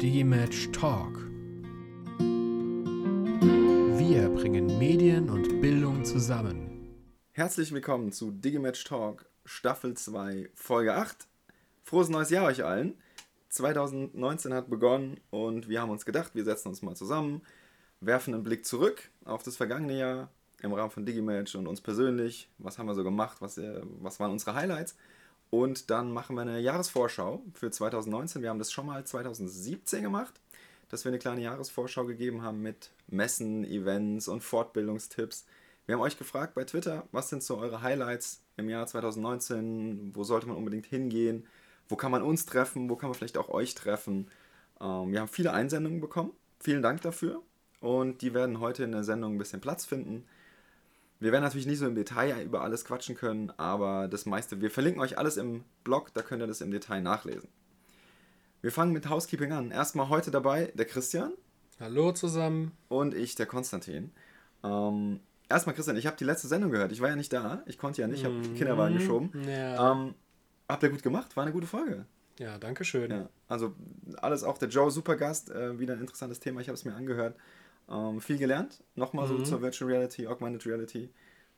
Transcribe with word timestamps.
Digimatch 0.00 0.70
Talk. 0.72 1.16
Wir 3.98 4.28
bringen 4.28 4.78
Medien 4.78 5.30
und 5.30 5.62
Bildung 5.62 6.04
zusammen. 6.04 6.92
Herzlich 7.32 7.72
willkommen 7.72 8.12
zu 8.12 8.30
Digimatch 8.30 8.84
Talk 8.84 9.24
Staffel 9.46 9.94
2 9.94 10.50
Folge 10.54 10.94
8. 10.94 11.26
Frohes 11.82 12.10
neues 12.10 12.28
Jahr 12.28 12.44
euch 12.44 12.62
allen. 12.62 13.00
2019 13.48 14.52
hat 14.52 14.68
begonnen 14.68 15.18
und 15.30 15.70
wir 15.70 15.80
haben 15.80 15.90
uns 15.90 16.04
gedacht, 16.04 16.34
wir 16.34 16.44
setzen 16.44 16.68
uns 16.68 16.82
mal 16.82 16.94
zusammen, 16.94 17.40
werfen 18.00 18.34
einen 18.34 18.42
Blick 18.42 18.66
zurück 18.66 19.08
auf 19.24 19.42
das 19.44 19.56
vergangene 19.56 19.98
Jahr 19.98 20.28
im 20.60 20.74
Rahmen 20.74 20.90
von 20.90 21.06
Digimatch 21.06 21.54
und 21.54 21.66
uns 21.66 21.80
persönlich. 21.80 22.50
Was 22.58 22.78
haben 22.78 22.86
wir 22.86 22.94
so 22.94 23.02
gemacht? 23.02 23.38
Was, 23.40 23.56
äh, 23.56 23.80
was 24.02 24.20
waren 24.20 24.32
unsere 24.32 24.54
Highlights? 24.54 24.94
Und 25.50 25.90
dann 25.90 26.12
machen 26.12 26.36
wir 26.36 26.42
eine 26.42 26.60
Jahresvorschau 26.60 27.42
für 27.54 27.70
2019. 27.70 28.42
Wir 28.42 28.50
haben 28.50 28.58
das 28.58 28.72
schon 28.72 28.86
mal 28.86 29.04
2017 29.04 30.02
gemacht, 30.02 30.40
dass 30.88 31.04
wir 31.04 31.10
eine 31.10 31.18
kleine 31.18 31.42
Jahresvorschau 31.42 32.04
gegeben 32.04 32.42
haben 32.42 32.62
mit 32.62 32.90
Messen, 33.06 33.64
Events 33.64 34.28
und 34.28 34.42
Fortbildungstipps. 34.42 35.46
Wir 35.86 35.94
haben 35.94 36.02
euch 36.02 36.18
gefragt 36.18 36.54
bei 36.54 36.64
Twitter, 36.64 37.06
was 37.12 37.28
sind 37.28 37.42
so 37.42 37.58
eure 37.58 37.82
Highlights 37.82 38.42
im 38.56 38.68
Jahr 38.68 38.86
2019? 38.86 40.12
Wo 40.14 40.24
sollte 40.24 40.48
man 40.48 40.56
unbedingt 40.56 40.86
hingehen? 40.86 41.46
Wo 41.88 41.94
kann 41.94 42.10
man 42.10 42.22
uns 42.22 42.44
treffen? 42.44 42.90
Wo 42.90 42.96
kann 42.96 43.08
man 43.08 43.14
vielleicht 43.14 43.38
auch 43.38 43.48
euch 43.48 43.74
treffen? 43.76 44.28
Ähm, 44.80 45.12
wir 45.12 45.20
haben 45.20 45.28
viele 45.28 45.52
Einsendungen 45.52 46.00
bekommen. 46.00 46.32
Vielen 46.58 46.82
Dank 46.82 47.02
dafür. 47.02 47.42
Und 47.80 48.22
die 48.22 48.34
werden 48.34 48.58
heute 48.58 48.82
in 48.82 48.92
der 48.92 49.04
Sendung 49.04 49.34
ein 49.34 49.38
bisschen 49.38 49.60
Platz 49.60 49.84
finden. 49.84 50.24
Wir 51.18 51.32
werden 51.32 51.44
natürlich 51.44 51.66
nicht 51.66 51.78
so 51.78 51.86
im 51.86 51.94
Detail 51.94 52.42
über 52.44 52.60
alles 52.60 52.84
quatschen 52.84 53.14
können, 53.14 53.50
aber 53.56 54.06
das 54.06 54.26
meiste, 54.26 54.60
wir 54.60 54.70
verlinken 54.70 55.00
euch 55.00 55.16
alles 55.16 55.38
im 55.38 55.64
Blog, 55.82 56.12
da 56.12 56.22
könnt 56.22 56.42
ihr 56.42 56.46
das 56.46 56.60
im 56.60 56.70
Detail 56.70 57.00
nachlesen. 57.00 57.48
Wir 58.60 58.70
fangen 58.70 58.92
mit 58.92 59.08
Housekeeping 59.08 59.52
an. 59.52 59.70
Erstmal 59.70 60.08
heute 60.08 60.30
dabei 60.30 60.72
der 60.74 60.84
Christian. 60.84 61.32
Hallo 61.80 62.12
zusammen. 62.12 62.72
Und 62.88 63.14
ich, 63.14 63.34
der 63.34 63.46
Konstantin. 63.46 64.10
Ähm, 64.62 65.20
erstmal 65.48 65.74
Christian, 65.74 65.96
ich 65.96 66.06
habe 66.06 66.16
die 66.16 66.24
letzte 66.24 66.48
Sendung 66.48 66.70
gehört. 66.70 66.92
Ich 66.92 67.00
war 67.00 67.08
ja 67.08 67.16
nicht 67.16 67.32
da, 67.32 67.62
ich 67.66 67.78
konnte 67.78 68.02
ja 68.02 68.08
nicht, 68.08 68.20
ich 68.20 68.24
habe 68.24 68.40
den 68.40 68.54
Kinderwagen 68.54 68.96
geschoben. 68.96 69.30
Ja. 69.48 69.92
Ähm, 69.92 70.14
habt 70.68 70.82
ihr 70.82 70.90
gut 70.90 71.02
gemacht, 71.02 71.36
war 71.36 71.44
eine 71.44 71.52
gute 71.52 71.66
Folge. 71.66 72.06
ja, 72.38 72.58
danke 72.58 72.84
schön. 72.84 73.10
Ja, 73.10 73.28
also 73.48 73.74
alles 74.16 74.42
auch 74.42 74.58
der 74.58 74.68
Joe, 74.68 74.90
super 74.90 75.16
Gast, 75.16 75.50
äh, 75.50 75.78
wieder 75.78 75.94
ein 75.94 76.00
interessantes 76.00 76.40
Thema, 76.40 76.60
ich 76.60 76.68
habe 76.68 76.74
es 76.76 76.84
mir 76.84 76.94
angehört. 76.94 77.36
Ähm, 77.88 78.20
viel 78.20 78.38
gelernt, 78.38 78.82
nochmal 78.94 79.28
so 79.28 79.42
zur 79.42 79.62
Virtual 79.62 79.90
Reality, 79.90 80.26
Augmented 80.26 80.66
Reality. 80.66 81.10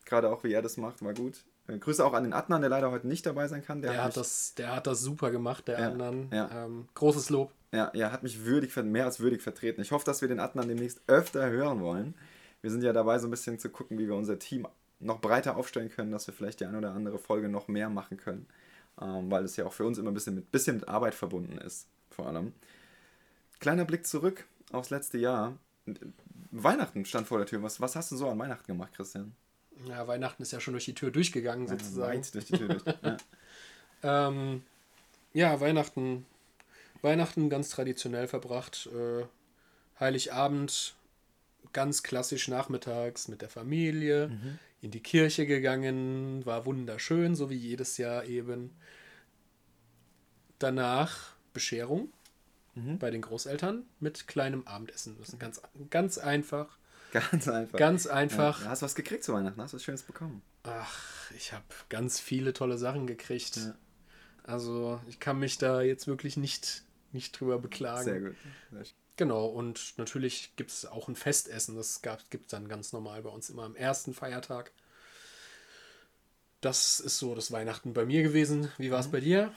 Gerade 0.04 0.30
auch, 0.30 0.44
wie 0.44 0.52
er 0.52 0.62
das 0.62 0.76
macht, 0.76 1.02
war 1.02 1.14
gut. 1.14 1.44
Äh, 1.68 1.78
Grüße 1.78 2.04
auch 2.04 2.12
an 2.12 2.24
den 2.24 2.32
Adnan, 2.32 2.60
der 2.60 2.70
leider 2.70 2.90
heute 2.90 3.06
nicht 3.08 3.24
dabei 3.26 3.48
sein 3.48 3.64
kann. 3.64 3.80
Der, 3.82 3.92
Der, 3.92 4.00
hat 4.02 4.08
mich, 4.08 4.14
das, 4.16 4.54
der 4.54 4.74
hat 4.76 4.86
das 4.86 5.00
super 5.00 5.30
gemacht, 5.30 5.68
der 5.68 5.80
Ja, 5.80 5.88
anderen. 5.88 6.30
ja. 6.32 6.64
Ähm, 6.64 6.88
großes 6.94 7.30
Lob. 7.30 7.52
ja, 7.72 7.90
ja, 7.94 8.10
hat 8.12 8.22
mich 8.22 8.44
würdig, 8.44 8.74
mehr 8.76 9.04
als 9.06 9.20
würdig 9.20 9.42
vertreten. 9.42 9.80
Ich 9.80 9.92
hoffe, 9.92 10.04
dass 10.04 10.20
wir 10.20 10.28
den 10.28 10.40
Adnan 10.40 10.68
demnächst 10.68 11.00
öfter 11.06 11.48
hören 11.48 11.80
wollen. 11.80 12.14
Wir 12.60 12.70
sind 12.70 12.82
ja 12.82 12.92
dabei, 12.92 13.18
so 13.18 13.26
ein 13.26 13.30
bisschen 13.30 13.58
zu 13.58 13.70
gucken, 13.70 13.98
wie 13.98 14.06
wir 14.08 14.14
unser 14.14 14.38
Team 14.38 14.66
noch 15.00 15.20
breiter 15.20 15.56
aufstellen 15.56 15.90
können, 15.90 16.10
dass 16.10 16.26
wir 16.26 16.34
vielleicht 16.34 16.60
die 16.60 16.66
eine 16.66 16.78
oder 16.78 16.92
andere 16.92 17.18
Folge 17.18 17.48
noch 17.48 17.68
mehr 17.68 17.88
machen 17.88 18.16
können. 18.16 18.46
Ähm, 19.00 19.30
weil 19.30 19.44
es 19.44 19.56
ja 19.56 19.64
auch 19.64 19.72
für 19.72 19.84
uns 19.86 19.96
immer 19.98 20.10
ein 20.10 20.14
bisschen 20.14 20.34
mit, 20.34 20.50
bisschen 20.50 20.76
mit 20.76 20.88
Arbeit 20.88 21.14
verbunden 21.14 21.56
ist, 21.58 21.86
vor 22.10 22.26
allem. 22.26 22.52
Kleiner 23.60 23.84
Blick 23.84 24.06
zurück 24.06 24.44
aufs 24.72 24.90
letzte 24.90 25.18
Jahr. 25.18 25.56
Weihnachten 26.50 27.04
stand 27.04 27.26
vor 27.26 27.38
der 27.38 27.46
Tür. 27.46 27.62
Was, 27.62 27.80
was 27.80 27.96
hast 27.96 28.10
du 28.10 28.16
so 28.16 28.28
an 28.28 28.38
Weihnachten 28.38 28.66
gemacht, 28.66 28.92
Christian? 28.94 29.34
Ja, 29.86 30.06
Weihnachten 30.06 30.42
ist 30.42 30.52
ja 30.52 30.60
schon 30.60 30.74
durch 30.74 30.86
die 30.86 30.94
Tür 30.94 31.10
durchgegangen, 31.10 31.68
sozusagen. 31.68 32.18
Weit 32.18 32.34
durch 32.34 32.46
die 32.46 32.58
Tür 32.58 32.68
durch. 32.68 32.84
Ja. 33.02 33.16
Ähm, 34.00 34.62
ja, 35.32 35.60
Weihnachten. 35.60 36.24
Weihnachten 37.02 37.50
ganz 37.50 37.70
traditionell 37.70 38.28
verbracht. 38.28 38.88
Äh, 38.94 39.24
Heiligabend 39.98 40.94
ganz 41.72 42.04
klassisch 42.04 42.46
nachmittags 42.46 43.26
mit 43.26 43.42
der 43.42 43.48
Familie. 43.48 44.30
In 44.82 44.92
die 44.92 45.02
Kirche 45.02 45.46
gegangen. 45.46 46.46
War 46.46 46.64
wunderschön, 46.64 47.34
so 47.34 47.50
wie 47.50 47.56
jedes 47.56 47.98
Jahr 47.98 48.24
eben. 48.24 48.70
Danach 50.60 51.32
Bescherung 51.52 52.12
bei 52.98 53.10
den 53.10 53.22
Großeltern 53.22 53.84
mit 54.00 54.26
kleinem 54.28 54.66
Abendessen. 54.66 55.16
Das 55.18 55.30
ist 55.30 55.40
ganz, 55.40 55.60
ganz 55.90 56.18
einfach. 56.18 56.78
Ganz 57.12 57.48
einfach. 57.48 57.78
Ganz 57.78 58.06
einfach. 58.06 58.62
Ja, 58.62 58.68
hast 58.70 58.82
du 58.82 58.84
was 58.84 58.94
gekriegt 58.94 59.24
zu 59.24 59.32
Weihnachten? 59.32 59.60
Hast 59.60 59.72
du 59.72 59.76
was 59.76 59.84
Schönes 59.84 60.02
bekommen? 60.02 60.42
Ach, 60.64 61.30
ich 61.36 61.52
habe 61.52 61.64
ganz 61.88 62.20
viele 62.20 62.52
tolle 62.52 62.76
Sachen 62.78 63.06
gekriegt. 63.06 63.56
Ja. 63.56 63.74
Also 64.44 65.00
ich 65.08 65.18
kann 65.20 65.38
mich 65.38 65.58
da 65.58 65.80
jetzt 65.80 66.06
wirklich 66.06 66.36
nicht, 66.36 66.82
nicht 67.12 67.38
drüber 67.38 67.58
beklagen. 67.58 68.04
Sehr 68.04 68.20
gut. 68.20 68.36
Sehr 68.72 68.84
schön. 68.84 68.94
Genau, 69.16 69.46
und 69.46 69.94
natürlich 69.98 70.52
gibt 70.56 70.70
es 70.70 70.86
auch 70.86 71.08
ein 71.08 71.16
Festessen. 71.16 71.74
Das 71.76 72.02
gibt 72.30 72.44
es 72.44 72.50
dann 72.50 72.68
ganz 72.68 72.92
normal 72.92 73.22
bei 73.22 73.30
uns 73.30 73.50
immer 73.50 73.64
am 73.64 73.74
ersten 73.74 74.14
Feiertag. 74.14 74.70
Das 76.60 77.00
ist 77.00 77.18
so 77.18 77.34
das 77.34 77.50
Weihnachten 77.52 77.94
bei 77.94 78.04
mir 78.04 78.22
gewesen. 78.22 78.70
Wie 78.78 78.88
Mhm. 78.88 78.92
war 78.92 79.00
es 79.00 79.08
bei 79.10 79.20
dir? 79.20 79.52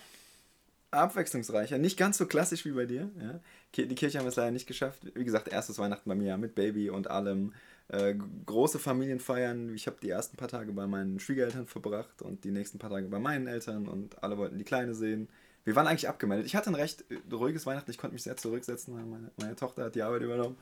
Abwechslungsreicher, 0.91 1.77
nicht 1.77 1.97
ganz 1.97 2.17
so 2.17 2.25
klassisch 2.25 2.65
wie 2.65 2.71
bei 2.71 2.85
dir. 2.85 3.09
Ja. 3.19 3.39
Die 3.75 3.95
Kirche 3.95 4.19
haben 4.19 4.27
es 4.27 4.35
leider 4.35 4.51
nicht 4.51 4.67
geschafft. 4.67 4.99
Wie 5.15 5.23
gesagt, 5.23 5.47
erstes 5.47 5.79
Weihnachten 5.79 6.09
bei 6.09 6.15
mir 6.15 6.37
mit 6.37 6.55
Baby 6.55 6.89
und 6.89 7.09
allem. 7.09 7.53
Äh, 7.87 8.15
große 8.45 8.79
Familienfeiern. 8.79 9.73
Ich 9.75 9.87
habe 9.87 9.97
die 10.01 10.09
ersten 10.09 10.37
paar 10.37 10.47
Tage 10.47 10.71
bei 10.71 10.87
meinen 10.87 11.19
Schwiegereltern 11.19 11.67
verbracht 11.67 12.21
und 12.21 12.43
die 12.45 12.51
nächsten 12.51 12.79
paar 12.79 12.89
Tage 12.89 13.07
bei 13.07 13.19
meinen 13.19 13.47
Eltern 13.47 13.87
und 13.87 14.23
alle 14.23 14.37
wollten 14.37 14.57
die 14.57 14.63
Kleine 14.63 14.93
sehen. 14.93 15.27
Wir 15.63 15.75
waren 15.75 15.87
eigentlich 15.87 16.07
abgemeldet. 16.07 16.45
Ich 16.45 16.55
hatte 16.55 16.69
ein 16.69 16.75
recht 16.75 17.03
äh, 17.11 17.33
ruhiges 17.33 17.65
Weihnachten. 17.65 17.91
Ich 17.91 17.97
konnte 17.97 18.13
mich 18.13 18.23
sehr 18.23 18.37
zurücksetzen. 18.37 18.93
Meine, 18.93 19.31
meine 19.37 19.55
Tochter 19.55 19.85
hat 19.85 19.95
die 19.95 20.03
Arbeit 20.03 20.21
übernommen. 20.21 20.57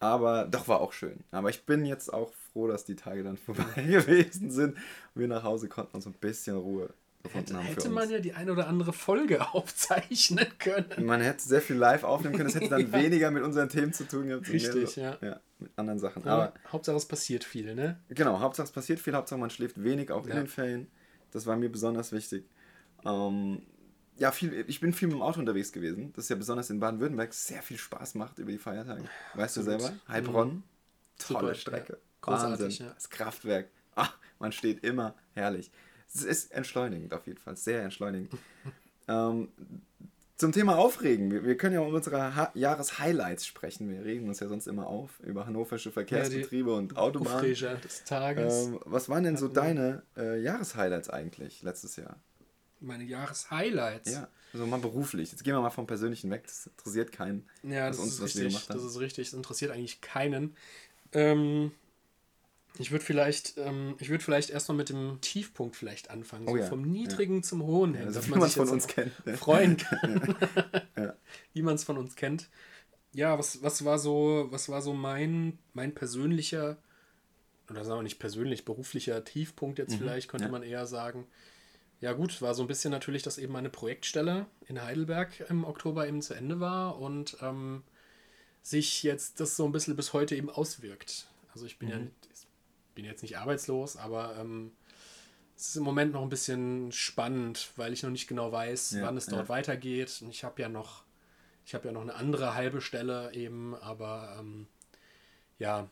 Aber 0.00 0.46
doch 0.46 0.66
war 0.66 0.80
auch 0.80 0.92
schön. 0.92 1.20
Aber 1.30 1.48
ich 1.48 1.64
bin 1.64 1.84
jetzt 1.86 2.12
auch 2.12 2.32
froh, 2.52 2.66
dass 2.66 2.84
die 2.84 2.96
Tage 2.96 3.22
dann 3.22 3.36
vorbei 3.36 3.82
gewesen 3.86 4.50
sind. 4.50 4.74
Und 4.74 5.20
wir 5.20 5.28
nach 5.28 5.44
Hause 5.44 5.68
konnten 5.68 5.94
und 5.94 6.02
so 6.02 6.10
ein 6.10 6.14
bisschen 6.14 6.56
Ruhe 6.56 6.92
gefunden 7.24 7.46
Hätte, 7.46 7.54
haben. 7.56 7.64
für 7.64 7.70
hätte 7.72 7.88
uns. 7.88 7.94
man 7.94 8.10
ja 8.10 8.18
die 8.20 8.32
ein 8.34 8.48
oder 8.50 8.68
andere 8.68 8.92
Folge 8.92 9.40
aufzeichnen 9.52 10.46
können. 10.58 11.04
Man 11.04 11.20
hätte 11.20 11.42
sehr 11.42 11.60
viel 11.60 11.76
live 11.76 12.04
aufnehmen 12.04 12.36
können. 12.36 12.46
Das 12.52 12.54
hätte 12.54 12.68
dann 12.68 12.80
Ja. 12.92 12.92
weniger 12.92 13.30
mit 13.32 13.42
unseren 13.42 13.68
Themen 13.68 13.92
zu 13.92 14.06
tun 14.06 14.28
gehabt. 14.28 14.48
Richtig, 14.48 14.90
so, 14.90 15.00
ja. 15.00 15.16
ja. 15.20 15.40
Mit 15.58 15.72
anderen 15.76 15.98
Sachen. 15.98 16.22
Aber 16.22 16.32
Aber 16.44 16.54
Hauptsache 16.70 16.96
es 16.96 17.06
passiert 17.06 17.42
viel, 17.44 17.74
ne? 17.74 18.00
genau, 18.08 18.38
Hauptsache 18.40 18.66
es 18.66 18.72
passiert 18.72 19.00
viel. 19.00 19.14
Hauptsache 19.14 19.40
man 19.40 19.50
schläft 19.50 19.82
wenig, 19.82 20.10
auch 20.12 20.24
in 20.24 20.30
Ja. 20.30 20.36
den 20.36 20.46
Ferien. 20.46 20.86
Das 21.32 21.46
war 21.46 21.56
mir 21.56 21.68
besonders 21.70 22.12
wichtig. 22.12 22.48
Ähm, 23.04 23.62
ja, 24.16 24.30
viel, 24.30 24.64
ich 24.68 24.78
bin 24.80 24.92
viel 24.92 25.08
mit 25.08 25.16
dem 25.16 25.22
Auto 25.22 25.40
unterwegs 25.40 25.72
gewesen. 25.72 26.12
Das 26.14 26.26
ist 26.26 26.28
ja 26.28 26.36
besonders 26.36 26.70
in 26.70 26.78
Baden-Württemberg 26.78 27.34
sehr 27.34 27.62
viel 27.62 27.76
Spaß 27.78 28.14
macht 28.14 28.38
über 28.38 28.52
die 28.52 28.58
Feiertage. 28.58 29.02
Weißt 29.34 29.58
Absolut. 29.58 29.80
du 29.80 29.84
selber? 29.84 29.98
Heilbronn, 30.08 30.62
tolle 31.18 31.40
Super, 31.40 31.54
Strecke. 31.54 31.92
ja. 31.94 31.98
Großartig, 32.20 32.60
Wahnsinn. 32.64 32.86
ja. 32.86 32.92
Das 32.94 33.10
Kraftwerk. 33.10 33.68
Ah, 33.96 34.08
man 34.38 34.52
steht 34.52 34.84
immer 34.84 35.14
herrlich. 35.34 35.70
Es 36.14 36.22
ist 36.22 36.52
entschleunigend 36.52 37.12
auf 37.12 37.26
jeden 37.26 37.38
Fall, 37.38 37.56
sehr 37.56 37.82
entschleunigend. 37.82 38.30
ähm, 39.08 39.48
zum 40.36 40.52
Thema 40.52 40.76
Aufregen. 40.76 41.30
Wir, 41.30 41.44
wir 41.44 41.56
können 41.56 41.74
ja 41.74 41.80
um 41.80 41.94
unsere 41.94 42.34
ha 42.34 42.50
Jahreshighlights 42.54 43.46
sprechen. 43.46 43.88
Wir 43.90 44.04
regen 44.04 44.28
uns 44.28 44.40
ja 44.40 44.48
sonst 44.48 44.66
immer 44.66 44.86
auf 44.86 45.20
über 45.20 45.46
hannoversche 45.46 45.90
Verkehrsbetriebe 45.90 46.74
und 46.74 46.96
Autobahnen. 46.96 47.38
Aufreger 47.38 47.76
des 47.76 48.04
Tages. 48.04 48.66
Ähm, 48.66 48.80
was 48.84 49.08
waren 49.08 49.24
denn 49.24 49.36
so 49.36 49.48
deine 49.48 50.02
äh, 50.16 50.40
Jahreshighlights 50.40 51.08
eigentlich 51.08 51.62
letztes 51.62 51.96
Jahr? 51.96 52.16
Meine 52.80 53.04
Jahreshighlights. 53.04 54.12
Ja, 54.12 54.28
also 54.52 54.66
mal 54.66 54.80
beruflich. 54.80 55.30
Jetzt 55.30 55.44
gehen 55.44 55.54
wir 55.54 55.60
mal 55.60 55.70
vom 55.70 55.86
Persönlichen 55.86 56.30
weg. 56.30 56.42
Das 56.44 56.66
interessiert 56.66 57.12
keinen. 57.12 57.48
Ja, 57.62 57.88
das, 57.88 57.98
uns, 57.98 58.14
ist 58.14 58.22
richtig. 58.22 58.68
haben. 58.68 58.78
Das 58.78 58.84
ist 58.84 59.00
richtig. 59.00 59.30
Das 59.30 59.34
interessiert 59.34 59.70
eigentlich 59.70 60.00
keinen. 60.00 60.56
Ähm, 61.12 61.70
ich 62.78 62.90
würde 62.90 63.04
vielleicht, 63.04 63.56
ähm, 63.58 63.94
ich 64.00 64.08
würde 64.08 64.22
vielleicht 64.24 64.50
erstmal 64.50 64.76
mit 64.76 64.88
dem 64.88 65.20
Tiefpunkt 65.20 65.76
vielleicht 65.76 66.10
anfangen. 66.10 66.46
Oh 66.48 66.52
so 66.52 66.56
ja, 66.56 66.66
vom 66.66 66.82
Niedrigen 66.82 67.42
zum 67.42 67.62
Hohen 67.62 67.94
hin. 67.94 68.06
Also, 68.06 68.18
dass 68.20 68.28
man 68.28 68.42
sich 68.42 68.54
von 68.54 68.64
jetzt 68.66 68.72
uns 68.72 68.86
kennt. 68.88 69.26
ne? 69.26 69.36
freuen 69.36 69.76
kann. 69.76 70.36
Ja. 70.96 71.14
Wie 71.52 71.62
man 71.62 71.76
es 71.76 71.84
von 71.84 71.96
uns 71.98 72.16
kennt. 72.16 72.48
Ja, 73.12 73.38
was, 73.38 73.62
was 73.62 73.84
war 73.84 73.98
so, 74.00 74.48
was 74.50 74.68
war 74.68 74.82
so 74.82 74.92
mein, 74.92 75.58
mein 75.72 75.94
persönlicher, 75.94 76.78
oder 77.70 77.84
sagen 77.84 78.00
wir 78.00 78.02
nicht 78.02 78.18
persönlich, 78.18 78.64
beruflicher 78.64 79.22
Tiefpunkt 79.24 79.78
jetzt 79.78 79.94
vielleicht, 79.94 80.28
könnte 80.28 80.46
Mhm. 80.48 80.52
ja. 80.54 80.58
man 80.58 80.68
eher 80.68 80.86
sagen. 80.86 81.26
Ja 82.00 82.12
gut, 82.12 82.42
war 82.42 82.54
so 82.54 82.62
ein 82.62 82.66
bisschen 82.66 82.90
natürlich, 82.90 83.22
dass 83.22 83.38
eben 83.38 83.52
meine 83.52 83.70
Projektstelle 83.70 84.46
in 84.66 84.82
Heidelberg 84.82 85.48
im 85.48 85.64
Oktober 85.64 86.08
eben 86.08 86.22
zu 86.22 86.34
Ende 86.34 86.58
war 86.58 86.98
und 86.98 87.36
ähm, 87.40 87.84
sich 88.62 89.04
jetzt 89.04 89.38
das 89.38 89.54
so 89.56 89.64
ein 89.64 89.72
bisschen 89.72 89.94
bis 89.94 90.12
heute 90.12 90.34
eben 90.34 90.50
auswirkt. 90.50 91.28
Also 91.52 91.66
ich 91.66 91.78
bin 91.78 91.88
ja 91.90 91.96
Mhm. 91.98 92.02
nicht, 92.06 92.14
bin 92.94 93.04
jetzt 93.04 93.22
nicht 93.22 93.38
arbeitslos, 93.38 93.96
aber 93.96 94.36
ähm, 94.38 94.72
es 95.56 95.68
ist 95.68 95.76
im 95.76 95.82
Moment 95.84 96.12
noch 96.12 96.22
ein 96.22 96.28
bisschen 96.28 96.90
spannend, 96.92 97.70
weil 97.76 97.92
ich 97.92 98.02
noch 98.02 98.10
nicht 98.10 98.26
genau 98.26 98.50
weiß, 98.52 98.92
Ja, 98.92 99.02
wann 99.06 99.16
es 99.16 99.26
dort 99.26 99.42
ja. 99.44 99.48
weitergeht. 99.48 100.18
Und 100.22 100.30
ich 100.30 100.42
habe 100.44 100.60
ja 100.60 100.68
noch, 100.68 101.04
ich 101.64 101.74
habe 101.74 101.86
ja 101.86 101.92
noch 101.92 102.02
eine 102.02 102.14
andere 102.14 102.54
halbe 102.54 102.80
Stelle 102.80 103.32
eben, 103.34 103.74
aber 103.76 104.36
ähm, 104.40 104.66
ja, 105.58 105.88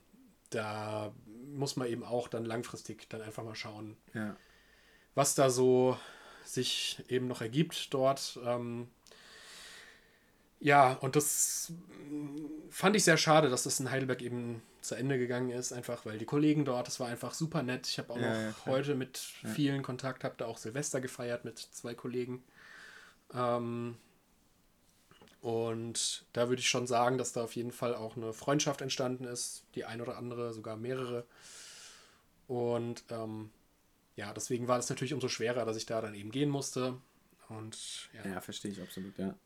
da 0.50 1.12
muss 1.54 1.76
man 1.76 1.88
eben 1.88 2.02
auch 2.04 2.28
dann 2.28 2.44
langfristig 2.44 3.08
dann 3.08 3.22
einfach 3.22 3.44
mal 3.44 3.54
schauen, 3.54 3.96
Ja. 4.14 4.36
was 5.14 5.34
da 5.34 5.48
so 5.48 5.96
sich 6.44 7.02
eben 7.08 7.28
noch 7.28 7.40
ergibt 7.40 7.94
dort. 7.94 8.38
Ähm, 8.44 8.88
Ja, 10.62 10.92
und 10.94 11.16
das 11.16 11.72
mm, 12.10 12.70
fand 12.70 12.96
ich 12.96 13.04
sehr 13.04 13.16
schade, 13.16 13.50
dass 13.50 13.64
das 13.64 13.80
in 13.80 13.90
Heidelberg 13.90 14.22
eben 14.22 14.62
zu 14.80 14.94
Ende 14.94 15.18
gegangen 15.18 15.50
ist, 15.50 15.72
einfach 15.72 16.06
weil 16.06 16.18
die 16.18 16.24
Kollegen 16.26 16.64
dort, 16.64 16.86
das 16.86 17.00
war 17.00 17.08
einfach 17.08 17.34
super 17.34 17.62
nett. 17.62 17.88
Ich 17.88 17.98
habe 17.98 18.12
auch 18.12 18.18
Ja, 18.18 18.20
noch 18.20 18.38
ja, 18.40 18.54
heute 18.66 18.94
mit 18.94 19.18
vielen 19.18 19.82
Kontakt, 19.82 20.24
habe 20.24 20.36
da 20.38 20.46
auch 20.46 20.58
Silvester 20.58 21.00
gefeiert 21.00 21.44
mit 21.44 21.58
zwei 21.58 21.94
Kollegen. 21.94 22.44
Ähm, 23.34 23.96
und 25.40 26.24
da 26.32 26.48
würde 26.48 26.60
ich 26.60 26.68
schon 26.68 26.86
sagen, 26.86 27.18
dass 27.18 27.32
da 27.32 27.42
auf 27.42 27.56
jeden 27.56 27.72
Fall 27.72 27.94
auch 27.94 28.16
eine 28.16 28.32
Freundschaft 28.32 28.80
entstanden 28.80 29.24
ist, 29.24 29.64
die 29.74 29.84
ein 29.84 30.00
oder 30.00 30.16
andere, 30.16 30.52
sogar 30.52 30.76
mehrere. 30.76 31.26
Und 32.46 33.04
ähm, 33.10 33.50
ja, 34.16 34.32
deswegen 34.34 34.68
war 34.68 34.78
das 34.78 34.90
natürlich 34.90 35.14
umso 35.14 35.28
schwerer, 35.28 35.64
dass 35.64 35.76
ich 35.78 35.86
da 35.86 36.00
dann 36.00 36.14
eben 36.14 36.30
gehen 36.32 36.50
musste. 36.50 36.98
Und 37.48 38.10
ja, 38.14 38.22
Ja, 38.24 38.40
verstehe 38.40 38.70
ich 38.70 38.80
absolut, 38.80 39.18
ja. 39.18 39.36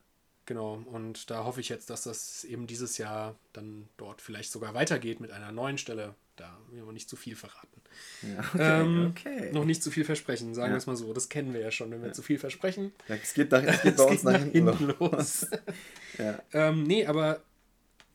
Genau, 0.46 0.75
und 0.87 1.31
da 1.31 1.44
hoffe 1.44 1.60
ich 1.60 1.69
jetzt, 1.69 1.90
dass 1.90 2.02
das 2.04 2.44
eben 2.44 2.66
dieses 2.66 2.98
Jahr 2.98 3.34
dann 3.52 3.88
dort 3.96 4.22
vielleicht 4.22 4.52
sogar 4.52 4.75
weitergeht 4.75 5.20
mit 5.20 5.31
einer 5.32 5.50
neuen 5.52 5.76
Stelle. 5.76 6.14
Da 6.37 6.56
will 6.70 6.82
aber 6.82 6.93
nicht 6.93 7.08
zu 7.08 7.16
viel 7.16 7.34
verraten. 7.34 7.81
ja 8.22 8.38
okay, 8.54 8.81
Ähm, 8.82 9.06
okay. 9.10 9.52
Noch 9.52 9.64
nicht 9.64 9.82
zu 9.82 9.90
viel 9.90 10.04
versprechen, 10.04 10.54
sagen 10.54 10.69
Ja. 10.69 10.75
wir 10.75 10.78
es 10.78 10.87
mal 10.87 10.96
so. 10.96 11.12
Das 11.12 11.28
kennen 11.28 11.52
wir 11.52 11.60
ja 11.60 11.70
schon, 11.70 11.90
wenn 11.90 12.02
wir 12.02 12.12
zu 12.12 12.22
viel 12.22 12.38
versprechen. 12.38 12.93
Ja, 13.08 13.16
es 13.16 13.34
geht, 13.34 13.50
nach, 13.50 13.62
es 13.62 13.82
geht 13.82 13.96
bei 13.96 14.04
uns 14.04 14.22
nach 14.22 14.38
hinten, 14.38 14.94
los. 15.00 15.46
ja. 16.19 16.38
ähm, 16.52 16.82
nee, 16.84 17.06
aber 17.06 17.42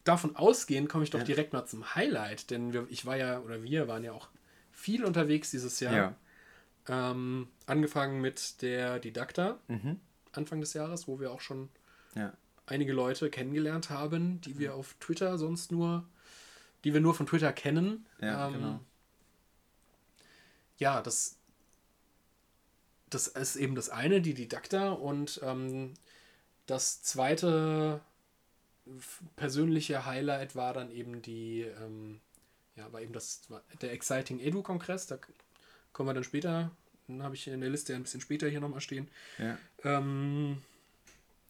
davon 0.03 0.35
ausgehend 0.35 0.87
komme 0.87 1.03
ich 1.03 1.09
doch 1.09 1.19
Ja. 1.19 1.25
direkt 1.25 1.51
mal 1.53 1.65
zum 1.65 1.95
Highlight, 1.95 2.49
denn 2.51 2.73
wir, 2.73 2.85
ich 2.89 3.05
war 3.05 3.17
ja, 3.17 3.39
oder 3.41 3.61
wir 3.63 3.87
waren 3.87 4.03
ja 4.03 4.13
auch 4.13 4.29
viel 4.71 5.03
unterwegs 5.03 5.51
dieses 5.51 5.79
Jahr. 5.79 5.93
Ja. 5.93 6.15
Ähm, 7.11 7.47
angefangen 7.65 8.21
mit 8.21 8.61
der 8.61 8.99
Didakta 8.99 9.59
Mhm. 9.67 9.99
Anfang 10.31 10.61
des 10.61 10.73
Jahres, 10.73 11.07
wo 11.07 11.19
wir 11.19 11.31
auch 11.31 11.41
schon 11.41 11.69
Ja. 12.15 12.33
einige 12.65 12.93
Leute 12.93 13.29
kennengelernt 13.29 13.89
haben, 13.89 14.41
die 14.41 14.57
wir 14.59 14.75
auf 14.75 14.95
Twitter 14.99 15.37
sonst 15.37 15.71
nur, 15.71 16.05
die 16.83 16.93
wir 16.93 17.01
nur 17.01 17.13
von 17.13 17.25
Twitter 17.27 17.53
kennen. 17.53 18.05
Ja, 18.19 18.47
Ähm, 18.47 18.53
genau. 18.53 18.79
Ja, 20.77 21.01
das, 21.01 21.37
das 23.09 23.27
ist 23.27 23.55
eben 23.55 23.75
das 23.75 23.89
eine, 23.89 24.21
die 24.21 24.33
Didakta. 24.33 24.91
Und 24.91 25.39
ähm, 25.43 25.93
das 26.65 27.03
zweite 27.03 28.01
persönliche 29.35 30.05
Highlight 30.05 30.55
war 30.55 30.73
dann 30.73 30.91
eben 30.91 31.21
die, 31.21 31.61
ähm, 31.61 32.19
ja, 32.75 32.91
war 32.91 33.01
eben 33.01 33.13
das, 33.13 33.41
der 33.81 33.91
Exciting 33.91 34.39
Edu-Kongress. 34.39 35.07
Da 35.07 35.19
kommen 35.93 36.09
wir 36.09 36.13
dann 36.13 36.23
später, 36.23 36.71
dann 37.07 37.21
habe 37.21 37.35
ich 37.35 37.47
in 37.47 37.61
der 37.61 37.69
Liste 37.69 37.93
ein 37.95 38.03
bisschen 38.03 38.21
später 38.21 38.47
hier 38.47 38.59
nochmal 38.61 38.81
stehen. 38.81 39.07
Ja. 39.37 39.57
Ähm, 39.83 40.61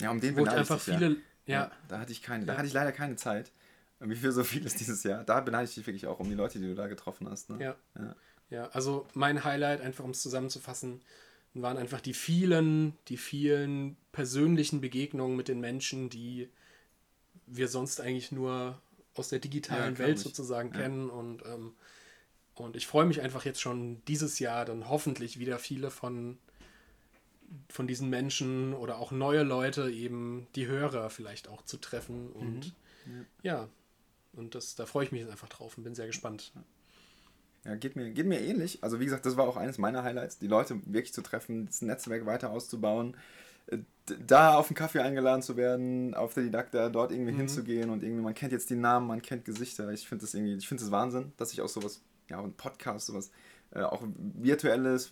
ja, 0.01 0.11
um 0.11 0.19
den 0.19 0.35
wo 0.37 0.45
ich 0.45 0.51
einfach 0.51 0.75
dich, 0.75 0.95
viele, 0.95 1.17
ja. 1.45 1.63
ja, 1.63 1.71
Da 1.87 1.99
hatte 1.99 2.11
ich 2.11 2.21
keine, 2.21 2.45
da 2.45 2.53
Ja. 2.53 2.57
hatte 2.59 2.67
ich 2.67 2.73
leider 2.73 2.91
keine 2.91 3.15
Zeit. 3.15 3.51
Wie 3.99 4.15
für 4.15 4.31
so 4.31 4.43
vieles 4.43 4.73
dieses 4.73 5.03
Jahr. 5.03 5.23
Da 5.23 5.41
beneide 5.41 5.65
ich 5.65 5.75
dich 5.75 5.85
wirklich 5.85 6.07
auch 6.07 6.19
um 6.19 6.27
die 6.27 6.35
Leute, 6.35 6.57
die 6.59 6.65
du 6.65 6.73
da 6.73 6.87
getroffen 6.87 7.29
hast. 7.29 7.51
Ne? 7.51 7.61
Ja. 7.61 7.75
Ja. 7.95 8.15
Ja, 8.49 8.67
also 8.69 9.07
mein 9.13 9.43
Highlight, 9.43 9.79
einfach 9.81 10.03
um 10.03 10.09
es 10.09 10.21
zusammenzufassen, 10.21 11.01
waren 11.53 11.77
einfach 11.77 12.01
die 12.01 12.13
vielen, 12.13 12.97
die 13.07 13.17
vielen 13.17 13.95
persönlichen 14.11 14.81
Begegnungen 14.81 15.37
mit 15.37 15.47
den 15.47 15.59
Menschen, 15.59 16.09
die 16.09 16.49
wir 17.45 17.67
sonst 17.67 18.01
eigentlich 18.01 18.31
nur 18.31 18.81
aus 19.15 19.29
der 19.29 19.37
Ja, 19.37 19.41
digitalen 19.43 19.95
glaub 19.95 20.07
Welt 20.07 20.17
ich. 20.17 20.23
sozusagen 20.23 20.71
Ja. 20.73 20.79
kennen. 20.79 21.09
Und, 21.09 21.45
ähm, 21.45 21.73
und 22.55 22.75
ich 22.75 22.87
freue 22.87 23.05
mich 23.05 23.21
einfach 23.21 23.45
jetzt 23.45 23.61
schon 23.61 24.03
dieses 24.05 24.39
Jahr 24.39 24.65
dann 24.65 24.89
hoffentlich 24.89 25.39
wieder 25.39 25.59
viele 25.59 25.91
von, 25.91 26.39
von 27.69 27.87
diesen 27.87 28.09
Menschen 28.09 28.73
oder 28.73 28.97
auch 28.99 29.11
neue 29.11 29.43
Leute 29.43 29.89
eben 29.91 30.47
die 30.55 30.67
Hörer 30.67 31.09
vielleicht 31.09 31.47
auch 31.47 31.63
zu 31.63 31.77
treffen. 31.77 32.31
Und 32.31 32.73
Mhm. 33.05 33.25
ja, 33.41 33.67
und 34.33 34.53
das, 34.55 34.75
da 34.75 34.85
freue 34.85 35.05
ich 35.05 35.11
mich 35.11 35.21
jetzt 35.21 35.31
einfach 35.31 35.49
drauf 35.49 35.77
und 35.77 35.83
bin 35.83 35.95
sehr 35.95 36.07
gespannt. 36.07 36.53
Ja, 37.65 37.75
geht 37.75 37.95
mir, 37.95 38.09
geht 38.11 38.25
mir 38.25 38.39
ähnlich. 38.41 38.83
Also 38.83 38.99
wie 38.99 39.05
gesagt, 39.05 39.25
das 39.25 39.37
war 39.37 39.47
auch 39.47 39.57
eines 39.57 39.77
meiner 39.77 40.03
Highlights, 40.03 40.39
die 40.39 40.47
Leute 40.47 40.79
wirklich 40.85 41.13
zu 41.13 41.21
treffen, 41.21 41.65
das 41.67 41.81
Netzwerk 41.81 42.25
weiter 42.25 42.51
auszubauen, 42.51 43.15
äh, 43.67 43.79
da 44.27 44.55
auf 44.55 44.67
einen 44.69 44.75
Kaffee 44.75 44.99
eingeladen 44.99 45.41
zu 45.41 45.57
werden, 45.57 46.13
auf 46.13 46.33
der 46.33 46.43
Didakta, 46.43 46.89
dort 46.89 47.11
irgendwie 47.11 47.33
hinzugehen 47.33 47.89
und 47.89 48.03
irgendwie, 48.03 48.23
man 48.23 48.33
kennt 48.33 48.51
jetzt 48.51 48.69
die 48.69 48.75
Namen, 48.75 49.07
man 49.07 49.21
kennt 49.21 49.45
Gesichter. 49.45 49.89
Ich 49.91 50.07
finde 50.07 50.23
das 50.23 50.33
irgendwie, 50.33 50.55
ich 50.55 50.67
finde 50.67 50.83
das 50.83 50.91
Wahnsinn, 50.91 51.33
dass 51.37 51.53
ich 51.53 51.61
auch 51.61 51.69
sowas, 51.69 52.01
ja, 52.29 52.39
auch 52.39 52.43
ein 52.45 52.53
Podcast, 52.53 53.07
sowas, 53.07 53.31
äh, 53.71 53.81
auch 53.81 54.03
virtuelles, 54.17 55.11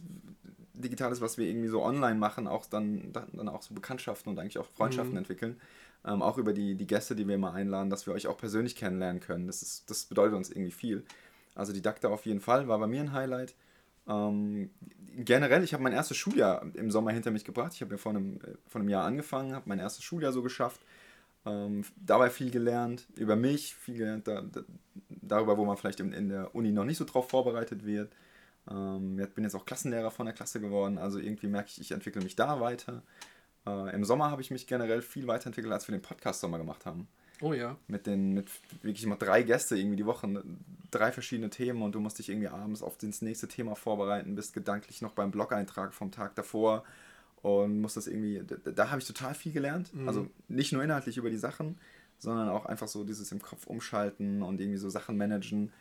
digitales, 0.79 1.21
was 1.21 1.37
wir 1.37 1.47
irgendwie 1.47 1.67
so 1.67 1.83
online 1.83 2.15
machen, 2.15 2.47
auch 2.47 2.65
dann, 2.65 3.11
dann, 3.13 3.49
auch 3.49 3.61
so 3.61 3.73
Bekanntschaften 3.73 4.31
und 4.31 4.39
eigentlich 4.39 4.57
auch 4.57 4.65
Freundschaften 4.65 5.13
Mhm. 5.15 5.19
entwickeln. 5.19 5.61
Ähm, 6.05 6.21
auch 6.21 6.37
über 6.37 6.53
die, 6.53 6.75
die 6.75 6.87
Gäste, 6.87 7.15
die 7.15 7.27
wir 7.27 7.35
immer 7.35 7.53
einladen, 7.53 7.89
dass 7.89 8.07
wir 8.07 8.13
euch 8.13 8.27
auch 8.27 8.37
persönlich 8.37 8.75
kennenlernen 8.75 9.19
können. 9.21 9.47
Das, 9.47 9.61
ist, 9.61 9.89
das 9.89 10.05
bedeutet 10.05 10.35
uns 10.35 10.49
irgendwie 10.49 10.71
viel. 10.71 11.03
Also 11.55 11.73
Didakta 11.73 12.07
auf 12.07 12.25
jeden 12.25 12.39
Fall, 12.39 12.67
war 12.67 12.79
bei 12.79 12.87
mir 12.87 13.01
ein 13.01 13.11
Highlight. 13.11 13.53
Ähm, 14.07 14.69
generell, 15.17 15.63
ich 15.63 15.73
habe 15.73 15.83
mein 15.83 15.93
erstes 15.93 16.17
Schuljahr 16.17 16.65
im 16.73 16.89
Sommer 16.89 17.11
hinter 17.11 17.31
mich 17.31 17.43
gebracht. 17.43 17.73
Ich 17.73 17.81
habe 17.81 17.91
ja 17.91 17.97
vor 17.97 18.11
einem, 18.13 18.37
äh, 18.37 18.55
vor 18.67 18.79
einem 18.81 18.89
Jahr 18.89 19.05
angefangen, 19.05 19.53
habe 19.53 19.67
mein 19.67 19.79
erstes 19.79 20.03
Schuljahr 20.03 20.31
so 20.31 20.41
geschafft. 20.41 20.81
Ähm, 21.45 21.83
dabei 21.95 22.29
viel 22.29 22.51
gelernt, 22.51 23.07
über 23.15 23.35
mich, 23.35 23.75
viel 23.75 23.97
gelernt 23.97 24.27
da, 24.27 24.41
da, 24.41 24.61
darüber, 25.09 25.57
wo 25.57 25.65
man 25.65 25.77
vielleicht 25.77 25.99
in, 25.99 26.13
in 26.13 26.29
der 26.29 26.53
Uni 26.55 26.71
noch 26.71 26.85
nicht 26.85 26.97
so 26.97 27.05
drauf 27.05 27.29
vorbereitet 27.29 27.85
wird. 27.85 28.11
Ähm, 28.69 29.19
ich 29.19 29.29
bin 29.33 29.43
jetzt 29.43 29.55
auch 29.55 29.65
Klassenlehrer 29.65 30.11
von 30.11 30.25
der 30.25 30.35
Klasse 30.35 30.59
geworden, 30.59 30.97
also 30.97 31.19
irgendwie 31.19 31.47
merke 31.47 31.69
ich, 31.69 31.81
ich 31.81 31.91
entwickle 31.91 32.21
mich 32.21 32.35
da 32.35 32.59
weiter. 32.59 33.03
Äh, 33.65 33.95
Im 33.95 34.03
Sommer 34.03 34.31
habe 34.31 34.41
ich 34.41 34.51
mich 34.51 34.67
generell 34.67 35.01
viel 35.01 35.27
weiterentwickelt, 35.27 35.73
als 35.73 35.87
wir 35.87 35.95
den 35.95 36.01
Podcast-Sommer 36.01 36.57
gemacht 36.57 36.85
haben 36.85 37.07
Oh 37.41 37.53
ja. 37.53 37.77
mit 37.87 38.05
den 38.05 38.33
mit 38.33 38.49
wirklich 38.83 39.03
immer 39.03 39.15
drei 39.15 39.43
Gäste 39.43 39.77
irgendwie 39.77 39.95
die 39.95 40.05
Woche, 40.05 40.27
ne, 40.27 40.43
drei 40.91 41.11
verschiedene 41.11 41.49
Themen 41.49 41.81
und 41.81 41.95
du 41.95 41.99
musst 41.99 42.19
dich 42.19 42.29
irgendwie 42.29 42.49
abends 42.49 42.81
auf 42.81 42.97
das 42.97 43.21
nächste 43.21 43.47
Thema 43.47 43.75
vorbereiten, 43.75 44.35
bist 44.35 44.53
gedanklich 44.53 45.01
noch 45.01 45.13
beim 45.13 45.31
Blog-Eintrag 45.31 45.93
vom 45.93 46.11
Tag 46.11 46.35
davor 46.35 46.83
und 47.41 47.79
musst 47.79 47.95
das 47.95 48.07
irgendwie, 48.07 48.43
da, 48.45 48.71
da 48.71 48.89
habe 48.89 48.99
ich 48.99 49.07
total 49.07 49.33
viel 49.33 49.53
gelernt. 49.53 49.93
Mhm. 49.93 50.07
Also 50.07 50.27
nicht 50.49 50.73
nur 50.73 50.83
inhaltlich 50.83 51.17
über 51.17 51.29
die 51.29 51.37
Sachen, 51.37 51.77
sondern 52.17 52.49
auch 52.49 52.65
einfach 52.65 52.89
so 52.89 53.05
dieses 53.05 53.31
im 53.31 53.41
Kopf 53.41 53.67
umschalten 53.67 54.41
und 54.43 54.59
irgendwie 54.59 54.77
so 54.77 54.89
Sachen 54.89 55.15
managen. 55.15 55.71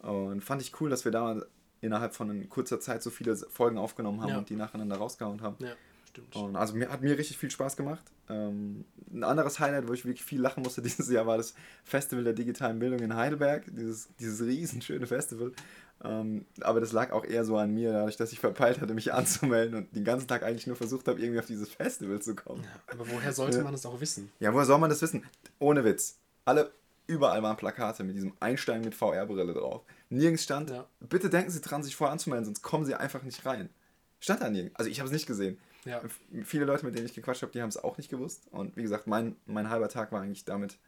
Und 0.00 0.42
fand 0.42 0.60
ich 0.60 0.78
cool, 0.80 0.90
dass 0.90 1.06
wir 1.06 1.12
da 1.12 1.40
innerhalb 1.86 2.14
von 2.14 2.48
kurzer 2.48 2.80
Zeit 2.80 3.02
so 3.02 3.10
viele 3.10 3.36
Folgen 3.36 3.78
aufgenommen 3.78 4.20
haben 4.20 4.28
Ja. 4.30 4.38
und 4.38 4.48
die 4.50 4.56
nacheinander 4.56 4.96
rausgehauen 4.96 5.40
haben. 5.42 5.56
Ja, 5.60 5.72
stimmt. 6.08 6.36
Und 6.36 6.56
also 6.56 6.74
mir 6.74 6.90
hat 6.90 7.00
mir 7.02 7.16
richtig 7.16 7.38
viel 7.38 7.50
Spaß 7.50 7.76
gemacht. 7.76 8.02
Ähm, 8.28 8.84
ein 9.12 9.22
anderes 9.24 9.60
Highlight, 9.60 9.86
wo 9.88 9.92
ich 9.92 10.04
wirklich 10.04 10.24
viel 10.24 10.40
lachen 10.40 10.62
musste 10.62 10.82
dieses 10.82 11.08
Jahr, 11.10 11.26
war 11.26 11.36
das 11.38 11.54
Festival 11.84 12.24
der 12.24 12.32
digitalen 12.34 12.78
Bildung 12.78 12.98
in 13.00 13.14
Heidelberg. 13.16 13.64
Dieses, 13.68 14.08
dieses 14.20 14.46
riesenschöne 14.46 15.06
Festival. 15.06 15.52
Ähm, 16.04 16.44
aber 16.60 16.80
das 16.80 16.92
lag 16.92 17.10
auch 17.12 17.24
eher 17.24 17.44
so 17.46 17.56
an 17.56 17.72
mir, 17.72 17.90
dadurch, 17.92 18.16
dass 18.18 18.30
ich 18.30 18.38
verpeilt 18.38 18.82
hatte, 18.82 18.92
mich 18.92 19.14
anzumelden 19.14 19.78
und 19.78 19.96
den 19.96 20.04
ganzen 20.04 20.28
Tag 20.28 20.42
eigentlich 20.42 20.66
nur 20.66 20.76
versucht 20.76 21.08
habe, 21.08 21.18
irgendwie 21.20 21.38
auf 21.38 21.46
dieses 21.46 21.70
Festival 21.70 22.20
zu 22.20 22.34
kommen. 22.34 22.64
Aber 22.88 23.08
woher 23.10 23.32
sollte 23.32 23.58
Ja. 23.58 23.64
man 23.64 23.72
das 23.72 23.86
auch 23.86 23.98
wissen? 24.00 24.30
Ja, 24.38 24.52
woher 24.52 24.66
soll 24.66 24.78
man 24.78 24.90
das 24.90 25.00
wissen? 25.00 25.24
Ohne 25.58 25.84
Witz. 25.84 26.18
Alle, 26.44 26.70
überall 27.06 27.42
waren 27.42 27.56
Plakate 27.56 28.04
mit 28.04 28.14
diesem 28.14 28.34
Einstein 28.40 28.82
mit 28.82 28.94
VR-Brille 28.94 29.54
drauf. 29.54 29.84
Nirgends 30.08 30.44
stand, 30.44 30.70
Ja. 30.70 30.86
bitte 31.00 31.30
denken 31.30 31.50
Sie 31.50 31.60
dran, 31.60 31.82
sich 31.82 31.96
vorher 31.96 32.12
anzumelden, 32.12 32.44
sonst 32.44 32.62
kommen 32.62 32.84
Sie 32.84 32.94
einfach 32.94 33.22
nicht 33.22 33.44
rein. 33.44 33.70
Stand 34.20 34.40
da 34.40 34.48
nirgends. 34.50 34.76
Also 34.76 34.90
ich 34.90 35.00
habe 35.00 35.06
es 35.08 35.12
nicht 35.12 35.26
gesehen. 35.26 35.58
Ja. 35.84 36.02
Viele 36.44 36.64
Leute, 36.64 36.84
mit 36.84 36.94
denen 36.96 37.06
ich 37.06 37.14
gequatscht 37.14 37.42
habe, 37.42 37.52
die 37.52 37.62
haben 37.62 37.68
es 37.68 37.76
auch 37.76 37.96
nicht 37.96 38.08
gewusst. 38.08 38.42
Und 38.50 38.76
wie 38.76 38.82
gesagt, 38.82 39.06
mein, 39.06 39.36
mein 39.46 39.68
halber 39.70 39.88
Tag 39.88 40.10
war 40.12 40.20
eigentlich 40.22 40.44
damit, 40.44 40.78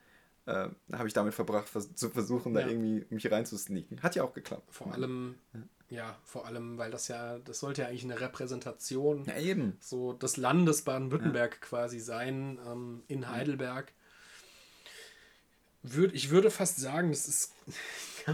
äh, 0.46 0.68
habe 0.92 1.06
ich 1.06 1.12
damit 1.14 1.34
verbracht, 1.34 1.68
vers 1.68 1.94
zu 1.94 2.10
versuchen, 2.10 2.54
da 2.54 2.60
Ja. 2.60 2.68
irgendwie 2.68 3.04
mich 3.10 3.30
reinzusneaken. 3.30 4.02
Hat 4.02 4.14
ja 4.16 4.24
auch 4.24 4.32
geklappt. 4.34 4.66
Vor 4.74 4.92
allem, 4.92 5.36
ja, 5.88 6.18
vor 6.24 6.46
allem, 6.46 6.78
weil 6.78 6.90
das 6.90 7.06
ja, 7.08 7.38
das 7.38 7.60
sollte 7.60 7.82
ja 7.82 7.88
eigentlich 7.88 8.04
eine 8.04 8.20
Repräsentation 8.20 9.24
Ja, 9.24 9.36
eben. 9.38 9.76
so 9.80 10.14
des 10.14 10.36
Landes 10.36 10.82
Baden-Württemberg 10.82 11.60
quasi 11.60 12.00
sein, 12.00 12.58
ähm, 12.66 13.02
in 13.08 13.28
Heidelberg. 13.28 13.92
Würd, 15.84 16.12
ich 16.12 16.30
würde 16.30 16.50
fast 16.50 16.78
sagen, 16.78 17.10
das 17.10 17.28
ist, 17.28 17.52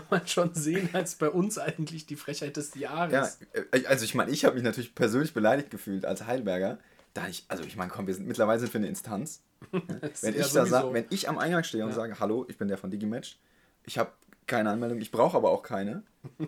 kann 0.00 0.02
man 0.10 0.26
schon 0.26 0.54
sehen, 0.54 0.88
als 0.92 1.14
bei 1.14 1.28
uns 1.30 1.58
eigentlich 1.58 2.06
die 2.06 2.16
Frechheit 2.16 2.56
des 2.56 2.74
Ja, 2.74 3.06
Jahres. 3.08 3.38
äh, 3.52 3.84
also 3.86 4.04
ich 4.04 4.14
meine, 4.14 4.30
ich 4.30 4.44
habe 4.44 4.54
mich 4.56 4.64
natürlich 4.64 4.94
persönlich 4.94 5.34
beleidigt 5.34 5.70
gefühlt 5.70 6.04
als 6.04 6.26
Heidelberger. 6.26 6.78
Da 7.14 7.28
ich, 7.28 7.44
also 7.48 7.62
ich 7.64 7.76
meine, 7.76 7.90
komm, 7.90 8.06
wir 8.08 8.14
sind 8.14 8.26
mittlerweile 8.26 8.58
sind 8.58 8.72
wir 8.74 8.78
eine 8.80 8.88
Instanz. 8.88 9.40
Wenn 9.70 10.34
ich, 10.34 10.52
da 10.52 10.66
sa- 10.66 10.80
sowieso- 10.80 10.92
wenn 10.94 11.04
ich 11.10 11.28
am 11.28 11.38
Eingang 11.38 11.62
stehe 11.64 11.84
und 11.84 11.90
Ja. 11.90 11.96
sage, 11.96 12.18
hallo, 12.20 12.44
ich 12.48 12.58
bin 12.58 12.68
der 12.68 12.76
von 12.76 12.90
Digimatch, 12.90 13.38
ich 13.84 13.96
habe 13.98 14.10
keine 14.46 14.70
Anmeldung, 14.70 15.00
ich 15.00 15.10
brauche 15.10 15.36
aber 15.36 15.50
auch 15.50 15.62
keine. 15.62 16.02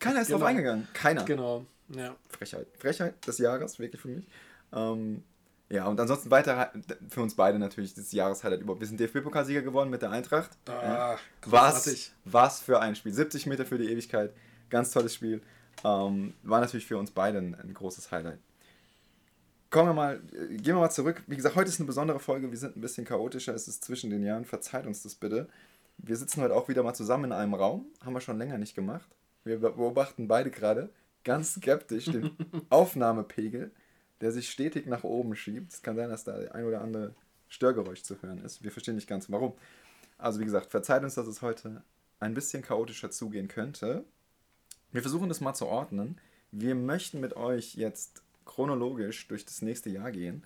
Keiner 0.00 0.22
ist 0.22 0.30
drauf 0.30 0.38
Genau. 0.38 0.46
eingegangen. 0.46 0.88
Keiner. 0.94 1.24
Genau, 1.24 1.66
ja. 1.90 2.16
Frechheit. 2.28 2.66
Frechheit 2.78 3.24
des 3.26 3.38
Jahres, 3.38 3.78
wirklich 3.78 4.00
für 4.00 4.08
mich. 4.08 4.26
Ähm, 4.72 5.22
ja, 5.70 5.86
und 5.86 6.00
ansonsten 6.00 6.30
weiter 6.30 6.72
für 7.08 7.22
uns 7.22 7.36
beide 7.36 7.58
natürlich 7.58 7.94
das 7.94 8.10
Jahreshighlight 8.10 8.60
über. 8.60 8.78
Wir 8.80 8.86
sind 8.86 8.98
DFB-Pokalsieger 8.98 9.62
geworden 9.62 9.88
mit 9.88 10.02
der 10.02 10.10
Eintracht. 10.10 10.50
Ah, 10.66 11.16
Was, 11.46 12.12
was 12.24 12.60
für 12.60 12.80
ein 12.80 12.96
Spiel. 12.96 13.12
70 13.12 13.46
Meter 13.46 13.64
für 13.64 13.78
die 13.78 13.90
Ewigkeit. 13.90 14.32
Ganz 14.68 14.90
tolles 14.90 15.14
Spiel. 15.14 15.40
Ähm, 15.84 16.34
war 16.42 16.60
natürlich 16.60 16.86
für 16.86 16.98
uns 16.98 17.12
beide 17.12 17.38
ein, 17.38 17.54
ein 17.54 17.72
großes 17.72 18.10
Highlight. 18.10 18.40
kommen 19.70 19.90
wir 19.90 19.94
mal, 19.94 20.20
äh, 20.32 20.56
gehen 20.56 20.74
wir 20.74 20.80
mal 20.80 20.90
zurück. 20.90 21.22
Wie 21.28 21.36
gesagt, 21.36 21.54
heute 21.54 21.68
ist 21.68 21.78
eine 21.78 21.86
besondere 21.86 22.18
Folge. 22.18 22.50
Wir 22.50 22.58
sind 22.58 22.76
ein 22.76 22.80
bisschen 22.80 23.04
chaotischer. 23.04 23.54
Es 23.54 23.68
ist 23.68 23.84
zwischen 23.84 24.10
den 24.10 24.24
Jahren. 24.24 24.44
Verzeiht 24.44 24.86
uns 24.86 25.02
das 25.04 25.14
bitte. 25.14 25.48
Wir 25.98 26.16
sitzen 26.16 26.42
heute 26.42 26.54
auch 26.54 26.68
wieder 26.68 26.82
mal 26.82 26.94
zusammen 26.94 27.26
in 27.26 27.32
einem 27.32 27.54
Raum. 27.54 27.86
Haben 28.04 28.14
wir 28.14 28.20
schon 28.20 28.38
länger 28.38 28.58
nicht 28.58 28.74
gemacht. 28.74 29.08
Wir 29.44 29.58
beobachten 29.60 30.26
beide 30.26 30.50
gerade 30.50 30.90
ganz 31.24 31.54
skeptisch 31.54 32.06
den 32.06 32.30
Aufnahmepegel, 32.70 33.70
der 34.20 34.32
sich 34.32 34.50
stetig 34.50 34.86
nach 34.86 35.04
oben 35.04 35.34
schiebt. 35.34 35.72
Es 35.72 35.82
kann 35.82 35.96
sein, 35.96 36.10
dass 36.10 36.24
da 36.24 36.34
ein 36.34 36.64
oder 36.64 36.80
andere 36.80 37.14
Störgeräusch 37.48 38.02
zu 38.02 38.20
hören 38.22 38.44
ist. 38.44 38.62
Wir 38.62 38.70
verstehen 38.70 38.94
nicht 38.94 39.08
ganz 39.08 39.30
warum. 39.30 39.54
Also 40.18 40.40
wie 40.40 40.44
gesagt, 40.44 40.70
verzeiht 40.70 41.02
uns, 41.02 41.14
dass 41.14 41.26
es 41.26 41.42
heute 41.42 41.82
ein 42.20 42.34
bisschen 42.34 42.62
chaotischer 42.62 43.10
zugehen 43.10 43.48
könnte. 43.48 44.04
Wir 44.92 45.02
versuchen 45.02 45.28
das 45.28 45.40
mal 45.40 45.54
zu 45.54 45.66
ordnen. 45.66 46.18
Wir 46.52 46.74
möchten 46.74 47.20
mit 47.20 47.36
euch 47.36 47.74
jetzt 47.74 48.22
chronologisch 48.44 49.28
durch 49.28 49.44
das 49.44 49.62
nächste 49.62 49.90
Jahr 49.90 50.10
gehen 50.10 50.44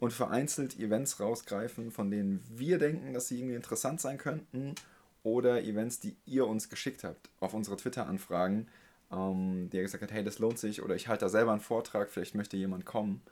und 0.00 0.12
vereinzelt 0.12 0.78
Events 0.78 1.20
rausgreifen, 1.20 1.92
von 1.92 2.10
denen 2.10 2.42
wir 2.48 2.78
denken, 2.78 3.14
dass 3.14 3.28
sie 3.28 3.38
irgendwie 3.38 3.54
interessant 3.54 4.00
sein 4.00 4.18
könnten 4.18 4.74
oder 5.22 5.62
Events, 5.62 6.00
die 6.00 6.16
ihr 6.26 6.46
uns 6.46 6.68
geschickt 6.68 7.04
habt 7.04 7.30
auf 7.38 7.54
unsere 7.54 7.76
Twitter-Anfragen, 7.76 8.66
ähm, 9.12 9.68
der 9.70 9.82
gesagt 9.82 10.02
hat, 10.02 10.12
hey, 10.12 10.24
das 10.24 10.38
lohnt 10.38 10.58
sich 10.58 10.82
oder 10.82 10.94
ich 10.94 11.08
halte 11.08 11.26
da 11.26 11.28
selber 11.28 11.52
einen 11.52 11.60
Vortrag, 11.60 12.10
vielleicht 12.10 12.34
möchte 12.34 12.56
jemand 12.56 12.86
kommen. 12.86 13.22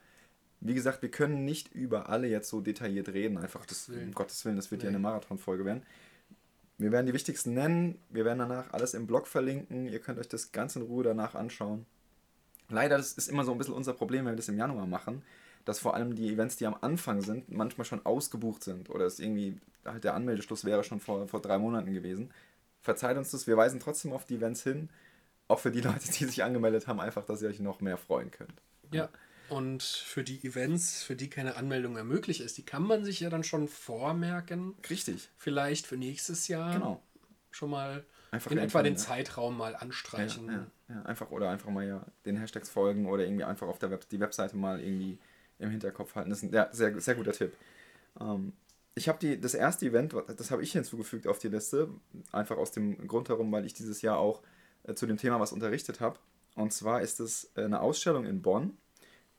Wie 0.61 0.75
gesagt, 0.75 1.01
wir 1.01 1.11
können 1.11 1.45
nicht 1.45 1.75
über 1.75 2.11
alle 2.11 2.29
jetzt 2.29 2.51
so 2.51 2.61
detailliert 2.61 3.09
reden, 3.09 3.39
einfach 3.39 3.65
das, 3.65 3.89
um 3.89 4.13
Gottes 4.13 4.45
Willen, 4.45 4.57
das 4.57 4.71
wird 4.71 4.83
nee. 4.83 4.87
ja 4.87 4.91
eine 4.91 4.99
Marathonfolge 4.99 5.65
werden. 5.65 5.83
Wir 6.77 6.93
werden 6.93 7.07
die 7.07 7.15
wichtigsten 7.15 7.55
nennen, 7.55 7.99
wir 8.11 8.25
werden 8.25 8.39
danach 8.39 8.73
alles 8.73 8.95
im 8.95 9.07
Blog 9.07 9.27
verlinken, 9.27 9.87
ihr 9.87 9.99
könnt 10.01 10.19
euch 10.19 10.29
das 10.29 10.53
ganz 10.53 10.77
in 10.77 10.83
Ruhe 10.83 11.05
danach 11.05 11.35
anschauen. 11.35 11.87
Leider, 12.69 12.97
das 12.97 13.13
ist 13.13 13.29
immer 13.29 13.45
so 13.45 13.53
ein 13.53 13.59
bisschen 13.59 13.75
unser 13.75 13.95
Problem, 13.95 14.25
wenn 14.27 14.33
wir 14.33 14.37
das 14.37 14.49
im 14.49 14.57
Januar 14.57 14.87
machen, 14.87 15.23
dass 15.65 15.79
vor 15.79 15.95
allem 15.95 16.15
die 16.15 16.33
Events, 16.33 16.57
die 16.57 16.67
am 16.67 16.77
Anfang 16.81 17.21
sind, 17.21 17.51
manchmal 17.51 17.85
schon 17.85 18.05
ausgebucht 18.07 18.65
sind 18.65 18.91
oder 18.91 19.07
es 19.07 19.19
irgendwie, 19.19 19.59
halt 19.85 20.05
der 20.05 20.15
Anmeldeschluss 20.15 20.65
wäre 20.65 20.85
schon 20.85 21.01
vor, 21.01 21.27
vor 21.29 21.43
drei 21.43 21.59
Monaten 21.59 21.93
gewesen. 21.93 22.31
Verzeiht 22.81 23.17
uns 23.17 23.31
das, 23.31 23.47
wir 23.47 23.57
weisen 23.57 23.81
trotzdem 23.81 24.13
auf 24.13 24.25
die 24.25 24.37
Events 24.37 24.63
hin, 24.63 24.89
auch 25.51 25.59
für 25.59 25.71
die 25.71 25.81
Leute, 25.81 26.11
die 26.19 26.25
sich 26.25 26.43
angemeldet 26.43 26.87
haben, 26.87 27.01
einfach, 27.01 27.25
dass 27.25 27.43
ihr 27.43 27.49
euch 27.49 27.61
noch 27.61 27.81
mehr 27.81 27.97
freuen 27.97 28.31
könnt. 28.31 28.63
Ja, 28.93 29.09
und 29.51 29.83
für 29.83 30.23
die 30.23 30.45
Events, 30.45 31.03
für 31.03 31.17
die 31.17 31.29
keine 31.29 31.57
Anmeldung 31.57 31.95
mehr 31.95 32.05
möglich 32.05 32.41
ist, 32.41 32.57
die 32.57 32.63
kann 32.63 32.85
man 32.85 33.05
sich 33.05 33.19
ja 33.21 33.31
dann 33.31 33.43
schon 33.43 33.67
vormerken. 33.67 34.75
Richtig. 34.89 35.29
Vielleicht 35.37 35.89
für 35.89 35.97
nächstes 35.97 36.47
Jahr. 36.47 36.73
Genau. 36.73 37.03
Schon 37.51 37.71
mal 37.71 38.05
einfach 38.31 38.53
in 38.53 38.59
etwa 38.59 38.83
den 38.85 38.95
ja. 38.95 38.99
Zeitraum 38.99 39.57
mal 39.57 39.75
anstreichen. 39.75 40.47
Ja, 40.47 40.53
ja, 40.89 40.95
ja, 40.95 41.03
einfach 41.03 41.33
oder 41.33 41.51
einfach 41.51 41.69
mal 41.71 41.85
ja 41.85 42.07
den 42.25 42.37
Hashtags 42.37 42.71
folgen 42.71 43.07
oder 43.07 43.25
irgendwie 43.25 43.43
einfach 43.43 43.67
auf 43.67 43.81
der 43.81 43.91
Web 43.91 44.09
die 44.09 44.21
Webseite 44.21 44.57
mal 44.57 44.81
irgendwie 44.81 45.19
im 45.59 45.71
Hinterkopf 45.71 46.15
halten. 46.15 46.31
Das 46.31 46.39
ist 46.39 46.45
ein 46.45 46.55
ja, 46.55 46.69
sehr, 46.71 47.01
sehr 47.01 47.17
guter 47.17 47.33
Tipp. 47.33 47.53
Ähm, 48.21 48.53
ich 48.95 49.09
habe 49.09 49.19
die 49.19 49.41
das 49.41 49.55
erste 49.55 49.87
Event, 49.87 50.15
das 50.37 50.53
habe 50.53 50.63
ich 50.63 50.71
hinzugefügt 50.71 51.27
auf 51.27 51.41
die 51.41 51.49
Liste, 51.49 51.89
einfach 52.31 52.57
aus 52.57 52.71
dem 52.71 53.09
Grund 53.09 53.29
herum, 53.29 53.51
weil 53.51 53.67
ich 53.67 53.75
dieses 53.75 54.01
Jahr 54.01 54.19
auch 54.19 54.43
zu 54.95 55.07
dem 55.07 55.17
Thema 55.17 55.41
was 55.41 55.53
unterrichtet 55.53 56.01
habe. 56.01 56.19
Und 56.55 56.73
zwar 56.73 57.01
ist 57.01 57.21
es 57.21 57.51
äh, 57.57 57.65
eine 57.65 57.81
Ausstellung 57.81 58.25
in 58.27 58.43
Bonn 58.43 58.77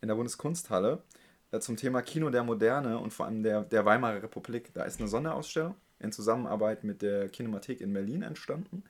in 0.01 0.07
der 0.07 0.15
Bundeskunsthalle 0.15 1.03
äh, 1.51 1.59
zum 1.59 1.77
Thema 1.77 2.01
Kino 2.01 2.29
der 2.29 2.43
Moderne 2.43 2.99
und 2.99 3.11
vor 3.13 3.25
allem 3.25 3.43
der, 3.43 3.61
der 3.63 3.85
Weimarer 3.85 4.23
Republik. 4.23 4.73
Da 4.73 4.83
ist 4.83 4.99
eine 4.99 5.09
Sonderausstellung 5.09 5.75
in 5.99 6.11
Zusammenarbeit 6.11 6.83
mit 6.83 7.01
der 7.01 7.29
Kinemathek 7.29 7.81
in 7.81 7.93
Berlin 7.93 8.23
entstanden. 8.23 8.83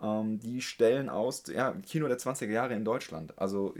Ähm, 0.00 0.38
die 0.38 0.62
stellen 0.62 1.08
aus, 1.08 1.44
ja, 1.48 1.72
Kino 1.86 2.08
der 2.08 2.18
20er 2.18 2.50
Jahre 2.50 2.74
in 2.74 2.84
Deutschland. 2.84 3.38
Also 3.38 3.74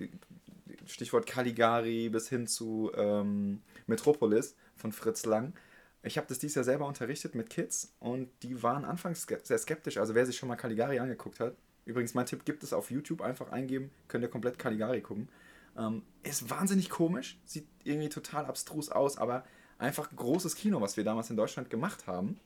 Stichwort 0.86 1.26
Caligari 1.26 2.08
bis 2.08 2.28
hin 2.28 2.46
zu 2.46 2.90
ähm, 2.96 3.62
Metropolis 3.86 4.56
von 4.76 4.92
Fritz 4.92 5.24
Lang. 5.24 5.54
Ich 6.02 6.16
habe 6.16 6.26
das 6.28 6.38
dieses 6.38 6.54
Jahr 6.54 6.64
selber 6.64 6.86
unterrichtet 6.86 7.34
mit 7.34 7.50
Kids 7.50 7.94
und 7.98 8.30
die 8.42 8.62
waren 8.62 8.84
anfangs 8.84 9.26
sehr 9.42 9.58
skeptisch. 9.58 9.98
Also 9.98 10.14
wer 10.14 10.26
sich 10.26 10.36
schon 10.36 10.48
mal 10.48 10.56
Caligari 10.56 10.98
angeguckt 10.98 11.40
hat, 11.40 11.56
übrigens 11.88 12.14
mein 12.14 12.26
Tipp 12.26 12.44
gibt 12.44 12.62
es 12.62 12.72
auf 12.72 12.90
YouTube, 12.90 13.22
einfach 13.22 13.50
eingeben, 13.50 13.90
könnt 14.06 14.22
ihr 14.22 14.28
komplett 14.28 14.58
Caligari 14.58 15.00
gucken. 15.00 15.28
Ähm, 15.76 16.02
ist 16.22 16.50
wahnsinnig 16.50 16.90
komisch, 16.90 17.38
sieht 17.44 17.66
irgendwie 17.84 18.08
total 18.08 18.46
abstrus 18.46 18.90
aus, 18.90 19.16
aber 19.18 19.44
einfach 19.78 20.14
großes 20.14 20.54
Kino, 20.54 20.80
was 20.80 20.96
wir 20.96 21.04
damals 21.04 21.30
in 21.30 21.36
Deutschland 21.36 21.70
gemacht 21.70 22.06
haben. 22.06 22.38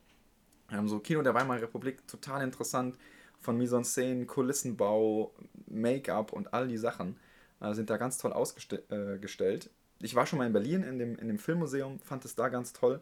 Ähm, 0.71 0.89
so 0.89 0.99
Kino 1.01 1.23
der 1.23 1.35
Weimarer 1.35 1.63
Republik, 1.63 2.07
total 2.07 2.43
interessant. 2.43 2.97
Von 3.41 3.59
Mise 3.59 3.77
en 3.77 3.83
Scène, 3.83 4.27
Kulissenbau, 4.27 5.35
Make-up 5.67 6.33
und 6.33 6.55
all 6.55 6.69
die 6.69 6.79
Sachen 6.79 7.17
äh, 7.61 7.75
sind 7.75 7.91
da 7.91 7.97
ganz 7.97 8.17
toll 8.19 8.33
ausgestellt. 8.33 8.91
Äh, 8.91 10.05
ich 10.05 10.15
war 10.15 10.27
schon 10.27 10.39
mal 10.39 10.47
in 10.47 10.53
Berlin 10.53 10.85
in 10.85 10.99
dem, 10.99 11.17
in 11.19 11.27
dem 11.27 11.39
Filmmuseum, 11.39 11.99
fand 12.01 12.25
es 12.25 12.37
da 12.37 12.49
ganz 12.49 12.73
toll 12.73 13.01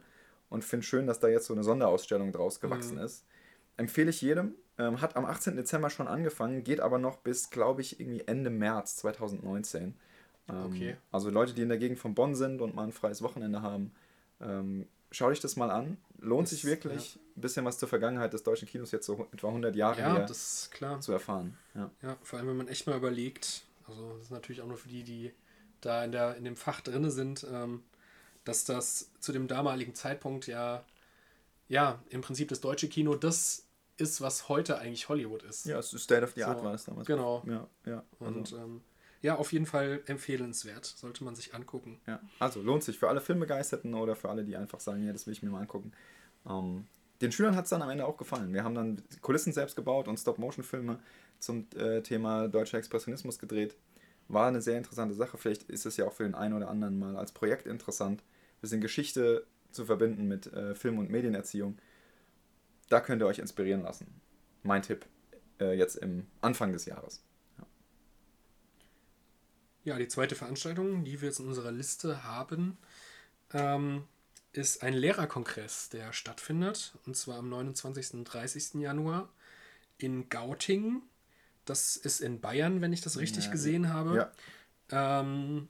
und 0.49 0.64
finde 0.64 0.87
schön, 0.87 1.06
dass 1.06 1.20
da 1.20 1.28
jetzt 1.28 1.47
so 1.47 1.54
eine 1.54 1.62
Sonderausstellung 1.62 2.32
draus 2.32 2.61
gewachsen 2.61 2.97
mhm. 2.97 3.04
ist. 3.04 3.26
Empfehle 3.76 4.11
ich 4.11 4.20
jedem. 4.20 4.54
Ähm, 4.80 5.02
hat 5.02 5.14
am 5.14 5.26
18. 5.26 5.56
Dezember 5.56 5.90
schon 5.90 6.08
angefangen, 6.08 6.64
geht 6.64 6.80
aber 6.80 6.99
noch 6.99 7.18
bis, 7.18 7.50
glaube 7.50 7.82
ich, 7.82 8.00
irgendwie 8.00 8.22
Ende 8.26 8.49
März 8.49 8.96
2019. 8.96 9.94
Ähm, 10.49 10.64
okay. 10.64 10.96
Also 11.12 11.28
Leute, 11.28 11.52
die 11.52 11.60
in 11.60 11.68
der 11.68 11.76
Gegend 11.76 11.99
von 11.99 12.14
Bonn 12.14 12.34
sind 12.34 12.62
und 12.62 12.75
mal 12.75 12.84
ein 12.84 12.92
freies 12.92 13.20
Wochenende 13.20 13.60
haben, 13.60 13.92
ähm, 14.40 14.87
schau 15.10 15.28
dich 15.28 15.40
das 15.40 15.56
mal 15.56 15.70
an. 15.70 15.99
Lohnt 16.18 16.44
das, 16.44 16.52
sich 16.52 16.64
wirklich, 16.64 17.16
ja. 17.16 17.20
ein 17.37 17.40
bisschen 17.42 17.66
was 17.66 17.78
zur 17.78 17.90
Vergangenheit 17.90 18.32
des 18.32 18.42
deutschen 18.42 18.66
Kinos 18.66 18.90
jetzt 18.90 19.04
so 19.04 19.28
etwa 19.32 19.49
100 19.49 19.76
Jahre 19.76 20.00
ja, 20.00 20.14
her 20.14 20.25
das 20.26 20.62
ist 20.62 20.70
klar. 20.70 20.99
zu 21.00 21.12
erfahren. 21.12 21.58
Ja. 21.75 21.90
ja, 22.00 22.16
vor 22.22 22.38
allem 22.38 22.49
wenn 22.49 22.56
man 22.56 22.68
echt 22.68 22.87
mal 22.87 22.96
überlegt, 22.96 23.64
also 23.87 24.14
das 24.14 24.25
ist 24.25 24.30
natürlich 24.30 24.62
auch 24.62 24.66
nur 24.66 24.78
für 24.78 24.88
die, 24.88 25.04
die 25.04 25.32
da 25.82 26.04
in, 26.04 26.12
der, 26.12 26.37
in 26.37 26.44
dem 26.44 26.56
Fach 26.56 26.80
drin 26.80 27.10
sind, 27.10 27.46
ähm, 27.52 27.82
dass 28.44 28.64
das 28.64 29.10
zu 29.20 29.32
dem 29.32 29.46
damaligen 29.46 29.94
Zeitpunkt 29.94 30.46
ja, 30.46 30.87
ja, 31.68 32.02
im 32.08 32.22
Prinzip 32.22 32.49
das 32.49 32.62
deutsche 32.62 32.88
Kino 32.88 33.14
das 33.14 33.66
ist, 34.00 34.21
was 34.21 34.49
heute 34.49 34.78
eigentlich 34.78 35.09
Hollywood 35.09 35.42
ist. 35.42 35.66
Ja, 35.66 35.83
State 35.83 36.23
of 36.23 36.33
the 36.35 36.45
Art 36.45 36.59
so, 36.59 36.64
war 36.64 36.75
es 36.75 36.85
damals. 36.85 37.07
Genau. 37.07 37.42
Ja, 37.47 37.69
ja. 37.87 38.04
Also. 38.19 38.35
Und 38.35 38.52
ähm, 38.52 38.80
ja, 39.23 39.37
auf 39.37 39.52
jeden 39.52 39.66
Fall 39.66 40.02
empfehlenswert. 40.07 40.85
Sollte 40.85 41.25
man 41.25 41.35
sich 41.35 41.54
angucken. 41.54 42.00
Ja, 42.07 42.21
also 42.38 42.62
lohnt 42.62 42.83
sich 42.83 42.99
für 42.99 43.09
alle 43.09 43.21
Filmbegeisterten 43.21 43.95
oder 43.95 44.16
für 44.16 44.30
alle, 44.30 44.45
die 44.45 44.57
einfach 44.57 44.80
sagen, 44.80 45.04
ja, 45.04 45.12
das 45.12 45.26
will 45.26 45.33
ich 45.33 45.42
mir 45.42 45.50
mal 45.50 45.61
angucken. 45.61 45.92
Ähm, 46.49 46.87
den 47.21 47.33
Schülern 47.33 47.54
hat 47.54 47.64
es 47.64 47.71
dann 47.71 47.83
am 47.83 47.90
Ende 47.90 48.07
auch 48.07 48.16
gefallen. 48.16 48.54
Wir 48.54 48.64
haben 48.64 48.75
dann 48.75 49.02
Kulissen 49.21 49.52
selbst 49.52 49.76
gebaut 49.76 50.09
und 50.09 50.19
Stop-Motion-Filme 50.19 50.99
zum 51.38 51.66
äh, 51.76 52.00
Thema 52.00 52.49
deutscher 52.49 52.78
Expressionismus 52.78 53.38
gedreht. 53.38 53.76
War 54.28 54.49
eine 54.49 54.62
sehr 54.62 54.78
interessante 54.78 55.14
Sache. 55.14 55.37
Vielleicht 55.37 55.64
ist 55.64 55.85
es 55.85 55.97
ja 55.97 56.07
auch 56.07 56.12
für 56.12 56.23
den 56.23 56.35
einen 56.35 56.54
oder 56.54 56.71
anderen 56.71 56.99
mal 56.99 57.16
als 57.16 57.33
Projekt 57.33 57.66
interessant, 57.66 58.23
ein 58.23 58.61
bisschen 58.62 58.80
Geschichte 58.80 59.47
zu 59.71 59.85
verbinden 59.85 60.28
mit 60.28 60.47
äh, 60.52 60.75
Film- 60.75 60.99
und 60.99 61.11
Medienerziehung. 61.11 61.76
Da 62.90 63.00
könnt 63.00 63.23
ihr 63.23 63.26
euch 63.26 63.38
inspirieren 63.38 63.82
lassen. 63.82 64.06
Mein 64.62 64.82
Tipp 64.82 65.06
äh, 65.61 65.73
jetzt 65.78 65.97
im 65.97 66.26
Anfang 66.42 66.73
des 66.73 66.85
Jahres. 66.85 67.23
Ja, 69.85 69.97
die 69.97 70.09
zweite 70.09 70.35
Veranstaltung, 70.35 71.04
die 71.04 71.23
wir 71.23 71.28
jetzt 71.28 71.40
in 71.40 71.47
unserer 71.47 71.73
Liste 71.73 72.25
haben, 72.25 72.76
ähm, 73.54 74.04
ist 74.52 74.82
ein 74.82 74.92
Lehrerkongress, 74.92 75.88
der 75.88 76.12
stattfindet. 76.12 76.92
Und 77.06 77.16
zwar 77.16 77.38
am 77.38 77.49
29. 77.49 78.14
und 78.14 78.25
30. 78.25 78.75
Januar 78.75 79.28
in 79.97 80.28
Gauting. 80.28 81.00
Das 81.64 81.97
ist 81.97 82.20
in 82.20 82.40
Bayern, 82.40 82.80
wenn 82.80 82.92
ich 82.92 83.00
das 83.00 83.18
richtig 83.18 83.47
ja, 83.47 83.52
gesehen 83.52 83.92
habe. 83.92 84.30
Ja. 84.90 85.20
Ähm, 85.20 85.68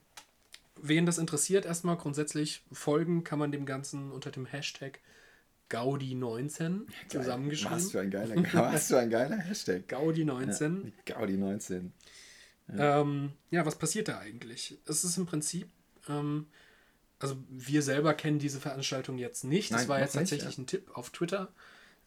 wen 0.75 1.05
das 1.05 1.19
interessiert, 1.19 1.65
erstmal 1.65 1.97
grundsätzlich 1.97 2.63
folgen 2.71 3.23
kann 3.23 3.37
man 3.37 3.51
dem 3.51 3.67
Ganzen 3.67 4.11
unter 4.11 4.31
dem 4.31 4.47
Hashtag 4.47 4.99
Gaudi19 5.71 6.81
zusammengeschrieben. 7.07 7.77
Was 7.77 7.91
für 7.91 8.01
ein 8.01 8.11
geiler, 8.11 8.35
was 8.53 8.87
für 8.87 8.99
ein 8.99 9.09
geiler 9.09 9.37
Hashtag. 9.37 9.83
Gaudi19. 9.87 10.91
Ja, 11.07 11.15
Gaudi19. 11.15 11.91
Ja. 12.75 13.01
Ähm, 13.01 13.31
ja, 13.49 13.65
was 13.65 13.77
passiert 13.77 14.07
da 14.07 14.19
eigentlich? 14.19 14.77
Es 14.85 15.03
ist 15.03 15.17
im 15.17 15.25
Prinzip, 15.25 15.69
ähm, 16.07 16.47
also 17.19 17.35
wir 17.49 17.81
selber 17.81 18.13
kennen 18.13 18.39
diese 18.39 18.59
Veranstaltung 18.59 19.17
jetzt 19.17 19.43
nicht. 19.43 19.71
Das 19.71 19.81
Nein, 19.81 19.89
war 19.89 19.99
jetzt 19.99 20.13
tatsächlich 20.13 20.57
nicht, 20.57 20.57
ja. 20.57 20.63
ein 20.63 20.67
Tipp 20.85 20.97
auf 20.97 21.09
Twitter. 21.09 21.51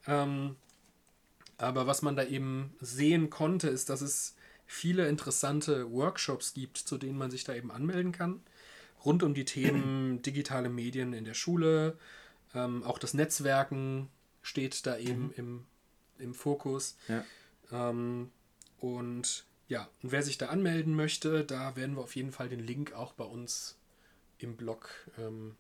Ähm, 0.07 0.57
aber 1.57 1.87
was 1.87 2.03
man 2.03 2.17
da 2.17 2.25
eben 2.25 2.75
sehen 2.81 3.31
konnte, 3.31 3.69
ist, 3.69 3.91
dass 3.91 4.01
es 4.01 4.35
viele 4.67 5.09
interessante 5.09 5.91
Workshops 5.93 6.55
gibt, 6.55 6.79
zu 6.79 6.99
denen 6.99 7.19
man 7.19 7.31
sich 7.31 7.45
da 7.45 7.55
eben 7.55 7.71
anmelden 7.71 8.13
kann. 8.13 8.41
Rund 9.05 9.23
um 9.23 9.35
die 9.35 9.45
Themen 9.45 10.23
digitale 10.27 10.69
Medien 10.69 11.13
in 11.13 11.25
der 11.25 11.35
Schule, 11.35 11.99
ähm, 12.55 12.83
auch 12.85 12.99
das 12.99 13.15
Netzwerken 13.15 14.09
steht 14.43 14.87
da 14.87 14.97
eben 14.97 15.27
mhm. 15.27 15.33
im, 15.37 15.67
im 16.19 16.35
Fokus. 16.35 16.97
Ja. 17.09 17.25
Ähm, 17.73 18.31
und 18.79 19.45
ja, 19.69 19.89
und 20.03 20.13
wer 20.13 20.23
sich 20.23 20.39
da 20.39 20.49
anmelden 20.49 20.95
möchte, 20.95 21.45
da 21.45 21.77
werden 21.77 21.97
wir 21.97 22.03
auf 22.03 22.15
jeden 22.17 22.33
Fall 22.33 22.49
den 22.49 22.61
Link 22.61 22.93
auch 22.93 23.15
bei 23.15 23.25
uns 23.25 23.79
im 24.39 24.57
Blog 24.57 24.91
ähm, 25.19 25.57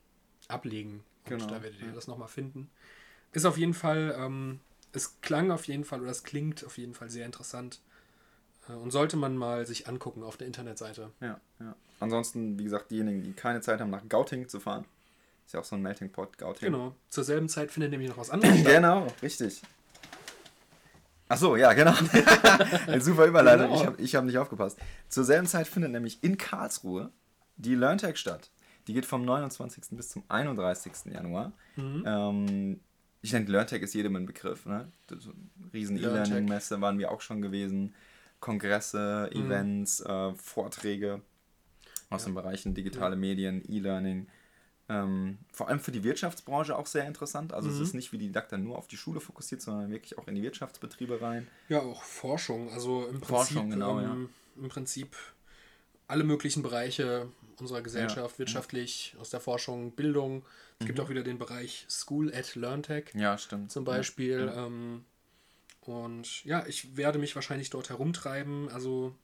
ablegen. 0.48 1.02
Und 1.24 1.38
genau. 1.38 1.46
da 1.46 1.62
werdet 1.62 1.80
ihr 1.80 1.88
ja. 1.88 1.94
das 1.94 2.06
nochmal 2.06 2.28
finden. 2.28 2.70
Ist 3.32 3.46
auf 3.46 3.56
jeden 3.56 3.74
Fall, 3.74 4.14
ähm, 4.18 4.60
es 4.92 5.20
klang 5.22 5.50
auf 5.50 5.66
jeden 5.66 5.84
Fall 5.84 6.02
oder 6.02 6.10
es 6.10 6.22
klingt 6.22 6.64
auf 6.64 6.76
jeden 6.76 6.94
Fall 6.94 7.10
sehr 7.10 7.24
interessant. 7.24 7.80
Äh, 8.68 8.72
und 8.74 8.90
sollte 8.90 9.16
man 9.16 9.36
mal 9.36 9.66
sich 9.66 9.88
angucken 9.88 10.22
auf 10.22 10.36
der 10.36 10.46
Internetseite. 10.46 11.10
Ja, 11.20 11.40
ja. 11.60 11.74
Ansonsten, 12.00 12.58
wie 12.58 12.64
gesagt, 12.64 12.90
diejenigen, 12.90 13.22
die 13.22 13.32
keine 13.32 13.60
Zeit 13.62 13.80
haben, 13.80 13.90
nach 13.90 14.06
Gauting 14.08 14.48
zu 14.48 14.60
fahren. 14.60 14.84
Ist 15.46 15.52
ja 15.54 15.60
auch 15.60 15.64
so 15.64 15.76
ein 15.76 15.82
Melting 15.82 16.10
Pot, 16.10 16.38
Gauting. 16.38 16.72
Genau. 16.72 16.94
Zur 17.10 17.24
selben 17.24 17.48
Zeit 17.48 17.70
findet 17.70 17.90
nämlich 17.90 18.08
noch 18.10 18.18
was 18.18 18.30
anderes 18.30 18.58
statt. 18.60 18.72
genau, 18.74 19.06
richtig. 19.22 19.62
Ach 21.28 21.38
so, 21.38 21.56
ja, 21.56 21.72
genau. 21.72 21.94
Super 23.00 23.26
Überleitung. 23.26 23.68
Genau. 23.68 23.80
Ich 23.80 23.86
habe 23.86 24.02
ich 24.02 24.14
hab 24.14 24.24
nicht 24.24 24.38
aufgepasst. 24.38 24.78
Zur 25.08 25.24
selben 25.24 25.46
Zeit 25.46 25.66
findet 25.66 25.90
nämlich 25.92 26.22
in 26.22 26.36
Karlsruhe 26.36 27.10
die 27.56 27.74
LearnTech 27.74 28.16
statt. 28.16 28.50
Die 28.86 28.92
geht 28.92 29.06
vom 29.06 29.24
29. 29.24 29.84
bis 29.96 30.10
zum 30.10 30.22
31. 30.28 30.92
Januar. 31.12 31.52
Mhm. 31.76 32.04
Ähm, 32.06 32.80
ich 33.22 33.30
denke, 33.30 33.50
LearnTech 33.52 33.80
ist 33.82 33.94
jedem 33.94 34.16
ein 34.16 34.26
Begriff. 34.26 34.66
Ne? 34.66 34.92
Eine 35.10 35.20
riesen. 35.72 35.96
E-Learning-Messe 35.96 36.80
waren 36.82 36.98
wir 36.98 37.10
auch 37.10 37.22
schon 37.22 37.40
gewesen. 37.40 37.94
Kongresse, 38.40 39.30
Mhm. 39.34 39.46
Events, 39.46 40.00
äh, 40.00 40.34
Vorträge 40.34 41.22
aus 42.10 42.24
den 42.24 42.34
Bereichen 42.34 42.74
digitale 42.74 43.16
Medien, 43.16 43.62
E-Learning. 43.66 44.26
Ähm, 44.88 45.38
vor 45.52 45.68
allem 45.68 45.80
für 45.80 45.92
die 45.92 46.04
Wirtschaftsbranche 46.04 46.76
auch 46.76 46.86
sehr 46.86 47.06
interessant. 47.06 47.52
Also 47.52 47.68
Mhm. 47.68 47.74
es 47.74 47.80
ist 47.80 47.94
nicht 47.94 48.12
wie 48.12 48.18
die 48.18 48.26
Didakta 48.26 48.58
nur 48.58 48.76
auf 48.76 48.86
die 48.86 48.96
Schule 48.98 49.20
fokussiert, 49.20 49.62
sondern 49.62 49.90
wirklich 49.90 50.18
auch 50.18 50.28
in 50.28 50.34
die 50.34 50.42
Wirtschaftsbetriebe 50.42 51.20
rein. 51.20 51.48
Ja, 51.68 51.80
auch 51.80 52.02
Forschung. 52.02 52.70
Also 52.70 53.06
im 53.06 53.20
Prinzip, 53.20 53.28
Forschung, 53.28 53.70
genau, 53.70 53.98
ähm, 54.00 54.28
im 54.56 54.68
Prinzip 54.68 55.16
alle 56.06 56.24
möglichen 56.24 56.62
Bereiche 56.62 57.28
unserer 57.58 57.80
Gesellschaft, 57.82 58.34
Ja, 58.34 58.38
wirtschaftlich, 58.40 59.16
aus 59.18 59.30
der 59.30 59.40
Forschung, 59.40 59.92
Bildung. 59.92 60.44
Es 60.78 60.84
Mhm. 60.84 60.86
gibt 60.86 61.00
auch 61.00 61.08
wieder 61.08 61.22
den 61.22 61.38
Bereich 61.38 61.86
School 61.88 62.32
at 62.34 62.54
LearnTech 62.54 63.06
Ja, 63.14 63.38
stimmt. 63.38 63.72
zum 63.72 63.84
Beispiel. 63.84 64.52
Ähm, 64.54 65.04
und 65.80 66.44
ja, 66.44 66.66
ich 66.66 66.96
werde 66.96 67.18
mich 67.18 67.34
wahrscheinlich 67.34 67.70
dort 67.70 67.88
herumtreiben. 67.88 68.68
Also 68.70 69.14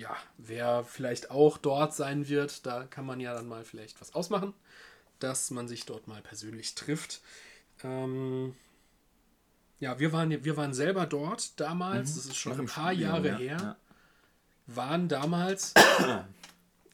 ja, 0.00 0.16
wer 0.38 0.82
vielleicht 0.84 1.30
auch 1.30 1.58
dort 1.58 1.94
sein 1.94 2.26
wird, 2.26 2.64
da 2.64 2.84
kann 2.84 3.04
man 3.04 3.20
ja 3.20 3.34
dann 3.34 3.46
mal 3.46 3.64
vielleicht 3.64 4.00
was 4.00 4.14
ausmachen, 4.14 4.54
dass 5.18 5.50
man 5.50 5.68
sich 5.68 5.84
dort 5.84 6.08
mal 6.08 6.22
persönlich 6.22 6.74
trifft. 6.74 7.20
Ähm, 7.84 8.56
ja, 9.78 9.98
wir 9.98 10.12
waren, 10.12 10.42
wir 10.42 10.56
waren 10.56 10.72
selber 10.72 11.04
dort 11.04 11.60
damals, 11.60 12.14
das 12.14 12.26
ist 12.26 12.36
schon 12.36 12.58
ein 12.58 12.66
paar 12.66 12.92
Studium, 12.92 13.10
Jahre 13.10 13.28
ja, 13.28 13.36
her, 13.36 13.58
ja. 13.60 13.76
waren 14.66 15.08
damals. 15.08 15.74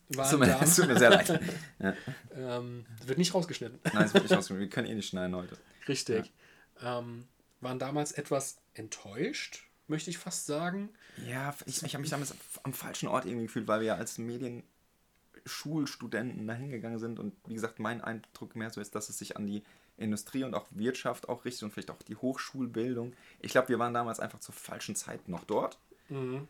Es 0.09 0.17
waren 0.17 0.31
tut, 0.31 0.39
mir, 0.39 0.61
tut 0.61 0.87
mir 0.87 0.99
sehr 1.01 1.11
leid. 1.11 1.41
ähm, 2.37 2.87
wird 3.05 3.19
nicht 3.19 3.35
rausgeschnitten. 3.35 3.81
Nein, 3.93 4.05
es 4.05 4.15
wird 4.15 4.23
nicht 4.23 4.33
rausgekommen. 4.37 4.61
Wir 4.61 4.71
können 4.71 4.87
eh 4.87 4.95
nicht 4.95 5.09
schneiden 5.09 5.35
heute. 5.35 5.59
Richtig. 5.89 6.33
Ähm, 6.81 7.27
waren 7.61 7.81
damals 7.81 8.13
etwas 8.13 8.59
enttäuscht, 8.75 9.65
möchte 9.89 10.11
ich 10.11 10.19
fast 10.19 10.47
sagen. 10.47 10.91
Ja, 11.27 11.55
ich, 11.67 11.83
ich 11.83 11.95
habe 11.95 12.03
mich 12.03 12.11
damals 12.11 12.35
am 12.63 12.73
falschen 12.73 13.09
Ort 13.09 13.25
irgendwie 13.25 13.47
gefühlt, 13.47 13.67
weil 13.69 13.81
wir 13.81 13.89
ja 13.89 13.97
als 13.97 14.19
Medienschulstudenten 14.19 16.47
da 16.47 16.55
hingegangen 16.55 16.99
sind 16.99 17.19
und 17.19 17.35
wie 17.47 17.55
gesagt, 17.55 17.79
mein 17.79 18.03
Eindruck 18.03 18.57
mehr 18.57 18.71
so 18.71 18.81
ist, 18.81 18.95
dass 18.95 19.09
es 19.09 19.19
sich 19.19 19.37
an 19.37 19.47
die 19.47 19.63
Industrie 19.97 20.45
und 20.45 20.55
auch 20.55 20.67
Wirtschaft 20.71 21.29
auch 21.29 21.45
richtet 21.45 21.65
und 21.65 21.73
vielleicht 21.73 21.91
auch 21.91 22.03
die 22.03 22.17
Hochschulbildung. 22.17 23.15
Ich 23.41 23.53
glaube, 23.53 23.69
wir 23.69 23.79
waren 23.79 23.95
damals 23.95 24.21
einfach 24.21 24.41
zur 24.41 24.55
falschen 24.55 24.95
Zeit 24.95 25.29
noch 25.29 25.45
dort. 25.45 25.79
Mhm. 26.09 26.47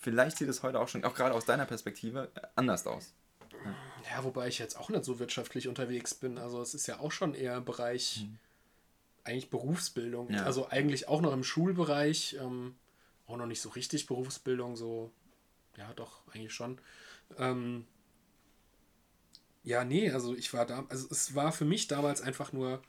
Vielleicht 0.00 0.38
sieht 0.38 0.48
es 0.48 0.62
heute 0.62 0.80
auch 0.80 0.88
schon, 0.88 1.04
auch 1.04 1.14
gerade 1.14 1.34
aus 1.34 1.44
deiner 1.44 1.66
Perspektive, 1.66 2.30
äh, 2.34 2.40
anders 2.54 2.86
aus. 2.86 3.12
Ja, 4.10 4.24
wobei 4.24 4.48
ich 4.48 4.58
jetzt 4.58 4.78
auch 4.78 4.88
nicht 4.88 5.04
so 5.04 5.18
wirtschaftlich 5.18 5.68
unterwegs 5.68 6.14
bin. 6.14 6.38
Also 6.38 6.62
es 6.62 6.74
ist 6.74 6.86
ja 6.86 7.00
auch 7.00 7.12
schon 7.12 7.34
eher 7.34 7.60
Bereich 7.60 8.26
eigentlich 9.24 9.50
Berufsbildung. 9.50 10.30
Ja. 10.30 10.44
Also 10.44 10.68
eigentlich 10.68 11.08
auch 11.08 11.20
noch 11.20 11.32
im 11.32 11.42
Schulbereich, 11.42 12.36
ähm, 12.40 12.76
auch 13.26 13.36
noch 13.36 13.46
nicht 13.46 13.60
so 13.60 13.70
richtig 13.70 14.06
Berufsbildung, 14.06 14.76
so 14.76 15.12
ja 15.76 15.92
doch, 15.94 16.22
eigentlich 16.32 16.54
schon. 16.54 16.78
Ähm, 17.38 17.86
ja, 19.62 19.84
nee, 19.84 20.10
also 20.10 20.34
ich 20.34 20.52
war 20.54 20.64
da, 20.64 20.84
also 20.88 21.08
es 21.10 21.34
war 21.34 21.52
für 21.52 21.64
mich 21.64 21.88
damals 21.88 22.22
einfach 22.22 22.52
nur, 22.52 22.82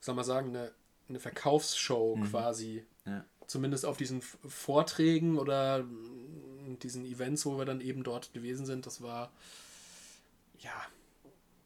soll 0.00 0.14
man 0.14 0.24
sagen, 0.24 0.48
eine, 0.48 0.72
eine 1.08 1.20
Verkaufsshow 1.20 2.18
quasi. 2.30 2.84
Ja. 3.04 3.24
Zumindest 3.46 3.84
auf 3.84 3.96
diesen 3.96 4.22
Vorträgen 4.22 5.38
oder 5.38 5.84
mm, 5.84 6.78
diesen 6.82 7.04
Events, 7.04 7.46
wo 7.46 7.58
wir 7.58 7.64
dann 7.64 7.80
eben 7.80 8.02
dort 8.02 8.32
gewesen 8.32 8.66
sind, 8.66 8.86
das 8.86 9.02
war 9.02 9.30
ja 10.58 10.72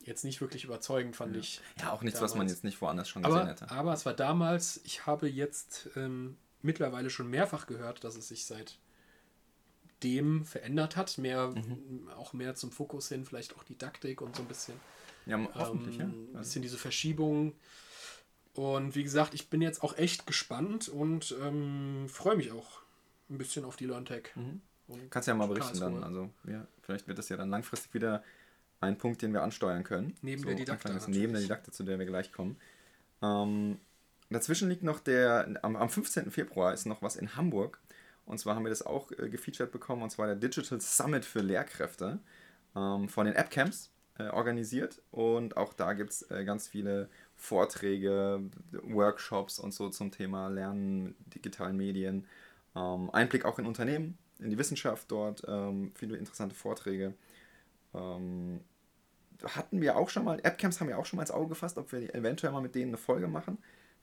jetzt 0.03 0.25
nicht 0.25 0.41
wirklich 0.41 0.65
überzeugend, 0.65 1.15
fand 1.17 1.37
ich. 1.37 1.61
Ja, 1.79 1.93
auch 1.93 2.03
nichts, 2.03 2.21
was 2.21 2.33
man 2.33 2.41
damals. 2.41 2.53
jetzt 2.53 2.65
nicht 2.65 2.81
woanders 2.81 3.09
schon 3.09 3.23
gesehen 3.23 3.39
Aber, 3.39 3.49
hätte. 3.49 3.71
aber 3.71 3.93
es 3.93 4.05
war 4.05 4.15
damals, 4.15 4.81
ich 4.85 5.07
habe 5.07 5.29
jetzt 5.29 5.91
ähm, 5.97 6.37
mittlerweile 6.63 7.11
schon 7.11 7.29
mehrfach 7.31 7.67
gehört, 7.67 8.05
dass 8.05 8.17
es 8.17 8.29
sich 8.29 8.45
seit 8.47 8.79
dem 10.03 10.45
verändert 10.47 10.97
hat, 10.97 11.19
mehr 11.19 11.49
Mhm. 11.49 12.09
auch 12.17 12.33
mehr 12.33 12.55
zum 12.55 12.73
Fokus 12.73 13.09
hin, 13.09 13.25
vielleicht 13.25 13.55
auch 13.57 13.65
Didaktik 13.65 14.23
und 14.23 14.35
so 14.37 14.43
ein 14.43 14.49
bisschen 14.49 14.75
Ja, 15.27 15.39
hoffentlich, 15.55 15.99
ähm, 16.01 16.07
ein 16.07 16.09
ja. 16.11 16.39
Also, 16.39 16.39
bisschen 16.39 16.63
diese 16.63 16.79
Verschiebung. 16.79 17.53
Und 18.55 18.95
wie 18.95 19.05
gesagt, 19.05 19.35
ich 19.35 19.49
bin 19.51 19.61
jetzt 19.63 19.83
auch 19.83 19.97
echt 19.99 20.27
gespannt 20.27 20.89
und 20.89 21.35
ähm, 21.43 22.07
freue 22.09 22.37
mich 22.37 22.51
auch 22.51 22.81
ein 23.29 23.39
bisschen 23.39 23.65
auf 23.65 23.77
die 23.77 23.87
LearnTech. 23.87 24.31
Und 24.89 25.11
Kannst 25.11 25.29
ja 25.29 25.35
mal 25.35 25.47
berichten 25.47 25.79
Karlsruhe. 25.79 26.01
dann. 26.01 26.05
Also, 26.05 26.31
ja, 26.49 26.67
vielleicht 26.83 27.07
wird 27.07 27.19
das 27.19 27.29
ja 27.29 27.37
dann 27.37 27.51
langfristig 27.51 27.93
wieder 27.95 28.25
ein 28.81 28.97
Punkt, 28.99 29.21
den 29.23 29.33
wir 29.35 29.43
ansteuern 29.43 29.85
können. 29.85 30.17
Neben 30.23 30.43
der 30.45 30.55
Didakta 30.55 30.89
Anfang 30.89 31.13
des- 31.13 31.17
Neben 31.19 31.33
der. 31.35 31.43
Didakta, 31.43 31.71
zu 31.71 31.85
der 31.85 31.99
wir 31.99 32.07
gleich 32.07 32.33
kommen. 32.33 32.57
Ähm, 33.23 33.79
dazwischen 34.31 34.69
liegt 34.69 34.83
noch 34.83 35.01
der, 35.01 35.59
am, 35.63 35.77
am 35.77 35.89
15. 35.89 36.31
Februar 36.31 36.73
ist 36.73 36.87
noch 36.87 37.03
was 37.03 37.17
in 37.17 37.37
Hamburg. 37.37 37.81
Und 38.27 38.39
zwar 38.39 38.55
haben 38.55 38.65
wir 38.65 38.71
das 38.71 38.87
auch 38.87 39.11
äh, 39.13 39.29
gefeatured 39.29 39.73
bekommen, 39.73 40.03
und 40.03 40.11
zwar 40.11 40.27
der 40.27 40.37
Digital 40.37 40.81
Summit 40.81 41.25
für 41.25 41.41
Lehrkräfte 41.41 42.21
ähm, 42.77 43.09
von 43.09 43.27
den 43.27 43.35
Appcamps 43.35 43.91
äh, 44.19 44.29
organisiert. 44.29 45.03
Und 45.11 45.57
auch 45.57 45.73
da 45.73 45.95
gibt 45.95 46.11
es 46.11 46.31
äh, 46.31 46.45
ganz 46.45 46.69
viele 46.69 47.09
Vorträge, 47.37 48.43
Workshops 48.83 49.59
und 49.59 49.73
so 49.75 49.89
zum 49.89 50.11
Thema 50.13 50.49
Lernen 50.49 51.05
mit 51.05 51.35
digitalen 51.35 51.77
Medien. 51.77 52.27
Ähm, 52.77 53.11
Einblick 53.13 53.45
auch 53.45 53.59
in 53.59 53.67
Unternehmen, 53.67 54.17
in 54.39 54.51
die 54.51 54.59
Wissenschaft 54.59 55.11
dort, 55.11 55.43
ähm, 55.49 55.93
viele 55.95 56.17
interessante 56.17 56.55
Vorträge. 56.55 57.15
Ähm, 57.95 58.61
hatten 59.43 59.81
wir 59.81 59.97
auch 59.97 60.11
schon 60.11 60.25
mal, 60.25 60.39
Appcamps 60.43 60.81
haben 60.81 60.89
wir 60.89 60.99
auch 60.99 61.07
schon 61.07 61.17
mal 61.17 61.23
ins 61.23 61.31
Auge 61.31 61.49
gefasst, 61.49 61.79
ob 61.79 61.91
wir 61.93 62.15
eventuell 62.15 62.53
mal 62.53 62.61
mit 62.61 62.75
denen 62.75 62.91
eine 62.91 62.99
Folge 62.99 63.27
machen. 63.27 63.59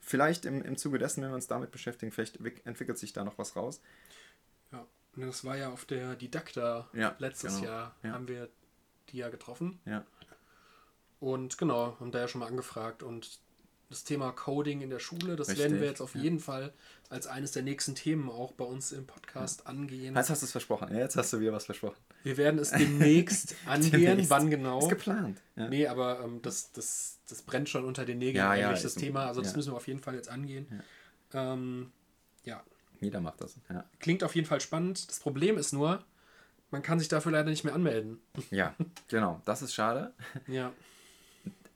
Vielleicht 0.08 0.46
im, 0.46 0.62
im 0.62 0.78
Zuge 0.78 0.98
dessen, 0.98 1.22
wenn 1.22 1.30
wir 1.30 1.34
uns 1.34 1.48
damit 1.48 1.70
beschäftigen, 1.70 2.10
vielleicht 2.12 2.42
wick- 2.42 2.64
entwickelt 2.64 2.96
sich 2.96 3.12
da 3.12 3.24
noch 3.24 3.36
was 3.36 3.56
raus. 3.56 3.82
Ja, 4.72 4.86
und 5.14 5.20
das 5.26 5.44
war 5.44 5.54
ja 5.58 5.68
auf 5.70 5.84
der 5.84 6.16
Didakta 6.16 6.88
Ja, 6.94 7.14
letztes 7.18 7.56
genau. 7.56 7.66
Jahr, 7.70 7.96
Ja. 8.02 8.12
haben 8.12 8.26
wir 8.26 8.48
die 9.10 9.18
ja 9.18 9.28
getroffen. 9.28 9.78
Ja. 9.84 10.06
Und 11.20 11.58
genau, 11.58 11.94
haben 12.00 12.10
da 12.10 12.20
ja 12.20 12.28
schon 12.28 12.38
mal 12.38 12.46
angefragt. 12.46 13.02
Und 13.02 13.38
das 13.90 14.04
Thema 14.04 14.32
Coding 14.32 14.82
in 14.82 14.90
der 14.90 14.98
Schule, 14.98 15.34
das 15.36 15.48
Richtig, 15.48 15.64
werden 15.64 15.80
wir 15.80 15.88
jetzt 15.88 16.02
auf 16.02 16.14
ja. 16.14 16.20
jeden 16.20 16.40
Fall 16.40 16.72
als 17.08 17.26
eines 17.26 17.52
der 17.52 17.62
nächsten 17.62 17.94
Themen 17.94 18.28
auch 18.28 18.52
bei 18.52 18.64
uns 18.64 18.92
im 18.92 19.06
Podcast 19.06 19.66
angehen. 19.66 20.14
Jetzt 20.14 20.28
hast 20.28 20.42
du 20.42 20.46
es 20.46 20.52
versprochen. 20.52 20.88
Ja, 20.92 21.00
jetzt 21.00 21.16
hast 21.16 21.32
du 21.32 21.40
wieder 21.40 21.52
was 21.52 21.64
versprochen. 21.64 21.96
Wir 22.22 22.36
werden 22.36 22.58
es 22.58 22.70
demnächst 22.70 23.54
angehen. 23.66 23.92
Demnächst. 23.92 24.30
Wann 24.30 24.50
genau? 24.50 24.80
Ist 24.80 24.90
geplant. 24.90 25.40
Ja. 25.56 25.68
Nee, 25.68 25.86
aber 25.86 26.20
ähm, 26.20 26.42
das, 26.42 26.72
das, 26.72 27.20
das 27.28 27.40
brennt 27.42 27.70
schon 27.70 27.84
unter 27.84 28.04
den 28.04 28.18
Nägeln 28.18 28.36
Ja, 28.36 28.54
ja, 28.54 28.68
eigentlich, 28.68 28.82
das 28.82 28.94
Thema. 28.94 29.26
Also 29.26 29.40
das 29.40 29.52
ja. 29.52 29.56
müssen 29.56 29.72
wir 29.72 29.76
auf 29.76 29.88
jeden 29.88 30.00
Fall 30.00 30.14
jetzt 30.14 30.28
angehen. 30.28 30.66
Ja. 31.32 31.54
Ähm, 31.54 31.90
ja, 32.44 32.62
Jeder 33.00 33.20
macht 33.20 33.40
das. 33.40 33.56
Ja. 33.70 33.84
klingt 34.00 34.22
auf 34.22 34.34
jeden 34.34 34.46
Fall 34.46 34.60
spannend. 34.60 35.08
Das 35.08 35.20
Problem 35.20 35.56
ist 35.56 35.72
nur, 35.72 36.04
man 36.70 36.82
kann 36.82 36.98
sich 36.98 37.08
dafür 37.08 37.32
leider 37.32 37.48
nicht 37.48 37.64
mehr 37.64 37.74
anmelden. 37.74 38.20
ja, 38.50 38.74
genau. 39.08 39.40
Das 39.46 39.62
ist 39.62 39.72
schade. 39.72 40.12
Ja, 40.46 40.72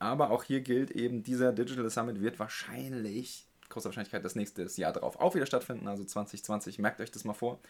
Aber 0.03 0.33
auch 0.33 0.43
hier 0.43 0.63
gilt 0.63 0.91
eben, 0.91 1.23
dieser 1.23 1.53
Digital 1.53 1.89
Summit 1.89 2.21
wird 2.21 2.41
wahrscheinlich, 2.41 3.47
großer 3.69 3.85
Wahrscheinlichkeit, 3.85 4.25
das 4.25 4.35
nächste 4.35 4.65
Jahr 4.81 4.93
darauf 4.93 5.21
auch 5.21 5.37
wieder 5.37 5.47
stattfinden, 5.47 5.87
also 5.87 6.03
2020. 6.05 6.81
Merkt 6.81 7.01
euch 7.01 7.13
das 7.13 7.23
mal 7.23 7.35
vor. 7.35 7.61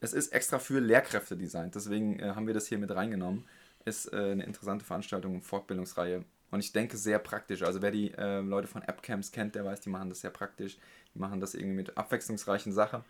Es 0.00 0.12
ist 0.12 0.32
extra 0.32 0.58
für 0.58 0.80
Lehrkräfte 0.80 1.36
designt, 1.36 1.76
deswegen 1.76 2.18
äh, 2.18 2.32
haben 2.34 2.48
wir 2.48 2.54
das 2.54 2.66
hier 2.66 2.78
mit 2.78 2.90
reingenommen. 2.90 3.44
Ist 3.84 4.12
äh, 4.12 4.16
eine 4.16 4.42
interessante 4.42 4.84
Veranstaltung 4.84 5.42
Fortbildungsreihe. 5.42 6.24
Und 6.50 6.58
ich 6.58 6.72
denke 6.72 6.96
sehr 6.96 7.20
praktisch. 7.20 7.62
Also 7.62 7.80
wer 7.82 7.92
die 7.92 8.12
äh, 8.14 8.40
Leute 8.40 8.66
von 8.66 8.82
Appcamps 8.82 9.30
kennt, 9.30 9.54
der 9.54 9.64
weiß, 9.64 9.80
die 9.80 9.88
machen 9.88 10.08
das 10.08 10.22
sehr 10.22 10.30
praktisch. 10.30 10.78
Die 11.14 11.20
machen 11.20 11.38
das 11.38 11.54
irgendwie 11.54 11.76
mit 11.76 11.96
abwechslungsreichen 11.96 12.72
Sachen. 12.72 13.04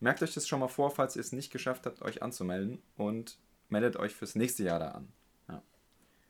Merkt 0.00 0.20
euch 0.24 0.34
das 0.34 0.48
schon 0.48 0.58
mal 0.58 0.68
vor, 0.68 0.90
falls 0.90 1.14
ihr 1.14 1.20
es 1.20 1.30
nicht 1.30 1.52
geschafft 1.52 1.86
habt, 1.86 2.02
euch 2.02 2.24
anzumelden. 2.24 2.82
Und 2.96 3.38
meldet 3.68 3.96
euch 3.96 4.16
fürs 4.16 4.34
nächste 4.34 4.64
Jahr 4.64 4.80
da 4.80 4.88
an. 4.88 5.12
Ja. 5.48 5.62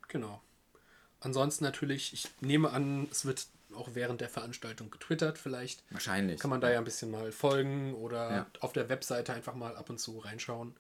genau. 0.08 0.42
Ansonsten 1.20 1.64
natürlich, 1.64 2.12
ich 2.12 2.28
nehme 2.40 2.70
an, 2.70 3.08
es 3.10 3.24
wird 3.24 3.46
auch 3.74 3.90
während 3.94 4.20
der 4.20 4.28
Veranstaltung 4.28 4.90
getwittert. 4.90 5.38
Vielleicht 5.38 5.84
Wahrscheinlich. 5.90 6.40
kann 6.40 6.50
man 6.50 6.60
da 6.60 6.70
ja 6.70 6.78
ein 6.78 6.84
bisschen 6.84 7.10
mal 7.10 7.30
folgen 7.30 7.94
oder 7.94 8.30
Ja. 8.30 8.46
auf 8.60 8.72
der 8.72 8.88
Webseite 8.88 9.32
einfach 9.32 9.54
mal 9.54 9.76
ab 9.76 9.90
und 9.90 9.98
zu 9.98 10.18
reinschauen, 10.18 10.74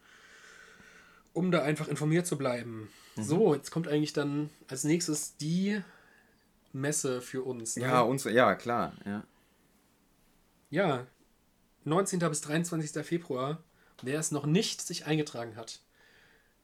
um 1.32 1.50
da 1.50 1.62
einfach 1.62 1.88
informiert 1.88 2.26
zu 2.26 2.36
bleiben. 2.36 2.90
Mhm. 3.16 3.22
So, 3.22 3.54
jetzt 3.54 3.70
kommt 3.70 3.86
eigentlich 3.86 4.12
dann 4.12 4.50
als 4.68 4.84
nächstes 4.84 5.36
die 5.36 5.80
Messe 6.72 7.20
für 7.20 7.42
uns. 7.44 7.76
ne? 7.76 7.82
Ja, 7.82 8.00
unsere, 8.00 8.34
ja, 8.34 8.54
klar. 8.54 8.92
Ja. 9.04 9.24
Ja, 10.70 11.06
19. 11.84 12.18
bis 12.20 12.40
23. 12.42 13.04
Februar 13.04 13.62
wer 14.02 14.18
es 14.18 14.30
noch 14.30 14.46
nicht 14.46 14.80
sich 14.80 15.04
eingetragen 15.06 15.56
hat, 15.56 15.80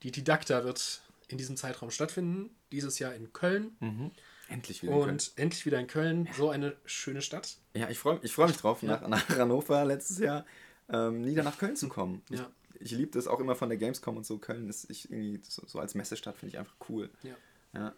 die 0.01 0.11
Didakta 0.11 0.63
wird 0.63 1.01
in 1.27 1.37
diesem 1.37 1.57
Zeitraum 1.57 1.91
stattfinden. 1.91 2.55
Dieses 2.71 2.99
Jahr 2.99 3.13
in 3.13 3.33
Köln. 3.33 3.75
Mhm. 3.79 4.11
Endlich 4.49 4.81
wieder 4.81 4.93
in 4.93 4.99
Köln. 4.99 5.11
Und 5.11 5.31
endlich 5.35 5.65
wieder 5.65 5.79
in 5.79 5.87
Köln. 5.87 6.29
So 6.37 6.49
eine 6.49 6.75
schöne 6.85 7.21
Stadt. 7.21 7.57
Ja, 7.73 7.89
ich 7.89 7.99
freue 7.99 8.19
ich 8.23 8.33
freu 8.33 8.47
mich 8.47 8.57
drauf, 8.57 8.81
ja. 8.81 8.89
nach, 8.89 9.07
nach 9.07 9.29
Hannover 9.29 9.83
letztes 9.85 10.19
Jahr 10.19 10.45
ähm, 10.89 11.25
wieder 11.25 11.43
nach 11.43 11.57
Köln 11.57 11.75
zu 11.75 11.89
kommen. 11.89 12.23
Ja. 12.29 12.49
Ich, 12.75 12.91
ich 12.91 12.97
liebe 12.97 13.11
das 13.11 13.27
auch 13.27 13.39
immer 13.39 13.55
von 13.55 13.69
der 13.69 13.77
Gamescom 13.77 14.17
und 14.17 14.25
so. 14.25 14.37
Köln 14.37 14.69
ist 14.69 14.89
ich 14.89 15.11
irgendwie 15.11 15.39
so, 15.43 15.63
so 15.65 15.79
als 15.79 15.95
Messestadt 15.95 16.37
finde 16.37 16.53
ich 16.53 16.59
einfach 16.59 16.75
cool. 16.89 17.09
Ja. 17.23 17.35
ja. 17.73 17.93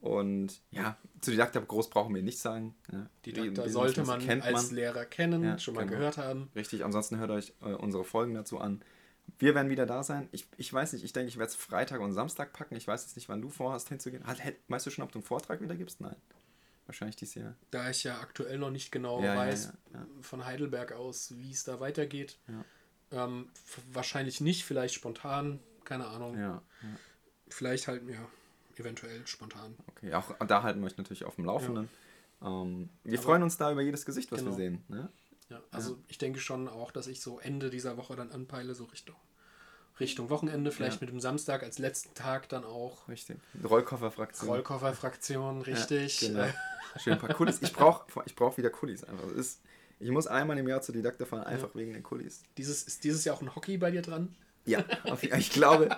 Und 0.00 0.62
ja, 0.70 0.96
zu 1.20 1.30
Didakta 1.30 1.60
groß 1.60 1.90
brauchen 1.90 2.14
wir 2.14 2.22
nichts 2.22 2.40
sagen. 2.40 2.74
Ja. 2.90 3.10
Didakta 3.26 3.68
sollte 3.68 4.02
man 4.04 4.26
als 4.40 4.68
man. 4.68 4.74
Lehrer 4.74 5.04
kennen, 5.04 5.58
schon 5.58 5.74
mal 5.74 5.84
genau. 5.84 5.98
gehört 5.98 6.16
haben. 6.16 6.50
Richtig, 6.54 6.84
ansonsten 6.84 7.18
hört 7.18 7.30
euch 7.30 7.52
äh, 7.60 7.74
unsere 7.74 8.04
Folgen 8.04 8.32
dazu 8.32 8.58
an. 8.58 8.82
Wir 9.38 9.54
werden 9.54 9.70
wieder 9.70 9.86
da 9.86 10.02
sein. 10.02 10.28
Ich, 10.32 10.46
ich 10.56 10.72
weiß 10.72 10.92
nicht, 10.92 11.04
ich 11.04 11.12
denke, 11.12 11.28
ich 11.28 11.38
werde 11.38 11.50
es 11.50 11.56
Freitag 11.56 12.00
und 12.00 12.12
Samstag 12.12 12.52
packen. 12.52 12.76
Ich 12.76 12.86
weiß 12.86 13.02
jetzt 13.04 13.16
nicht, 13.16 13.28
wann 13.28 13.40
du 13.40 13.48
vorhast 13.48 13.88
hinzugehen. 13.88 14.24
Weißt 14.68 14.86
du 14.86 14.90
schon, 14.90 15.04
ob 15.04 15.12
du 15.12 15.18
einen 15.18 15.24
Vortrag 15.24 15.60
wieder 15.60 15.76
gibst? 15.76 16.00
Nein. 16.00 16.16
Wahrscheinlich 16.86 17.16
dieses 17.16 17.36
Jahr. 17.36 17.54
Da 17.70 17.88
ich 17.90 18.02
ja 18.02 18.18
aktuell 18.20 18.58
noch 18.58 18.70
nicht 18.70 18.90
genau 18.90 19.22
ja, 19.22 19.36
weiß, 19.36 19.72
ja, 19.92 20.00
ja, 20.00 20.06
von 20.22 20.44
Heidelberg 20.44 20.92
aus, 20.92 21.32
wie 21.36 21.52
es 21.52 21.62
da 21.62 21.78
weitergeht. 21.78 22.38
Ähm, 23.12 23.48
wahrscheinlich 23.92 24.40
nicht, 24.40 24.64
vielleicht 24.64 24.94
spontan, 24.94 25.60
keine 25.84 26.08
Ahnung. 26.08 26.60
Vielleicht 27.48 27.88
halt, 27.88 28.08
ja, 28.08 28.26
eventuell 28.76 29.26
spontan. 29.26 29.76
Okay, 29.88 30.14
auch 30.14 30.34
da 30.46 30.62
halten 30.62 30.80
wir 30.80 30.86
euch 30.86 30.96
natürlich 30.96 31.24
auf 31.24 31.36
dem 31.36 31.44
Laufenden. 31.44 31.88
Ähm, 32.42 32.88
wir 33.04 33.18
Aber 33.18 33.22
freuen 33.22 33.42
uns 33.42 33.56
da 33.56 33.70
über 33.70 33.82
jedes 33.82 34.04
Gesicht, 34.06 34.32
was 34.32 34.40
genau. 34.40 34.52
wir 34.52 34.56
sehen. 34.56 34.84
Ne? 34.88 35.08
Ja, 35.50 35.60
also 35.72 35.98
ich 36.08 36.18
denke 36.18 36.38
schon 36.40 36.68
auch, 36.68 36.92
dass 36.92 37.08
ich 37.08 37.20
so 37.20 37.40
Ende 37.40 37.70
dieser 37.70 37.96
Woche 37.96 38.16
dann 38.16 38.30
anpeile, 38.30 38.74
so 38.74 38.84
Richtung 38.84 39.16
Richtung 40.00 40.30
Wochenende, 40.30 40.72
vielleicht 40.72 41.00
ja. 41.00 41.06
mit 41.06 41.10
dem 41.10 41.20
Samstag 41.20 41.62
als 41.62 41.78
letzten 41.78 42.14
Tag 42.14 42.48
dann 42.48 42.64
auch. 42.64 43.06
Richtig. 43.08 43.36
Rollkofferfraktion. 43.62 44.48
Rollkofferfraktion, 44.48 45.60
richtig. 45.62 46.22
Ja, 46.22 46.28
genau. 46.28 46.44
Schön 46.96 47.12
ein 47.12 47.18
paar 47.18 47.34
Kulis. 47.34 47.60
Ich 47.60 47.72
brauche 47.72 48.06
ich 48.24 48.34
brauch 48.34 48.56
wieder 48.56 48.70
Kulis 48.70 49.04
einfach. 49.04 49.30
ist, 49.32 49.60
ich 50.00 50.10
muss 50.10 50.26
einmal 50.26 50.58
im 50.58 50.66
Jahr 50.66 50.80
zur 50.80 50.94
Didakte 50.94 51.26
fahren, 51.26 51.44
einfach 51.44 51.68
ja. 51.74 51.80
wegen 51.80 51.92
den 51.92 52.02
Kulis. 52.02 52.42
Dieses, 52.56 52.82
ist 52.82 53.04
dieses 53.04 53.24
Jahr 53.24 53.36
auch 53.36 53.42
ein 53.42 53.54
Hockey 53.54 53.76
bei 53.76 53.90
dir 53.90 54.02
dran? 54.02 54.34
Ja, 54.64 54.84
ich 55.38 55.50
glaube. 55.50 55.90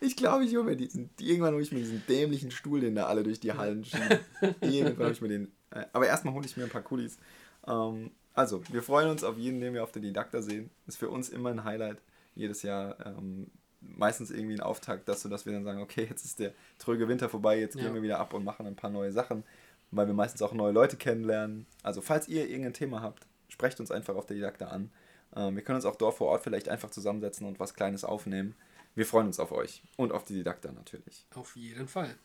ich 0.00 0.16
glaube, 0.16 0.44
ich 0.44 0.54
hole 0.54 0.64
mir 0.64 0.76
diesen. 0.76 1.10
Irgendwann 1.18 1.54
hole 1.54 1.62
ich 1.62 1.72
mir 1.72 1.78
diesen 1.78 2.04
dämlichen 2.06 2.50
Stuhl, 2.50 2.80
den 2.80 2.94
da 2.94 3.06
alle 3.06 3.22
durch 3.22 3.40
die 3.40 3.52
Hallen 3.54 3.84
schieben. 3.84 4.18
irgendwann 4.60 5.06
hole 5.06 5.12
ich 5.12 5.22
mir 5.22 5.28
den. 5.28 5.52
Äh, 5.70 5.86
aber 5.92 6.06
erstmal 6.06 6.34
hole 6.34 6.44
ich 6.44 6.56
mir 6.56 6.64
ein 6.64 6.70
paar 6.70 6.82
Kulis. 6.82 7.16
Ähm, 7.66 8.10
also, 8.34 8.62
wir 8.70 8.82
freuen 8.82 9.10
uns 9.10 9.24
auf 9.24 9.36
jeden, 9.36 9.60
den 9.60 9.74
wir 9.74 9.82
auf 9.82 9.92
der 9.92 10.02
Didakta 10.02 10.42
sehen. 10.42 10.70
Ist 10.86 10.98
für 10.98 11.10
uns 11.10 11.28
immer 11.28 11.50
ein 11.50 11.64
Highlight. 11.64 11.98
Jedes 12.34 12.62
Jahr 12.62 12.96
ähm, 13.04 13.50
meistens 13.80 14.30
irgendwie 14.30 14.54
ein 14.54 14.60
Auftakt 14.60 15.08
dazu, 15.08 15.28
dass 15.28 15.46
wir 15.46 15.52
dann 15.52 15.64
sagen, 15.64 15.80
okay, 15.80 16.06
jetzt 16.08 16.24
ist 16.24 16.38
der 16.38 16.52
tröge 16.78 17.08
Winter 17.08 17.28
vorbei, 17.28 17.58
jetzt 17.58 17.76
ja. 17.76 17.82
gehen 17.82 17.94
wir 17.94 18.02
wieder 18.02 18.18
ab 18.18 18.34
und 18.34 18.44
machen 18.44 18.66
ein 18.66 18.76
paar 18.76 18.90
neue 18.90 19.12
Sachen, 19.12 19.44
weil 19.90 20.06
wir 20.06 20.14
meistens 20.14 20.42
auch 20.42 20.52
neue 20.52 20.72
Leute 20.72 20.96
kennenlernen. 20.96 21.66
Also, 21.82 22.00
falls 22.00 22.28
ihr 22.28 22.48
irgendein 22.48 22.74
Thema 22.74 23.02
habt, 23.02 23.26
sprecht 23.48 23.80
uns 23.80 23.90
einfach 23.90 24.14
auf 24.14 24.26
der 24.26 24.36
Didakta 24.36 24.68
an. 24.68 24.90
Ähm, 25.34 25.56
wir 25.56 25.62
können 25.62 25.76
uns 25.76 25.84
auch 25.84 25.96
dort 25.96 26.14
vor 26.14 26.28
Ort 26.28 26.42
vielleicht 26.42 26.68
einfach 26.68 26.90
zusammensetzen 26.90 27.46
und 27.46 27.58
was 27.58 27.74
Kleines 27.74 28.04
aufnehmen. 28.04 28.54
Wir 28.94 29.06
freuen 29.06 29.28
uns 29.28 29.38
auf 29.38 29.52
euch 29.52 29.82
und 29.96 30.12
auf 30.12 30.24
die 30.24 30.34
Didakta 30.34 30.72
natürlich. 30.72 31.26
Auf 31.34 31.56
jeden 31.56 31.88
Fall. 31.88 32.16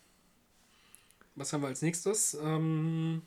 Was 1.35 1.51
haben 1.51 1.61
wir 1.61 1.67
als 1.67 1.81
nächstes? 1.81 2.35
Ähm, 2.41 3.21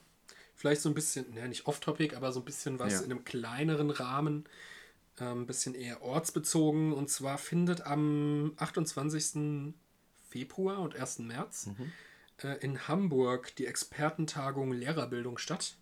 vielleicht 0.58 0.82
so 0.82 0.88
ein 0.88 0.94
bisschen, 0.94 1.32
ne, 1.34 1.48
nicht 1.48 1.66
off-topic, 1.66 2.16
aber 2.16 2.32
so 2.32 2.40
ein 2.40 2.44
bisschen 2.44 2.80
was 2.80 2.94
ja. 2.94 3.00
in 3.00 3.12
einem 3.12 3.24
kleineren 3.24 3.90
Rahmen, 3.90 4.44
ein 5.18 5.26
ähm, 5.26 5.46
bisschen 5.46 5.74
eher 5.74 6.02
ortsbezogen. 6.02 6.92
Und 6.92 7.08
zwar 7.08 7.38
findet 7.38 7.82
am 7.82 8.52
28. 8.56 9.72
Februar 10.28 10.80
und 10.80 10.96
1. 10.96 11.20
März 11.20 11.66
mhm. 11.66 11.92
äh, 12.42 12.56
in 12.56 12.88
Hamburg 12.88 13.54
die 13.54 13.66
Expertentagung 13.66 14.72
Lehrerbildung 14.72 15.38
statt. 15.38 15.76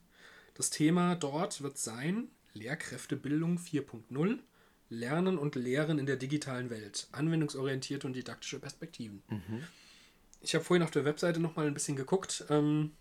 Das 0.53 0.69
Thema 0.69 1.17
dort 1.17 1.63
wird 1.63 1.79
sein 1.79 2.29
Lehrkräftebildung 2.53 3.59
4.0, 3.59 4.39
Lernen 4.91 5.39
und 5.39 5.55
Lehren 5.55 5.99
in 5.99 6.05
der 6.05 6.17
digitalen 6.17 6.69
Welt, 6.69 7.09
anwendungsorientierte 7.13 8.07
und 8.07 8.13
didaktische 8.13 8.59
Perspektiven. 8.59 9.23
Mhm. 9.29 9.63
Ich 10.43 10.55
habe 10.55 10.65
vorhin 10.65 10.83
auf 10.83 10.91
der 10.91 11.07
Webseite 11.07 11.41
noch 11.41 11.57
mal 11.57 11.67
ein 11.67 11.75
bisschen 11.75 11.97
geguckt. 11.97 12.45
Ähm, 12.51 12.93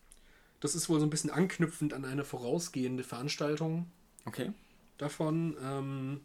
das 0.66 0.74
ist 0.74 0.90
wohl 0.90 1.00
so 1.00 1.06
ein 1.06 1.12
bisschen 1.12 1.30
anknüpfend 1.30 1.94
an 1.94 2.06
eine 2.06 2.26
vorausgehende 2.26 3.04
Veranstaltung. 3.04 3.86
Okay. 4.26 4.52
Davon. 4.98 5.56
Ähm, 5.62 6.22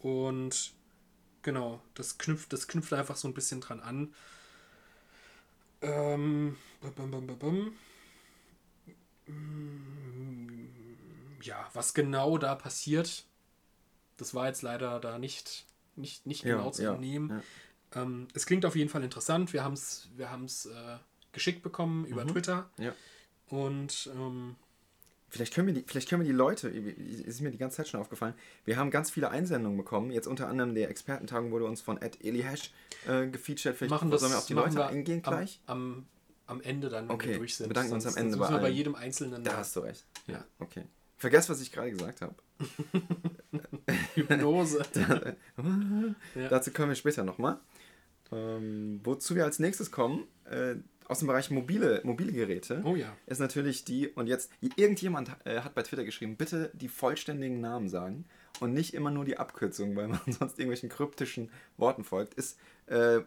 und 0.00 0.72
genau, 1.42 1.80
das 1.94 2.18
knüpft, 2.18 2.52
das 2.52 2.66
knüpft 2.66 2.92
einfach 2.92 3.14
so 3.16 3.28
ein 3.28 3.34
bisschen 3.34 3.60
dran 3.60 3.78
an. 3.78 4.12
Ähm, 5.80 6.56
ja, 11.40 11.70
was 11.72 11.94
genau 11.94 12.38
da 12.38 12.56
passiert, 12.56 13.26
das 14.16 14.34
war 14.34 14.48
jetzt 14.48 14.62
leider 14.62 14.98
da 14.98 15.20
nicht, 15.20 15.66
nicht, 15.94 16.26
nicht 16.26 16.42
genau 16.42 16.66
ja, 16.66 16.72
zu 16.72 16.82
ja, 16.82 16.92
entnehmen. 16.94 17.42
Ja. 17.94 18.02
Ähm, 18.02 18.26
es 18.34 18.44
klingt 18.44 18.66
auf 18.66 18.74
jeden 18.74 18.90
Fall 18.90 19.04
interessant. 19.04 19.52
Wir 19.52 19.62
haben 19.62 19.74
es 19.74 20.08
wir 20.16 20.26
äh, 20.26 20.98
geschickt 21.30 21.62
bekommen 21.62 22.06
über 22.06 22.24
mhm. 22.24 22.32
Twitter. 22.32 22.68
Und 23.52 24.10
ähm, 24.16 24.56
Vielleicht 25.28 25.54
können, 25.54 25.68
wir 25.68 25.72
die, 25.72 25.84
vielleicht 25.86 26.10
können 26.10 26.20
wir 26.20 26.26
die 26.26 26.36
Leute, 26.36 26.68
ist 26.68 27.40
mir 27.40 27.50
die 27.50 27.56
ganze 27.56 27.78
Zeit 27.78 27.88
schon 27.88 27.98
aufgefallen, 28.00 28.34
wir 28.66 28.76
haben 28.76 28.90
ganz 28.90 29.10
viele 29.10 29.30
Einsendungen 29.30 29.78
bekommen. 29.78 30.10
Jetzt 30.10 30.26
unter 30.26 30.46
anderem 30.46 30.74
der 30.74 30.90
Expertentagung 30.90 31.50
wurde 31.52 31.64
uns 31.64 31.80
von 31.80 31.96
Ed 32.02 32.22
Elihash 32.22 32.70
äh, 33.08 33.26
gefeatured. 33.28 33.74
Vielleicht 33.74 33.90
machen 33.90 34.10
das, 34.10 34.20
sollen 34.20 34.34
wir 34.34 34.38
auf 34.38 34.44
die 34.44 34.52
Leute 34.52 34.84
eingehen 34.84 35.22
gleich? 35.22 35.58
Am, 35.64 36.06
am, 36.46 36.58
am 36.58 36.60
Ende 36.60 36.90
dann, 36.90 37.08
wenn 37.08 37.14
okay. 37.14 37.30
wir 37.30 37.38
durch 37.38 37.56
sind. 37.56 37.68
bedanken 37.68 37.92
Sonst, 37.92 38.04
uns 38.04 38.16
am 38.16 38.22
Ende 38.22 38.36
bei, 38.36 38.50
wir 38.50 38.58
bei 38.58 38.68
jedem 38.68 38.94
Einzelnen. 38.94 39.42
Da 39.42 39.56
hast 39.56 39.74
du 39.74 39.80
recht. 39.80 40.04
Ja, 40.26 40.44
okay. 40.58 40.84
Vergesst, 41.16 41.48
was 41.48 41.62
ich 41.62 41.72
gerade 41.72 41.92
gesagt 41.92 42.20
habe. 42.20 42.34
Hypnose. 44.14 44.82
ja. 46.34 46.48
Dazu 46.50 46.72
kommen 46.72 46.90
wir 46.90 46.96
später 46.96 47.24
nochmal. 47.24 47.58
Ähm, 48.32 49.00
wozu 49.02 49.34
wir 49.34 49.44
als 49.44 49.58
nächstes 49.58 49.90
kommen, 49.90 50.26
äh, 50.44 50.74
aus 51.12 51.20
dem 51.20 51.28
Bereich 51.28 51.50
mobile, 51.50 52.00
mobile 52.04 52.32
Geräte 52.32 52.82
oh 52.84 52.96
ja. 52.96 53.14
ist 53.26 53.38
natürlich 53.38 53.84
die, 53.84 54.08
und 54.08 54.26
jetzt, 54.26 54.50
irgendjemand 54.76 55.30
äh, 55.44 55.60
hat 55.60 55.74
bei 55.74 55.82
Twitter 55.82 56.04
geschrieben, 56.04 56.36
bitte 56.36 56.70
die 56.74 56.88
vollständigen 56.88 57.60
Namen 57.60 57.88
sagen 57.88 58.24
und 58.60 58.72
nicht 58.72 58.94
immer 58.94 59.10
nur 59.10 59.24
die 59.24 59.38
Abkürzung, 59.38 59.94
weil 59.94 60.08
man 60.08 60.20
sonst 60.26 60.58
irgendwelchen 60.58 60.88
kryptischen 60.88 61.50
Worten 61.76 62.02
folgt, 62.02 62.34
ist 62.34 62.58
äh, 62.86 63.20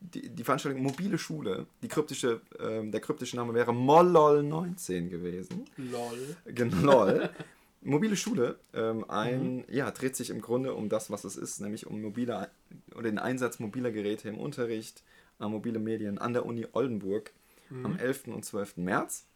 die, 0.00 0.28
die 0.28 0.44
Veranstaltung 0.44 0.82
Mobile 0.82 1.18
Schule. 1.18 1.66
Die 1.82 1.88
kryptische, 1.88 2.40
äh, 2.58 2.88
der 2.88 3.00
kryptische 3.00 3.36
Name 3.36 3.54
wäre 3.54 3.72
Mollol19 3.72 5.08
gewesen. 5.08 5.64
Lol. 5.76 6.36
Genau, 6.46 7.04
lol. 7.06 7.30
Mobile 7.82 8.16
Schule 8.16 8.58
ähm, 8.74 9.08
ein, 9.08 9.56
mhm. 9.56 9.64
ja, 9.68 9.90
dreht 9.90 10.14
sich 10.14 10.28
im 10.28 10.42
Grunde 10.42 10.74
um 10.74 10.90
das, 10.90 11.10
was 11.10 11.24
es 11.24 11.36
ist, 11.36 11.60
nämlich 11.60 11.86
um 11.86 12.02
mobile 12.02 12.50
oder 12.94 13.04
den 13.04 13.18
Einsatz 13.18 13.58
mobiler 13.58 13.90
Geräte 13.90 14.28
im 14.28 14.36
Unterricht, 14.36 15.02
äh, 15.40 15.48
mobile 15.48 15.78
Medien 15.78 16.18
an 16.18 16.32
der 16.32 16.46
Uni 16.46 16.66
Oldenburg 16.72 17.32
mhm. 17.70 17.86
am 17.86 17.98
11. 17.98 18.28
und 18.28 18.44
12. 18.44 18.78
März. 18.78 19.26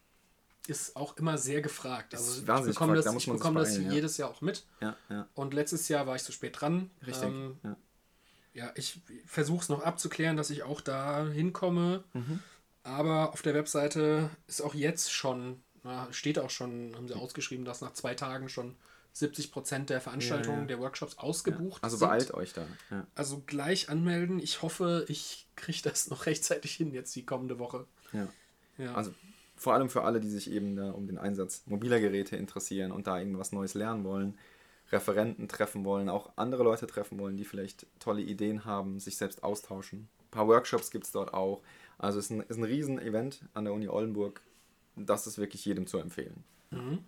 Ist 0.67 0.97
auch 0.97 1.17
immer 1.19 1.37
sehr 1.37 1.61
gefragt. 1.61 2.14
Also 2.14 2.40
ich 2.40 2.47
bekomme 2.47 2.95
das, 2.97 3.05
da 3.05 3.14
ich 3.14 3.27
bekomme 3.27 3.61
das 3.61 3.77
ja. 3.77 3.90
jedes 3.90 4.17
Jahr 4.17 4.31
auch 4.31 4.40
mit. 4.40 4.64
Ja, 4.81 4.97
ja. 5.11 5.29
Und 5.35 5.53
letztes 5.53 5.88
Jahr 5.88 6.07
war 6.07 6.17
ich 6.17 6.23
zu 6.23 6.33
spät 6.33 6.59
dran. 6.59 6.90
Richtig. 7.07 7.25
Ähm, 7.25 7.59
ja. 7.62 7.77
ja. 8.55 8.73
ich 8.75 9.03
versuche 9.27 9.62
es 9.62 9.69
noch 9.69 9.83
abzuklären, 9.83 10.38
dass 10.38 10.49
ich 10.49 10.62
auch 10.62 10.81
da 10.81 11.27
hinkomme. 11.27 12.05
Mhm. 12.14 12.40
Aber 12.83 13.33
auf 13.33 13.43
der 13.43 13.55
Webseite 13.55 14.31
ist 14.47 14.62
auch 14.62 14.75
jetzt 14.75 15.12
schon, 15.12 15.62
na, 15.83 16.11
steht 16.12 16.38
auch 16.38 16.51
schon, 16.51 16.95
haben 16.97 17.09
sie 17.09 17.14
ausgeschrieben, 17.14 17.67
dass 17.67 17.83
nach 17.83 17.93
zwei 17.93 18.14
Tagen 18.14 18.49
schon 18.49 18.77
70 19.14 19.53
Prozent 19.53 19.90
der 19.90 20.00
Veranstaltungen, 20.00 20.62
ja, 20.62 20.66
der 20.66 20.81
Workshops 20.81 21.18
ausgebucht. 21.18 21.83
Also 21.85 21.96
sind. 21.96 22.09
beeilt 22.09 22.35
euch 22.35 22.53
da. 22.53 22.66
Also 23.14 23.44
gleich 23.46 23.88
anmelden. 23.88 24.40
Ich 24.40 24.61
hoffe, 24.61 25.05
ich 25.09 25.46
kriege 25.55 25.79
das 25.85 26.11
noch 26.11 26.27
rechtzeitig 26.27 26.74
hin, 26.74 26.92
jetzt 26.92 27.14
die 27.14 27.24
kommende 27.24 27.61
Woche. 27.61 27.87
Ja. 28.12 28.92
Also 28.92 29.14
vor 29.55 29.72
allem 29.74 29.88
für 29.88 30.03
alle, 30.03 30.18
die 30.18 30.29
sich 30.29 30.50
eben 30.50 30.74
da 30.74 30.90
um 30.90 31.07
den 31.07 31.16
Einsatz 31.16 31.62
mobiler 31.66 32.00
Geräte 32.00 32.35
interessieren 32.35 32.90
und 32.90 33.07
da 33.07 33.20
irgendwas 33.20 33.53
Neues 33.53 33.74
lernen 33.74 34.03
wollen, 34.03 34.37
Referenten 34.90 35.46
treffen 35.46 35.85
wollen, 35.85 36.09
auch 36.09 36.33
andere 36.35 36.64
Leute 36.64 36.88
treffen 36.88 37.16
wollen, 37.20 37.37
die 37.37 37.44
vielleicht 37.44 37.87
tolle 38.00 38.20
Ideen 38.20 38.64
haben, 38.64 38.98
sich 38.98 39.16
selbst 39.16 39.44
austauschen. 39.44 40.09
Ein 40.24 40.31
paar 40.33 40.48
Workshops 40.48 40.90
gibt 40.90 41.05
es 41.05 41.12
dort 41.12 41.33
auch. 41.33 41.62
Also 41.98 42.18
es 42.18 42.27
ist 42.27 42.31
ein, 42.33 42.40
ist 42.40 42.57
ein 42.57 42.64
Riesen-Event 42.64 43.44
an 43.55 43.64
der 43.64 43.74
Uni 43.74 43.87
Oldenburg. 43.87 44.40
Das 44.96 45.29
ist 45.29 45.38
wirklich 45.38 45.64
jedem 45.64 45.87
zu 45.87 45.98
empfehlen. 45.98 46.42
Mhm 46.72 47.05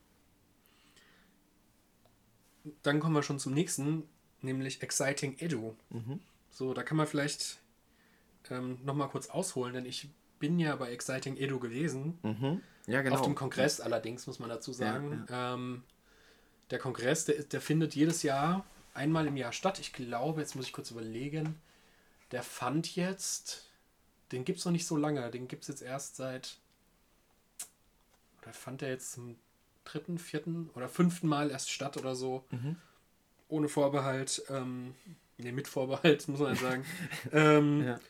dann 2.83 3.01
kommen 3.01 3.15
wir 3.15 3.23
schon 3.23 3.39
zum 3.39 3.55
nächsten, 3.55 4.05
nämlich 4.43 4.83
Exciting 4.83 5.37
Edu. 5.39 5.75
Mhm. 5.91 6.21
So, 6.51 6.75
da 6.75 6.83
kann 6.83 6.97
man 6.97 7.07
vielleicht 7.07 7.59
ähm, 8.51 8.79
nochmal 8.85 9.09
kurz 9.09 9.29
ausholen, 9.29 9.75
denn 9.75 9.87
ich 9.87 10.09
bin 10.39 10.59
ja 10.59 10.77
bei 10.77 10.91
Exciting 10.91 11.37
Edu 11.37 11.59
gewesen. 11.59 12.19
Mhm. 12.23 12.63
Ja, 12.87 13.03
genau. 13.03 13.17
Auf 13.17 13.23
dem 13.23 13.35
Kongress 13.35 13.81
allerdings, 13.81 14.27
muss 14.27 14.39
man 14.39 14.49
dazu 14.49 14.73
sagen. 14.73 15.27
Ja, 15.29 15.35
ja. 15.35 15.55
Ähm, 15.55 15.83
der 16.71 16.79
Kongress, 16.79 17.25
der, 17.25 17.43
der 17.43 17.61
findet 17.61 17.95
jedes 17.95 18.23
Jahr 18.23 18.65
einmal 18.95 19.27
im 19.27 19.37
Jahr 19.37 19.53
statt. 19.53 19.79
Ich 19.79 19.93
glaube, 19.93 20.41
jetzt 20.41 20.55
muss 20.55 20.67
ich 20.67 20.73
kurz 20.73 20.91
überlegen. 20.91 21.61
Der 22.33 22.43
fand 22.43 22.97
jetzt, 22.97 23.71
den 24.33 24.45
gibt 24.45 24.59
es 24.59 24.65
noch 24.65 24.73
nicht 24.73 24.87
so 24.87 24.97
lange. 24.97 25.31
Den 25.31 25.49
gibt 25.49 25.63
es 25.63 25.69
jetzt 25.69 25.83
erst 25.83 26.17
seit, 26.17 26.59
oder 28.43 28.53
fand 28.53 28.81
der 28.81 28.91
jetzt 28.91 29.13
zum 29.13 29.37
dritten, 29.87 30.19
vierten 30.19 30.71
oder 30.75 30.89
fünften 30.89 31.27
Mal 31.29 31.51
erst 31.51 31.71
statt 31.71 31.97
oder 31.97 32.15
so. 32.15 32.45
Mhm. 32.51 32.77
Ohne 33.49 33.69
Vorbehalt. 33.69 34.43
Ähm, 34.51 34.95
ne, 35.39 35.53
mit 35.53 35.69
Vorbehalt, 35.69 36.27
muss 36.29 36.41
man 36.41 36.57
sagen. 36.57 36.85
ähm, 37.33 37.85
Ja. 37.87 38.01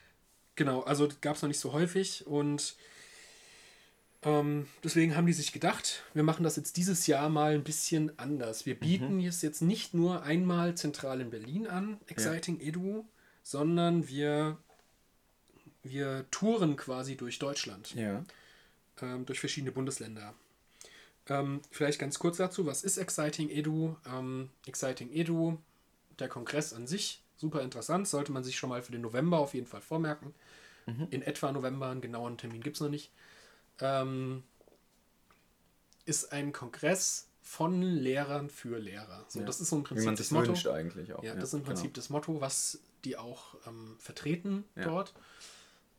Genau, 0.57 0.81
also 0.83 1.07
gab 1.21 1.37
es 1.37 1.43
noch 1.43 1.49
nicht 1.49 1.61
so 1.61 1.73
häufig 1.75 2.27
und 2.27 2.77
ähm, 4.23 4.67
deswegen 4.83 5.15
haben 5.15 5.27
die 5.27 5.35
sich 5.35 5.53
gedacht, 5.53 6.03
wir 6.15 6.23
machen 6.23 6.43
das 6.45 6.57
jetzt 6.57 6.79
dieses 6.79 7.07
Jahr 7.07 7.29
mal 7.29 7.53
ein 7.53 7.63
bisschen 7.63 8.19
anders. 8.19 8.65
Wir 8.65 8.75
bieten 8.75 9.21
es 9.21 9.43
jetzt 9.43 9.61
nicht 9.61 9.93
nur 9.93 10.23
einmal 10.23 10.75
zentral 10.75 11.21
in 11.21 11.29
Berlin 11.31 11.67
an, 11.67 11.99
Exciting 12.07 12.59
Edu, 12.61 13.05
sondern 13.43 14.09
wir, 14.09 14.57
wir 15.83 16.25
touren 16.31 16.77
quasi 16.77 17.17
durch 17.17 17.39
Deutschland, 17.39 17.95
Ja. 17.95 18.25
ähm, 19.03 19.27
durch 19.27 19.39
verschiedene 19.41 19.73
Bundesländer. 19.73 20.33
Ähm, 21.29 21.61
vielleicht 21.71 21.99
ganz 21.99 22.19
kurz 22.19 22.37
dazu, 22.37 22.67
was 22.67 22.85
ist 22.85 22.99
Exciting 22.99 23.51
Edu? 23.51 23.97
Ähm, 24.07 24.51
Exciting 24.67 25.13
Edu, 25.13 25.59
der 26.19 26.29
Kongress 26.29 26.73
an 26.73 26.87
sich, 26.87 27.23
super 27.37 27.63
interessant, 27.63 28.07
sollte 28.09 28.33
man 28.33 28.45
sich 28.45 28.57
schon 28.57 28.71
mal 28.71 28.83
für 28.83 28.93
den 28.93 29.01
November 29.01 29.39
auf 29.39 29.55
jeden 29.55 29.67
Fall 29.67 29.81
vormerken. 29.81 30.35
In 31.11 31.23
etwa 31.23 31.51
November, 31.51 31.89
einen 31.89 32.01
genauen 32.01 32.39
Termin 32.39 32.63
gibt 32.63 32.77
es 32.77 32.81
noch 32.81 32.89
nicht. 32.89 33.11
Ähm, 33.81 34.45
ist 36.05 36.31
ein 36.33 36.53
Kongress 36.53 37.27
von 37.43 37.83
Lehrern 37.83 38.49
für 38.49 38.79
Lehrer. 38.79 39.25
So, 39.29 39.41
Ja. 39.41 39.47
Das 39.47 39.61
ist 39.61 39.71
so 39.71 39.77
im 39.77 39.83
Wie 39.83 39.89
Prinzip 39.89 40.07
man 40.07 40.15
das 40.17 40.31
Motto. 40.31 40.49
wünscht 40.49 40.69
eigentlich 40.69 41.13
auch. 41.13 41.25
Ja, 41.25 41.35
das 41.35 41.49
ist 41.49 41.55
im 41.55 41.65
Prinzip 41.65 41.87
genau. 41.87 41.95
das 41.95 42.09
Motto, 42.11 42.41
was 42.41 42.79
die 43.05 43.17
auch 43.17 43.57
ähm, 43.67 43.97
vertreten 43.99 44.65
Ja. 44.77 44.85
dort. 44.85 45.13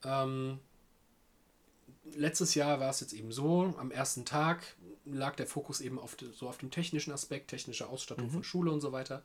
Ähm, 0.06 0.60
letztes 2.16 2.56
Jahr 2.56 2.80
war 2.80 2.90
es 2.90 3.00
jetzt 3.00 3.14
eben 3.14 3.32
so, 3.32 3.76
am 3.78 3.92
ersten 3.92 4.26
Tag 4.26 4.76
lag 5.06 5.36
der 5.36 5.48
Fokus 5.48 5.82
eben 5.82 6.00
auf 6.00 6.18
so 6.34 6.48
auf 6.50 6.58
dem 6.58 6.72
technischen 6.72 7.14
Aspekt, 7.14 7.50
technische 7.50 7.88
Ausstattung 7.88 8.28
Mhm. 8.28 8.32
von 8.32 8.44
Schule 8.44 8.72
und 8.72 8.82
so 8.82 8.92
weiter. 8.92 9.24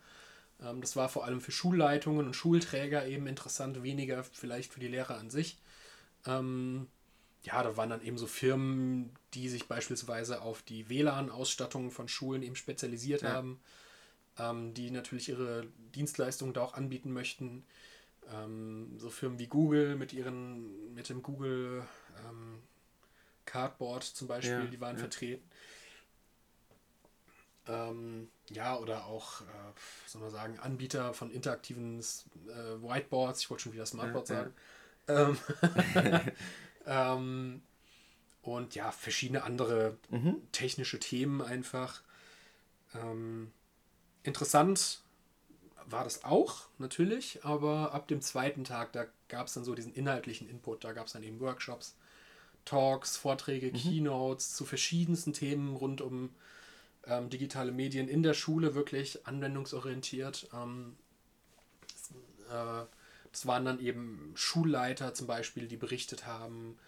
Ähm, 0.60 0.80
das 0.80 0.96
war 0.96 1.08
vor 1.08 1.24
allem 1.24 1.40
für 1.40 1.52
Schulleitungen 1.52 2.26
und 2.26 2.34
Schulträger 2.34 3.06
eben 3.06 3.26
interessant, 3.26 3.82
weniger 3.82 4.22
vielleicht 4.24 4.72
für 4.72 4.80
die 4.80 4.88
Lehrer 4.88 5.18
an 5.18 5.30
sich. 5.30 5.58
Ähm, 6.26 6.86
ja, 7.42 7.62
da 7.62 7.76
waren 7.76 7.90
dann 7.90 8.02
eben 8.02 8.18
so 8.18 8.28
Firmen, 8.28 9.10
die 9.34 9.48
sich 9.48 9.66
beispielsweise 9.66 10.42
auf 10.42 10.62
die 10.62 10.88
WLAN-Ausstattung 10.88 11.90
von 11.90 12.06
Schulen 12.06 12.42
eben 12.42 12.54
spezialisiert 12.54 13.22
Ja. 13.22 13.34
haben, 13.34 13.60
ähm, 14.38 14.74
die 14.74 14.90
natürlich 14.92 15.28
ihre 15.28 15.66
Dienstleistungen 15.94 16.54
da 16.54 16.62
auch 16.62 16.74
anbieten 16.74 17.12
möchten. 17.12 17.64
Ähm, 18.32 18.94
so 18.98 19.10
Firmen 19.10 19.40
wie 19.40 19.48
Google 19.48 19.96
mit 19.96 20.12
ihren, 20.12 20.94
mit 20.94 21.08
dem 21.08 21.22
Google 21.22 21.84
ähm, 22.28 22.62
Cardboard 23.46 24.04
zum 24.04 24.28
Beispiel, 24.28 24.50
Ja, 24.50 24.66
die 24.66 24.80
waren 24.80 24.96
ja. 24.96 25.00
vertreten. 25.00 25.48
Ähm, 27.68 28.28
ja, 28.50 28.76
oder 28.76 29.06
auch, 29.06 29.42
äh, 29.42 29.44
soll 30.06 30.20
man 30.22 30.30
sagen, 30.30 30.58
Anbieter 30.58 31.14
von 31.14 31.30
interaktiven 31.30 32.00
äh, 32.00 32.82
Whiteboards, 32.82 33.40
ich 33.42 33.50
wollte 33.50 33.64
schon 33.64 33.72
wieder 33.72 33.86
Smartboard 33.86 34.28
Ja, 34.28 34.34
sagen. 34.34 34.54
Ähm, 35.08 35.38
ähm, 36.86 37.62
und 38.42 38.74
ja, 38.74 38.90
verschiedene 38.92 39.44
andere 39.44 39.96
Mhm. 40.10 40.42
technische 40.52 40.98
Themen 40.98 41.40
einfach. 41.42 42.02
Ähm, 42.94 43.52
interessant 44.24 45.02
war 45.86 46.04
das 46.04 46.24
auch, 46.24 46.68
natürlich, 46.78 47.44
aber 47.44 47.92
ab 47.92 48.08
dem 48.08 48.20
zweiten 48.22 48.64
Tag, 48.64 48.92
da 48.92 49.06
gab 49.28 49.48
es 49.48 49.54
dann 49.54 49.64
so 49.64 49.74
diesen 49.74 49.94
inhaltlichen 49.94 50.48
Input, 50.48 50.84
da 50.84 50.92
gab 50.92 51.06
es 51.06 51.12
dann 51.12 51.22
eben 51.22 51.40
Workshops, 51.40 51.96
Talks, 52.64 53.16
Vorträge, 53.16 53.72
Keynotes 53.72 54.54
zu 54.54 54.64
verschiedensten 54.64 55.32
Themen 55.32 55.76
rund 55.76 56.00
um 56.00 56.30
ähm, 57.06 57.30
digitale 57.30 57.72
Medien 57.72 58.08
in 58.08 58.22
der 58.22 58.34
Schule, 58.34 58.74
wirklich 58.74 59.26
anwendungsorientiert. 59.26 60.48
Ähm, 60.54 60.96
das, 61.88 62.10
äh, 62.50 62.86
das 63.30 63.46
waren 63.46 63.64
dann 63.64 63.80
eben 63.80 64.32
Schulleiter 64.34 65.14
zum 65.14 65.26
Beispiel, 65.26 65.66
die 65.66 65.76
berichtet 65.76 66.26
haben 66.26 66.78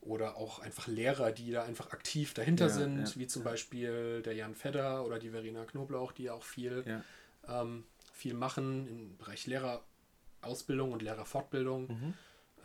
oder 0.00 0.36
auch 0.36 0.58
einfach 0.58 0.88
Lehrer, 0.88 1.30
die 1.30 1.52
da 1.52 1.62
einfach 1.62 1.92
aktiv 1.92 2.34
dahinter 2.34 2.66
Ja, 2.66 2.70
sind, 2.70 3.08
ja, 3.08 3.16
wie 3.16 3.26
zum 3.28 3.44
Beispiel 3.44 4.22
der 4.22 4.34
Jan 4.34 4.54
Fedder 4.54 5.06
oder 5.06 5.18
die 5.20 5.30
Verena 5.30 5.64
Knoblauch, 5.64 6.12
die 6.12 6.28
auch 6.28 6.42
viel, 6.42 6.84
Ja. 6.86 7.62
ähm, 7.62 7.84
viel 8.12 8.34
machen 8.34 8.88
im 8.88 9.16
Bereich 9.16 9.46
Lehrerausbildung 9.46 10.92
und 10.92 11.02
Lehrerfortbildung. 11.02 11.86
Mhm. 11.86 12.14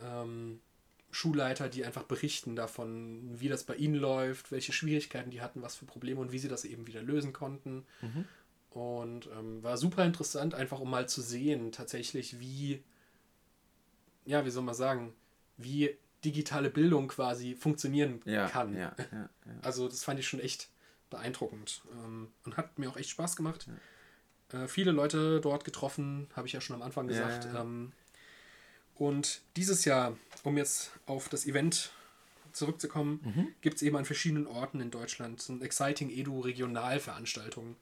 Ähm, 0.02 0.60
Schulleiter, 1.10 1.68
die 1.68 1.84
einfach 1.84 2.02
berichten 2.02 2.54
davon, 2.54 3.40
wie 3.40 3.48
das 3.48 3.64
bei 3.64 3.74
ihnen 3.76 3.94
läuft, 3.94 4.52
welche 4.52 4.72
Schwierigkeiten 4.72 5.30
die 5.30 5.40
hatten, 5.40 5.62
was 5.62 5.76
für 5.76 5.86
Probleme 5.86 6.20
und 6.20 6.32
wie 6.32 6.38
sie 6.38 6.48
das 6.48 6.64
eben 6.64 6.86
wieder 6.86 7.02
lösen 7.02 7.32
konnten. 7.32 7.86
Mhm. 8.02 8.24
Und 8.70 9.28
ähm, 9.38 9.62
war 9.62 9.76
super 9.78 10.04
interessant, 10.04 10.54
einfach 10.54 10.80
um 10.80 10.90
mal 10.90 11.08
zu 11.08 11.22
sehen, 11.22 11.72
tatsächlich, 11.72 12.38
wie, 12.38 12.82
ja, 14.26 14.44
wie 14.44 14.50
soll 14.50 14.62
man 14.62 14.74
sagen, 14.74 15.14
wie 15.56 15.96
digitale 16.24 16.68
Bildung 16.68 17.08
quasi 17.08 17.54
funktionieren 17.54 18.20
Ja, 18.24 18.48
kann. 18.48 18.76
ja, 18.76 18.94
ja. 19.12 19.28
Also 19.62 19.88
das 19.88 20.04
fand 20.04 20.20
ich 20.20 20.28
schon 20.28 20.40
echt 20.40 20.68
beeindruckend 21.10 21.82
ähm, 21.92 22.28
und 22.44 22.56
hat 22.56 22.78
mir 22.78 22.90
auch 22.90 22.96
echt 22.96 23.10
Spaß 23.10 23.34
gemacht. 23.36 23.66
Äh, 24.52 24.68
viele 24.68 24.92
Leute 24.92 25.40
dort 25.40 25.64
getroffen, 25.64 26.28
habe 26.36 26.46
ich 26.46 26.52
ja 26.52 26.60
schon 26.60 26.76
am 26.76 26.82
Anfang 26.82 27.08
gesagt. 27.08 27.46
Ähm, 27.54 27.92
und 28.94 29.42
dieses 29.56 29.84
Jahr, 29.84 30.16
um 30.44 30.56
jetzt 30.56 30.92
auf 31.06 31.28
das 31.28 31.46
Event 31.46 31.92
zurückzukommen, 32.52 33.20
Mhm. 33.24 33.48
gibt 33.60 33.76
es 33.76 33.82
eben 33.82 33.96
an 33.96 34.04
verschiedenen 34.04 34.46
Orten 34.46 34.80
in 34.80 34.90
Deutschland 34.90 35.40
so 35.42 35.52
ein 35.52 35.62
Exciting 35.62 36.10
Edu 36.10 36.40
Regionalveranstaltungen. 36.40 37.76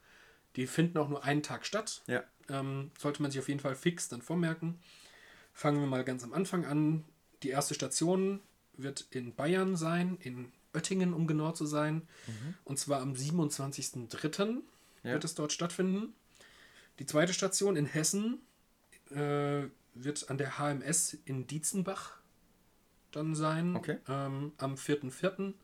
Die 0.57 0.67
finden 0.67 0.99
auch 0.99 1.09
nur 1.09 1.23
einen 1.25 1.43
Tag 1.43 1.67
statt. 1.67 2.03
Ja. 2.07 2.25
Ähm, 2.49 2.91
sollte 2.99 3.23
man 3.23 3.31
sich 3.31 3.41
auf 3.41 3.49
jeden 3.49 3.61
Fall 3.61 3.75
fix 3.75 4.09
dann 4.09 4.23
vormerken. 4.23 4.79
Fangen 5.53 5.81
wir 5.81 5.87
mal 5.87 6.05
ganz 6.05 6.25
am 6.25 6.33
Anfang 6.33 6.65
an. 6.65 7.05
Die 7.43 7.51
erste 7.51 7.75
Station 7.75 8.41
wird 8.77 9.07
in 9.11 9.35
Bayern 9.35 9.77
sein, 9.77 10.17
in 10.21 10.53
Oettingen, 10.75 11.15
um 11.15 11.27
genau 11.27 11.53
zu 11.53 11.65
sein. 11.67 12.07
Und 12.65 12.79
zwar 12.79 13.01
am 13.01 13.15
27.03. 13.15 14.63
Ja. 15.03 15.13
wird 15.13 15.25
es 15.25 15.35
dort 15.35 15.53
stattfinden. 15.53 16.15
Die 16.99 17.07
zweite 17.07 17.33
Station 17.33 17.77
in 17.77 17.87
Hessen 17.87 18.41
äh, 19.11 19.63
wird 19.95 20.29
an 20.31 20.37
der 20.39 20.59
HMS 20.59 21.17
in 21.27 21.47
Dietzenbach 21.47 22.19
dann 23.17 23.35
sein. 23.35 23.75
Okay. 23.77 23.99
Ähm, 24.09 24.53
am 24.59 24.75
4.04. 24.77 25.55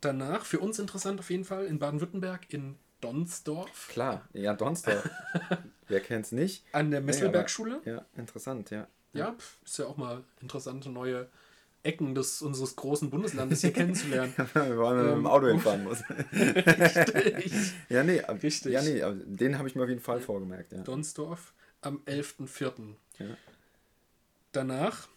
Danach, 0.00 0.44
für 0.44 0.60
uns 0.60 0.78
interessant 0.78 1.20
auf 1.20 1.30
jeden 1.30 1.44
Fall, 1.44 1.64
in 1.66 1.78
Baden-Württemberg 1.78 2.52
in 2.52 2.76
Donsdorf 3.00 3.88
Klar, 3.88 4.28
ja, 4.32 4.54
Donsdorf. 4.54 5.08
Wer 5.88 6.00
kennt's 6.00 6.32
nicht? 6.32 6.64
an 6.72 6.90
der 6.90 7.00
Nee, 7.00 7.06
Messelbergschule. 7.06 7.76
aber- 7.76 7.90
Ja, 7.90 8.04
interessant, 8.16 8.70
ja. 8.70 8.86
Ja, 9.12 9.32
pf, 9.32 9.56
ist 9.64 9.78
ja 9.78 9.86
auch 9.86 9.96
mal 9.96 10.22
interessante 10.40 10.90
neue 10.90 11.28
Ecken 11.82 12.14
des, 12.14 12.42
unseres 12.42 12.76
großen 12.76 13.08
Bundeslandes 13.10 13.60
hier 13.62 13.72
kennenzulernen. 13.72 14.34
Wir 14.36 14.64
mit 14.64 15.06
Ähm, 15.06 15.14
dem 15.14 15.26
Auto 15.26 15.46
hinfahren 15.46 15.84
muss. 15.84 16.02
Richtig. 16.32 17.72
Ja, 17.88 18.02
nee, 18.02 18.20
Richtig. 18.20 18.72
Ja, 18.72 18.82
nee, 18.82 19.02
den 19.24 19.56
habe 19.58 19.68
ich 19.68 19.74
mir 19.74 19.84
auf 19.84 19.88
jeden 19.88 20.00
Fall 20.02 20.20
vorgemerkt, 20.20 20.72
ja. 20.72 20.82
Donsdorf 20.82 21.54
am 21.80 21.98
11.04. 22.06 22.94
Ja. 23.18 23.26
Danach, 24.52 25.08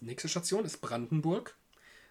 die 0.00 0.04
nächste 0.06 0.28
Station 0.28 0.64
ist 0.64 0.80
Brandenburg 0.80 1.54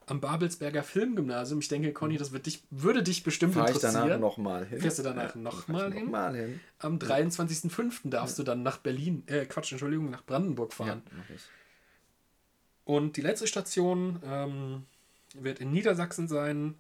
am 0.07 0.19
Babelsberger 0.19 0.83
Filmgymnasium. 0.83 1.59
Ich 1.59 1.67
denke, 1.67 1.93
Conny, 1.93 2.17
das 2.17 2.31
wird 2.31 2.45
dich, 2.45 2.63
würde 2.69 3.01
dich 3.03 3.23
bestimmt 3.23 3.53
Fahre 3.53 3.71
ich 3.71 3.77
danach 3.77 4.01
interessieren. 4.01 4.21
nochmal 4.21 4.65
hin. 4.65 4.81
Fährst 4.81 4.99
du 4.99 5.03
danach 5.03 5.35
noch 5.35 5.67
mal 5.67 5.93
hin? 5.93 6.05
Nochmal 6.05 6.35
hin. 6.35 6.59
Am 6.79 6.97
23.05. 6.97 8.09
darfst 8.09 8.37
du 8.39 8.43
dann 8.43 8.63
nach 8.63 8.77
Berlin, 8.77 9.23
äh, 9.27 9.45
Quatsch, 9.45 9.71
Entschuldigung, 9.71 10.09
nach 10.09 10.25
Brandenburg 10.25 10.71
Ja, 10.71 10.85
fahren. 10.85 11.01
mach 11.15 11.29
ich. 11.29 11.41
Und 12.83 13.15
die 13.15 13.21
letzte 13.21 13.47
Station 13.47 14.19
ähm, 14.25 14.85
wird 15.35 15.59
in 15.59 15.71
Niedersachsen 15.71 16.27
sein. 16.27 16.75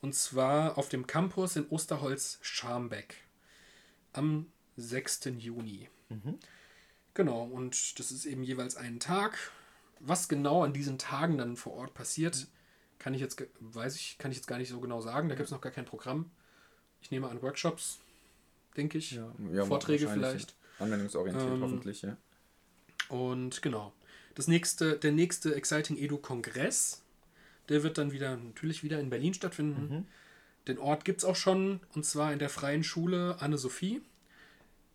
Und 0.00 0.14
zwar 0.16 0.76
auf 0.78 0.88
dem 0.88 1.06
Campus 1.06 1.54
in 1.54 1.68
Osterholz-Scharmbeck. 1.68 3.14
Am 4.14 4.46
6. 4.76 5.20
Juni. 5.38 5.88
Genau, 7.14 7.44
und 7.44 7.98
das 7.98 8.10
ist 8.10 8.24
eben 8.24 8.42
jeweils 8.42 8.76
ein 8.76 8.98
Tag. 8.98 9.38
Was 10.04 10.28
genau 10.28 10.64
an 10.64 10.72
diesen 10.72 10.98
Tagen 10.98 11.38
dann 11.38 11.56
vor 11.56 11.74
Ort 11.74 11.94
passiert, 11.94 12.48
kann 12.98 13.14
ich 13.14 13.20
jetzt, 13.20 13.42
weiß 13.60 13.96
ich, 13.96 14.18
kann 14.18 14.30
ich 14.30 14.38
jetzt 14.38 14.46
gar 14.46 14.58
nicht 14.58 14.68
so 14.68 14.80
genau 14.80 15.00
sagen. 15.00 15.28
Da 15.28 15.34
gibt 15.34 15.46
es 15.46 15.52
noch 15.52 15.60
gar 15.60 15.72
kein 15.72 15.84
Programm. 15.84 16.30
Ich 17.00 17.10
nehme 17.10 17.28
an 17.28 17.42
Workshops, 17.42 17.98
denke 18.76 18.98
ich. 18.98 19.12
Ja, 19.12 19.32
ja, 19.52 19.64
Vorträge 19.64 20.08
vielleicht. 20.08 20.54
Anwendungsorientiert 20.78 21.52
Ähm, 21.52 21.62
hoffentlich, 21.62 22.02
ja. 22.02 22.16
Und 23.08 23.62
genau. 23.62 23.92
Das 24.34 24.48
nächste, 24.48 24.98
der 24.98 25.12
nächste 25.12 25.54
Exciting 25.54 25.98
Edu 25.98 26.16
Kongress, 26.16 27.02
der 27.68 27.82
wird 27.82 27.98
dann 27.98 28.12
wieder 28.12 28.36
natürlich 28.36 28.82
wieder 28.82 28.98
in 28.98 29.10
Berlin 29.10 29.34
stattfinden. 29.34 30.06
Den 30.68 30.78
Ort 30.78 31.04
gibt 31.04 31.18
es 31.18 31.24
auch 31.24 31.36
schon, 31.36 31.80
und 31.94 32.06
zwar 32.06 32.32
in 32.32 32.38
der 32.38 32.48
Freien 32.48 32.84
Schule 32.84 33.36
Anne-Sophie. 33.40 34.00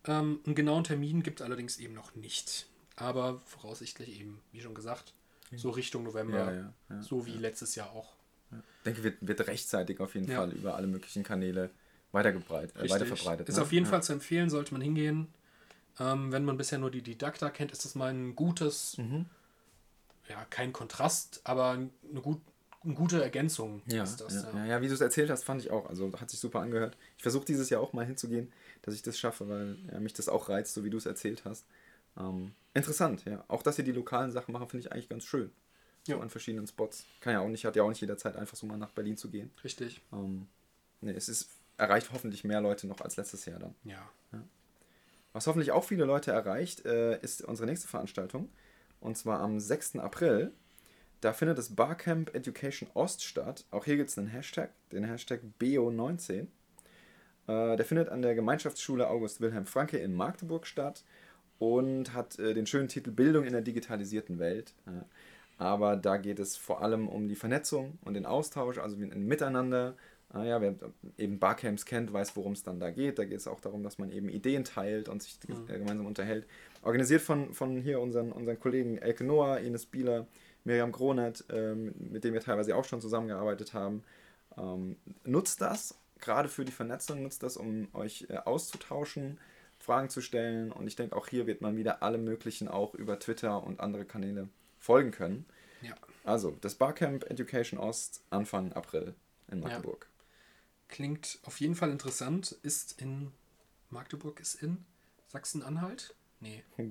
Ähm, 0.05 0.39
einen 0.45 0.55
genauen 0.55 0.83
Termin 0.83 1.23
gibt 1.23 1.41
es 1.41 1.45
allerdings 1.45 1.77
eben 1.77 1.93
noch 1.93 2.15
nicht. 2.15 2.67
Aber 2.97 3.39
voraussichtlich 3.45 4.19
eben, 4.19 4.41
wie 4.51 4.59
schon 4.59 4.75
gesagt, 4.75 5.13
so 5.55 5.69
Richtung 5.69 6.03
November. 6.03 6.53
Ja, 6.53 6.73
ja, 6.89 7.01
so 7.01 7.25
wie 7.25 7.31
letztes 7.31 7.75
Jahr 7.75 7.91
auch. 7.91 8.15
Ich 8.51 8.83
denke, 8.85 9.03
wird, 9.03 9.15
wird 9.21 9.47
rechtzeitig 9.47 9.99
auf 9.99 10.15
jeden. 10.15 10.27
Fall 10.27 10.51
über 10.51 10.75
alle 10.75 10.87
möglichen 10.87 11.23
Kanäle 11.23 11.65
äh, 11.65 12.13
weiterverbreitet. 12.13 13.47
Ist 13.47 13.55
ne? 13.55 13.61
auf 13.61 13.71
jeden. 13.71 13.85
Fall 13.85 14.03
zu 14.03 14.13
empfehlen, 14.13 14.49
sollte 14.49 14.73
man 14.73 14.81
hingehen. 14.81 15.27
Ähm, 15.99 16.31
wenn 16.31 16.45
man 16.45 16.57
bisher 16.57 16.79
nur 16.79 16.91
die 16.91 17.01
Didakta 17.01 17.49
kennt, 17.49 17.71
ist 17.71 17.85
das 17.85 17.95
mal 17.95 18.11
ein 18.13 18.35
gutes, 18.35 18.97
Mhm. 18.97 19.25
ja, 20.29 20.45
kein 20.49 20.73
Kontrast, 20.73 21.41
aber 21.43 21.71
eine, 21.71 22.21
gut, 22.21 22.41
eine 22.83 22.93
gute 22.93 23.21
Ergänzung 23.21 23.81
Ja, 23.87 24.03
ist 24.03 24.21
das. 24.21 24.33
ja, 24.33 24.51
ja, 24.53 24.65
ja, 24.65 24.81
wie 24.81 24.87
du 24.87 24.93
es 24.93 25.01
erzählt 25.01 25.29
hast, 25.29 25.43
fand 25.43 25.61
ich 25.61 25.71
auch. 25.71 25.89
Also 25.89 26.11
hat 26.19 26.29
sich 26.29 26.39
super 26.39 26.59
angehört. 26.61 26.97
Ich 27.17 27.23
versuche 27.23 27.45
dieses 27.45 27.69
Jahr 27.69 27.81
auch 27.81 27.93
mal 27.93 28.05
hinzugehen, 28.05 28.51
dass 28.83 28.93
ich 28.93 29.01
das 29.01 29.17
schaffe, 29.19 29.47
weil 29.49 29.99
mich 29.99 30.13
das 30.13 30.29
auch 30.29 30.49
reizt, 30.49 30.73
so 30.73 30.83
wie 30.83 30.89
du 30.89 30.97
es 30.97 31.05
erzählt 31.05 31.43
hast. 31.45 31.65
Ähm, 32.19 32.53
interessant, 32.73 33.25
ja. 33.25 33.43
Auch, 33.47 33.63
dass 33.63 33.75
sie 33.75 33.83
die 33.83 33.91
lokalen 33.91 34.31
Sachen 34.31 34.51
machen, 34.51 34.67
finde 34.67 34.85
ich 34.85 34.91
eigentlich 34.91 35.09
ganz 35.09 35.23
schön. 35.23 35.51
So 36.03 36.13
Ja. 36.13 36.19
an 36.19 36.29
verschiedenen 36.29 36.67
Spots. 36.67 37.05
Kann 37.19 37.33
ja 37.33 37.39
auch 37.41 37.49
nicht, 37.49 37.65
hat 37.65 37.75
ja 37.75 37.83
auch 37.83 37.89
nicht 37.89 38.01
jederzeit 38.01 38.35
einfach 38.35 38.55
so 38.57 38.65
mal 38.65 38.77
nach 38.77 38.91
Berlin 38.91 39.17
zu 39.17 39.29
gehen. 39.29 39.51
Richtig. 39.63 40.01
Ähm, 40.13 40.47
nee, 41.01 41.11
es 41.11 41.27
ist, 41.29 41.49
erreicht 41.77 42.11
hoffentlich 42.13 42.43
mehr 42.43 42.61
Leute 42.61 42.87
noch 42.87 43.01
als 43.01 43.17
letztes 43.17 43.45
Jahr 43.45 43.59
dann. 43.59 43.75
Ja. 43.83 44.09
Was 45.33 45.45
hoffentlich 45.45 45.71
auch 45.71 45.83
viele 45.83 46.05
Leute 46.05 46.31
erreicht, 46.31 46.85
äh, 46.85 47.19
ist 47.21 47.43
unsere 47.43 47.67
nächste 47.67 47.87
Veranstaltung. 47.87 48.49
Und 48.99 49.17
zwar 49.17 49.39
am 49.41 49.59
6. 49.59 49.97
April. 49.97 50.51
Da 51.21 51.31
findet 51.33 51.59
das 51.59 51.75
Barcamp 51.75 52.33
Education 52.33 52.89
Ost 52.95 53.23
statt. 53.23 53.65
Auch 53.69 53.85
hier 53.85 53.97
gibt 53.97 54.09
es 54.09 54.17
einen 54.17 54.27
Hashtag, 54.29 54.71
den 54.91 55.03
Hashtag 55.03 55.41
BO19. 55.59 56.47
Äh, 57.47 57.75
der 57.75 57.85
findet 57.85 58.09
an 58.09 58.23
der 58.23 58.33
Gemeinschaftsschule 58.33 59.07
August 59.07 59.39
Wilhelm 59.39 59.65
Franke 59.67 59.97
in 59.97 60.15
Magdeburg 60.15 60.65
statt 60.65 61.03
und 61.59 62.13
hat 62.13 62.37
äh, 62.39 62.53
den 62.53 62.65
schönen 62.65 62.87
Titel 62.87 63.11
Bildung 63.11 63.45
in 63.45 63.53
der 63.53 63.61
digitalisierten 63.61 64.39
Welt. 64.39 64.73
Ja. 64.85 65.05
Aber 65.57 65.95
da 65.95 66.17
geht 66.17 66.39
es 66.39 66.55
vor 66.55 66.81
allem 66.81 67.07
um 67.07 67.27
die 67.27 67.35
Vernetzung 67.35 67.97
und 68.05 68.13
den 68.13 68.25
Austausch, 68.25 68.77
also 68.77 68.95
ein 68.95 69.25
Miteinander. 69.27 69.95
Ah 70.29 70.43
ja, 70.43 70.59
wer 70.61 70.75
eben 71.17 71.39
Barcamps 71.39 71.85
kennt, 71.85 72.11
weiß, 72.11 72.35
worum 72.35 72.51
es 72.51 72.61
dann 72.61 72.79
da 72.81 72.91
geht. 72.91 73.17
Da 73.17 73.23
geht 73.23 73.37
es 73.37 73.47
auch 73.47 73.61
darum, 73.61 73.81
dass 73.81 73.97
man 73.97 74.11
eben 74.11 74.27
Ideen 74.27 74.65
teilt 74.65 75.07
und 75.07 75.23
sich 75.23 75.39
Mhm. 75.47 75.69
äh, 75.69 75.79
gemeinsam 75.79 76.05
unterhält. 76.05 76.45
Organisiert 76.83 77.21
von, 77.21 77.53
von 77.53 77.77
hier 77.81 78.01
unseren, 78.01 78.31
unseren 78.33 78.59
Kollegen 78.59 78.97
Elke 78.97 79.23
Noah, 79.23 79.59
Ines 79.59 79.85
Bieler, 79.85 80.27
Miriam 80.65 80.91
Gronet, 80.91 81.45
ähm, 81.49 81.95
mit 81.97 82.25
denen 82.25 82.33
wir 82.33 82.41
teilweise 82.41 82.75
auch 82.75 82.83
schon 82.83 82.99
zusammengearbeitet 82.99 83.73
haben. 83.73 84.03
Ähm, 84.57 84.97
nutzt 85.23 85.61
das, 85.61 85.97
gerade 86.19 86.49
für 86.49 86.65
die 86.65 86.73
Vernetzung, 86.73 87.23
nutzt 87.23 87.41
das, 87.41 87.55
um 87.55 87.87
euch 87.93 88.27
äh, 88.29 88.35
auszutauschen, 88.37 89.39
Fragen 89.87 90.09
zu 90.09 90.19
stellen. 90.21 90.71
Und 90.73 90.85
ich 90.85 90.97
denke, 90.97 91.15
auch 91.15 91.27
hier 91.27 91.47
wird 91.47 91.61
man 91.61 91.77
wieder 91.77 92.03
alle 92.03 92.17
möglichen 92.17 92.67
auch 92.67 92.93
über 92.93 93.17
Twitter 93.19 93.63
und 93.63 93.79
andere 93.79 94.03
Kanäle 94.03 94.49
folgen 94.79 95.11
können. 95.11 95.45
Ja. 95.81 95.95
Also, 96.25 96.57
das 96.61 96.75
Barcamp 96.75 97.23
Education 97.31 97.79
Ost 97.79 98.21
Anfang 98.29 98.73
April 98.73 99.15
in 99.49 99.61
Magdeburg. 99.61 100.07
Klingt 100.89 101.39
auf 101.43 101.59
jeden 101.61 101.75
Fall 101.75 101.89
interessant. 101.89 102.51
Ist 102.63 103.01
in 103.01 103.31
Magdeburg, 103.89 104.41
ist 104.41 104.55
in 104.61 104.83
Sachsen-Anhalt? 105.27 106.13
Nee. 106.41 106.63
Ich 106.77 106.85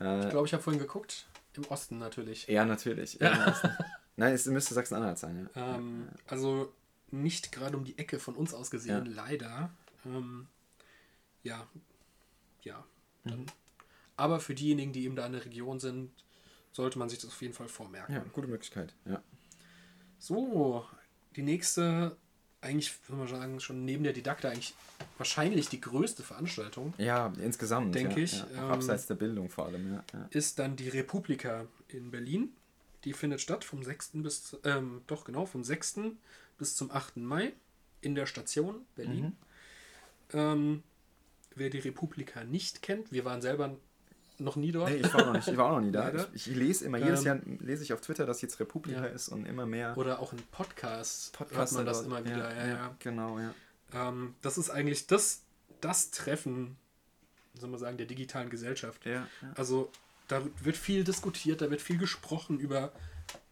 Äh, 0.00 0.28
glaube, 0.28 0.46
ich 0.46 0.52
habe 0.52 0.62
vorhin 0.62 0.80
geguckt. 0.80 1.26
Im 1.54 1.64
Osten 1.64 1.98
natürlich. 1.98 2.46
ja, 2.46 2.64
natürlich. 2.66 3.18
Ja. 3.20 3.56
Nein, 4.16 4.34
es 4.34 4.44
müsste 4.46 4.74
Sachsen-Anhalt 4.74 5.16
sein, 5.18 5.48
ja. 5.54 5.76
Ähm, 5.76 6.08
also 6.26 6.72
nicht 7.10 7.52
gerade 7.52 7.76
um 7.76 7.84
die 7.84 7.96
Ecke 7.96 8.18
von 8.18 8.34
uns 8.34 8.52
aus 8.52 8.70
gesehen, 8.70 9.06
leider. 9.06 9.70
Ähm, 10.04 10.46
ja, 11.42 11.66
ja. 12.62 12.84
Dann. 13.24 13.46
Aber 14.16 14.40
für 14.40 14.54
diejenigen, 14.54 14.92
die 14.92 15.04
eben 15.04 15.16
da 15.16 15.26
in 15.26 15.32
der 15.32 15.44
Region 15.44 15.78
sind, 15.78 16.10
sollte 16.72 16.98
man 16.98 17.08
sich 17.08 17.18
das 17.18 17.30
auf 17.30 17.40
jeden 17.42 17.54
Fall 17.54 17.68
vormerken. 17.68 18.14
Ja, 18.14 18.24
gute 18.32 18.48
Möglichkeit, 18.48 18.94
ja. 19.04 19.22
So, 20.18 20.84
die 21.36 21.42
nächste, 21.42 22.16
eigentlich, 22.60 22.92
würde 23.08 23.20
man 23.20 23.28
sagen, 23.28 23.60
schon 23.60 23.84
neben 23.84 24.02
der 24.04 24.12
Didakta 24.12 24.48
eigentlich 24.48 24.74
wahrscheinlich 25.16 25.68
die 25.68 25.80
größte 25.80 26.22
Veranstaltung, 26.22 26.94
Ja, 26.98 27.32
insgesamt. 27.40 27.94
Denke 27.94 28.18
ja, 28.18 28.24
ich, 28.24 28.40
Ja. 28.40 28.46
Ähm, 28.54 28.70
abseits 28.70 29.06
der 29.06 29.14
Bildung 29.14 29.48
vor 29.48 29.66
allem, 29.66 29.92
ja. 29.92 30.04
ja. 30.12 30.28
ist 30.30 30.58
dann 30.58 30.76
die 30.76 30.88
Republika 30.88 31.66
in 31.88 32.10
Berlin. 32.10 32.52
Die 33.04 33.12
findet 33.12 33.40
statt 33.40 33.64
vom 33.64 33.84
6. 33.84 34.10
bis, 34.14 34.56
ähm, 34.64 35.02
doch 35.06 35.24
genau, 35.24 35.46
vom 35.46 35.62
6. 35.62 36.00
bis 36.58 36.74
zum 36.74 36.90
8. 36.90 37.18
Mai 37.18 37.52
in 38.00 38.16
der 38.16 38.26
Station 38.26 38.84
Berlin. 38.96 39.36
Mhm. 40.32 40.38
Ähm, 40.38 40.82
wer 41.58 41.70
die 41.70 41.78
Republika 41.78 42.44
nicht 42.44 42.82
kennt, 42.82 43.12
wir 43.12 43.24
waren 43.24 43.42
selber 43.42 43.76
noch 44.38 44.54
nie 44.56 44.70
dort. 44.70 44.90
Nee, 44.90 44.96
ich 44.98 45.12
war, 45.12 45.24
noch 45.26 45.32
nicht, 45.32 45.48
ich 45.48 45.56
war 45.56 45.66
auch 45.66 45.76
noch 45.78 45.80
nie 45.84 45.90
da. 45.90 46.12
Ich, 46.34 46.48
ich 46.48 46.54
lese 46.56 46.84
immer, 46.84 46.98
jedes 46.98 47.20
Ähm, 47.20 47.26
Jahr 47.26 47.38
lese 47.60 47.82
ich 47.82 47.92
auf 47.92 48.00
Twitter, 48.00 48.24
dass 48.24 48.40
jetzt 48.40 48.60
Republika 48.60 49.00
Ja. 49.00 49.06
ist 49.06 49.28
und 49.28 49.46
immer 49.46 49.66
mehr 49.66 49.96
Oder 49.98 50.20
auch 50.20 50.32
in 50.32 50.38
Podcasts 50.52 51.30
Podcasts 51.30 51.72
hört 51.74 51.84
man 51.84 51.86
das 51.86 52.02
immer 52.02 52.24
wieder. 52.24 52.54
Ja, 52.56 52.66
ja, 52.66 52.96
Genau, 53.00 53.38
ja. 53.38 53.52
Ähm, 53.92 54.34
das 54.42 54.56
ist 54.58 54.70
eigentlich 54.70 55.06
das, 55.08 55.42
das 55.80 56.10
Treffen, 56.12 56.76
soll 57.54 57.70
man 57.70 57.80
sagen, 57.80 57.96
der 57.98 58.06
digitalen 58.06 58.48
Gesellschaft. 58.50 59.00
Also 59.56 59.90
da 60.28 60.42
wird 60.62 60.76
viel 60.76 61.02
diskutiert, 61.04 61.60
da 61.60 61.70
wird 61.70 61.80
viel 61.80 61.98
gesprochen 61.98 62.60
über 62.60 62.92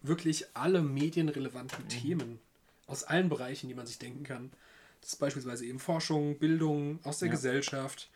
wirklich 0.03 0.47
alle 0.55 0.83
medienrelevanten 0.83 1.85
Mhm. 1.85 1.89
Themen 1.89 2.39
aus 2.87 3.03
allen 3.03 3.29
Bereichen, 3.29 3.67
die 3.69 3.75
man 3.75 3.87
sich 3.87 3.99
denken 3.99 4.23
kann. 4.23 4.53
Das 5.07 5.13
ist 5.13 5.19
beispielsweise 5.21 5.65
eben 5.65 5.79
Forschung, 5.79 6.37
Bildung 6.41 6.99
aus 7.05 7.21
der 7.21 7.29
Ja. 7.29 7.35
Gesellschaft, 7.35 8.11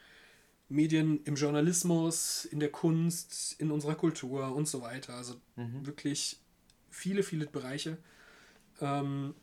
Medien 0.69 1.23
im 1.23 1.37
Journalismus, 1.37 2.45
in 2.47 2.59
der 2.59 2.73
Kunst, 2.73 3.55
in 3.61 3.71
unserer 3.71 3.95
Kultur 3.95 4.53
und 4.57 4.67
so 4.67 4.83
weiter. 4.83 5.15
Also 5.15 5.41
Mhm. 5.55 5.87
wirklich 5.87 6.41
viele, 6.91 7.23
viele 7.23 7.47
Bereiche. 7.47 7.97
Ähm, 8.81 9.37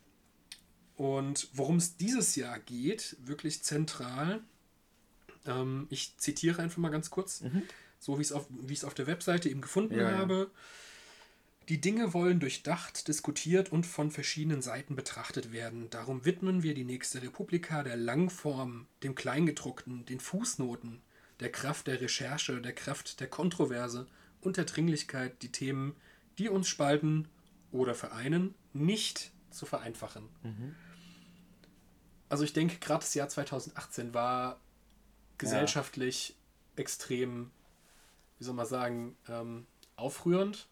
und 0.98 1.48
worum 1.54 1.78
es 1.78 1.96
dieses 1.96 2.36
Jahr 2.36 2.60
geht, 2.60 3.16
wirklich 3.22 3.64
zentral, 3.64 4.42
ähm, 5.46 5.88
ich 5.90 6.18
zitiere 6.18 6.62
einfach 6.62 6.80
mal 6.80 6.90
ganz 6.90 7.10
kurz, 7.10 7.46
so 7.98 8.18
wie 8.18 8.24
ich 8.24 8.28
es 8.28 8.34
auf, 8.34 8.46
wie 8.50 8.74
ich 8.74 8.80
es 8.80 8.84
auf 8.84 8.94
der 8.94 9.08
Webseite 9.08 9.48
eben 9.50 9.62
gefunden 9.62 9.96
Ja, 9.96 10.12
ja. 10.12 10.48
Die 11.70 11.82
Dinge 11.82 12.14
wollen 12.14 12.40
durchdacht, 12.40 13.10
diskutiert 13.10 13.74
und 13.74 13.86
von 13.86 14.10
verschiedenen 14.10 14.62
Seiten 14.62 14.96
betrachtet 14.96 15.52
werden. 15.52 15.90
Darum 15.90 16.24
widmen 16.24 16.64
wir 16.64 16.74
die 16.74 16.86
nächste 16.86 17.22
Republika 17.22 17.84
der 17.84 17.98
Langform, 17.98 18.88
dem 19.04 19.16
Kleingedruckten, 19.16 20.06
den 20.06 20.22
Fußnoten, 20.22 21.02
der 21.42 21.52
Kraft 21.52 21.88
der 21.88 22.00
Recherche, 22.00 22.62
der 22.62 22.74
Kraft 22.74 23.20
der 23.20 23.28
Kontroverse 23.28 24.08
und 24.40 24.56
der 24.56 24.64
Dringlichkeit, 24.64 25.42
die 25.42 25.52
Themen, 25.52 25.96
die 26.38 26.48
uns 26.48 26.70
spalten 26.70 27.28
oder 27.74 27.96
vereinen, 27.96 28.56
nicht 28.72 29.32
zu 29.52 29.66
vereinfachen. 29.66 30.30
Also 32.30 32.46
ich 32.46 32.54
denke, 32.54 32.78
gerade 32.78 33.02
das 33.02 33.14
Jahr 33.14 33.28
2018 33.28 34.14
war 34.14 34.62
gesellschaftlich 35.38 36.36
extrem, 36.78 37.52
wie 38.38 38.46
soll 38.46 38.54
man 38.54 38.66
sagen, 38.66 39.18
ähm, 39.28 39.68
aufrührend 39.98 40.70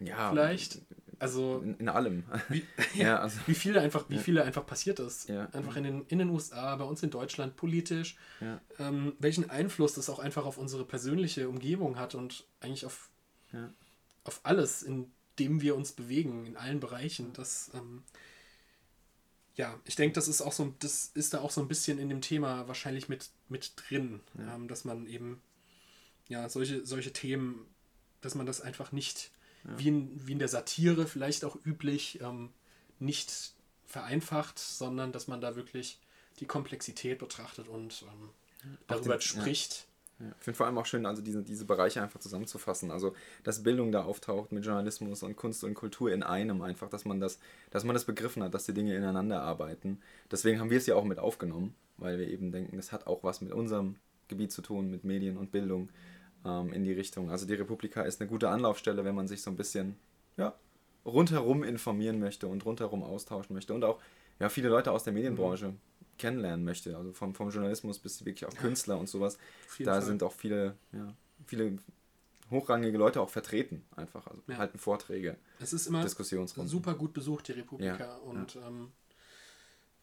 ja 0.00 0.30
vielleicht. 0.30 0.80
Also 1.20 1.58
In, 1.64 1.74
in 1.78 1.88
allem. 1.88 2.24
wie, 2.48 2.64
ja, 2.94 3.18
also, 3.18 3.40
wie 3.46 3.54
viel 3.54 3.76
einfach, 3.78 4.04
wie 4.08 4.18
viel 4.18 4.38
einfach 4.38 4.64
passiert 4.64 5.00
ist. 5.00 5.28
Ja. 5.28 5.46
Einfach 5.46 5.76
in 5.76 5.82
den, 5.82 6.06
in 6.06 6.18
den 6.18 6.30
USA, 6.30 6.76
bei 6.76 6.84
uns 6.84 7.02
in 7.02 7.10
Deutschland, 7.10 7.56
politisch. 7.56 8.16
ja, 8.40 8.60
Ähm, 8.78 9.14
welchen 9.18 9.50
Einfluss 9.50 9.94
das 9.94 10.08
auch 10.10 10.20
einfach 10.20 10.46
auf 10.46 10.58
unsere 10.58 10.84
persönliche 10.84 11.48
Umgebung 11.48 11.98
hat 11.98 12.14
und 12.14 12.44
eigentlich 12.60 12.86
auf, 12.86 13.10
ja. 13.52 13.68
auf 14.24 14.40
alles, 14.44 14.82
in 14.82 15.10
dem 15.38 15.60
wir 15.60 15.76
uns 15.76 15.92
bewegen, 15.92 16.46
in 16.46 16.56
allen 16.56 16.80
Bereichen. 16.80 17.32
Das, 17.32 17.70
ähm, 17.74 18.04
ja, 19.56 19.78
ich 19.84 19.96
denke, 19.96 20.14
das 20.14 20.28
ist 20.28 20.40
auch 20.40 20.52
so, 20.52 20.72
das 20.78 21.10
ist 21.14 21.34
da 21.34 21.40
auch 21.40 21.50
so 21.50 21.60
ein 21.60 21.68
bisschen 21.68 21.98
in 21.98 22.08
dem 22.08 22.20
Thema 22.20 22.68
wahrscheinlich 22.68 23.08
mit, 23.08 23.28
mit 23.48 23.72
drin, 23.76 24.20
ähm, 24.38 24.68
dass 24.68 24.84
man 24.84 25.06
eben 25.06 25.40
ja 26.28 26.48
solche, 26.48 26.86
solche 26.86 27.12
Themen, 27.12 27.66
dass 28.20 28.36
man 28.36 28.46
das 28.46 28.60
einfach 28.60 28.92
nicht 28.92 29.32
wie, 29.64 29.88
in, 29.88 30.26
wie 30.26 30.32
in 30.32 30.38
der 30.38 30.48
Satire 30.48 31.06
vielleicht 31.06 31.44
auch 31.44 31.56
üblich 31.64 32.20
ähm, 32.20 32.50
nicht 32.98 33.52
vereinfacht, 33.86 34.58
sondern 34.58 35.12
dass 35.12 35.28
man 35.28 35.40
da 35.40 35.56
wirklich 35.56 35.98
die 36.40 36.46
Komplexität 36.46 37.18
betrachtet 37.18 37.68
und 37.68 38.04
ähm, 38.12 38.30
darüber 38.86 39.16
den- 39.16 39.20
ja. 39.20 39.20
spricht. 39.20 39.86
Ja. 40.20 40.26
Ich 40.36 40.44
finde 40.44 40.56
vor 40.56 40.66
allem 40.66 40.76
auch 40.78 40.86
schön, 40.86 41.06
also 41.06 41.22
diese, 41.22 41.44
diese 41.44 41.64
Bereiche 41.64 42.02
einfach 42.02 42.18
zusammenzufassen. 42.18 42.90
Also, 42.90 43.14
dass 43.44 43.62
Bildung 43.62 43.92
da 43.92 44.02
auftaucht 44.02 44.50
mit 44.50 44.64
Journalismus 44.64 45.22
und 45.22 45.36
Kunst 45.36 45.62
und 45.62 45.74
Kultur 45.74 46.10
in 46.12 46.24
einem 46.24 46.60
einfach, 46.60 46.90
dass 46.90 47.04
man 47.04 47.20
das, 47.20 47.38
dass 47.70 47.84
man 47.84 47.94
das 47.94 48.04
begriffen 48.04 48.42
hat, 48.42 48.52
dass 48.52 48.66
die 48.66 48.74
Dinge 48.74 48.96
ineinander 48.96 49.42
arbeiten. 49.42 50.00
Deswegen 50.28 50.58
haben 50.58 50.70
wir 50.70 50.78
es 50.78 50.86
ja 50.86 50.96
auch 50.96 51.04
mit 51.04 51.20
aufgenommen, 51.20 51.72
weil 51.98 52.18
wir 52.18 52.26
eben 52.26 52.50
denken, 52.50 52.76
das 52.76 52.90
hat 52.90 53.06
auch 53.06 53.22
was 53.22 53.40
mit 53.40 53.52
unserem 53.52 53.94
Gebiet 54.26 54.50
zu 54.50 54.60
tun, 54.60 54.90
mit 54.90 55.04
Medien 55.04 55.36
und 55.36 55.52
Bildung 55.52 55.88
ähm, 56.44 56.72
in 56.72 56.84
die 56.84 56.92
Richtung. 56.92 57.30
Also 57.30 57.46
die 57.46 57.54
Republika 57.54 58.02
ist 58.02 58.20
eine 58.20 58.28
gute 58.28 58.48
Anlaufstelle, 58.48 59.04
wenn 59.04 59.14
man 59.14 59.28
sich 59.28 59.42
so 59.42 59.50
ein 59.50 59.56
bisschen 59.56 59.96
ja, 60.36 60.54
rundherum 61.04 61.62
informieren 61.62 62.18
möchte 62.20 62.46
und 62.46 62.64
rundherum 62.64 63.02
austauschen 63.02 63.54
möchte. 63.54 63.74
Und 63.74 63.84
auch 63.84 64.00
ja, 64.38 64.48
viele 64.48 64.68
Leute 64.68 64.92
aus 64.92 65.04
der 65.04 65.12
Medienbranche 65.12 65.74
kennenlernen 66.18 66.64
möchte. 66.64 66.96
Also 66.96 67.12
vom, 67.12 67.34
vom 67.34 67.50
Journalismus 67.50 67.98
bis 67.98 68.24
wirklich 68.24 68.46
auch 68.46 68.54
Künstler 68.56 68.98
und 68.98 69.08
sowas. 69.08 69.38
Da 69.80 69.92
Fall. 69.94 70.02
sind 70.02 70.22
auch 70.22 70.32
viele, 70.32 70.76
ja, 70.92 71.14
viele 71.46 71.78
hochrangige 72.50 72.96
Leute 72.98 73.20
auch 73.20 73.30
vertreten, 73.30 73.84
einfach. 73.96 74.26
Also 74.26 74.42
Ja. 74.46 74.56
halten 74.58 74.78
Vorträge, 74.78 75.36
Es 75.60 75.72
ist 75.72 75.86
immer 75.86 76.02
Diskussionsrunden. 76.02 76.68
super 76.70 76.94
gut 76.94 77.12
besucht, 77.12 77.48
die 77.48 77.52
Republika. 77.52 77.98
Ja, 77.98 78.16
Und 78.16 78.56
ähm, 78.56 78.90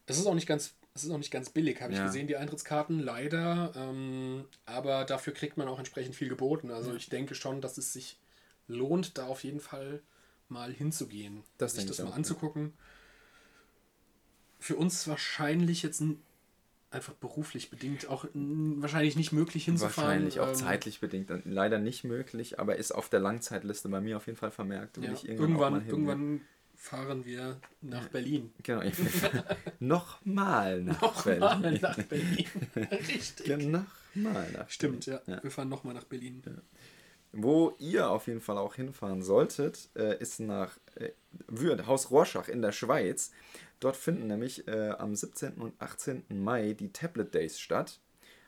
es 0.05 0.17
ist 0.17 0.27
auch 0.27 0.35
nicht 0.35 0.47
ganz, 0.47 0.75
es 0.95 1.03
ist 1.03 1.11
auch 1.11 1.17
nicht 1.17 1.31
ganz 1.31 1.49
billig, 1.49 1.81
habe 1.81 1.91
ich 1.91 1.99
Ja. 1.99 2.05
gesehen, 2.05 2.25
die 2.25 2.37
Eintrittskarten, 2.37 2.99
leider. 2.99 3.73
Ähm, 3.75 4.45
aber 4.65 5.03
dafür 5.03 5.33
kriegt 5.33 5.57
man 5.57 5.67
auch 5.67 5.77
entsprechend 5.77 6.15
viel 6.15 6.29
geboten. 6.29 6.71
Also 6.71 6.95
ich 6.95 7.09
denke 7.09 7.35
schon, 7.35 7.59
dass 7.59 7.77
es 7.77 7.91
sich 7.91 8.17
lohnt, 8.67 9.17
da 9.17 9.27
auf 9.27 9.43
jeden 9.43 9.59
Fall 9.59 10.01
mal 10.47 10.71
hinzugehen. 10.71 11.43
Das 11.57 11.75
sich 11.75 11.85
das 11.85 11.99
ich 11.99 12.03
mal 12.03 12.09
auch, 12.09 12.13
ja. 12.13 12.17
anzugucken. 12.17 12.73
Für 14.59 14.77
uns 14.77 15.05
wahrscheinlich 15.07 15.83
jetzt 15.83 16.01
einfach 16.91 17.13
beruflich 17.13 17.69
bedingt 17.69 18.07
auch 18.07 18.25
wahrscheinlich 18.33 19.17
nicht 19.17 19.33
möglich 19.33 19.65
hinzufahren. 19.65 20.07
Wahrscheinlich 20.07 20.39
auch 20.39 20.47
Ähm, 20.47 20.55
zeitlich 20.55 21.01
bedingt. 21.01 21.29
dann 21.29 21.43
Leider 21.43 21.77
nicht 21.77 22.05
möglich, 22.05 22.57
aber 22.57 22.77
ist 22.77 22.93
auf 22.93 23.09
der 23.09 23.19
Langzeitliste 23.19 23.89
bei 23.89 23.99
mir 23.99 24.15
auf 24.15 24.27
jeden 24.27 24.37
Fall 24.37 24.51
vermerkt. 24.51 24.97
Ja, 24.97 25.11
ich 25.11 25.27
irgendwann, 25.27 25.75
irgendwann, 25.75 25.87
irgendwann 25.87 26.41
fahren 26.75 27.25
wir 27.25 27.59
nach 27.81 28.07
Berlin. 28.09 28.53
Genau. 28.63 28.81
Nochmal 29.79 30.81
nach 30.81 31.01
Nochmal 31.01 31.57
Berlin. 31.59 31.81
nach 31.81 32.03
Berlin. 32.03 32.47
Richtig. 32.75 33.45
Genau, 33.45 33.83
Nochmal 34.13 34.51
nach 34.51 34.69
Stimmt, 34.69 35.05
ja. 35.05 35.21
Ja. 35.27 35.43
Wir 35.43 35.51
fahren 35.51 35.69
nochmal 35.69 35.93
nach 35.93 36.05
Berlin. 36.05 36.41
Wo 37.31 37.75
ihr 37.79 38.09
auf 38.09 38.27
jeden 38.27 38.41
Fall 38.41 38.57
auch 38.57 38.75
hinfahren 38.75 39.21
solltet, 39.21 39.89
äh, 39.95 40.17
ist 40.19 40.39
nach 40.39 40.77
äh, 40.95 41.09
Würth, 41.47 41.85
Haus 41.85 42.11
Rorschach 42.11 42.47
in 42.47 42.61
der 42.61 42.71
Schweiz. 42.71 43.31
Dort 43.81 43.97
finden 43.97 44.27
nämlich 44.27 44.67
äh, 44.67 44.91
am 44.91 45.15
17. 45.15 45.55
und 45.55 45.73
18. 45.81 46.23
Mai 46.29 46.73
die 46.73 46.93
Tablet 46.93 47.33
Days 47.33 47.59
statt. 47.59 47.99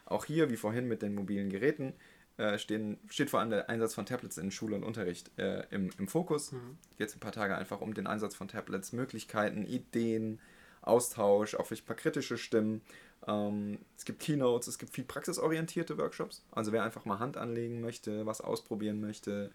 Auch 0.05 0.23
hier, 0.23 0.49
wie 0.49 0.55
vorhin 0.55 0.88
mit 0.88 1.01
den 1.01 1.15
mobilen 1.15 1.49
Geräten, 1.49 1.93
äh, 2.38 2.57
stehen, 2.59 2.99
steht 3.09 3.29
vor 3.29 3.39
allem 3.39 3.49
der 3.49 3.69
Einsatz 3.69 3.93
von 3.95 4.05
Tablets 4.05 4.38
in 4.38 4.51
Schule 4.51 4.75
und 4.75 4.83
Unterricht 4.83 5.31
äh, 5.38 5.63
im, 5.71 5.89
im 5.97 6.07
Fokus. 6.07 6.51
Jetzt 6.97 7.15
ein 7.15 7.19
paar 7.19 7.31
Tage 7.31 7.57
einfach 7.57 7.81
um 7.81 7.93
den 7.93 8.07
Einsatz 8.07 8.35
von 8.35 8.47
Tablets, 8.47 8.91
Möglichkeiten, 8.93 9.65
Ideen, 9.65 10.39
Austausch, 10.81 11.55
auch 11.55 11.65
vielleicht 11.65 11.83
ein 11.83 11.88
paar 11.88 11.95
kritische 11.95 12.38
Stimmen. 12.38 12.81
Ähm, 13.27 13.79
es 13.97 14.05
gibt 14.05 14.19
Keynotes, 14.21 14.67
es 14.67 14.77
gibt 14.77 14.93
viel 14.93 15.03
praxisorientierte 15.03 15.97
Workshops. 15.97 16.45
Also 16.51 16.71
wer 16.71 16.83
einfach 16.83 17.05
mal 17.05 17.19
Hand 17.19 17.35
anlegen 17.38 17.81
möchte, 17.81 18.25
was 18.25 18.41
ausprobieren 18.41 19.01
möchte, 19.01 19.51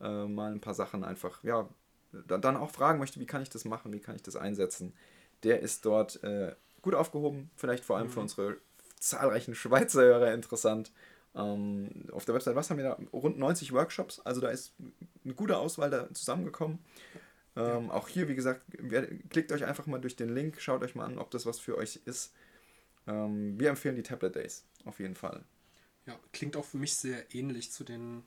äh, 0.00 0.26
mal 0.26 0.52
ein 0.52 0.60
paar 0.60 0.74
Sachen 0.74 1.02
einfach, 1.04 1.42
ja, 1.42 1.68
da- 2.12 2.38
dann 2.38 2.56
auch 2.56 2.70
fragen 2.70 2.98
möchte, 2.98 3.18
wie 3.18 3.26
kann 3.26 3.42
ich 3.42 3.50
das 3.50 3.64
machen, 3.64 3.92
wie 3.92 4.00
kann 4.00 4.14
ich 4.14 4.22
das 4.22 4.36
einsetzen, 4.36 4.92
der 5.42 5.60
ist 5.60 5.84
dort 5.84 6.22
äh, 6.22 6.54
gut 6.82 6.94
aufgehoben. 6.94 7.50
Vielleicht 7.56 7.84
vor 7.84 7.96
allem 7.96 8.08
für 8.10 8.20
unsere 8.22 8.56
zahlreichen 9.00 9.54
Schweizer 9.54 10.02
Hörer 10.02 10.32
interessant. 10.34 10.92
Ähm, 11.36 11.90
auf 12.12 12.24
der 12.24 12.34
Website, 12.34 12.56
was 12.56 12.70
haben 12.70 12.78
wir 12.78 12.84
da? 12.84 12.98
Rund 13.12 13.38
90 13.38 13.72
Workshops, 13.72 14.20
also 14.20 14.40
da 14.40 14.48
ist 14.48 14.74
eine 15.24 15.34
gute 15.34 15.58
Auswahl 15.58 15.90
da 15.90 16.12
zusammengekommen. 16.12 16.78
Ähm, 17.56 17.90
Auch 17.90 18.08
hier, 18.08 18.28
wie 18.28 18.34
gesagt, 18.34 18.62
klickt 19.30 19.50
euch 19.52 19.64
einfach 19.64 19.86
mal 19.86 19.98
durch 20.00 20.16
den 20.16 20.28
Link, 20.34 20.60
schaut 20.60 20.82
euch 20.82 20.94
mal 20.94 21.04
an, 21.06 21.18
ob 21.18 21.30
das 21.30 21.46
was 21.46 21.58
für 21.58 21.76
euch 21.78 22.00
ist. 22.04 22.32
Ähm, 23.06 23.58
wir 23.58 23.70
empfehlen 23.70 23.96
die 23.96 24.02
Tablet 24.02 24.34
Days, 24.34 24.64
auf 24.84 24.98
jeden 24.98 25.14
Fall. 25.14 25.44
Ja, 26.06 26.18
klingt 26.32 26.56
auch 26.56 26.64
für 26.64 26.76
mich 26.78 26.94
sehr 26.96 27.34
ähnlich 27.34 27.72
zu 27.72 27.84
den 27.84 28.22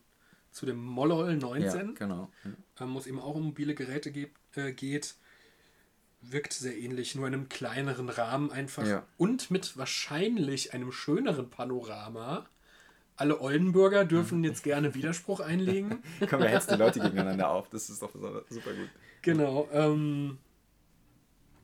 zu 0.51 0.65
dem 0.65 0.83
Mollol 0.83 1.35
19, 1.35 1.61
Ja, 1.89 1.93
genau. 1.93 2.31
Ähm, 2.79 2.93
wo 2.93 2.97
es 2.97 3.05
eben 3.05 3.19
auch 3.19 3.35
um 3.35 3.43
mobile 3.43 3.75
Geräte 3.75 4.11
geht, 4.11 4.31
äh, 4.55 4.71
geht. 4.71 5.15
Wirkt 6.21 6.53
sehr 6.53 6.75
ähnlich, 6.75 7.13
nur 7.15 7.27
in 7.27 7.33
einem 7.33 7.49
kleineren 7.49 8.09
Rahmen 8.09 8.51
einfach 8.51 8.85
Ja. 8.85 9.05
und 9.17 9.51
mit 9.51 9.77
wahrscheinlich 9.77 10.73
einem 10.73 10.91
schöneren 10.91 11.49
Panorama. 11.51 12.49
Alle 13.19 13.41
Oldenburger 13.41 14.05
dürfen 14.05 14.45
jetzt 14.45 14.63
gerne 14.63 14.95
Widerspruch 14.95 15.41
einlegen. 15.41 16.01
Kommen 16.29 16.43
wir 16.43 16.51
jetzt 16.51 16.71
die 16.71 16.75
Leute 16.75 17.01
gegeneinander 17.01 17.49
auf, 17.49 17.69
das 17.69 17.89
ist 17.89 18.01
doch 18.01 18.13
super 18.13 18.73
gut. 18.73 18.89
Genau. 19.21 19.67
Ähm, 19.73 20.37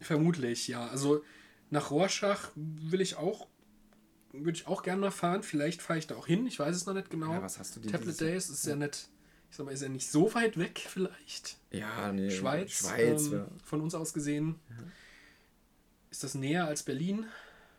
vermutlich, 0.01 0.67
ja. 0.67 0.85
Also 0.89 1.23
nach 1.69 1.91
Rorschach 1.91 2.51
will 2.55 2.99
ich 2.99 3.15
auch, 3.15 3.47
würde 4.33 4.57
ich 4.57 4.67
auch 4.67 4.83
gerne 4.83 4.99
mal 4.99 5.11
fahren. 5.11 5.43
Vielleicht 5.43 5.81
fahre 5.81 5.97
ich 5.97 6.07
da 6.07 6.15
auch 6.15 6.27
hin. 6.27 6.45
Ich 6.45 6.59
weiß 6.59 6.75
es 6.75 6.85
noch 6.87 6.93
nicht 6.93 7.09
genau. 7.09 7.31
Ja, 7.31 7.41
was 7.41 7.57
hast 7.57 7.77
du 7.77 7.79
dir 7.79 7.89
Tablet 7.89 8.19
Days 8.19 8.49
ist 8.49 8.65
ja 8.65 8.75
nicht, 8.75 9.07
ich 9.49 9.55
sag 9.55 9.65
mal, 9.65 9.71
ist 9.71 9.81
ja 9.81 9.87
nicht 9.87 10.11
so 10.11 10.33
weit 10.33 10.59
weg 10.59 10.85
vielleicht. 10.85 11.55
Ja, 11.71 12.11
nee, 12.11 12.31
Schweiz, 12.31 12.71
Schweiz 12.71 13.27
ähm, 13.27 13.33
ja. 13.33 13.47
von 13.63 13.79
uns 13.79 13.95
aus 13.95 14.13
gesehen. 14.13 14.55
Ist 16.11 16.25
das 16.25 16.35
näher 16.35 16.67
als 16.67 16.83
Berlin? 16.83 17.25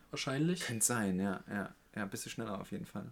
Wahrscheinlich. 0.09 0.61
Könnte 0.61 0.83
sein, 0.83 1.19
ja, 1.19 1.43
ja. 1.47 1.75
Ja, 1.95 2.05
bist 2.05 2.25
du 2.25 2.31
schneller 2.31 2.59
auf 2.59 2.71
jeden 2.71 2.85
Fall. 2.85 3.11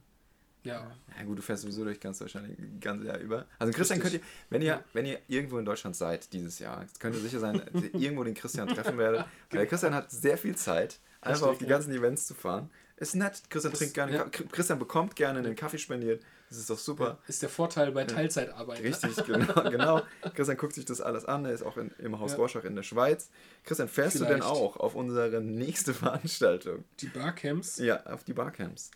Ja. 0.65 0.91
Ja 1.17 1.23
gut, 1.23 1.37
du 1.37 1.41
fährst 1.41 1.61
sowieso 1.63 1.83
durch 1.85 1.99
ganz 1.99 2.19
wahrscheinlich 2.19 2.57
ganz 2.81 3.03
Jahr 3.05 3.17
über. 3.19 3.45
Also 3.59 3.71
Christian 3.71 3.99
könnt 3.99 4.13
ihr, 4.15 4.19
Richtig. 4.19 4.35
wenn 4.49 4.61
ihr, 4.61 4.83
wenn 4.93 5.05
ihr 5.05 5.19
irgendwo 5.27 5.57
in 5.57 5.65
Deutschland 5.65 5.95
seid 5.95 6.33
dieses 6.33 6.59
Jahr, 6.59 6.85
könnt 6.99 7.15
ihr 7.15 7.21
sicher 7.21 7.39
sein, 7.39 7.61
dass 7.71 7.83
ihr 7.83 7.93
irgendwo 8.01 8.23
den 8.25 8.33
Christian 8.33 8.67
treffen 8.67 8.97
werdet. 8.97 9.21
Weil 9.21 9.27
Genau. 9.49 9.61
der 9.61 9.67
Christian 9.67 9.93
hat 9.95 10.11
sehr 10.11 10.37
viel 10.37 10.55
Zeit, 10.57 10.99
einfach 11.21 11.33
Richtig, 11.41 11.49
auf 11.51 11.57
die 11.59 11.63
ja. 11.65 11.69
ganzen 11.69 11.93
Events 11.93 12.27
zu 12.27 12.33
fahren. 12.33 12.69
Ist 12.97 13.15
nett, 13.15 13.43
Christian 13.49 13.71
Das- 13.71 13.79
trinkt 13.79 13.93
gerne, 13.93 14.13
ja. 14.13 14.25
Christian 14.25 14.79
bekommt 14.79 15.15
gerne 15.15 15.39
einen 15.39 15.55
Kaffee 15.55 15.77
spendiert. 15.77 16.23
Das 16.47 16.59
ist 16.59 16.69
doch 16.69 16.77
super. 16.77 17.17
Ist 17.27 17.41
der 17.41 17.49
Vorteil 17.49 17.91
bei 17.91 18.05
Teilzeitarbeit. 18.05 18.81
ne? 18.81 18.87
Richtig, 18.89 19.15
genau, 19.25 19.69
genau. 19.69 20.01
Christian 20.35 20.57
guckt 20.57 20.73
sich 20.73 20.85
das 20.85 21.01
alles 21.01 21.25
an. 21.25 21.43
Er 21.43 21.51
ist 21.53 21.63
auch 21.63 21.75
in, 21.75 21.89
im 21.97 22.19
Haus 22.19 22.31
Ja. 22.31 22.37
Rorschach 22.37 22.63
in 22.63 22.75
der 22.75 22.83
Schweiz. 22.83 23.29
Christian, 23.63 23.87
fährst 23.89 24.15
du 24.15 24.19
denn 24.19 24.41
Vielleicht. 24.41 24.45
auch 24.45 24.77
auf 24.77 24.95
unsere 24.95 25.41
nächste 25.41 25.93
Veranstaltung? 25.93 26.85
Die 26.99 27.07
Barcamps. 27.07 27.77
Ja, 27.79 28.05
auf 28.05 28.23
die 28.23 28.33
Barcamps. 28.33 28.91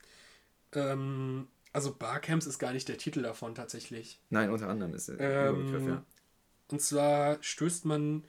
Ähm, 0.73 1.47
also 1.73 1.93
Barcamps 1.93 2.45
ist 2.45 2.59
gar 2.59 2.73
nicht 2.73 2.87
der 2.87 2.97
Titel 2.97 3.21
davon 3.21 3.55
tatsächlich. 3.55 4.19
Nein, 4.29 4.49
unter 4.51 4.67
anderem 4.69 4.93
ist 4.93 5.07
der 5.09 5.19
Ähm, 5.19 5.87
ja. 5.87 6.03
Und 6.69 6.81
zwar 6.81 7.41
stößt 7.41 7.85
man, 7.85 8.25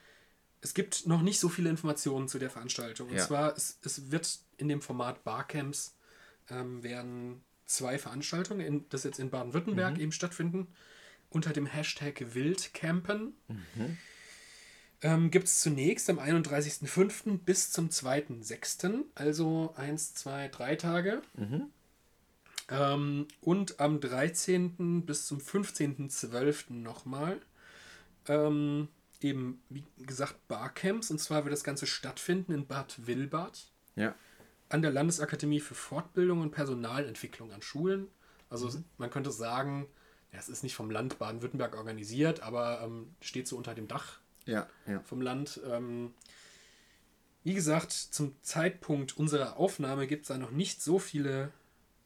es 0.60 0.74
gibt 0.74 1.06
noch 1.06 1.22
nicht 1.22 1.40
so 1.40 1.48
viele 1.48 1.70
Informationen 1.70 2.28
zu 2.28 2.38
der 2.38 2.50
Veranstaltung. 2.50 3.08
Und 3.08 3.16
Ja. 3.16 3.26
zwar, 3.26 3.56
es, 3.56 3.78
es 3.82 4.10
wird 4.10 4.40
in 4.58 4.68
dem 4.68 4.82
Format 4.82 5.24
Barcamps 5.24 5.94
ähm, 6.50 6.82
werden 6.82 7.42
zwei 7.66 7.98
Veranstaltungen, 7.98 8.60
in, 8.60 8.88
das 8.88 9.04
jetzt 9.04 9.18
in 9.20 9.30
Baden-Württemberg 9.30 9.94
Mhm. 9.94 10.00
eben 10.00 10.12
stattfinden, 10.12 10.68
unter 11.30 11.52
dem 11.52 11.66
Hashtag 11.66 12.34
Wildcampen. 12.34 13.34
Mhm. 13.48 13.96
Ähm, 15.02 15.30
gibt 15.30 15.46
es 15.46 15.60
zunächst 15.60 16.10
am 16.10 16.18
31.05. 16.18 17.38
bis 17.38 17.70
zum 17.70 17.88
2.06., 17.88 19.04
also 19.14 19.72
eins, 19.76 20.12
zwei, 20.14 20.48
drei 20.48 20.76
Tage. 20.76 21.22
Mhm. 21.34 21.70
Ähm, 22.70 23.26
und 23.40 23.80
am 23.80 24.00
13. 24.00 25.04
bis 25.04 25.26
zum 25.26 25.38
15.12. 25.38 26.72
nochmal. 26.72 27.40
Ähm, 28.28 28.88
eben, 29.20 29.62
wie 29.68 29.84
gesagt, 29.98 30.46
Barcamps. 30.48 31.10
Und 31.10 31.18
zwar 31.18 31.44
wird 31.44 31.52
das 31.52 31.64
Ganze 31.64 31.86
stattfinden 31.86 32.52
in 32.52 32.66
Bad 32.66 33.06
Wilbad 33.06 33.66
Ja. 33.96 34.14
an 34.68 34.82
der 34.82 34.92
Landesakademie 34.92 35.60
für 35.60 35.74
Fortbildung 35.74 36.40
und 36.40 36.52
Personalentwicklung 36.52 37.52
an 37.52 37.60
Schulen. 37.62 38.06
Also 38.50 38.68
Mhm. 38.68 38.84
man 38.98 39.10
könnte 39.10 39.30
sagen, 39.32 39.86
ja, 40.32 40.38
es 40.38 40.48
ist 40.48 40.62
nicht 40.62 40.76
vom 40.76 40.90
Land 40.90 41.18
Baden-Württemberg 41.18 41.76
organisiert, 41.76 42.40
aber 42.40 42.80
ähm, 42.82 43.14
steht 43.20 43.48
so 43.48 43.56
unter 43.56 43.74
dem 43.74 43.88
Dach 43.88 44.20
Ja, 44.46 44.68
ja. 44.86 45.00
vom 45.00 45.20
Land. 45.22 45.60
Ähm, 45.68 46.14
wie 47.42 47.54
gesagt, 47.54 47.90
zum 47.92 48.34
Zeitpunkt 48.42 49.16
unserer 49.16 49.56
Aufnahme 49.56 50.06
gibt 50.06 50.22
es 50.22 50.28
da 50.28 50.38
noch 50.38 50.50
nicht 50.50 50.82
so 50.82 50.98
viele 50.98 51.52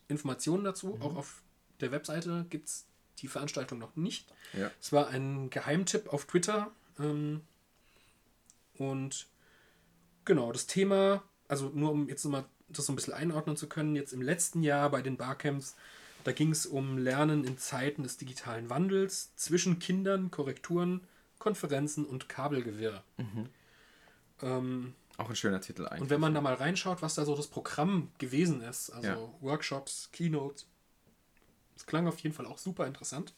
Informationen 0.09 0.65
dazu. 0.65 0.99
Auch 1.01 1.17
auf 1.17 1.43
der 1.81 1.91
Webseite 1.91 2.47
gibt 2.51 2.69
es 2.69 2.87
die 3.19 3.29
Veranstaltung 3.29 3.79
noch 3.79 3.97
nicht. 3.97 4.27
Ja. 4.53 4.71
Es 4.81 4.93
war 4.93 5.09
ein 5.09 5.51
Geheimtipp 5.51 6.13
auf 6.13 6.27
Twitter. 6.27 6.71
Ähm, 6.99 7.43
und 8.77 9.27
genau, 10.25 10.53
das 10.53 10.67
Thema, 10.67 11.23
also 11.49 11.71
nur 11.75 11.93
um 11.93 12.09
jetzt 12.09 12.25
nochmal 12.25 12.45
das 12.69 12.87
so 12.87 12.93
ein 12.93 12.97
bisschen 12.97 13.15
einordnen 13.15 13.57
zu 13.57 13.69
können, 13.69 13.95
jetzt 13.95 14.13
im 14.13 14.23
letzten 14.23 14.63
Jahr 14.63 14.91
bei 14.91 15.03
den 15.03 15.17
Barcamps, 15.17 15.77
da 16.25 16.33
ging 16.33 16.51
es 16.51 16.67
um 16.67 16.99
Lernen 16.99 17.45
in 17.45 17.59
Zeiten 17.59 18.03
des 18.03 18.17
digitalen 18.17 18.71
Wandels 18.71 19.35
zwischen 19.37 19.79
Kindern, 19.79 20.31
Korrekturen, 20.31 21.03
Konferenzen 21.39 22.07
und 22.07 22.29
Kabelgewirr. 22.29 23.05
Ähm, 24.43 24.95
Auch 25.17 25.29
ein 25.31 25.37
schöner 25.37 25.61
Titel 25.61 25.87
eigentlich. 25.87 26.03
und 26.03 26.11
wenn 26.11 26.21
man 26.21 26.35
da 26.35 26.41
mal 26.41 26.55
reinschaut, 26.55 27.01
was 27.03 27.15
da 27.15 27.25
so 27.25 27.37
das 27.37 27.47
Programm 27.47 28.11
gewesen 28.19 28.61
ist, 28.63 28.91
also 28.91 29.09
Ja. 29.09 29.19
Workshops, 29.41 30.09
Keynotes, 30.13 30.67
das 31.75 31.87
klang 31.87 32.07
auf 32.09 32.19
jeden 32.21 32.35
Fall 32.35 32.47
auch 32.47 32.59
super 32.59 32.87
interessant. 32.87 33.33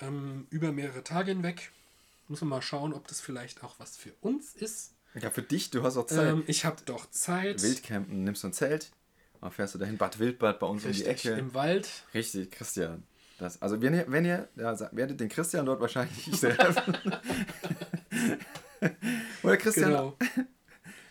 Ähm, 0.00 0.46
über 0.50 0.72
mehrere 0.72 1.02
Tage 1.04 1.30
hinweg. 1.32 1.70
Muss 2.28 2.40
man 2.40 2.48
mal 2.50 2.62
schauen, 2.62 2.92
ob 2.94 3.06
das 3.08 3.20
vielleicht 3.20 3.62
auch 3.64 3.78
was 3.78 3.96
für 3.96 4.12
uns 4.20 4.54
ist. 4.54 4.92
ja, 5.14 5.30
für 5.30 5.42
dich, 5.42 5.70
du 5.70 5.82
hast 5.82 5.96
auch 5.96 6.06
Zeit. 6.06 6.28
Ähm, 6.32 6.42
ich 6.46 6.64
habe 6.64 6.76
doch 6.86 7.08
Zeit. 7.10 7.62
Wildcampen, 7.62 8.24
nimmst 8.24 8.42
du 8.42 8.48
ein 8.48 8.52
Zelt, 8.52 8.90
dann 9.40 9.50
fährst 9.52 9.74
du 9.74 9.78
dahin, 9.78 9.96
Bad 9.98 10.18
Wildbad 10.18 10.58
bei 10.58 10.66
uns 10.66 10.84
um 10.84 10.92
die 10.92 11.02
Richtig, 11.02 11.26
Ecke. 11.30 11.38
im 11.38 11.52
Wald. 11.54 11.88
Richtig, 12.14 12.50
Christian. 12.50 13.02
Das, 13.38 13.60
also 13.60 13.80
wenn 13.82 13.94
ihr, 13.94 14.04
wenn 14.08 14.24
ihr, 14.24 14.48
ja, 14.56 14.78
werdet 14.92 15.20
den 15.20 15.28
Christian 15.28 15.66
dort 15.66 15.80
wahrscheinlich 15.80 16.30
treffen. 16.40 16.96
Oder 19.42 19.56
Christian, 19.56 19.90
Genau. 19.90 20.16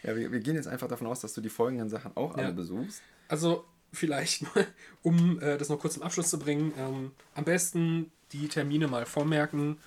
Ja, 0.03 0.15
wir, 0.15 0.31
wir 0.31 0.39
gehen 0.39 0.55
jetzt 0.55 0.67
einfach 0.67 0.87
davon 0.87 1.07
aus, 1.07 1.21
dass 1.21 1.33
du 1.33 1.41
die 1.41 1.49
folgenden 1.49 1.89
Sachen 1.89 2.15
auch 2.15 2.35
alle 2.35 2.47
Ja. 2.47 2.51
besuchst. 2.51 3.01
Also 3.27 3.65
vielleicht 3.91 4.41
mal, 4.43 4.67
um 5.01 5.39
äh, 5.41 5.57
das 5.57 5.69
noch 5.69 5.79
kurz 5.79 5.93
zum 5.95 6.03
Abschluss 6.03 6.29
zu 6.29 6.39
bringen, 6.39 6.73
ähm, 6.77 7.11
am 7.35 7.45
besten 7.45 8.11
die 8.31 8.47
Termine 8.47 8.87
mal 8.87 9.05
vormerken 9.05 9.77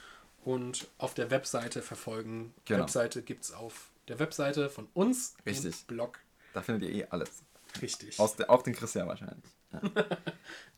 und 0.44 0.88
auf 0.98 1.14
der 1.14 1.30
Webseite 1.30 1.82
verfolgen. 1.82 2.54
Genau. 2.64 2.82
Webseite 2.82 3.22
gibt 3.22 3.44
es 3.44 3.52
auf 3.52 3.90
der 4.08 4.18
Webseite 4.18 4.70
von 4.70 4.88
uns. 4.94 5.34
Richtig. 5.44 5.84
Blog. 5.86 6.20
Da 6.54 6.62
findet 6.62 6.88
ihr 6.88 6.94
eh 6.94 7.06
alles. 7.10 7.42
Richtig. 7.82 8.18
Aus 8.18 8.36
der, 8.36 8.48
auch 8.48 8.62
den 8.62 8.74
Christian 8.74 9.08
wahrscheinlich. 9.08 9.44
Ja. 9.72 9.82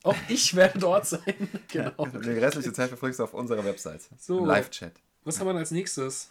Auch 0.02 0.16
ich 0.28 0.56
werde 0.56 0.78
dort 0.78 1.06
sein. 1.06 1.22
genau. 1.68 2.06
Die 2.06 2.30
restliche 2.30 2.72
Zeit 2.72 2.88
verfolgst 2.88 3.20
du 3.20 3.24
auf 3.24 3.34
unserer 3.34 3.64
Website. 3.64 4.00
So. 4.16 4.44
Live-Chat. 4.44 4.92
Was 5.24 5.38
haben 5.38 5.48
wir 5.48 5.54
als 5.54 5.70
nächstes? 5.72 6.30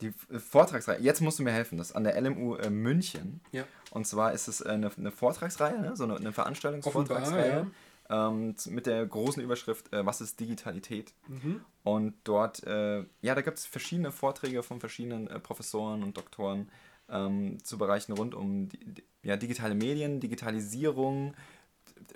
Die 0.00 0.08
äh, 0.30 0.38
Vortragsreihe, 0.38 1.00
jetzt 1.00 1.20
musst 1.20 1.38
du 1.38 1.42
mir 1.42 1.52
helfen, 1.52 1.78
das 1.78 1.90
ist 1.90 1.96
an 1.96 2.04
der 2.04 2.20
LMU 2.20 2.56
äh, 2.56 2.70
München. 2.70 3.40
Ja. 3.52 3.64
Und 3.90 4.06
zwar 4.06 4.32
ist 4.32 4.48
es 4.48 4.60
äh, 4.60 4.68
eine, 4.68 4.90
eine 4.96 5.10
Vortragsreihe, 5.10 5.80
ne? 5.80 5.96
so 5.96 6.04
eine, 6.04 6.16
eine 6.16 6.32
Veranstaltungsvortragsreihe. 6.32 7.70
Ähm, 8.10 8.54
z- 8.56 8.70
mit 8.72 8.84
der 8.86 9.06
großen 9.06 9.42
Überschrift 9.42 9.90
äh, 9.92 10.04
Was 10.04 10.20
ist 10.20 10.38
Digitalität? 10.38 11.14
Mhm. 11.26 11.62
Und 11.84 12.14
dort, 12.24 12.62
äh, 12.64 12.98
ja, 13.22 13.34
da 13.34 13.40
gibt 13.40 13.56
es 13.58 13.64
verschiedene 13.66 14.12
Vorträge 14.12 14.62
von 14.62 14.78
verschiedenen 14.80 15.26
Professoren 15.42 16.02
und 16.02 16.16
Doktoren 16.18 16.68
ähm, 17.08 17.62
zu 17.64 17.78
Bereichen 17.78 18.12
rund 18.12 18.34
um 18.34 18.68
die, 18.68 19.04
ja, 19.22 19.36
digitale 19.38 19.74
Medien, 19.74 20.20
Digitalisierung, 20.20 21.34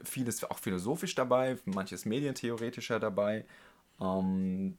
vieles 0.05 0.45
auch 0.45 0.59
philosophisch 0.59 1.15
dabei, 1.15 1.57
manches 1.65 2.05
medientheoretischer 2.05 3.01
dabei. 3.01 3.47
Ähm, 4.01 4.77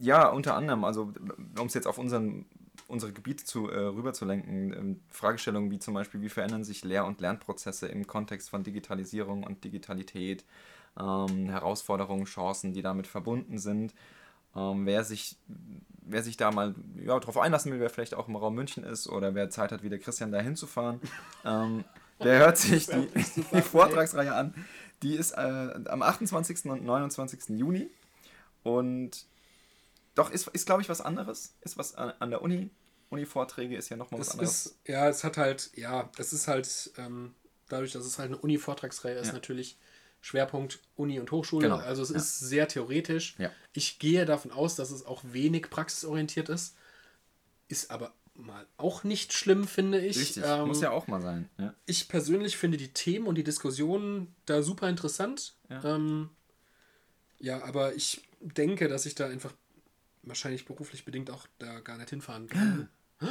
ja, 0.00 0.28
unter 0.28 0.54
anderem, 0.54 0.84
also 0.84 1.12
um 1.58 1.66
es 1.66 1.74
jetzt 1.74 1.86
auf 1.86 1.98
unseren, 1.98 2.46
unsere 2.86 3.12
Gebiete 3.12 3.44
zu, 3.44 3.68
äh, 3.68 3.78
rüberzulenken, 3.78 4.72
ähm, 4.72 5.00
Fragestellungen 5.10 5.70
wie 5.70 5.78
zum 5.78 5.94
Beispiel, 5.94 6.20
wie 6.20 6.28
verändern 6.28 6.64
sich 6.64 6.84
Lehr- 6.84 7.06
und 7.06 7.20
Lernprozesse 7.20 7.88
im 7.88 8.06
Kontext 8.06 8.50
von 8.50 8.62
Digitalisierung 8.62 9.42
und 9.42 9.64
Digitalität, 9.64 10.44
ähm, 10.98 11.48
Herausforderungen, 11.48 12.24
Chancen, 12.24 12.72
die 12.72 12.82
damit 12.82 13.06
verbunden 13.06 13.58
sind. 13.58 13.94
Ähm, 14.56 14.86
wer, 14.86 15.04
sich, 15.04 15.36
wer 16.02 16.22
sich 16.22 16.36
da 16.36 16.50
mal 16.50 16.74
ja, 16.96 17.18
darauf 17.18 17.38
einlassen 17.38 17.70
will, 17.72 17.80
wer 17.80 17.90
vielleicht 17.90 18.14
auch 18.14 18.28
im 18.28 18.36
Raum 18.36 18.54
München 18.54 18.84
ist 18.84 19.08
oder 19.08 19.34
wer 19.34 19.50
Zeit 19.50 19.72
hat, 19.72 19.82
wie 19.82 19.90
der 19.90 19.98
Christian 19.98 20.32
da 20.32 20.40
hinzufahren, 20.40 21.00
ähm, 21.44 21.84
der 22.20 22.38
hört 22.38 22.56
sich 22.56 22.86
die, 22.86 23.08
die 23.52 23.62
Vortragsreihe 23.62 24.34
an. 24.34 24.54
Die 25.02 25.14
ist 25.14 25.32
äh, 25.32 25.80
am 25.88 26.02
28. 26.02 26.64
und 26.66 26.84
29. 26.84 27.50
Juni 27.50 27.88
und 28.64 29.26
doch, 30.18 30.30
ist, 30.30 30.48
ist 30.48 30.66
glaube 30.66 30.82
ich, 30.82 30.88
was 30.88 31.00
anderes. 31.00 31.54
Ist 31.62 31.78
was 31.78 31.94
an, 31.94 32.12
an 32.18 32.30
der 32.30 32.42
Uni. 32.42 32.70
Uni-Vorträge 33.10 33.74
ist 33.76 33.88
ja 33.88 33.96
nochmal 33.96 34.20
was 34.20 34.26
Es 34.28 34.32
anderes. 34.34 34.66
ist, 34.66 34.78
ja, 34.86 35.08
es 35.08 35.24
hat 35.24 35.38
halt, 35.38 35.70
ja, 35.74 36.10
es 36.18 36.34
ist 36.34 36.46
halt, 36.46 36.92
ähm, 36.98 37.34
dadurch, 37.70 37.92
dass 37.92 38.04
es 38.04 38.18
halt 38.18 38.28
eine 38.28 38.36
Uni-Vortragsreihe 38.38 39.14
ist, 39.16 39.28
Ja. 39.28 39.32
natürlich 39.32 39.76
natürlich 39.76 39.88
Schwerpunkt 40.20 40.80
Uni 40.96 41.20
und 41.20 41.30
Hochschule. 41.30 41.68
Genau, 41.68 41.78
Also 41.78 42.02
es 42.02 42.10
ja. 42.10 42.16
ist 42.16 42.40
sehr 42.40 42.68
theoretisch. 42.68 43.36
Ja. 43.38 43.50
Ich 43.72 43.98
gehe 43.98 44.26
davon 44.26 44.50
aus, 44.50 44.74
dass 44.74 44.90
es 44.90 45.06
auch 45.06 45.22
wenig 45.24 45.70
praxisorientiert 45.70 46.48
ist. 46.48 46.74
Ist 47.68 47.90
aber 47.90 48.12
mal 48.34 48.66
auch 48.76 49.04
nicht 49.04 49.32
schlimm, 49.32 49.66
finde 49.66 50.00
ich. 50.00 50.18
Richtig, 50.18 50.42
Ähm, 50.44 50.66
muss 50.68 50.80
ja 50.80 50.90
auch 50.90 51.06
mal 51.06 51.22
sein. 51.22 51.48
Ja. 51.58 51.74
Ich 51.86 52.08
persönlich 52.08 52.56
finde 52.56 52.76
die 52.78 52.92
Themen 52.92 53.26
und 53.26 53.36
die 53.36 53.44
Diskussionen 53.44 54.34
da 54.46 54.62
super 54.62 54.88
interessant. 54.88 55.54
Ja. 55.70 55.82
Ähm, 55.96 56.30
ja, 57.38 57.62
aber 57.64 57.94
ich 57.94 58.22
denke, 58.40 58.88
dass 58.88 59.06
ich 59.06 59.14
da 59.14 59.26
einfach 59.28 59.52
wahrscheinlich 60.28 60.64
beruflich 60.66 61.04
bedingt 61.04 61.30
auch 61.30 61.46
da 61.58 61.80
gar 61.80 61.96
nicht 61.98 62.10
hinfahren 62.10 62.46
kann. 62.48 62.88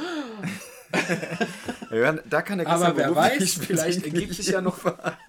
Ja, 1.90 2.12
da 2.12 2.42
kann 2.42 2.58
der 2.58 2.66
Aber 2.66 2.86
Christian 2.92 2.96
wer 2.96 3.14
beruflich 3.14 3.58
weiß, 3.58 3.66
vielleicht 3.66 4.04
ergibt 4.04 4.34
sich 4.34 4.48
ja 4.48 4.60
noch, 4.60 4.84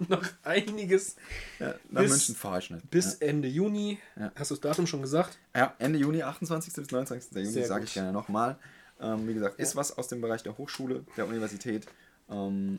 noch 0.08 0.22
einiges 0.42 1.16
Ja, 1.58 1.74
nach 1.90 2.02
bis- 2.02 2.10
München 2.10 2.34
fahre 2.34 2.58
ich 2.58 2.70
nicht. 2.70 2.90
bis 2.90 3.14
Ende 3.14 3.48
Juni. 3.48 3.98
Ja. 4.16 4.32
Hast 4.34 4.50
du 4.50 4.54
das 4.54 4.60
Datum 4.60 4.86
schon 4.86 5.00
gesagt? 5.02 5.38
Ja, 5.54 5.74
Ende 5.78 5.98
Juni, 5.98 6.22
28. 6.22 6.74
bis 6.74 6.90
29. 6.90 7.32
Juni, 7.32 7.64
sage 7.66 7.84
ich 7.84 7.94
gerne 7.94 8.12
nochmal. 8.12 8.58
Ähm, 9.00 9.26
wie 9.28 9.34
gesagt, 9.34 9.58
ist 9.58 9.76
was 9.76 9.96
aus 9.96 10.08
dem 10.08 10.20
Bereich 10.20 10.42
der 10.42 10.58
Hochschule, 10.58 11.04
der 11.16 11.26
Universität. 11.26 11.86
Ähm, 12.30 12.78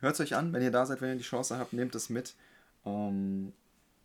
Hört 0.00 0.14
es 0.14 0.20
euch 0.20 0.34
an, 0.34 0.52
wenn 0.52 0.62
ihr 0.62 0.70
da 0.70 0.84
seid, 0.86 1.00
wenn 1.00 1.10
ihr 1.10 1.16
die 1.16 1.22
Chance 1.24 1.58
habt, 1.58 1.72
nehmt 1.72 1.94
es 1.94 2.10
mit. 2.10 2.34
Ähm, 2.84 3.52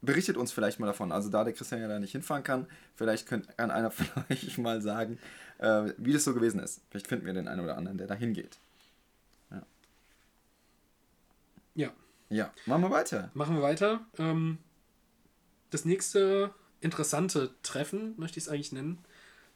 berichtet 0.02 0.38
uns 0.38 0.52
vielleicht 0.52 0.80
mal 0.80 0.88
davon. 0.88 1.12
Also 1.12 1.30
da 1.30 1.44
der 1.44 1.54
Christian 1.54 1.82
ja 1.82 1.88
da 1.88 2.00
nicht 2.00 2.12
hinfahren 2.12 2.44
kann, 2.44 2.68
vielleicht 2.96 3.28
könnt, 3.28 3.56
kann 3.58 3.72
einer 3.72 3.92
von 3.92 4.08
euch 4.30 4.58
mal 4.58 4.82
sagen, 4.82 5.20
äh, 5.60 5.94
wie 5.98 6.14
das 6.14 6.24
so 6.24 6.34
gewesen 6.34 6.60
ist. 6.60 6.82
Vielleicht 6.90 7.08
finden 7.08 7.26
wir 7.26 7.34
den 7.34 7.48
einen 7.48 7.62
oder 7.62 7.78
anderen, 7.78 7.98
der 7.98 8.08
da 8.08 8.16
hingeht. 8.16 8.58
Ja. 11.76 11.94
Ja, 12.30 12.54
machen 12.66 12.84
wir 12.84 12.92
weiter. 12.92 13.30
Machen 13.34 13.56
wir 13.56 13.62
weiter. 13.62 14.06
Ähm, 14.18 14.58
das 15.70 15.86
nächste 15.86 16.54
interessante 16.80 17.54
Treffen, 17.62 18.14
möchte 18.18 18.40
ich 18.40 18.46
es 18.46 18.50
eigentlich 18.50 18.72
nennen, 18.72 19.00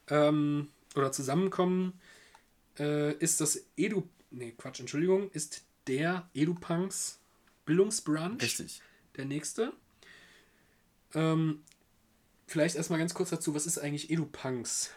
ähm, 0.09 0.69
oder 0.95 1.11
Zusammenkommen, 1.11 1.99
äh, 2.77 3.13
ist 3.13 3.41
das 3.41 3.65
Edu... 3.77 4.07
Nee, 4.31 4.53
Quatsch, 4.57 4.79
Entschuldigung, 4.81 5.31
ist 5.31 5.63
der 5.87 6.29
EduPunks 6.33 7.19
Bildungsbrunch. 7.65 8.41
Richtig. 8.41 8.81
Der 9.15 9.25
nächste. 9.25 9.71
Ähm, 11.15 11.63
vielleicht 12.47 12.75
erstmal 12.75 12.99
ganz 12.99 13.13
kurz 13.13 13.29
dazu, 13.31 13.55
was 13.55 13.65
ist 13.65 13.77
eigentlich 13.79 14.09
EduPunks? 14.11 14.91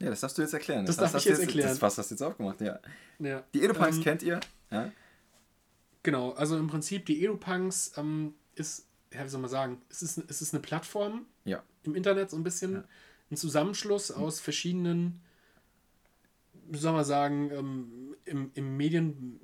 Ja, 0.00 0.10
das 0.10 0.20
darfst 0.20 0.38
du 0.38 0.42
jetzt 0.42 0.52
erklären. 0.54 0.86
Das 0.86 0.96
darf 0.96 1.12
hast 1.14 1.22
ich 1.22 1.30
jetzt 1.30 1.40
erklären. 1.40 1.68
Das, 1.70 1.82
was 1.82 1.98
hast 1.98 2.10
du 2.10 2.14
jetzt 2.14 2.22
auch 2.22 2.36
gemacht, 2.36 2.60
ja. 2.60 2.78
Ja, 3.18 3.42
Die 3.54 3.62
Edupunks 3.64 3.96
ähm, 3.96 4.02
kennt 4.04 4.22
ihr. 4.22 4.38
Ja? 4.70 4.92
Genau, 6.02 6.32
also 6.32 6.56
im 6.56 6.68
Prinzip 6.68 7.06
die 7.06 7.24
EduPunks 7.24 7.92
ähm, 7.96 8.34
ist, 8.54 8.86
ja, 9.12 9.24
wie 9.24 9.28
soll 9.28 9.40
man 9.40 9.50
sagen, 9.50 9.82
es 9.90 10.02
ist, 10.02 10.18
es 10.28 10.40
ist 10.42 10.54
eine 10.54 10.60
Plattform 10.62 11.26
Ja. 11.44 11.62
im 11.82 11.94
Internet, 11.96 12.30
so 12.30 12.36
ein 12.36 12.44
bisschen 12.44 12.74
Ja. 12.74 12.84
ein 13.30 13.36
Zusammenschluss 13.36 14.10
aus 14.12 14.38
verschiedenen, 14.40 15.20
wie 16.70 16.78
soll 16.78 16.92
man 16.92 17.04
sagen, 17.04 17.50
ähm, 17.52 18.16
im, 18.24 18.50
im 18.54 18.76
Medien, 18.76 19.40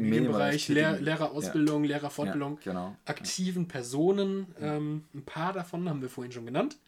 Medienbereich, 0.00 0.68
Lehr. 0.68 1.00
Lehrerausbildung, 1.00 1.84
Lehrerfortbildung, 1.84 2.58
Ja, 2.64 2.72
genau. 2.72 2.96
aktiven 3.04 3.68
Personen, 3.68 4.46
ähm, 4.60 5.04
ein 5.14 5.24
paar 5.24 5.52
davon 5.52 5.88
haben 5.88 6.02
wir 6.02 6.08
vorhin 6.08 6.32
schon 6.32 6.46
genannt. 6.46 6.78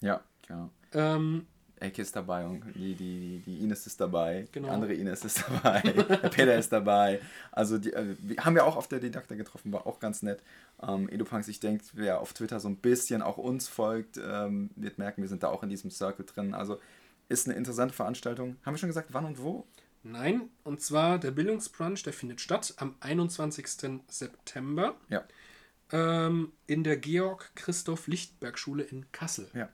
Ja, 0.00 0.20
genau. 0.46 0.70
Ähm, 0.92 1.46
Ecke 1.80 2.02
ist 2.02 2.16
dabei 2.16 2.44
und 2.46 2.62
die, 2.74 2.94
die, 2.94 3.42
die 3.46 3.58
Ines 3.62 3.86
ist 3.86 4.00
dabei. 4.00 4.46
Genau. 4.52 4.68
Die 4.68 4.74
andere 4.74 4.94
Ines 4.94 5.24
ist 5.24 5.44
dabei. 5.48 5.80
Peter 6.30 6.56
ist 6.56 6.72
dabei. 6.72 7.20
Also 7.52 7.78
die 7.78 7.92
äh, 7.92 8.16
wir 8.20 8.44
haben 8.44 8.54
wir 8.54 8.64
auch 8.66 8.76
auf 8.76 8.88
der 8.88 9.00
Didakta 9.00 9.34
getroffen, 9.34 9.72
war 9.72 9.86
auch 9.86 10.00
ganz 10.00 10.22
nett. 10.22 10.42
Ähm, 10.82 11.08
EduPunks, 11.08 11.48
ich 11.48 11.60
denke, 11.60 11.84
wer 11.92 12.20
auf 12.20 12.32
Twitter 12.32 12.60
so 12.60 12.68
ein 12.68 12.76
bisschen 12.76 13.22
auch 13.22 13.38
uns 13.38 13.68
folgt, 13.68 14.18
ähm, 14.18 14.70
wird 14.76 14.98
merken, 14.98 15.22
wir 15.22 15.28
sind 15.28 15.42
da 15.42 15.48
auch 15.48 15.62
in 15.62 15.68
diesem 15.68 15.90
Circle 15.90 16.24
drin. 16.26 16.54
Also 16.54 16.78
ist 17.28 17.46
eine 17.46 17.56
interessante 17.56 17.94
Veranstaltung. 17.94 18.56
Haben 18.64 18.74
wir 18.74 18.78
schon 18.78 18.88
gesagt, 18.88 19.08
wann 19.12 19.24
und 19.24 19.42
wo? 19.42 19.64
Nein, 20.10 20.48
und 20.64 20.80
zwar 20.80 21.18
der 21.18 21.30
Bildungsbrunch, 21.30 22.02
der 22.02 22.12
findet 22.12 22.40
statt 22.40 22.74
am 22.78 22.94
21. 23.00 24.00
September 24.08 24.96
Ja. 25.08 25.24
ähm, 25.92 26.52
in 26.66 26.84
der 26.84 26.96
Georg-Christoph-Lichtberg-Schule 26.96 28.82
in 28.84 29.10
Kassel. 29.12 29.48
ja. 29.54 29.68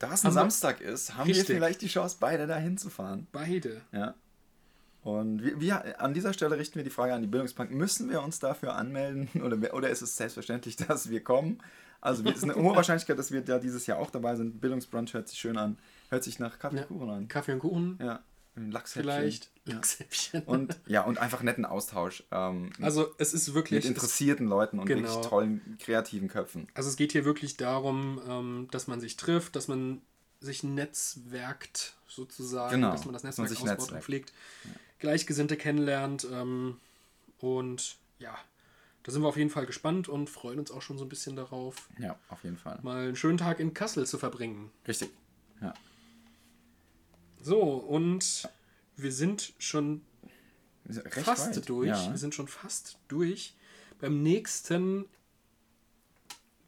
Da 0.00 0.12
es 0.12 0.22
ein 0.24 0.28
wir- 0.30 0.32
Samstag 0.32 0.80
ist, 0.80 1.14
haben 1.16 1.28
Richtig. 1.28 1.48
wir 1.48 1.54
vielleicht 1.56 1.80
die 1.80 1.86
Chance, 1.86 2.16
beide 2.20 2.46
da 2.48 2.56
hinzufahren. 2.56 3.26
Beide. 3.30 3.80
Ja. 3.92 4.14
Und 5.02 5.42
wir, 5.44 5.60
wir, 5.60 6.00
an 6.00 6.14
dieser 6.14 6.32
Stelle 6.32 6.58
richten 6.58 6.74
wir 6.76 6.82
die 6.82 6.90
Frage 6.90 7.14
an 7.14 7.22
die 7.22 7.28
Bildungsbank, 7.28 7.70
müssen 7.70 8.10
wir 8.10 8.20
uns 8.22 8.38
dafür 8.40 8.74
anmelden 8.74 9.28
oder, 9.42 9.72
oder 9.74 9.88
ist 9.90 10.02
es 10.02 10.16
selbstverständlich, 10.16 10.76
dass 10.76 11.10
wir 11.10 11.22
kommen? 11.22 11.58
Also 12.00 12.22
es 12.24 12.36
ist 12.38 12.42
eine 12.44 12.54
hohe 12.56 12.74
Wahrscheinlichkeit, 12.76 13.18
dass 13.18 13.30
wir 13.30 13.40
da 13.42 13.58
dieses 13.58 13.86
Jahr 13.86 13.98
auch 13.98 14.10
dabei 14.10 14.34
sind. 14.36 14.60
Bildungsbrunch 14.60 15.14
hört 15.14 15.28
sich 15.28 15.38
schön 15.38 15.56
an, 15.56 15.78
hört 16.10 16.24
sich 16.24 16.38
nach 16.38 16.58
Kaffee 16.58 16.76
Ja. 16.78 16.82
und 16.82 16.88
Kuchen 16.88 17.10
an. 17.10 17.28
Kaffee 17.28 17.52
und 17.52 17.60
Kuchen, 17.60 17.98
Ja, 18.00 18.20
Lachshäppchen. 18.56 19.02
vielleicht. 19.02 19.50
Ja. 19.66 19.74
Lachshäppchen. 19.76 20.42
Und 20.44 20.78
ja, 20.86 21.02
und 21.02 21.18
einfach 21.18 21.42
netten 21.42 21.64
Austausch 21.64 22.22
ähm, 22.30 22.70
also 22.80 23.12
es 23.18 23.34
ist 23.34 23.48
mit 23.48 23.54
wirklich... 23.56 23.84
Es, 23.84 23.88
interessierten 23.90 24.46
Leuten 24.46 24.78
und 24.78 24.86
Genau. 24.86 25.08
wirklich 25.08 25.26
tollen, 25.26 25.76
kreativen 25.80 26.28
Köpfen. 26.28 26.68
also 26.74 26.88
es 26.88 26.96
geht 26.96 27.12
hier 27.12 27.24
wirklich 27.24 27.56
darum, 27.56 28.20
ähm, 28.28 28.68
dass 28.70 28.86
man 28.86 29.00
sich 29.00 29.16
trifft, 29.16 29.56
dass 29.56 29.68
man 29.68 30.00
sich 30.40 30.62
netzwerkt 30.62 31.94
sozusagen, 32.08 32.76
Genau, 32.76 32.90
dass 32.92 33.04
man 33.04 33.12
das 33.14 33.22
man 33.22 33.30
Netzwerk 33.30 33.48
sich 33.48 33.58
ausbaut 33.58 33.70
und 33.72 33.80
netzwerkt. 33.84 34.04
pflegt, 34.04 34.32
Gleichgesinnte 34.98 35.56
kennenlernt 35.56 36.26
ähm, 36.30 36.78
und 37.40 37.96
ja, 38.18 38.36
da 39.02 39.12
sind 39.12 39.22
wir 39.22 39.28
auf 39.28 39.36
jeden 39.36 39.50
Fall 39.50 39.66
gespannt 39.66 40.08
und 40.08 40.30
freuen 40.30 40.58
uns 40.58 40.70
auch 40.70 40.80
schon 40.82 40.96
so 40.98 41.04
ein 41.04 41.08
bisschen 41.08 41.36
darauf, 41.36 41.88
Ja, 41.98 42.16
auf 42.28 42.42
jeden 42.44 42.56
Fall. 42.56 42.78
mal 42.82 43.04
einen 43.08 43.16
schönen 43.16 43.36
Tag 43.38 43.60
in 43.60 43.74
Kassel 43.74 44.06
zu 44.06 44.18
verbringen. 44.18 44.70
Richtig. 44.86 45.10
Ja. 45.60 45.74
So, 47.44 47.60
und 47.62 48.48
wir 48.96 49.12
sind 49.12 49.52
schon 49.58 50.00
Recht 50.88 51.26
fast 51.26 51.56
weit. 51.56 51.68
durch. 51.68 51.88
Ja. 51.88 52.10
Wir 52.10 52.16
sind 52.18 52.34
schon 52.34 52.48
fast 52.48 52.98
durch. 53.08 53.54
Beim 54.00 54.22
nächsten, 54.22 55.04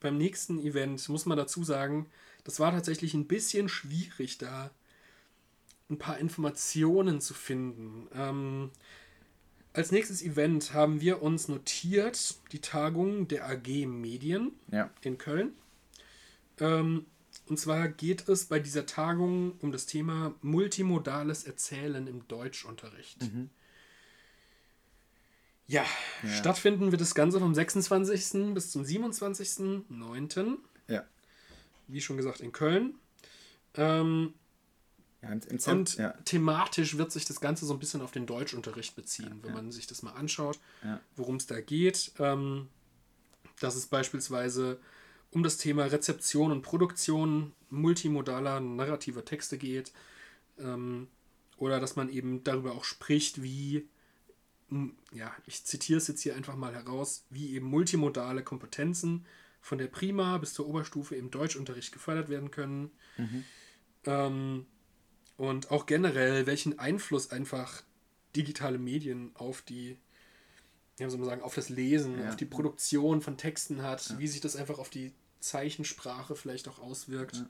beim 0.00 0.18
nächsten 0.18 0.58
Event 0.58 1.08
muss 1.08 1.24
man 1.26 1.38
dazu 1.38 1.64
sagen, 1.64 2.06
das 2.44 2.60
war 2.60 2.72
tatsächlich 2.72 3.14
ein 3.14 3.26
bisschen 3.26 3.68
schwierig 3.70 4.38
da 4.38 4.70
ein 5.88 5.98
paar 5.98 6.18
Informationen 6.18 7.20
zu 7.20 7.32
finden. 7.32 8.08
Ähm, 8.14 8.70
als 9.72 9.92
nächstes 9.92 10.22
Event 10.22 10.74
haben 10.74 11.00
wir 11.00 11.22
uns 11.22 11.48
notiert 11.48 12.36
die 12.52 12.60
Tagung 12.60 13.28
der 13.28 13.48
AG 13.48 13.86
Medien 13.86 14.52
Ja. 14.70 14.90
in 15.00 15.16
Köln. 15.16 15.52
Ähm, 16.60 17.06
und 17.48 17.58
zwar 17.58 17.88
geht 17.88 18.28
es 18.28 18.46
bei 18.46 18.58
dieser 18.58 18.86
Tagung 18.86 19.52
um 19.60 19.72
das 19.72 19.86
Thema 19.86 20.34
multimodales 20.42 21.44
Erzählen 21.44 22.06
im 22.06 22.26
Deutschunterricht. 22.28 23.18
Ja, 25.68 25.84
Ja. 26.22 26.28
stattfinden 26.30 26.92
wird 26.92 27.00
das 27.00 27.14
Ganze 27.14 27.40
vom 27.40 27.54
26. 27.54 28.54
bis 28.54 28.70
zum 28.70 28.82
27.09. 28.84 30.58
Ja. 30.88 31.04
Wie 31.88 32.00
schon 32.00 32.16
gesagt, 32.16 32.40
in 32.40 32.52
Köln. 32.52 32.94
Ähm, 33.74 34.34
Ja, 35.22 35.30
im, 35.32 35.40
im 35.48 35.58
und 35.72 35.96
ja. 35.96 36.12
thematisch 36.24 36.98
wird 36.98 37.10
sich 37.10 37.24
das 37.24 37.40
Ganze 37.40 37.66
so 37.66 37.72
ein 37.72 37.80
bisschen 37.80 38.00
auf 38.00 38.12
den 38.12 38.26
Deutschunterricht 38.26 38.94
beziehen, 38.94 39.40
wenn 39.42 39.54
man 39.54 39.72
sich 39.72 39.86
das 39.88 40.02
mal 40.02 40.12
anschaut, 40.12 40.58
worum 41.16 41.36
es 41.36 41.46
da 41.46 41.60
geht. 41.60 42.12
Ähm, 42.18 42.68
dass 43.60 43.74
es 43.74 43.86
beispielsweise 43.86 44.78
um 45.30 45.42
das 45.42 45.58
Thema 45.58 45.84
Rezeption 45.84 46.52
und 46.52 46.62
Produktion 46.62 47.52
multimodaler 47.70 48.60
narrativer 48.60 49.24
Texte 49.24 49.58
geht. 49.58 49.92
Ähm, 50.58 51.08
oder 51.58 51.80
dass 51.80 51.96
man 51.96 52.08
eben 52.08 52.44
darüber 52.44 52.72
auch 52.72 52.84
spricht, 52.84 53.42
wie, 53.42 53.88
ja, 55.12 55.34
ich 55.46 55.64
zitiere 55.64 55.98
es 55.98 56.08
jetzt 56.08 56.20
hier 56.20 56.36
einfach 56.36 56.56
mal 56.56 56.74
heraus, 56.74 57.24
wie 57.30 57.54
eben 57.54 57.66
multimodale 57.66 58.42
Kompetenzen 58.42 59.24
von 59.60 59.78
der 59.78 59.86
Prima 59.88 60.38
bis 60.38 60.54
zur 60.54 60.68
Oberstufe 60.68 61.16
im 61.16 61.30
Deutschunterricht 61.30 61.92
gefördert 61.92 62.28
werden 62.28 62.50
können. 62.50 62.90
Ähm, 64.04 64.66
und 65.36 65.70
auch 65.70 65.86
generell, 65.86 66.46
welchen 66.46 66.78
Einfluss 66.78 67.30
einfach 67.30 67.82
digitale 68.36 68.78
Medien 68.78 69.30
auf 69.34 69.62
die, 69.62 69.98
ja, 70.98 71.08
soll 71.10 71.18
man 71.18 71.28
sagen, 71.28 71.42
auf 71.42 71.54
das 71.54 71.68
Lesen, 71.68 72.18
Ja. 72.20 72.28
auf 72.28 72.36
die 72.36 72.44
Produktion 72.46 73.20
von 73.20 73.36
Texten 73.36 73.82
hat, 73.82 74.18
wie 74.18 74.26
sich 74.28 74.40
das 74.40 74.56
einfach 74.56 74.78
auf 74.78 74.88
die 74.88 75.12
Zeichensprache 75.40 76.34
vielleicht 76.36 76.68
auch 76.68 76.78
auswirkt. 76.78 77.44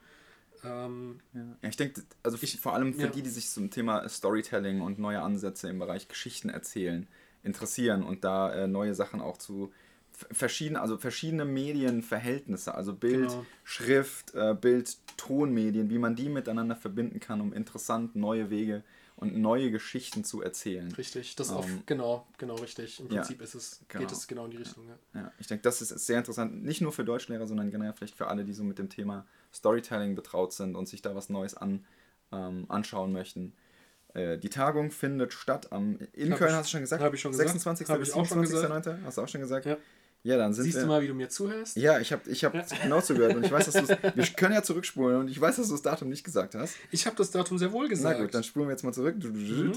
Ähm, 0.65 1.21
Ja, 1.33 1.69
ich 1.69 1.77
denke, 1.77 2.03
also 2.23 2.39
Ich- 2.41 2.59
vor 2.61 2.75
allem 2.75 2.95
für 2.95 3.03
ja. 3.03 3.07
die, 3.09 3.23
die 3.23 3.31
sich 3.31 3.49
zum 3.51 3.71
Thema 3.71 4.09
Storytelling 4.09 4.81
und 4.81 4.99
neue 4.99 5.21
Ansätze 5.23 5.69
im 5.69 5.79
Bereich 5.79 6.09
Geschichten 6.09 6.49
erzählen 6.49 7.07
interessieren 7.43 8.03
und 8.03 8.25
da 8.25 8.53
äh, 8.53 8.67
neue 8.67 8.95
Sachen 8.95 9.21
auch 9.21 9.37
zu 9.37 9.73
f- 10.13 10.27
verschiedene, 10.33 10.81
also 10.81 10.99
verschiedene 10.99 11.45
Medienverhältnisse, 11.45 12.75
also 12.75 12.93
Bild, 12.95 13.29
Genau. 13.29 13.47
Schrift, 13.63 14.35
äh, 14.35 14.55
Bild, 14.61 14.97
Tonmedien, 15.17 15.89
wie 15.89 15.99
man 15.99 16.17
die 16.17 16.29
miteinander 16.29 16.75
verbinden 16.75 17.21
kann, 17.21 17.41
um 17.41 17.53
interessant 17.53 18.17
neue 18.17 18.51
Wege 18.51 18.83
und 19.17 19.37
neue 19.37 19.71
Geschichten 19.71 20.25
zu 20.25 20.43
erzählen. 20.43 20.93
richtig, 20.93 21.37
das 21.37 21.51
auf, 21.51 21.67
Ähm, 21.67 21.83
genau, 21.87 22.27
genau 22.39 22.55
richtig. 22.57 23.01
Im 23.01 23.07
ja, 23.11 23.17
Prinzip 23.23 23.41
ist 23.41 23.55
es, 23.55 23.81
genau. 23.89 24.05
geht 24.05 24.13
es 24.13 24.27
genau 24.29 24.45
in 24.45 24.51
die 24.53 24.57
Richtung. 24.59 24.85
Ja. 25.15 25.21
Ja, 25.21 25.33
ich 25.39 25.47
denke, 25.47 25.63
das 25.63 25.81
ist 25.83 25.89
sehr 25.91 26.19
interessant, 26.19 26.63
nicht 26.65 26.81
nur 26.83 26.93
für 26.93 27.05
Deutschlehrer, 27.05 27.47
sondern 27.47 27.71
generell 27.71 27.93
vielleicht 27.95 28.15
für 28.15 28.27
alle, 28.29 28.45
die 28.45 28.53
so 28.53 28.63
mit 28.63 28.79
dem 28.79 28.89
Thema 28.91 29.27
Storytelling 29.55 30.15
betraut 30.15 30.53
sind 30.53 30.77
und 30.77 30.87
sich 30.87 31.01
da 31.03 31.15
was 31.15 31.29
Neues 31.31 31.55
an, 31.55 31.85
ähm, 32.33 32.67
anschauen 32.69 33.13
möchten. 33.13 33.55
Äh, 34.15 34.37
die 34.39 34.51
Tagung 34.51 34.91
findet 34.91 35.33
statt 35.33 35.73
am, 35.73 35.99
in 36.13 36.33
Hab 36.33 36.39
Köln, 36.39 36.51
ich- 36.51 36.57
hast 36.57 36.67
du 36.67 36.71
schon 36.73 36.81
gesagt? 36.81 37.03
hab 37.03 37.15
ich 37.15 37.21
schon 37.21 37.33
gesagt. 37.33 37.49
26. 37.49 37.89
Hab 37.89 37.99
bis 37.99 38.09
ich 38.11 38.15
auch 38.15 38.27
schon 38.27 38.45
27.09. 38.45 39.03
Hast 39.05 39.19
du 39.19 39.23
auch 39.23 39.29
schon 39.29 39.41
gesagt? 39.41 39.67
Ja. 39.67 39.77
Ja, 40.27 40.37
dann 40.37 40.53
sind 40.53 40.65
Siehst 40.65 40.77
wir... 40.79 40.83
du 40.83 40.89
mal, 40.89 41.03
wie 41.03 41.07
du 41.07 41.15
mir 41.15 41.29
zuhörst? 41.29 41.77
ja, 41.77 42.01
ich 42.01 42.13
habe 42.13 42.29
ich 42.29 42.45
hab 42.45 42.53
Ja. 42.53 42.65
genau 42.83 43.01
zugehört 43.01 43.37
und 43.37 43.47
ich 43.47 43.53
weiß, 43.53 43.71
dass 43.71 43.87
du 43.87 43.87
Wir 44.17 44.25
können 44.37 44.55
ja 44.55 44.63
zurückspulen 44.63 45.21
und 45.21 45.29
ich 45.29 45.41
weiß, 45.41 45.55
dass 45.57 45.69
du 45.69 45.73
das 45.75 45.83
Datum 45.83 46.09
nicht 46.09 46.25
gesagt 46.25 46.57
hast. 46.57 46.75
Ich 46.91 47.07
habe 47.07 47.15
das 47.15 47.31
Datum 47.31 47.59
sehr 47.59 47.71
wohl 47.71 47.85
Na 47.85 47.91
gesagt. 47.91 48.21
gut, 48.21 48.35
dann 48.35 48.43
spulen 48.43 48.67
wir 48.67 48.73
jetzt 48.73 48.83
mal 48.83 48.93
zurück. 48.93 49.15
Mhm. 49.23 49.75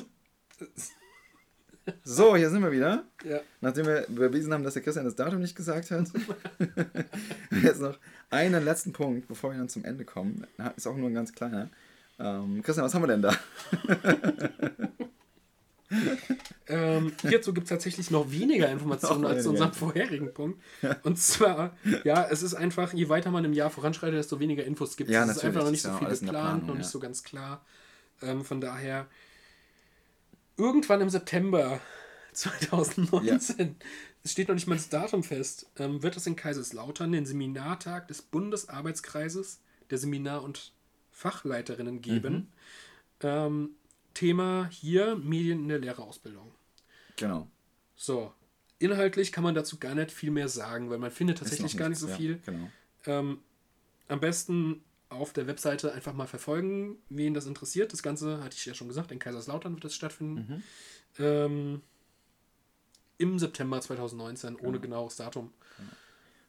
So, 2.03 2.35
hier 2.35 2.49
sind 2.49 2.63
wir 2.63 2.71
wieder. 2.71 3.03
ja. 3.23 3.41
Nachdem 3.61 3.85
wir 3.85 4.05
bewiesen 4.09 4.51
haben, 4.51 4.63
dass 4.63 4.73
der 4.73 4.81
Christian 4.81 5.05
das 5.05 5.15
Datum 5.15 5.39
nicht 5.39 5.55
gesagt 5.55 5.91
hat. 5.91 6.07
Jetzt 7.63 7.79
noch 7.81 7.97
einen 8.31 8.63
letzten 8.65 8.91
Punkt, 8.91 9.27
bevor 9.27 9.51
wir 9.51 9.57
dann 9.59 9.69
zum 9.69 9.85
Ende 9.85 10.03
kommen. 10.03 10.45
Ist 10.75 10.87
auch 10.87 10.95
nur 10.97 11.09
ein 11.09 11.13
ganz 11.13 11.31
kleiner. 11.33 11.69
Ähm, 12.19 12.61
Christian, 12.63 12.85
was 12.85 12.93
haben 12.95 13.03
wir 13.03 13.07
denn 13.07 13.21
da? 13.21 13.33
Ähm, 16.71 17.13
hierzu 17.21 17.51
gibt 17.51 17.65
es 17.65 17.69
tatsächlich 17.69 18.11
noch 18.11 18.29
weniger 18.29 18.69
Informationen 18.69 19.25
als 19.25 19.41
zu 19.41 19.49
unserem 19.49 19.73
vorherigen 19.73 20.31
Punkt. 20.35 20.61
Und 21.01 21.17
zwar, 21.17 21.75
ja, 22.03 22.27
es 22.29 22.43
ist 22.43 22.53
einfach, 22.53 22.93
je 22.93 23.09
weiter 23.09 23.31
man 23.31 23.43
im 23.43 23.53
Jahr 23.53 23.71
voranschreitet, 23.71 24.19
desto 24.19 24.39
weniger 24.39 24.63
Infos 24.63 24.95
gibt 24.95 25.09
es. 25.09 25.15
Ja, 25.15 25.23
es 25.23 25.37
ist 25.37 25.45
einfach 25.45 25.63
noch 25.63 25.71
nicht 25.71 25.83
ja 25.83 25.93
so 25.93 25.97
viel 25.97 26.07
geplant, 26.07 26.67
noch 26.67 26.75
nicht 26.75 26.85
ja. 26.85 26.91
so 26.91 26.99
ganz 26.99 27.23
klar. 27.23 27.65
Ähm, 28.21 28.45
von 28.45 28.61
daher, 28.61 29.07
irgendwann 30.57 31.01
im 31.01 31.09
September 31.09 31.79
2019, 32.33 33.75
es 34.23 34.31
steht 34.31 34.47
noch 34.47 34.55
nicht 34.55 34.67
mal 34.67 34.75
das 34.75 34.89
Datum 34.89 35.23
fest, 35.23 35.71
ähm, 35.77 36.03
wird 36.03 36.17
es 36.17 36.27
in 36.27 36.35
Kaiserslautern 36.35 37.11
den 37.11 37.25
Seminartag 37.25 38.07
des 38.09 38.21
Bundesarbeitskreises 38.21 39.59
der 39.89 39.97
Seminar- 39.97 40.43
und 40.43 40.73
Fachleiterinnen 41.09 42.01
geben. 42.01 42.33
Mhm. 42.33 42.47
Ähm, 43.21 43.69
Thema 44.19 44.67
hier 44.69 45.15
Medien 45.15 45.59
in 45.59 45.69
der 45.69 45.79
Lehrerausbildung. 45.79 46.51
Genau. 47.15 47.47
So, 47.95 48.33
inhaltlich 48.77 49.31
kann 49.31 49.45
man 49.45 49.55
dazu 49.55 49.79
gar 49.79 49.95
nicht 49.95 50.11
viel 50.11 50.29
mehr 50.29 50.49
sagen, 50.49 50.89
weil 50.89 50.97
man 50.97 51.09
findet 51.09 51.37
tatsächlich 51.37 51.77
gar 51.77 51.87
nicht 51.87 51.99
so 51.99 52.09
ja, 52.09 52.15
viel. 52.15 52.39
Genau. 52.45 52.67
Ähm, 53.05 53.39
am 54.09 54.19
besten 54.19 54.83
auf 55.07 55.31
der 55.31 55.47
Webseite 55.47 55.93
einfach 55.93 56.13
mal 56.13 56.27
verfolgen, 56.27 56.97
wen 57.07 57.33
das 57.33 57.45
interessiert. 57.45 57.93
Das 57.93 58.03
Ganze 58.03 58.43
hatte 58.43 58.57
ich 58.57 58.65
ja 58.65 58.73
schon 58.73 58.89
gesagt, 58.89 59.09
in 59.13 59.19
Kaiserslautern 59.19 59.73
wird 59.73 59.85
das 59.85 59.95
stattfinden. 59.95 60.63
Mhm. 61.17 61.23
Ähm, 61.23 61.81
Im 63.19 63.39
September 63.39 63.79
2019, 63.79 64.57
ohne 64.57 64.79
Genau. 64.79 64.81
genaues 64.81 65.15
Datum. 65.15 65.53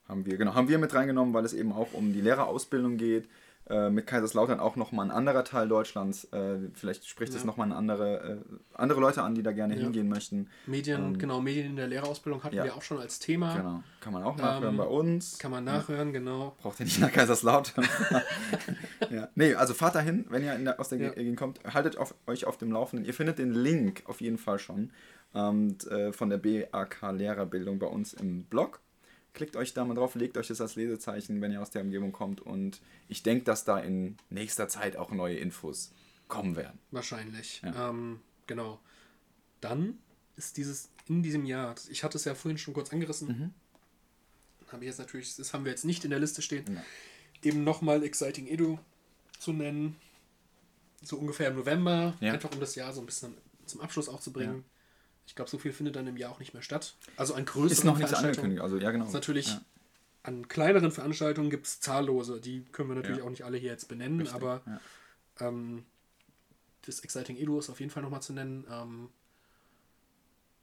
Haben 0.09 0.27
wir, 0.27 0.37
genau, 0.37 0.55
haben 0.55 0.69
wir 0.69 0.79
mit 0.79 0.93
reingenommen, 0.93 1.33
weil 1.35 1.45
es 1.45 1.53
eben 1.53 1.73
auch 1.73 1.93
um 1.93 2.13
die 2.13 2.21
Lehrerausbildung 2.21 2.97
geht. 2.97 3.29
Äh, 3.71 3.89
mit 3.89 4.07
Kaiserslautern 4.09 4.59
auch 4.59 4.75
nochmal 4.75 5.07
ein 5.07 5.13
anderer 5.13 5.45
Teil 5.45 5.69
Deutschlands. 5.69 6.25
Äh, 6.33 6.59
vielleicht 6.75 7.07
spricht 7.09 7.33
es 7.35 7.43
Ja. 7.43 7.47
nochmal 7.47 7.71
andere, 7.71 8.41
äh, 8.43 8.55
andere 8.75 9.01
Leute 9.01 9.23
an, 9.23 9.37
die 9.37 9.45
da 9.45 9.53
gerne 9.53 9.77
Ja. 9.77 9.83
hingehen 9.83 10.09
möchten. 10.09 10.49
Medien, 10.67 11.01
Ähm, 11.15 11.19
genau, 11.19 11.41
Medien 11.41 11.67
in 11.69 11.77
der 11.77 11.87
Lehrerausbildung 11.87 12.43
hatten 12.43 12.57
ja. 12.57 12.65
wir 12.65 12.75
auch 12.75 12.83
schon 12.83 12.99
als 12.99 13.21
Thema. 13.21 13.57
Genau. 13.57 13.83
Kann 14.01 14.13
man 14.13 14.25
auch 14.25 14.37
nachhören 14.37 14.75
Ähm, 14.75 14.77
bei 14.77 14.85
uns. 14.87 15.39
Kann 15.39 15.53
man 15.53 15.63
nachhören, 15.63 16.13
genau. 16.13 16.57
Braucht 16.61 16.81
ihr 16.81 16.87
nicht 16.87 16.99
nach 17.01 17.13
Kaiserslautern. 17.13 17.85
ja. 19.11 19.29
Nee, 19.35 19.55
also 19.55 19.75
fahrt 19.75 19.95
dahin, 19.95 20.27
wenn 20.31 20.43
ihr 20.43 20.55
in 20.55 20.65
der, 20.65 20.81
aus 20.81 20.89
der. 20.89 20.99
Gegend 21.11 21.37
kommt. 21.39 21.61
Haltet 21.65 21.97
auf, 21.97 22.15
euch 22.27 22.45
auf 22.47 22.59
dem 22.59 22.73
Laufenden. 22.73 23.07
Ihr 23.07 23.15
findet 23.15 23.39
den 23.39 23.53
Link 23.53 24.03
auf 24.07 24.21
jeden 24.21 24.39
Fall 24.39 24.59
schon 24.59 24.91
ähm, 25.35 25.77
äh, 25.89 26.13
von 26.13 26.29
der 26.29 26.39
BAK 26.39 27.13
Lehrerbildung 27.13 27.79
bei 27.79 27.87
uns 27.87 28.15
im 28.15 28.45
Blog. 28.45 28.81
Klickt 29.33 29.55
euch 29.57 29.75
da 29.75 29.85
mal 29.85 29.95
drauf, 29.95 30.15
legt 30.17 30.37
euch 30.37 30.49
das 30.49 30.61
als 30.61 30.75
Lesezeichen, 30.75 31.41
wenn 31.41 31.53
ihr 31.53 31.63
aus 31.63 31.71
der 31.71 31.83
Umgebung 31.83 32.11
kommt. 32.13 32.41
Und 32.41 32.81
ich 33.09 33.23
denke, 33.23 33.45
dass 33.45 33.65
da 33.65 33.79
in 33.79 34.17
nächster 34.29 34.69
Zeit 34.69 34.97
auch 34.97 35.11
neue 35.13 35.37
Infos 35.37 35.93
kommen 36.29 36.57
werden. 36.57 36.79
Wahrscheinlich. 36.91 37.63
Ja. 37.65 37.91
Ähm, 37.91 38.21
genau. 38.47 38.81
Dann 39.61 39.99
ist 40.37 40.57
dieses 40.57 40.89
in 41.07 41.23
diesem 41.23 41.45
Jahr, 41.45 41.75
ich 41.91 42.03
hatte 42.05 42.19
es 42.19 42.25
ja 42.25 42.35
vorhin 42.35 42.59
schon 42.59 42.75
kurz 42.75 42.93
angerissen, 42.93 43.29
Mhm. 43.29 43.55
habe 44.73 44.85
ich 44.85 44.89
jetzt 44.89 44.99
natürlich, 44.99 45.35
das 45.37 45.53
haben 45.53 45.65
wir 45.65 45.73
jetzt 45.73 45.85
nicht 45.85 46.05
in 46.05 46.11
der 46.11 46.21
Liste 46.21 46.41
stehen, 46.43 46.65
Ja. 46.73 46.83
eben 47.43 47.65
nochmal 47.65 48.03
Exciting 48.05 48.47
Edu 48.47 48.79
zu 49.39 49.53
nennen. 49.53 49.97
So 51.03 51.17
ungefähr 51.17 51.49
im 51.49 51.57
November, 51.57 52.17
Ja. 52.21 52.33
einfach 52.33 52.53
um 52.53 52.61
das 52.61 52.75
Jahr 52.75 52.93
so 52.93 53.01
ein 53.01 53.07
bisschen 53.07 53.35
zum 53.67 53.81
Abschluss 53.81 54.09
auch 54.09 54.21
zu 54.21 54.33
bringen. 54.33 54.65
Ich 55.31 55.37
glaube, 55.37 55.49
so 55.49 55.59
viel 55.59 55.73
findet 55.73 55.95
dann 55.95 56.09
im 56.09 56.17
Jahr 56.17 56.33
auch 56.33 56.41
nicht 56.41 56.55
mehr 56.55 56.63
statt. 56.63 56.97
Also 57.17 57.35
an 57.35 57.45
größeren 57.45 57.71
Ist 57.71 57.85
noch 57.85 57.99
nicht 57.99 58.13
angekündigt. 58.13 58.61
Also, 58.61 58.79
ja, 58.79 58.91
genau. 58.91 59.05
Ist 59.07 59.13
natürlich, 59.13 59.47
Ja. 59.47 59.61
an 60.25 60.49
kleineren 60.49 60.91
Veranstaltungen 60.91 61.51
gibt 61.51 61.67
es 61.69 61.79
zahllose. 61.79 62.41
Die 62.41 62.65
können 62.73 62.89
wir 62.89 62.97
natürlich 62.97 63.19
Ja. 63.19 63.25
auch 63.25 63.31
nicht 63.31 63.45
alle 63.45 63.57
hier 63.57 63.71
jetzt 63.71 63.87
benennen, 63.87 64.19
Richtig, 64.19 64.35
aber 64.35 64.61
ja. 64.67 65.47
ähm, 65.47 65.85
das 66.83 66.99
Exciting 66.99 67.37
Edu 67.37 67.61
ist 67.61 67.71
auf 67.71 67.79
jeden 67.79 67.93
Fall 67.93 68.03
nochmal 68.03 68.23
zu 68.23 68.33
nennen. 68.33 68.67
Ähm, 68.73 69.09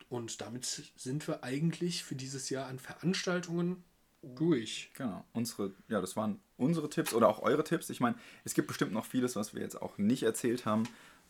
und 0.09 0.41
damit 0.41 0.65
sind 0.97 1.25
wir 1.29 1.45
eigentlich 1.45 2.03
für 2.03 2.15
dieses 2.15 2.49
Jahr 2.49 2.67
an 2.67 2.77
Veranstaltungen 2.77 3.85
durch. 4.21 4.91
Genau, 4.95 5.23
unsere, 5.31 5.71
ja, 5.87 6.01
das 6.01 6.17
waren 6.17 6.41
unsere 6.57 6.89
Tipps 6.89 7.13
oder 7.13 7.29
auch 7.29 7.39
eure 7.41 7.63
Tipps. 7.63 7.89
Ich 7.89 8.01
meine, 8.01 8.17
es 8.43 8.53
gibt 8.53 8.67
bestimmt 8.67 8.91
noch 8.91 9.05
vieles, 9.05 9.37
was 9.37 9.53
wir 9.53 9.61
jetzt 9.61 9.81
auch 9.81 9.97
nicht 9.97 10.23
erzählt 10.23 10.65
haben. 10.65 10.83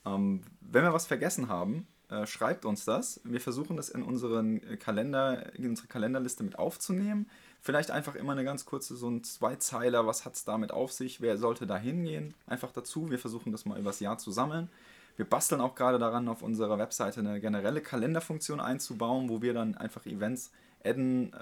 Ähm, 0.07 0.41
wenn 0.61 0.83
wir 0.83 0.93
was 0.93 1.05
vergessen 1.05 1.49
haben, 1.49 1.85
äh, 2.09 2.25
schreibt 2.25 2.65
uns 2.65 2.85
das. 2.85 3.19
Wir 3.23 3.41
versuchen 3.41 3.75
das 3.75 3.89
in 3.89 4.01
unseren 4.01 4.63
äh, 4.63 4.77
Kalender, 4.77 5.53
in 5.55 5.69
unsere 5.69 5.87
Kalenderliste 5.87 6.43
mit 6.43 6.57
aufzunehmen. 6.57 7.29
Vielleicht 7.61 7.91
einfach 7.91 8.15
immer 8.15 8.31
eine 8.31 8.45
ganz 8.45 8.65
kurze, 8.65 8.95
so 8.95 9.09
ein 9.09 9.23
Zweizeiler, 9.23 10.07
was 10.07 10.23
hat 10.23 10.35
es 10.35 10.45
damit 10.45 10.71
auf 10.71 10.93
sich, 10.93 11.19
wer 11.21 11.37
sollte 11.37 11.67
da 11.67 11.77
hingehen, 11.77 12.33
einfach 12.45 12.71
dazu. 12.71 13.09
Wir 13.09 13.19
versuchen 13.19 13.51
das 13.51 13.65
mal 13.65 13.77
übers 13.77 13.99
Jahr 13.99 14.17
zu 14.17 14.31
sammeln. 14.31 14.69
Wir 15.17 15.25
basteln 15.25 15.59
auch 15.59 15.75
gerade 15.75 15.99
daran, 15.99 16.29
auf 16.29 16.43
unserer 16.43 16.77
Webseite 16.77 17.19
eine 17.19 17.41
generelle 17.41 17.81
Kalenderfunktion 17.81 18.61
einzubauen, 18.61 19.27
wo 19.29 19.41
wir 19.41 19.53
dann 19.53 19.75
einfach 19.75 20.05
Events 20.05 20.51
adden, 20.85 21.33
äh, 21.33 21.37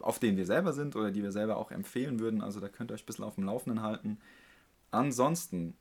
auf 0.00 0.18
denen 0.18 0.36
wir 0.36 0.46
selber 0.46 0.72
sind 0.72 0.96
oder 0.96 1.12
die 1.12 1.22
wir 1.22 1.30
selber 1.30 1.56
auch 1.56 1.70
empfehlen 1.70 2.18
würden. 2.18 2.42
Also 2.42 2.58
da 2.58 2.68
könnt 2.68 2.90
ihr 2.90 2.94
euch 2.94 3.04
ein 3.04 3.06
bisschen 3.06 3.24
auf 3.24 3.36
dem 3.36 3.44
Laufenden 3.44 3.82
halten. 3.82 4.18
Ansonsten, 4.90 5.76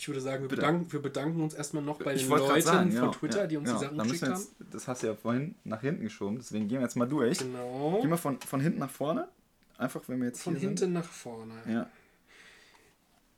ich 0.00 0.08
würde 0.08 0.20
sagen, 0.22 0.42
wir 0.44 0.48
bedanken, 0.48 0.90
wir 0.90 1.02
bedanken 1.02 1.42
uns 1.42 1.52
erstmal 1.52 1.82
noch 1.82 1.98
bei 1.98 2.14
den 2.14 2.26
Leuten 2.26 2.62
sagen, 2.62 2.90
von 2.92 3.02
ja, 3.02 3.08
Twitter, 3.10 3.40
ja, 3.42 3.46
die 3.46 3.56
uns 3.58 3.68
genau. 3.68 3.78
die 3.80 3.84
Sachen 3.84 3.98
geschickt 3.98 4.22
wir 4.22 4.28
haben. 4.30 4.40
jetzt, 4.40 4.54
Das 4.70 4.88
hast 4.88 5.02
du 5.02 5.08
ja 5.08 5.14
vorhin 5.14 5.54
nach 5.64 5.82
hinten 5.82 6.02
geschoben, 6.04 6.38
deswegen 6.38 6.68
gehen 6.68 6.78
wir 6.78 6.84
jetzt 6.84 6.96
mal 6.96 7.06
durch. 7.06 7.38
Genau. 7.38 7.98
Gehen 8.00 8.08
wir 8.08 8.16
von, 8.16 8.40
von 8.40 8.60
hinten 8.60 8.78
nach 8.78 8.90
vorne. 8.90 9.28
Einfach, 9.76 10.00
wenn 10.08 10.20
wir 10.20 10.28
jetzt 10.28 10.42
Von 10.42 10.56
hinten 10.56 10.92
nach 10.94 11.04
vorne. 11.04 11.52
sind. 11.64 11.74
Ja. 11.74 11.88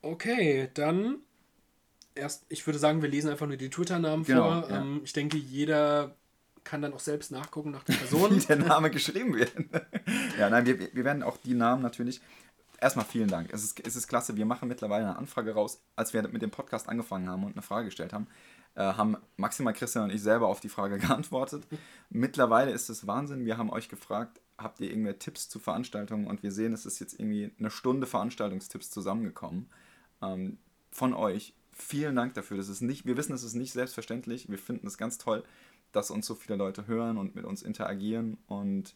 Okay, 0.01 0.69
dann 0.73 1.17
erst, 2.15 2.45
ich 2.49 2.65
würde 2.65 2.79
sagen, 2.79 3.01
wir 3.01 3.09
lesen 3.09 3.29
einfach 3.29 3.47
nur 3.47 3.57
die 3.57 3.69
Twitter-Namen 3.69 4.23
Genau, 4.25 4.61
vor. 4.61 4.69
ja. 4.69 4.81
Ähm, 4.81 5.01
ich 5.03 5.13
denke, 5.13 5.37
jeder 5.37 6.15
kann 6.63 6.81
dann 6.81 6.93
auch 6.93 6.99
selbst 6.99 7.31
nachgucken 7.31 7.71
nach 7.71 7.83
der 7.83 7.95
wie 7.95 7.99
Person. 7.99 8.41
der 8.47 8.55
Name 8.57 8.89
geschrieben 8.89 9.35
wird. 9.35 9.51
ja, 10.39 10.49
nein, 10.49 10.65
wir, 10.65 10.79
wir 10.79 11.03
werden 11.05 11.23
auch 11.23 11.37
die 11.37 11.53
Namen 11.55 11.81
natürlich. 11.81 12.21
Erstmal 12.83 13.05
vielen 13.05 13.29
Dank. 13.29 13.53
Es 13.53 13.63
ist, 13.63 13.79
es 13.87 13.95
ist 13.95 14.09
klasse. 14.09 14.35
Wir 14.35 14.45
machen 14.45 14.67
mittlerweile 14.67 15.05
eine 15.05 15.15
Anfrage 15.15 15.53
raus. 15.53 15.81
Als 15.95 16.13
wir 16.13 16.21
mit 16.27 16.41
dem 16.41 16.51
Podcast 16.51 16.89
angefangen 16.89 17.29
haben 17.29 17.45
und 17.45 17.53
eine 17.53 17.61
Frage 17.61 17.85
gestellt 17.85 18.11
haben, 18.11 18.27
äh, 18.75 18.81
haben 18.81 19.15
maximal 19.37 19.71
Christian 19.71 20.03
und 20.03 20.09
ich 20.09 20.21
selber 20.21 20.49
auf 20.49 20.59
die 20.59 20.67
Frage 20.67 20.97
geantwortet. 20.99 21.65
Mittlerweile 22.09 22.71
ist 22.71 22.89
es 22.89 23.07
Wahnsinn. 23.07 23.45
Wir 23.45 23.57
haben 23.57 23.69
euch 23.69 23.87
gefragt, 23.87 24.41
habt 24.57 24.81
ihr 24.81 24.89
irgendwelche 24.89 25.19
Tipps 25.19 25.47
zu 25.47 25.59
Veranstaltungen? 25.59 26.27
Und 26.27 26.43
wir 26.43 26.51
sehen, 26.51 26.73
es 26.73 26.85
ist 26.85 26.99
jetzt 26.99 27.17
irgendwie 27.17 27.53
eine 27.57 27.71
Stunde 27.71 28.05
Veranstaltungstipps 28.05 28.91
zusammengekommen 28.91 29.69
ähm, 30.21 30.57
von 30.91 31.13
euch. 31.13 31.53
Vielen 31.71 32.17
Dank 32.17 32.33
dafür. 32.33 32.57
Das 32.57 32.67
ist 32.67 32.81
nicht, 32.81 33.05
wir 33.05 33.15
wissen, 33.15 33.31
es 33.31 33.43
ist 33.43 33.53
nicht 33.53 33.71
selbstverständlich. 33.71 34.49
Wir 34.49 34.59
finden 34.59 34.87
es 34.87 34.97
ganz 34.97 35.17
toll, 35.17 35.45
dass 35.93 36.11
uns 36.11 36.25
so 36.25 36.35
viele 36.35 36.57
Leute 36.57 36.85
hören 36.85 37.17
und 37.17 37.33
mit 37.33 37.45
uns 37.45 37.63
interagieren. 37.63 38.39
Und 38.47 38.93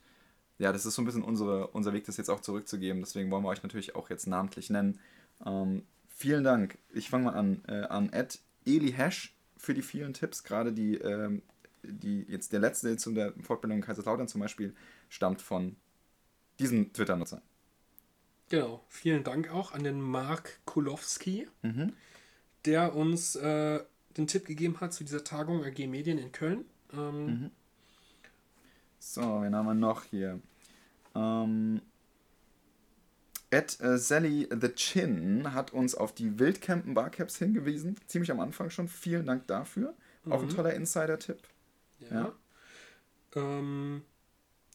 ja, 0.60 0.72
das 0.72 0.86
ist 0.86 0.96
so 0.96 1.02
ein 1.02 1.06
bisschen 1.06 1.24
unsere, 1.24 1.68
unser 1.68 1.94
Weg, 1.94 2.06
das 2.06 2.18
jetzt 2.18 2.30
auch 2.30 2.42
zurückzugeben. 2.42 3.02
Deswegen 3.02 3.30
wollen 3.32 3.44
wir 3.44 3.50
euch 3.50 3.64
natürlich 3.64 3.96
auch 3.96 4.10
jetzt 4.10 4.26
namentlich 4.28 4.70
nennen. 4.70 5.00
Ähm, 5.46 5.84
vielen 6.10 6.44
Dank. 6.44 6.78
Ich 6.94 7.10
fange 7.10 7.26
mal 7.26 7.34
an. 7.36 7.64
Äh, 7.68 7.84
an 7.86 8.12
Ed 8.12 8.40
Eli 8.66 8.92
Hash 8.92 9.36
für 9.56 9.74
die 9.74 9.82
vielen 9.84 10.14
Tipps. 10.14 10.44
Gerade 10.44 10.74
die, 10.74 10.96
ähm, 10.96 11.42
die 11.84 12.22
jetzt 12.28 12.54
der 12.54 12.60
letzte 12.60 12.98
zu 12.98 13.12
der 13.14 13.34
Fortbildung 13.42 13.78
in 13.80 13.84
Kaiserslautern 13.84 14.28
zum 14.28 14.42
Beispiel 14.42 14.76
stammt 15.10 15.42
von 15.42 15.76
diesem 16.60 16.92
Twitter-Nutzer. 16.92 17.42
genau. 18.50 18.84
Vielen 18.90 19.24
Dank 19.24 19.50
auch 19.52 19.74
an 19.74 19.84
den 19.84 20.02
Mark 20.02 20.60
Kulowski, 20.66 21.48
Mhm. 21.62 21.94
der 22.66 22.96
uns 22.96 23.36
äh, 23.36 23.80
den 24.18 24.26
Tipp 24.28 24.46
gegeben 24.46 24.80
hat 24.82 24.94
zu 24.94 25.04
dieser 25.04 25.24
Tagung 25.24 25.64
AG 25.64 25.86
Medien 25.88 26.18
in 26.18 26.32
Köln. 26.32 26.66
Ähm, 26.94 27.26
Mhm. 27.26 27.52
So, 29.00 29.22
wen 29.42 29.56
haben 29.56 29.66
wir 29.68 29.74
noch 29.74 30.04
hier? 30.04 30.40
Ähm, 31.16 31.82
Ed 33.50 33.80
äh, 33.80 33.98
Sally 33.98 34.50
the 34.52 34.70
Chin 34.70 35.54
hat 35.54 35.72
uns 35.72 35.96
auf 35.96 36.14
die 36.14 36.38
Wildcampen 36.40 36.94
Barcaps 36.94 37.38
hingewiesen. 37.38 37.96
Ziemlich 38.08 38.32
am 38.32 38.40
Anfang 38.40 38.70
schon. 38.70 38.88
Vielen 38.88 39.26
Dank 39.26 39.48
dafür. 39.48 39.96
Auch 40.30 40.42
ein 40.42 40.48
Mhm. 40.48 40.56
toller 40.56 40.74
Insider-Tipp. 40.74 41.40
Ja. 42.00 42.08
Ja. 42.14 42.36
Ähm, 43.36 44.04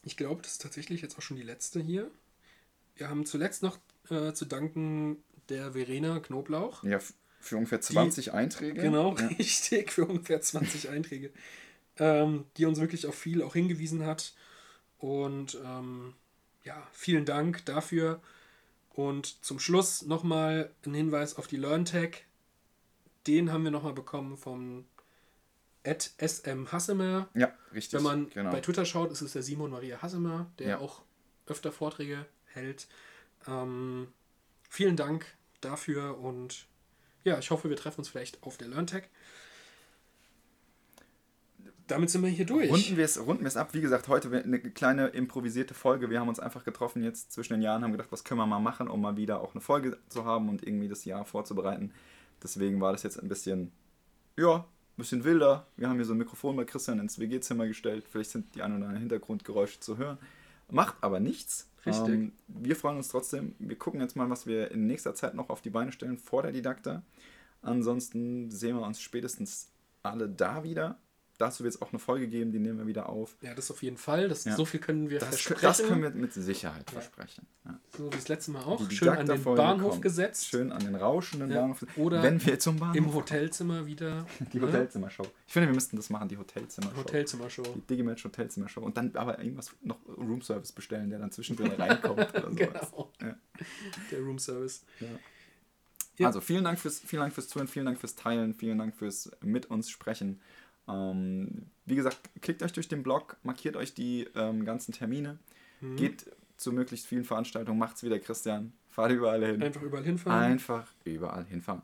ich 0.03 0.17
glaube, 0.17 0.41
das 0.41 0.53
ist 0.53 0.61
tatsächlich 0.61 1.01
jetzt 1.01 1.17
auch 1.17 1.21
schon 1.21 1.37
die 1.37 1.43
letzte 1.43 1.79
hier. 1.79 2.09
Wir 2.95 3.09
haben 3.09 3.25
zuletzt 3.25 3.61
noch 3.63 3.77
äh, 4.09 4.33
zu 4.33 4.45
danken 4.45 5.23
der 5.49 5.73
Verena 5.73 6.19
Knoblauch. 6.19 6.83
Ja, 6.83 6.99
für 7.39 7.57
ungefähr 7.57 7.81
20 7.81 8.33
Einträge. 8.33 8.81
Genau, 8.81 9.15
Ja. 9.17 9.27
richtig, 9.39 9.91
für 9.91 10.05
ungefähr 10.05 10.41
20 10.41 10.89
Einträge. 10.89 11.31
Ähm, 11.99 12.45
die 12.57 12.65
uns 12.65 12.79
wirklich 12.79 13.05
auf 13.05 13.15
viel 13.15 13.41
auch 13.43 13.53
hingewiesen 13.53 14.05
hat. 14.05 14.33
Und 14.97 15.57
ähm, 15.63 16.13
ja, 16.63 16.81
vielen 16.91 17.25
Dank 17.25 17.65
dafür. 17.65 18.21
Und 18.89 19.43
zum 19.43 19.59
Schluss 19.59 20.03
nochmal 20.03 20.71
ein 20.85 20.93
Hinweis 20.93 21.35
auf 21.35 21.47
die 21.47 21.57
LearnTech. 21.57 22.25
Den 23.27 23.51
haben 23.51 23.63
wir 23.63 23.71
nochmal 23.71 23.93
bekommen 23.93 24.37
vom 24.37 24.85
SM 25.85 26.71
Hassemer. 26.71 27.27
Ja, 27.33 27.53
richtig. 27.73 27.97
Wenn 27.97 28.03
man 28.03 28.29
genau. 28.29 28.51
bei 28.51 28.61
Twitter 28.61 28.85
schaut, 28.85 29.11
ist 29.11 29.21
es 29.21 29.33
der 29.33 29.43
Simon 29.43 29.71
Maria 29.71 30.01
Hassemer, 30.01 30.49
der 30.59 30.67
Ja. 30.67 30.77
auch 30.79 31.01
öfter 31.45 31.71
Vorträge 31.71 32.25
hält. 32.45 32.87
Ähm, 33.47 34.07
vielen 34.69 34.95
Dank 34.95 35.25
dafür 35.61 36.17
und 36.19 36.65
ja, 37.23 37.39
ich 37.39 37.51
hoffe, 37.51 37.69
wir 37.69 37.77
treffen 37.77 37.99
uns 37.99 38.09
vielleicht 38.09 38.43
auf 38.43 38.57
der 38.57 38.67
LearnTech. 38.67 39.03
Damit 41.87 42.09
sind 42.09 42.21
wir 42.21 42.29
hier 42.29 42.45
durch. 42.45 42.69
Runden 42.69 42.95
wir 42.95 43.03
es 43.03 43.19
runden 43.25 43.45
ab. 43.57 43.73
Wie 43.73 43.81
gesagt, 43.81 44.07
heute 44.07 44.31
eine 44.31 44.59
kleine 44.59 45.07
improvisierte 45.07 45.73
Folge. 45.73 46.09
Wir 46.09 46.19
haben 46.19 46.29
uns 46.29 46.39
einfach 46.39 46.63
getroffen 46.63 47.03
jetzt 47.03 47.33
zwischen 47.33 47.53
den 47.53 47.61
Jahren, 47.61 47.83
haben 47.83 47.91
gedacht, 47.91 48.11
was 48.11 48.23
können 48.23 48.39
wir 48.39 48.45
mal 48.45 48.59
machen, 48.59 48.87
um 48.87 49.01
mal 49.01 49.17
wieder 49.17 49.41
auch 49.41 49.53
eine 49.53 49.61
Folge 49.61 49.97
zu 50.07 50.23
haben 50.23 50.49
und 50.49 50.65
irgendwie 50.65 50.87
das 50.87 51.03
Jahr 51.03 51.25
vorzubereiten. 51.25 51.91
Deswegen 52.41 52.79
war 52.79 52.93
das 52.93 53.03
jetzt 53.03 53.21
ein 53.21 53.27
bisschen, 53.27 53.71
ja, 54.37 54.55
ein 54.57 54.65
bisschen 54.97 55.23
wilder. 55.23 55.67
Wir 55.75 55.89
haben 55.89 55.95
hier 55.95 56.05
so 56.05 56.13
ein 56.13 56.19
Mikrofon 56.19 56.55
bei 56.55 56.65
Christian 56.65 56.99
ins 56.99 57.19
WG-Zimmer 57.19 57.67
gestellt. 57.67 58.05
Vielleicht 58.09 58.31
sind 58.31 58.55
die 58.55 58.61
ein 58.61 58.71
oder 58.71 58.85
anderen 58.85 58.99
Hintergrundgeräusche 58.99 59.79
zu 59.79 59.97
hören. 59.97 60.17
Macht 60.69 60.95
aber 61.01 61.19
nichts. 61.19 61.69
Richtig. 61.85 62.13
Ähm, 62.13 62.31
wir 62.47 62.75
freuen 62.75 62.97
uns 62.97 63.09
trotzdem. 63.09 63.55
Wir 63.59 63.77
gucken 63.77 63.99
jetzt 63.99 64.15
mal, 64.15 64.29
was 64.29 64.47
wir 64.47 64.71
in 64.71 64.87
nächster 64.87 65.15
Zeit 65.15 65.35
noch 65.35 65.49
auf 65.49 65.61
die 65.61 65.69
Beine 65.69 65.91
stellen 65.91 66.17
vor 66.17 66.43
der 66.43 66.51
Didakta. 66.51 67.03
Ansonsten 67.61 68.51
sehen 68.51 68.77
wir 68.77 68.85
uns 68.85 69.01
spätestens 69.01 69.69
alle 70.01 70.29
da 70.29 70.63
wieder. 70.63 70.99
Dazu 71.39 71.63
wird 71.63 71.73
es 71.73 71.81
auch 71.81 71.91
eine 71.91 71.97
Folge 71.99 72.27
geben, 72.27 72.51
die 72.51 72.59
nehmen 72.59 72.77
wir 72.77 72.85
wieder 72.87 73.09
auf. 73.09 73.35
ja, 73.41 73.53
das 73.55 73.71
auf 73.71 73.81
jeden 73.81 73.97
Fall. 73.97 74.29
Das, 74.29 74.45
Ja. 74.45 74.55
So 74.55 74.65
viel 74.65 74.79
können 74.79 75.09
wir 75.09 75.17
Das, 75.19 75.29
versprechen. 75.29 75.61
das 75.61 75.83
können 75.83 76.01
wir 76.03 76.09
mit 76.11 76.31
Sicherheit 76.31 76.85
Ja. 76.91 76.99
versprechen. 77.01 77.47
Ja. 77.65 77.79
so 77.97 78.05
wie 78.11 78.15
das 78.15 78.27
letzte 78.27 78.51
Mal 78.51 78.63
auch. 78.63 78.87
Die 78.87 78.95
Schön 78.95 79.09
an 79.09 79.25
den 79.25 79.43
Bahnhof 79.43 79.91
kommt. 79.91 80.01
gesetzt. 80.03 80.47
Schön 80.47 80.71
an 80.71 80.83
den 80.83 80.93
rauschenden. 80.95 81.49
Bahnhof. 81.49 81.83
Oder 81.97 82.21
Wenn 82.21 82.45
wir 82.45 82.59
zum 82.59 82.77
Bahnhof 82.77 82.95
Im 82.95 83.13
Hotelzimmer 83.13 83.85
wieder. 83.87 84.27
Die 84.53 84.59
ne? 84.59 84.67
Hotelzimmershow. 84.67 85.25
Ich 85.47 85.53
finde, 85.53 85.69
wir 85.69 85.73
müssten 85.75 85.97
das 85.97 86.09
machen, 86.11 86.27
die 86.29 86.37
Hotelzimmershow. 86.37 86.97
Hotelzimmershow. 86.97 87.63
Die 87.63 87.81
Digimatch 87.87 88.23
Hotelzimmershow. 88.25 88.81
Und 88.81 88.95
dann 88.97 89.15
aber 89.15 89.39
irgendwas 89.39 89.71
noch 89.81 89.97
Roomservice 90.07 90.71
bestellen, 90.71 91.09
der 91.09 91.19
dann 91.19 91.31
zwischendrin 91.31 91.71
reinkommt 91.79 92.13
oder 92.19 92.41
sowas. 92.41 92.55
Genau. 92.55 93.11
Ja. 93.21 93.35
Der 94.11 94.19
Roomservice. 94.19 94.85
Ja. 94.99 96.27
Also 96.27 96.41
vielen 96.41 96.63
Dank, 96.63 96.77
fürs, 96.79 96.99
vielen 96.99 97.21
Dank 97.21 97.33
fürs 97.33 97.47
Zuhören, 97.47 97.67
vielen 97.67 97.85
Dank 97.87 97.99
fürs 97.99 98.13
Teilen, 98.15 98.53
vielen 98.53 98.77
Dank 98.77 98.95
fürs 98.95 99.31
mit 99.41 99.65
uns 99.67 99.89
sprechen. 99.89 100.39
Ähm, 100.87 101.67
wie 101.85 101.95
gesagt, 101.95 102.17
klickt 102.41 102.63
euch 102.63 102.73
durch 102.73 102.87
den 102.87 103.03
Blog, 103.03 103.37
markiert 103.43 103.75
euch 103.75 103.93
die 103.93 104.27
ähm, 104.35 104.65
ganzen 104.65 104.91
Termine, 104.93 105.37
Mhm. 105.81 105.95
geht 105.97 106.25
zu 106.57 106.71
möglichst 106.71 107.07
vielen 107.07 107.25
Veranstaltungen, 107.25 107.77
macht's 107.77 108.03
wieder 108.03 108.19
Christian, 108.19 108.71
fahrt 108.89 109.11
überall 109.11 109.45
hin. 109.45 109.61
Einfach 109.61 109.81
überall 109.81 110.03
hinfahren. 110.03 110.43
Einfach 110.43 110.87
überall 111.03 111.45
hinfahren. 111.45 111.81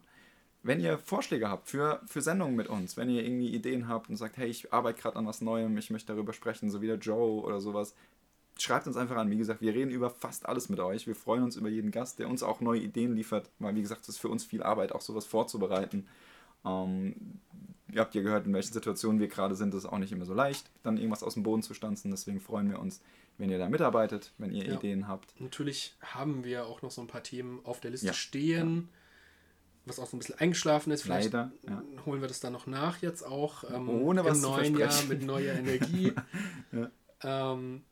Wenn 0.64 0.80
ihr 0.80 0.98
Vorschläge 0.98 1.50
habt 1.50 1.68
für, 1.70 2.02
für 2.06 2.22
Sendungen 2.22 2.56
mit 2.56 2.68
uns, 2.68 2.98
wenn 2.98 3.10
ihr 3.10 3.24
irgendwie 3.24 3.54
Ideen 3.54 3.88
habt 3.88 4.10
und 4.10 4.18
sagt, 4.18 4.38
hey, 4.38 4.48
ich 4.48 4.74
arbeite 4.74 5.02
gerade 5.02 5.18
an 5.18 5.26
was 5.26 5.42
Neuem, 5.42 5.78
ich 5.78 5.90
möchte 5.90 6.14
darüber 6.14 6.34
sprechen, 6.34 6.70
so 6.70 6.82
wie 6.82 6.88
der 6.88 6.98
Joe 6.98 7.42
oder 7.44 7.60
sowas, 7.62 7.94
schreibt 8.58 8.86
uns 8.88 8.98
einfach 8.98 9.16
an. 9.16 9.30
Wie 9.32 9.38
gesagt, 9.38 9.62
wir 9.62 9.74
reden 9.74 9.92
über 9.92 10.10
fast 10.10 10.48
alles 10.48 10.68
mit 10.70 10.80
euch. 10.82 11.08
Wir 11.08 11.16
freuen 11.16 11.44
uns 11.44 11.56
über 11.56 11.70
jeden 11.70 11.92
Gast, 11.92 12.20
der 12.20 12.28
uns 12.30 12.44
auch 12.44 12.60
neue 12.60 12.82
Ideen 12.82 13.16
liefert, 13.16 13.50
weil, 13.60 13.76
wie 13.76 13.82
gesagt, 13.82 14.02
es 14.04 14.10
ist 14.10 14.18
für 14.18 14.28
uns 14.28 14.44
viel 14.44 14.62
Arbeit, 14.62 14.92
auch 14.92 15.02
sowas 15.02 15.26
vorzubereiten. 15.26 16.08
Ähm, 16.66 17.16
ihr 17.92 18.02
habt 18.02 18.16
ja 18.16 18.22
gehört, 18.22 18.46
in 18.46 18.54
welchen 18.54 18.74
Situationen 18.74 19.20
wir 19.20 19.28
gerade 19.28 19.56
sind. 19.56 19.74
Es 19.74 19.84
ist 19.84 19.90
auch 19.90 19.98
nicht 19.98 20.12
immer 20.12 20.26
so 20.26 20.34
leicht, 20.34 20.70
dann 20.84 20.98
irgendwas 20.98 21.24
aus 21.24 21.34
dem 21.36 21.44
Boden 21.44 21.62
zu 21.64 21.74
stanzen. 21.74 22.12
Deswegen 22.12 22.40
freuen 22.40 22.70
wir 22.70 22.80
uns, 22.80 23.02
wenn 23.38 23.50
ihr 23.50 23.58
da 23.58 23.70
mitarbeitet, 23.70 24.32
wenn 24.38 24.52
ihr 24.52 24.66
Ja. 24.66 24.74
Ideen 24.76 25.08
habt. 25.08 25.40
Natürlich 25.40 25.96
haben 26.02 26.44
wir 26.44 26.66
auch 26.66 26.82
noch 26.82 26.92
so 26.92 27.02
ein 27.02 27.08
paar 27.08 27.24
Themen 27.24 27.60
auf 27.66 27.80
der 27.80 27.92
Liste 27.92 28.08
Ja, 28.08 28.14
stehen, 28.14 28.90
was 29.86 30.00
auch 30.00 30.08
so 30.08 30.16
ein 30.18 30.20
bisschen 30.20 30.38
eingeschlafen 30.40 30.92
ist. 30.92 31.04
Vielleicht 31.04 31.34
Leider, 31.34 31.52
ja. 31.68 31.84
holen 32.06 32.22
wir 32.22 32.28
das 32.28 32.40
dann 32.40 32.54
noch 32.54 32.68
nach 32.68 33.02
jetzt 33.02 33.24
auch. 33.24 33.64
Ähm, 33.70 33.90
Ohne 33.90 34.24
was 34.26 34.38
Im 34.38 34.44
neuen 34.44 34.78
Jahr 34.78 35.04
mit 35.06 35.24
neuer 35.24 35.54
Energie. 35.54 36.14
Ja. 36.72 37.54
ähm, 37.54 37.84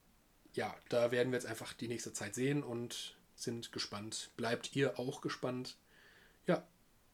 ja, 0.53 0.75
da 0.89 1.11
werden 1.11 1.31
wir 1.31 1.37
jetzt 1.37 1.47
einfach 1.47 1.73
die 1.73 1.87
nächste 1.87 2.13
Zeit 2.13 2.35
sehen 2.35 2.61
und 2.63 3.15
sind 3.35 3.71
gespannt. 3.71 4.31
Bleibt 4.37 4.75
ihr 4.75 4.99
auch 4.99 5.21
gespannt? 5.21 5.77
Ja, 6.45 6.63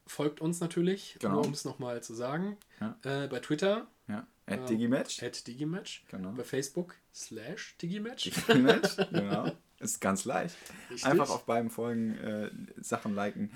folgt 0.06 0.40
uns 0.40 0.60
natürlich, 0.60 1.16
Genau. 1.20 1.34
nur 1.36 1.46
um 1.46 1.52
es 1.52 1.64
nochmal 1.64 2.02
zu 2.02 2.14
sagen. 2.14 2.56
Ja. 2.80 2.96
Äh, 3.02 3.28
bei 3.28 3.40
Twitter, 3.40 3.86
Ja, 4.08 4.26
at 4.46 4.58
Ähm, 4.60 4.66
Digimatch. 4.66 5.22
at 5.22 5.46
Digimatch. 5.46 6.04
Genau. 6.10 6.30
Bei 6.32 6.44
Facebook, 6.44 6.94
slash 7.14 7.76
Digimatch. 7.80 8.24
Digimatch, 8.30 8.96
genau. 9.12 9.50
Ist 9.80 10.00
ganz 10.00 10.24
leicht. 10.24 10.56
Richtig. 10.90 11.04
Einfach 11.10 11.30
auf 11.30 11.44
beiden 11.46 11.70
Folgen 11.70 12.16
äh, 12.18 12.50
Sachen 12.82 13.14
liken. 13.14 13.50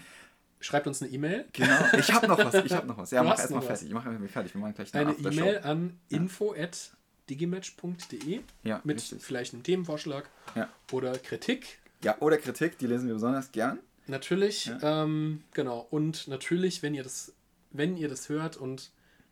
Schreibt 0.60 0.86
uns 0.88 1.00
eine 1.00 1.10
E-Mail. 1.12 1.46
Genau. 1.52 1.78
Ich 1.98 2.12
habe 2.12 2.26
noch 2.26 2.38
was. 2.38 2.52
Ich 2.54 2.72
habe 2.72 2.86
noch 2.86 2.98
was. 2.98 3.10
Ja, 3.12 3.22
Du 3.22 3.28
mach 3.28 3.38
erstmal 3.38 3.62
fertig. 3.62 3.86
Ich 3.88 3.94
mache 3.94 4.08
erstmal 4.08 4.28
fertig. 4.28 4.54
Wir 4.54 4.60
machen 4.60 4.74
gleich 4.74 4.94
Eine. 4.94 5.12
E-Mail 5.12 5.58
an 5.58 6.00
info 6.08 6.52
at 6.58 6.90
digimatch.de 7.30 8.40
Ja, 8.64 8.80
mit 8.84 8.96
richtig. 8.96 9.22
vielleicht 9.22 9.54
einem 9.54 9.62
Themenvorschlag 9.62 10.28
Ja. 10.54 10.68
oder 10.92 11.16
Kritik. 11.18 11.78
Ja, 12.02 12.16
oder 12.20 12.38
Kritik, 12.38 12.78
die 12.78 12.86
lesen 12.86 13.06
wir 13.06 13.14
besonders 13.14 13.52
gern. 13.52 13.78
Natürlich, 14.08 14.70
ähm, 14.82 15.42
genau. 15.52 15.86
Und 15.90 16.28
natürlich, 16.28 16.82
wenn 16.82 16.94
ihr 16.94 17.02
das, 17.02 17.32
wenn 17.70 17.96
ihr 17.96 18.08
das 18.08 18.28
hört 18.28 18.56
und 18.56 18.90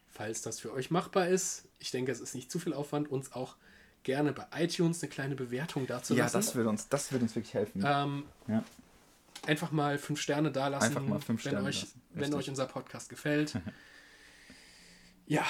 falls 0.09 0.43
das 0.43 0.61
für 0.61 0.73
euch 0.73 0.91
machbar 0.91 1.29
ist, 1.29 1.65
ich 1.79 1.91
denke, 1.91 2.13
es 2.13 2.21
ist 2.21 2.35
nicht 2.35 2.51
zu 2.51 2.59
viel 2.59 2.73
Aufwand, 2.75 3.11
uns 3.11 3.33
auch 3.33 3.57
gerne 4.03 4.33
bei 4.33 4.47
iTunes 4.55 5.03
eine 5.03 5.11
kleine 5.11 5.35
Bewertung 5.35 5.87
dazu 5.87 6.15
Ja, 6.15 6.25
lassen. 6.25 6.37
das 6.37 6.55
würde 6.55 6.69
uns, 6.69 6.89
das 6.89 7.11
würde 7.11 7.25
uns 7.25 7.35
wirklich 7.35 7.55
helfen. 7.55 7.83
ähm, 7.85 8.25
ja. 8.47 8.63
einfach 9.47 9.73
mal 9.73 9.99
fünf 9.99 10.21
Sterne 10.21 10.53
da 10.53 10.69
lassen, 10.69 10.85
Einfach 10.87 11.03
mal 11.03 11.19
fünf 11.21 11.45
wenn, 11.45 11.51
Sterne 11.53 11.69
euch, 11.69 11.81
lassen, 11.83 12.01
wenn 12.15 12.35
euch 12.35 12.49
unser 12.49 12.67
Podcast 12.67 13.09
gefällt. 13.09 13.55
ja, 15.27 15.45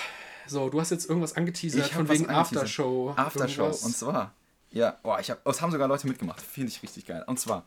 so, 0.46 0.68
du 0.70 0.80
hast 0.80 0.90
jetzt 0.90 1.08
irgendwas 1.08 1.34
angeteasert 1.36 1.88
von 1.90 2.08
wegen 2.08 2.26
angeteasert. 2.26 2.56
Aftershow. 2.56 3.10
Aftershow. 3.16 3.62
irgendwas. 3.62 3.82
Und 3.84 3.96
zwar, 3.96 4.34
ja, 4.70 4.98
oh, 5.02 5.16
ich 5.20 5.30
hab, 5.30 5.40
oh, 5.44 5.50
es 5.50 5.60
haben 5.60 5.70
sogar 5.72 5.88
Leute 5.88 6.06
mitgemacht. 6.06 6.40
Finde 6.40 6.68
ich 6.70 6.82
richtig 6.82 7.06
geil. 7.06 7.24
Und 7.26 7.38
zwar, 7.38 7.64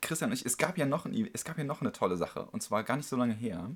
Christian 0.00 0.30
und 0.30 0.36
ich, 0.36 0.46
es 0.46 0.56
gab 0.58 0.78
ja 0.78 0.86
noch, 0.86 1.04
ein, 1.06 1.14
E- 1.14 1.30
es 1.32 1.44
gab 1.44 1.58
ja 1.58 1.64
noch 1.64 1.80
eine 1.80 1.92
tolle 1.92 2.16
Sache. 2.16 2.44
Und 2.46 2.62
zwar 2.62 2.82
gar 2.84 2.96
nicht 2.96 3.08
so 3.08 3.16
lange 3.16 3.34
her. 3.34 3.70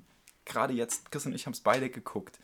Gerade 0.45 0.73
jetzt, 0.73 1.11
Christian 1.11 1.31
und 1.33 1.35
ich 1.35 1.45
haben 1.45 1.53
es 1.53 1.61
beide 1.61 1.89
geguckt. 1.89 2.39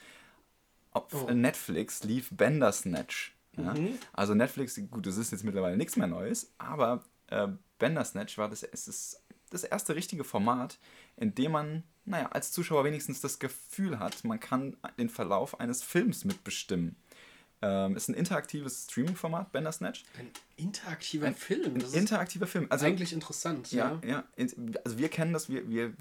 Auf 0.92 1.14
Oh. 1.14 1.30
Netflix 1.32 2.04
lief 2.04 2.30
Bandersnatch. 2.32 3.36
Ja? 3.58 3.74
Mhm. 3.74 3.98
Also 4.14 4.34
Netflix, 4.34 4.80
gut, 4.90 5.06
das 5.06 5.18
ist 5.18 5.32
jetzt 5.32 5.44
mittlerweile 5.44 5.78
nichts 5.78 5.96
mehr 5.98 6.08
Neues, 6.08 6.52
aber 6.58 7.04
äh, 7.28 7.48
Bandersnatch 7.78 8.38
war 8.38 8.50
das, 8.50 8.64
es 8.64 8.88
ist 8.88 9.22
das 9.52 9.64
erste 9.64 9.96
richtige 9.96 10.24
Format, 10.24 10.78
in 11.18 11.34
dem 11.36 11.52
man, 11.52 11.84
naja, 12.06 12.28
als 12.32 12.52
Zuschauer 12.52 12.84
wenigstens 12.86 13.20
das 13.22 13.40
Gefühl 13.40 14.00
hat, 14.00 14.24
man 14.24 14.40
kann 14.40 14.78
den 14.98 15.10
Verlauf 15.10 15.60
eines 15.60 15.82
Films 15.84 16.24
mitbestimmen. 16.26 16.96
Ähm, 17.62 17.97
ist 17.97 18.07
ein 18.07 18.14
interaktives 18.14 18.86
Streaming-Format, 18.89 19.51
Bandersnatch. 19.51 20.05
Ein 20.18 20.30
interaktiver 20.55 21.28
Ein- 21.28 21.36
Film. 21.36 21.74
Ein 21.74 21.80
Das 21.80 21.89
ist 21.89 21.95
interaktiver 21.95 22.47
Film. 22.47 22.68
Also, 22.70 22.86
eigentlich 22.86 23.12
interessant. 23.12 23.72
ja, 23.74 23.99
Ja. 24.03 24.10
ja. 24.38 24.45
Also 24.86 24.97
wir 24.97 25.10
kennen 25.10 25.34
das, 25.34 25.49
wir, 25.49 25.70
wir 25.70 25.93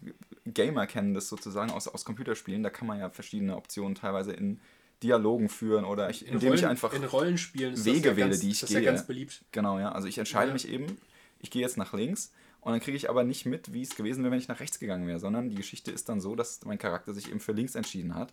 Gamer 0.47 0.87
kennen 0.87 1.15
das 1.15 1.29
sozusagen 1.29 1.71
aus, 1.73 1.89
aus 1.89 2.05
Computerspielen. 2.05 2.63
Da 2.63 2.71
kann 2.71 2.87
man 2.87 3.01
ja 3.01 3.11
verschiedene 3.11 3.57
Optionen 3.57 3.97
teilweise 3.97 4.33
in 4.33 4.61
Dialogen 5.03 5.49
führen 5.49 5.85
oder 5.85 6.11
ich, 6.11 6.27
In, 6.27 6.35
indem 6.35 6.49
Rollen, 6.51 6.59
ich 6.61 6.67
einfach 6.67 6.93
in 6.93 7.05
Rollenspielen 7.05 7.75
ist 7.75 7.85
Wege 7.85 7.97
das 7.97 8.05
ja 8.11 8.17
wähle, 8.17 8.29
ganz, 8.31 8.41
die 8.41 8.51
ich 8.51 8.61
das 8.61 8.71
ist 8.71 8.75
ja 8.75 8.81
gehe. 8.81 8.89
ganz 8.91 9.07
beliebt. 9.07 9.45
Genau, 9.53 9.79
ja. 9.81 9.91
Also 9.93 10.07
ich 10.09 10.19
entscheide 10.19 10.49
Ja. 10.49 10.53
mich 10.53 10.69
eben, 10.69 10.97
ich 11.41 11.51
gehe 11.51 11.63
jetzt 11.63 11.77
nach 11.77 11.93
links 11.93 12.33
und 12.61 12.73
dann 12.73 12.81
kriege 12.81 12.97
ich 12.97 13.09
aber 13.11 13.23
nicht 13.25 13.47
mit, 13.47 13.73
wie 13.73 13.83
es 13.83 13.95
gewesen 13.97 14.23
wäre, 14.25 14.31
wenn 14.33 14.39
ich 14.41 14.49
nach 14.49 14.59
rechts 14.61 14.79
gegangen 14.81 15.07
wäre, 15.07 15.19
sondern 15.21 15.51
die 15.51 15.57
Geschichte 15.57 15.91
ist 15.93 16.09
dann 16.09 16.21
so, 16.21 16.35
dass 16.35 16.65
mein 16.65 16.79
Charakter 16.79 17.15
sich 17.15 17.29
eben 17.31 17.39
für 17.41 17.53
links 17.53 17.75
entschieden 17.77 18.15
hat. 18.17 18.33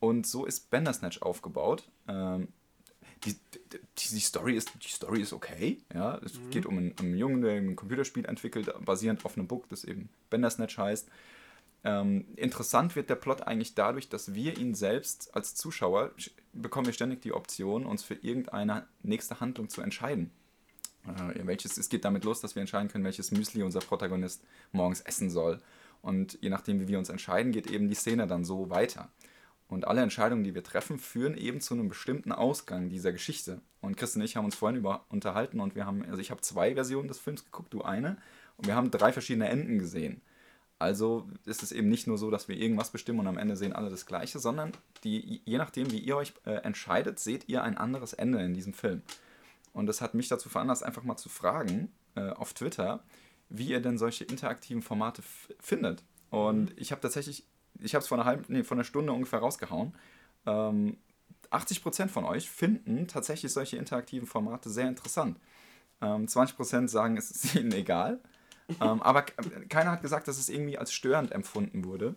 Und 0.00 0.26
so 0.26 0.46
ist 0.46 0.70
Bandersnatch 0.70 1.22
aufgebaut. 1.22 1.88
Ähm, 2.06 2.48
die, 3.24 3.34
die, 3.72 3.80
die, 3.98 4.20
Story 4.20 4.54
ist, 4.54 4.70
die 4.82 4.88
Story 4.88 5.20
ist 5.20 5.32
okay. 5.32 5.78
Ja? 5.92 6.20
Es 6.24 6.38
geht 6.50 6.66
um 6.66 6.78
einen, 6.78 6.92
um 6.92 7.06
einen 7.06 7.16
Jungen, 7.18 7.40
der 7.40 7.54
ein 7.54 7.74
Computerspiel 7.74 8.24
entwickelt, 8.24 8.72
basierend 8.84 9.24
auf 9.24 9.36
einem 9.36 9.48
Book, 9.48 9.68
das 9.68 9.84
eben 9.84 10.08
Bandersnatch 10.30 10.78
heißt. 10.78 11.08
Ähm, 11.84 12.26
interessant 12.36 12.96
wird 12.96 13.08
der 13.08 13.14
Plot 13.16 13.42
eigentlich 13.42 13.74
dadurch, 13.74 14.08
dass 14.08 14.34
wir 14.34 14.58
ihn 14.58 14.74
selbst 14.74 15.34
als 15.34 15.54
Zuschauer 15.54 16.10
sch- 16.18 16.32
bekommen 16.52 16.86
wir 16.86 16.92
ständig 16.92 17.22
die 17.22 17.32
Option, 17.32 17.86
uns 17.86 18.02
für 18.02 18.14
irgendeine 18.14 18.86
nächste 19.02 19.38
Handlung 19.38 19.68
zu 19.68 19.80
entscheiden. 19.80 20.30
Äh, 21.06 21.46
welches, 21.46 21.78
es 21.78 21.88
geht 21.88 22.04
damit 22.04 22.24
los, 22.24 22.40
dass 22.40 22.56
wir 22.56 22.60
entscheiden 22.60 22.88
können, 22.88 23.04
welches 23.04 23.30
Müsli 23.30 23.62
unser 23.62 23.80
Protagonist 23.80 24.42
morgens 24.72 25.00
essen 25.02 25.30
soll. 25.30 25.60
Und 26.02 26.38
je 26.40 26.50
nachdem, 26.50 26.80
wie 26.80 26.88
wir 26.88 26.98
uns 26.98 27.08
entscheiden, 27.08 27.52
geht 27.52 27.68
eben 27.68 27.88
die 27.88 27.94
Szene 27.94 28.26
dann 28.26 28.44
so 28.44 28.70
weiter. 28.70 29.08
Und 29.68 29.86
alle 29.86 30.00
Entscheidungen, 30.00 30.44
die 30.44 30.54
wir 30.54 30.64
treffen, 30.64 30.98
führen 30.98 31.36
eben 31.36 31.60
zu 31.60 31.74
einem 31.74 31.88
bestimmten 31.88 32.32
Ausgang 32.32 32.88
dieser 32.88 33.12
Geschichte. 33.12 33.60
Und 33.80 33.96
Chris 33.96 34.16
und 34.16 34.22
ich 34.22 34.36
haben 34.36 34.46
uns 34.46 34.56
vorhin 34.56 34.78
über 34.78 35.04
unterhalten 35.10 35.60
und 35.60 35.74
wir 35.74 35.84
haben, 35.84 36.04
also 36.06 36.20
ich 36.20 36.30
habe 36.30 36.40
zwei 36.40 36.74
Versionen 36.74 37.08
des 37.08 37.18
Films 37.18 37.44
geguckt, 37.44 37.72
du 37.74 37.82
eine. 37.82 38.16
Und 38.56 38.66
wir 38.66 38.74
haben 38.74 38.90
drei 38.90 39.12
verschiedene 39.12 39.48
Enden 39.48 39.78
gesehen. 39.78 40.22
Also 40.78 41.28
ist 41.44 41.62
es 41.62 41.72
eben 41.72 41.88
nicht 41.88 42.06
nur 42.06 42.18
so, 42.18 42.30
dass 42.30 42.48
wir 42.48 42.56
irgendwas 42.56 42.90
bestimmen 42.90 43.20
und 43.20 43.26
am 43.26 43.38
Ende 43.38 43.56
sehen 43.56 43.72
alle 43.72 43.90
das 43.90 44.06
Gleiche, 44.06 44.38
sondern 44.38 44.72
die, 45.04 45.42
je 45.44 45.58
nachdem, 45.58 45.90
wie 45.90 45.98
ihr 45.98 46.16
euch 46.16 46.34
äh, 46.46 46.52
entscheidet, 46.62 47.18
seht 47.18 47.48
ihr 47.48 47.62
ein 47.62 47.76
anderes 47.76 48.12
Ende 48.12 48.42
in 48.42 48.54
diesem 48.54 48.72
Film. 48.72 49.02
Und 49.72 49.86
das 49.86 50.00
hat 50.00 50.14
mich 50.14 50.28
dazu 50.28 50.48
veranlasst, 50.48 50.84
einfach 50.84 51.02
mal 51.02 51.16
zu 51.16 51.28
fragen 51.28 51.92
äh, 52.14 52.30
auf 52.30 52.54
Twitter, 52.54 53.02
wie 53.48 53.68
ihr 53.70 53.80
denn 53.80 53.98
solche 53.98 54.24
interaktiven 54.24 54.82
Formate 54.82 55.22
findet. 55.60 56.04
Und 56.30 56.78
ich 56.78 56.92
habe 56.92 57.00
tatsächlich, 57.00 57.44
ich 57.80 57.94
habe 57.94 58.02
es 58.02 58.08
vor 58.08 58.18
einer 58.18 58.24
halben, 58.24 58.44
nee, 58.48 58.64
vor 58.64 58.76
einer 58.76 58.84
Stunde 58.84 59.12
ungefähr 59.12 59.38
rausgehauen. 59.40 59.94
Ähm, 60.46 60.96
80% 61.50 62.08
von 62.08 62.24
euch 62.24 62.50
finden 62.50 63.06
tatsächlich 63.06 63.52
solche 63.52 63.76
interaktiven 63.76 64.26
Formate 64.26 64.70
sehr 64.70 64.88
interessant. 64.88 65.38
Ähm, 66.00 66.26
20% 66.26 66.88
sagen, 66.88 67.16
es 67.16 67.30
ist 67.30 67.54
ihnen 67.56 67.72
egal. 67.72 68.20
ähm, 68.80 69.02
aber 69.02 69.22
keiner 69.22 69.92
hat 69.92 70.02
gesagt, 70.02 70.28
dass 70.28 70.38
es 70.38 70.48
irgendwie 70.48 70.78
als 70.78 70.92
störend 70.92 71.32
empfunden 71.32 71.84
wurde. 71.84 72.14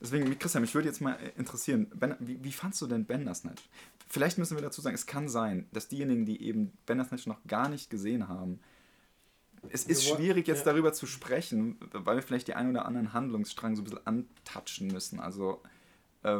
Deswegen, 0.00 0.38
Christian, 0.38 0.60
mich 0.60 0.74
würde 0.74 0.88
jetzt 0.88 1.00
mal 1.00 1.14
äh, 1.14 1.30
interessieren, 1.38 1.90
ben, 1.94 2.16
wie, 2.18 2.42
wie 2.44 2.52
fandst 2.52 2.82
du 2.82 2.86
denn 2.86 3.06
Bandersnatch? 3.06 3.62
Vielleicht 4.08 4.36
müssen 4.38 4.56
wir 4.56 4.62
dazu 4.62 4.80
sagen, 4.80 4.94
es 4.94 5.06
kann 5.06 5.28
sein, 5.28 5.66
dass 5.72 5.88
diejenigen, 5.88 6.26
die 6.26 6.42
eben 6.42 6.72
Bandersnatch 6.84 7.26
noch 7.26 7.42
gar 7.46 7.68
nicht 7.68 7.88
gesehen 7.88 8.28
haben, 8.28 8.60
es 9.72 9.84
ist 9.84 10.04
schwierig 10.06 10.48
jetzt 10.48 10.66
ja. 10.66 10.72
darüber 10.72 10.92
zu 10.92 11.06
sprechen, 11.06 11.78
weil 11.92 12.16
wir 12.16 12.22
vielleicht 12.22 12.48
die 12.48 12.54
ein 12.54 12.70
oder 12.70 12.86
anderen 12.86 13.12
Handlungsstrang 13.12 13.76
so 13.76 13.82
ein 13.82 13.84
bisschen 13.84 14.06
antatschen 14.06 14.88
müssen. 14.88 15.20
Also 15.20 15.62
äh, 16.22 16.38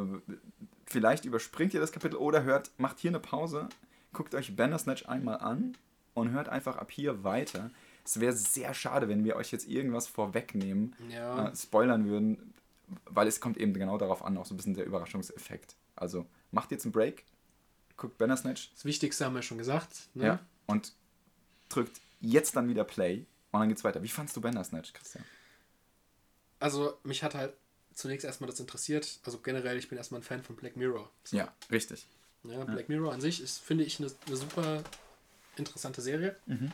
vielleicht 0.87 1.24
überspringt 1.24 1.74
ihr 1.74 1.81
das 1.81 1.93
Kapitel 1.93 2.16
oder 2.16 2.43
hört, 2.43 2.70
macht 2.79 2.99
hier 2.99 3.11
eine 3.11 3.20
Pause, 3.20 3.68
guckt 4.12 4.35
euch 4.35 4.57
Bandersnatch 4.57 5.09
einmal 5.09 5.39
an 5.39 5.77
und 6.14 6.31
hört 6.31 6.49
einfach 6.49 6.77
ab 6.77 6.91
hier 6.91 7.24
weiter. 7.24 7.70
Es 8.05 8.20
wäre 8.20 8.33
sehr 8.33 8.72
schade, 8.72 9.09
wenn 9.09 9.24
wir 9.24 9.37
euch 9.37 9.51
jetzt 9.53 9.68
irgendwas 9.68 10.07
vorwegnehmen, 10.07 10.95
Ja. 11.11 11.49
äh, 11.49 11.57
spoilern 11.57 12.07
würden, 12.07 12.55
weil 13.07 13.27
es 13.27 13.41
kommt 13.41 13.57
eben 13.57 13.74
genau 13.74 13.99
darauf 13.99 14.24
an, 14.24 14.37
auch 14.37 14.47
so 14.47 14.55
ein 14.55 14.57
bisschen 14.57 14.74
der 14.74 14.87
Überraschungseffekt. 14.87 15.77
Also 15.97 16.27
macht 16.53 16.70
jetzt 16.70 16.85
einen 16.85 16.93
Break, 16.93 17.24
guckt 17.97 18.18
Bandersnatch 18.18 18.70
Das 18.74 18.85
Wichtigste 18.85 19.24
haben 19.24 19.35
wir 19.35 19.43
schon 19.43 19.59
gesagt. 19.59 20.09
Ne? 20.14 20.24
ja, 20.24 20.41
und 20.66 20.93
drückt 21.68 22.01
jetzt 22.20 22.56
dann 22.56 22.68
wieder 22.68 22.84
Play 22.84 23.26
und 23.52 23.60
dann 23.60 23.68
geht's 23.68 23.84
weiter. 23.84 24.02
Wie 24.02 24.08
fandst 24.08 24.36
du 24.36 24.40
Bandersnatch, 24.40 24.92
Christian? 24.92 25.24
Also, 26.58 26.98
mich 27.04 27.22
hat 27.22 27.34
halt 27.34 27.54
zunächst 27.94 28.24
erstmal 28.24 28.48
das 28.50 28.60
interessiert. 28.60 29.20
Also 29.24 29.38
generell, 29.38 29.78
ich 29.78 29.88
bin 29.88 29.98
erstmal 29.98 30.20
ein 30.20 30.24
Fan 30.24 30.42
von 30.42 30.56
Black 30.56 30.76
Mirror. 30.76 31.10
Ja, 31.30 31.52
richtig. 31.70 32.06
Ja, 32.44 32.64
Black 32.64 32.88
Mirror 32.88 33.12
an 33.12 33.20
sich 33.20 33.40
ist, 33.42 33.58
finde 33.58 33.84
ich, 33.84 33.98
eine, 33.98 34.10
eine 34.26 34.36
super 34.36 34.84
interessante 35.56 36.00
Serie. 36.00 36.36
Mhm. 36.46 36.72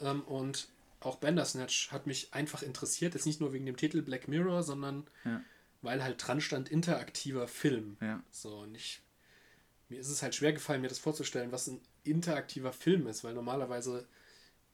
Ähm, 0.00 0.22
und 0.22 0.68
auch 1.00 1.16
Bandersnatch 1.16 1.92
hat 1.92 2.06
mich 2.06 2.34
einfach 2.34 2.62
interessiert. 2.62 3.14
Jetzt 3.14 3.26
nicht 3.26 3.40
nur 3.40 3.52
wegen 3.52 3.66
dem 3.66 3.76
Titel 3.76 4.02
Black 4.02 4.28
Mirror, 4.28 4.62
sondern 4.62 5.06
Ja. 5.24 5.40
weil 5.82 6.02
halt 6.02 6.24
dran 6.26 6.40
stand 6.40 6.68
interaktiver 6.68 7.46
Film. 7.48 7.96
Ja. 8.00 8.22
So, 8.30 8.58
und 8.60 8.74
ich, 8.74 9.00
mir 9.88 10.00
ist 10.00 10.08
es 10.08 10.22
halt 10.22 10.34
schwer 10.34 10.52
gefallen, 10.52 10.80
mir 10.82 10.88
das 10.88 10.98
vorzustellen, 10.98 11.52
was 11.52 11.68
ein 11.68 11.80
interaktiver 12.04 12.72
Film 12.72 13.06
ist, 13.06 13.22
weil 13.24 13.34
normalerweise, 13.34 14.06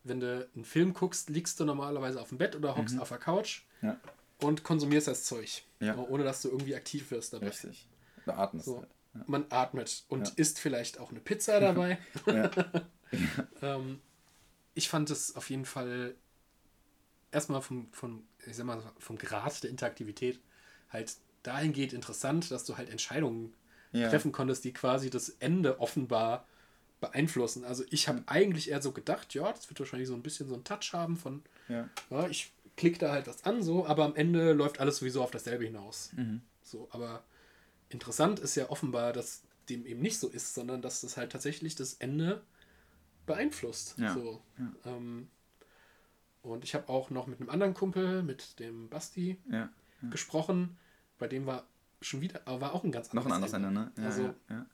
wenn 0.05 0.21
du 0.21 0.49
einen 0.55 0.65
Film 0.65 0.95
guckst, 0.95 1.29
liegst 1.31 1.61
du 1.61 1.65
normalerweise 1.65 2.21
auf 2.21 2.29
dem 2.31 2.39
Bett 2.39 2.57
oder 2.57 2.77
hockst 2.77 2.99
auf 2.99 3.09
der 3.09 3.19
Couch 3.19 3.63
Mhm. 3.83 3.89
Ja, 3.89 4.01
und 4.43 4.63
konsumierst 4.65 5.09
das 5.09 5.25
Zeug. 5.25 5.63
Ja. 5.81 5.97
Ohne 5.97 6.23
dass 6.25 6.43
du 6.43 6.49
irgendwie 6.49 6.75
aktiv 6.75 7.11
wirst 7.11 7.33
dabei. 7.33 7.49
richtig. 7.49 7.87
Du 8.27 8.33
atmest 8.33 8.67
So. 8.67 8.79
halt. 8.81 9.29
Man 9.29 9.47
atmet 9.51 10.05
und 10.09 10.29
Ja. 10.29 10.35
isst 10.37 10.59
vielleicht 10.61 10.99
auch 11.01 11.11
eine 11.11 11.21
Pizza 11.21 11.61
dabei. 11.61 11.99
Ja. 12.27 12.51
ähm, 13.63 14.01
ich 14.75 14.89
fand 14.89 15.11
es 15.11 15.35
auf 15.37 15.51
jeden 15.51 15.65
Fall 15.65 16.15
erstmal 17.33 17.61
vom, 17.63 17.89
vom, 17.93 18.25
ich 18.47 18.57
sag 18.57 18.67
mal, 18.67 18.83
vom 18.99 19.19
Grad 19.19 19.63
der 19.63 19.71
Interaktivität 19.71 20.41
halt 20.91 21.17
dahingehend 21.43 21.93
interessant, 21.93 22.51
dass 22.51 22.65
du 22.65 22.77
halt 22.77 22.89
Entscheidungen 22.91 23.55
Ja. 23.93 24.09
treffen 24.11 24.31
konntest, 24.33 24.65
die 24.65 24.73
quasi 24.73 25.11
das 25.11 25.29
Ende 25.41 25.81
offenbar 25.81 26.47
beeinflussen. 27.01 27.65
Also 27.65 27.85
ich 27.91 28.09
habe 28.09 28.23
eigentlich 28.27 28.71
eher 28.71 28.83
so 28.83 28.93
gedacht, 28.93 29.33
ja, 29.35 29.51
das 29.53 29.69
wird 29.71 29.81
wahrscheinlich 29.81 30.09
so 30.09 30.15
ein 30.15 30.23
bisschen 30.23 30.49
so 30.49 30.55
einen 30.55 30.65
Touch 30.65 30.93
haben 30.93 31.17
von, 31.17 31.43
Ja. 31.69 31.89
ja, 32.11 32.29
ich 32.29 32.53
klicke 32.77 32.99
da 32.99 33.13
halt 33.13 33.27
was 33.27 33.45
an, 33.45 33.63
so, 33.63 33.87
aber 33.87 34.05
am 34.05 34.15
Ende 34.17 34.53
läuft 34.53 34.81
alles 34.81 34.99
sowieso 34.99 35.23
auf 35.23 35.31
dasselbe 35.31 35.65
hinaus. 35.65 36.13
Mhm. 36.15 36.43
So, 36.63 36.89
aber 36.93 37.25
interessant 37.89 38.39
ist 38.39 38.55
ja 38.55 38.71
offenbar, 38.71 39.13
dass 39.13 39.43
dem 39.69 39.87
eben 39.87 40.01
nicht 40.01 40.19
so 40.19 40.29
ist, 40.29 40.55
sondern 40.55 40.83
dass 40.83 41.01
das 41.01 41.17
halt 41.17 41.33
tatsächlich 41.33 41.75
das 41.75 41.95
Ende 41.95 42.43
beeinflusst. 43.27 43.95
Ja, 43.99 44.15
So. 44.15 44.43
Ähm, 44.85 45.29
und 46.43 46.65
ich 46.65 46.75
habe 46.75 46.89
auch 46.89 47.11
noch 47.11 47.27
mit 47.27 47.41
einem 47.41 47.51
anderen 47.51 47.75
Kumpel, 47.75 48.23
mit 48.23 48.59
dem 48.61 48.89
Basti, 48.89 49.39
Ja. 49.51 49.69
gesprochen. 50.11 50.79
Bei 51.19 51.29
dem 51.29 51.45
war 51.47 51.67
schon 52.01 52.23
wieder, 52.23 52.41
aber 52.47 52.61
war 52.63 52.73
auch 52.75 52.83
ein 52.85 52.93
ganz 52.93 53.13
Noch 53.13 53.27
ein 53.27 53.33
anderes 53.33 53.53
Ende, 53.53 53.71
ne? 53.71 53.93
Ja, 53.99 54.05
Also- 54.05 54.23
ja, 54.23 54.35
ja. 54.49 54.67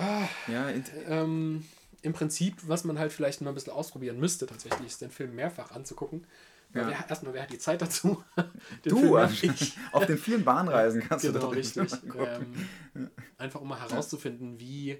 Ah, 0.00 0.28
ja 0.48 0.68
ähm, 1.06 1.64
Im 2.02 2.12
Prinzip, 2.12 2.56
was 2.66 2.84
man 2.84 2.98
halt 2.98 3.12
vielleicht 3.12 3.40
mal 3.42 3.50
ein 3.50 3.54
bisschen 3.54 3.72
ausprobieren 3.72 4.18
müsste, 4.18 4.46
tatsächlich, 4.46 4.86
ist 4.88 5.00
den 5.00 5.10
Film 5.10 5.34
mehrfach 5.34 5.70
anzugucken. 5.72 6.26
Ja. 6.72 6.86
wer, 6.88 7.10
erstmal, 7.10 7.34
wer 7.34 7.42
hat 7.42 7.52
die 7.52 7.58
Zeit 7.58 7.82
dazu? 7.82 8.22
Den 8.84 8.90
du, 8.94 9.18
ich. 9.18 9.76
auf 9.90 10.06
den 10.06 10.16
vielen 10.18 10.44
Bahnreisen 10.44 11.00
kannst 11.02 11.24
du 11.24 11.32
Genau, 11.32 11.46
doch 11.46 11.52
den 11.52 11.64
Film 11.64 11.86
richtig. 11.86 12.10
Ähm, 12.16 13.10
einfach 13.38 13.60
um 13.60 13.68
mal 13.68 13.80
herauszufinden, 13.80 14.60
wie 14.60 14.96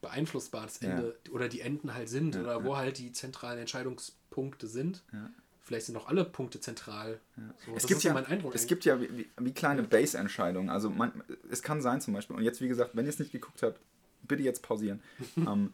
beeinflussbar 0.00 0.64
das 0.64 0.80
Ja. 0.80 0.90
Ende 0.90 1.16
oder 1.30 1.48
die 1.48 1.60
Enden 1.60 1.94
halt 1.94 2.08
sind 2.08 2.34
Ja, 2.34 2.40
oder 2.42 2.52
ja. 2.58 2.64
wo 2.64 2.76
halt 2.76 2.98
die 2.98 3.12
zentralen 3.12 3.60
Entscheidungspunkte 3.60 4.66
sind. 4.66 5.04
Ja. 5.12 5.30
Vielleicht 5.62 5.86
sind 5.86 5.96
auch 5.96 6.06
alle 6.08 6.24
Punkte 6.24 6.60
zentral. 6.60 7.20
So, 7.64 7.74
Es 7.74 7.86
gibt, 7.86 8.02
ja, 8.04 8.16
es 8.18 8.26
eigentlich. 8.28 8.68
gibt 8.68 8.84
ja 8.84 9.00
wie, 9.00 9.16
wie, 9.16 9.30
wie 9.38 9.52
kleine 9.52 9.82
Base-Entscheidungen. 9.82 10.70
Also 10.70 10.90
man, 10.90 11.12
es 11.50 11.62
kann 11.62 11.80
sein 11.80 12.00
zum 12.00 12.14
Beispiel, 12.14 12.36
und 12.36 12.42
jetzt 12.42 12.60
wie 12.60 12.68
gesagt, 12.68 12.92
wenn 12.94 13.04
ihr 13.04 13.10
es 13.10 13.18
nicht 13.18 13.32
geguckt 13.32 13.62
habt, 13.62 13.80
bitte 14.26 14.42
jetzt 14.42 14.62
pausieren. 14.62 15.00
ähm, 15.36 15.72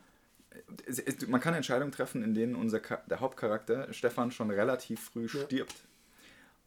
es, 0.87 0.99
es, 0.99 1.27
man 1.29 1.41
kann 1.41 1.55
Entscheidungen 1.55 1.93
treffen, 1.93 2.23
in 2.23 2.35
denen 2.35 2.55
unser 2.55 2.81
der 2.81 3.21
Hauptcharakter 3.21 3.93
Stefan 3.93 4.31
schon 4.31 4.51
relativ 4.51 5.01
früh 5.01 5.27
ja. 5.27 5.45
stirbt. 5.45 5.77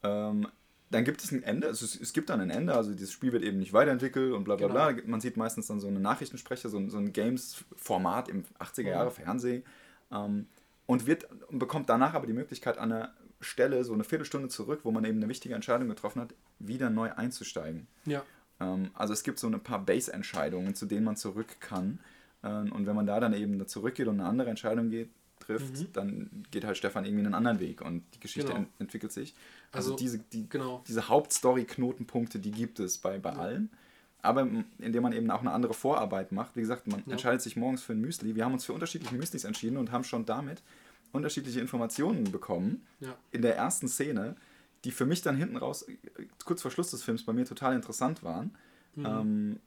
Ähm, 0.04 0.48
dann 0.92 1.04
gibt 1.04 1.24
es 1.24 1.32
ein 1.32 1.44
Ende, 1.44 1.68
also 1.68 1.84
es, 1.84 2.00
es, 2.00 2.14
gibt 2.14 2.30
dann 2.30 2.40
ein 2.40 2.52
Ende, 2.52 2.74
also 2.74 2.92
dieses 2.92 3.12
Spiel 3.12 3.34
wird 3.34 3.44
eben 3.44 3.58
nicht 3.58 3.74
weiterentwickelt 3.74 4.34
und 4.34 4.44
bla 4.44 4.56
bla 4.56 4.68
genau. 4.68 4.94
bla. 4.94 5.04
Man 5.08 5.20
sieht 5.20 5.36
meistens 5.36 5.68
dann 5.68 5.80
so 5.80 5.88
eine 5.88 6.00
Nachrichtensprecher, 6.00 6.70
so, 6.70 6.90
so 6.90 6.98
ein 6.98 7.12
Games-Format 7.12 8.30
im 8.30 8.44
80er 8.60 8.90
Jahre 8.90 9.12
Fernsehen 9.12 9.64
ähm, 10.12 10.48
und 10.86 11.08
wird 11.08 11.28
und 11.48 11.60
bekommt 11.60 11.90
danach 11.90 12.14
aber 12.14 12.28
die 12.28 12.34
Möglichkeit 12.34 12.78
an 12.78 12.92
einer 12.92 13.14
Stelle, 13.42 13.84
so 13.84 13.94
eine 13.94 14.04
Viertelstunde 14.04 14.48
zurück, 14.48 14.82
wo 14.84 14.92
man 14.92 15.04
eben 15.06 15.18
eine 15.18 15.28
wichtige 15.28 15.56
Entscheidung 15.56 15.90
getroffen 15.90 16.22
hat, 16.22 16.34
wieder 16.60 16.90
neu 16.90 17.12
einzusteigen. 17.12 17.88
Ja. 18.06 18.24
Ähm, 18.60 18.92
also 18.94 19.14
es 19.14 19.24
gibt 19.24 19.40
so 19.40 19.48
ein 19.48 19.60
paar 19.60 19.80
Base-Entscheidungen, 19.80 20.76
zu 20.76 20.86
denen 20.86 21.06
man 21.06 21.16
zurück 21.16 21.58
kann. 21.60 22.00
Ähm, 22.44 22.72
und 22.72 22.86
wenn 22.86 22.96
man 22.96 23.06
da 23.06 23.20
dann 23.20 23.34
eben 23.34 23.66
zurückgeht 23.68 24.08
und 24.08 24.20
eine 24.20 24.30
andere 24.30 24.50
Entscheidung 24.50 24.90
geht, 24.90 25.10
trifft, 25.40 25.80
mhm. 25.80 25.94
dann 25.94 26.46
geht 26.52 26.64
halt 26.64 26.78
Stefan 26.78 27.06
irgendwie 27.06 27.26
einen 27.26 27.34
anderen 27.34 27.60
Weg 27.60 27.82
und 27.82 28.04
die 28.16 28.20
Geschichte 28.20 28.48
genau. 28.48 28.62
ent 28.62 28.70
entwickelt 28.80 29.12
sich. 29.12 29.36
Also, 29.72 29.92
also 29.92 30.04
diese, 30.04 30.20
die, 30.20 30.48
genau. 30.50 30.84
diese 30.88 31.10
Hauptstory-Knotenpunkte, 31.10 32.40
die 32.40 32.52
gibt 32.52 32.80
es 32.80 32.98
bei, 32.98 33.20
bei 33.20 33.34
ja. 33.34 33.40
allen. 33.40 33.70
Aber 34.22 34.48
indem 34.80 35.04
man 35.04 35.14
eben 35.14 35.30
auch 35.30 35.42
eine 35.42 35.52
andere 35.52 35.76
Vorarbeit 35.76 36.32
macht. 36.32 36.56
Wie 36.56 36.62
gesagt, 36.62 36.88
man 36.88 37.04
ja. 37.06 37.12
entscheidet 37.12 37.44
sich 37.44 37.56
morgens 37.58 37.84
für 37.84 37.94
ein 37.94 38.02
Müsli. 38.02 38.34
Wir 38.34 38.44
haben 38.44 38.54
uns 38.54 38.66
für 38.66 38.74
unterschiedliche 38.74 39.14
Müslis 39.14 39.44
entschieden 39.44 39.78
und 39.78 39.92
haben 39.92 40.04
schon 40.04 40.26
damit 40.26 40.64
unterschiedliche 41.12 41.60
Informationen 41.60 42.32
bekommen 42.32 42.82
ja. 43.02 43.16
in 43.32 43.44
der 43.44 43.56
ersten 43.56 43.88
Szene, 43.88 44.36
die 44.86 44.92
für 44.92 45.06
mich 45.06 45.22
dann 45.22 45.36
hinten 45.36 45.58
raus, 45.58 45.86
kurz 46.46 46.62
vor 46.62 46.72
Schluss 46.72 46.92
des 46.92 47.04
Films, 47.04 47.26
bei 47.26 47.34
mir 47.34 47.46
total 47.46 47.76
interessant 47.76 48.24
waren. 48.24 48.56
Mhm. 48.96 49.06
Ähm, 49.06 49.60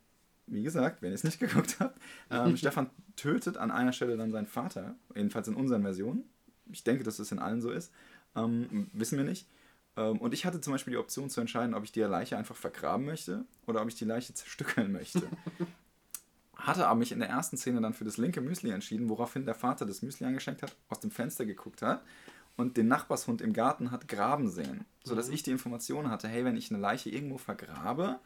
wie 0.46 0.62
gesagt, 0.62 1.02
wenn 1.02 1.10
ihr 1.10 1.16
es 1.16 1.24
nicht 1.24 1.40
geguckt 1.40 1.76
habt, 1.80 2.00
ähm, 2.30 2.56
Stefan 2.56 2.88
tötet 3.16 3.56
an 3.56 3.70
einer 3.70 3.92
Stelle 3.92 4.16
dann 4.16 4.30
seinen 4.30 4.46
Vater, 4.46 4.94
jedenfalls 5.14 5.48
in 5.48 5.54
unseren 5.54 5.82
Versionen. 5.82 6.24
Ich 6.70 6.84
denke, 6.84 7.02
dass 7.02 7.16
das 7.16 7.32
in 7.32 7.40
allen 7.40 7.60
so 7.60 7.70
ist. 7.70 7.92
Ähm, 8.36 8.88
wissen 8.92 9.18
wir 9.18 9.24
nicht. 9.24 9.48
Ähm, 9.96 10.18
und 10.18 10.32
ich 10.34 10.46
hatte 10.46 10.60
zum 10.60 10.72
Beispiel 10.72 10.92
die 10.92 10.98
Option 10.98 11.30
zu 11.30 11.40
entscheiden, 11.40 11.74
ob 11.74 11.82
ich 11.82 11.92
die 11.92 12.00
Leiche 12.00 12.38
einfach 12.38 12.56
vergraben 12.56 13.04
möchte 13.04 13.44
oder 13.66 13.82
ob 13.82 13.88
ich 13.88 13.96
die 13.96 14.04
Leiche 14.04 14.34
zerstückeln 14.34 14.92
möchte. 14.92 15.22
hatte 16.54 16.86
aber 16.86 16.98
mich 16.98 17.12
in 17.12 17.18
der 17.18 17.28
ersten 17.28 17.56
Szene 17.56 17.80
dann 17.80 17.94
für 17.94 18.04
das 18.04 18.18
linke 18.18 18.40
Müsli 18.40 18.70
entschieden, 18.70 19.08
woraufhin 19.08 19.44
der 19.44 19.54
Vater 19.54 19.84
das 19.84 20.02
Müsli 20.02 20.26
angeschenkt 20.26 20.62
hat, 20.62 20.76
aus 20.88 21.00
dem 21.00 21.10
Fenster 21.10 21.44
geguckt 21.44 21.82
hat 21.82 22.02
und 22.58 22.76
den 22.76 22.88
Nachbarshund 22.88 23.40
im 23.40 23.52
Garten 23.54 23.90
hat 23.92 24.08
graben 24.08 24.50
sehen. 24.50 24.84
Sodass 25.04 25.28
mhm. 25.28 25.34
ich 25.34 25.42
die 25.44 25.52
Information 25.52 26.10
hatte, 26.10 26.28
hey, 26.28 26.44
wenn 26.44 26.56
ich 26.56 26.70
eine 26.70 26.80
Leiche 26.80 27.08
irgendwo 27.08 27.38
vergrabe, 27.38 28.18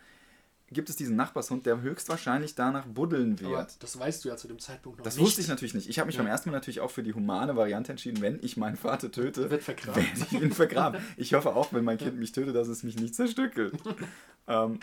gibt 0.70 0.88
es 0.88 0.96
diesen 0.96 1.16
Nachbarshund, 1.16 1.66
der 1.66 1.82
höchstwahrscheinlich 1.82 2.54
danach 2.54 2.86
buddeln 2.86 3.38
wird. 3.40 3.52
Aber 3.52 3.68
das 3.78 3.98
weißt 3.98 4.24
du 4.24 4.30
ja 4.30 4.36
zu 4.38 4.48
dem 4.48 4.58
Zeitpunkt 4.58 4.98
noch 4.98 5.04
das 5.04 5.16
nicht. 5.16 5.22
Das 5.22 5.28
wusste 5.28 5.42
ich 5.42 5.48
natürlich 5.48 5.74
nicht. 5.74 5.90
Ich 5.90 5.98
habe 5.98 6.06
mich 6.06 6.16
ja. 6.16 6.22
beim 6.22 6.30
ersten 6.30 6.48
Mal 6.48 6.56
natürlich 6.56 6.80
auch 6.80 6.90
für 6.90 7.02
die 7.02 7.12
humane 7.12 7.56
Variante 7.56 7.92
entschieden. 7.92 8.22
Wenn 8.22 8.38
ich 8.42 8.56
meinen 8.56 8.76
Vater 8.76 9.12
töte, 9.12 9.50
wird 9.50 9.68
werde 9.68 10.00
ich 10.14 10.32
ihn 10.32 10.50
vergraben. 10.50 11.02
Ich 11.18 11.34
hoffe 11.34 11.54
auch, 11.54 11.74
wenn 11.74 11.84
mein 11.84 11.98
Kind 11.98 12.18
mich 12.18 12.32
tötet, 12.32 12.56
dass 12.56 12.68
es 12.68 12.82
mich 12.82 12.96
nicht 12.96 13.14
zerstückelt. 13.14 13.74
ähm, 14.48 14.80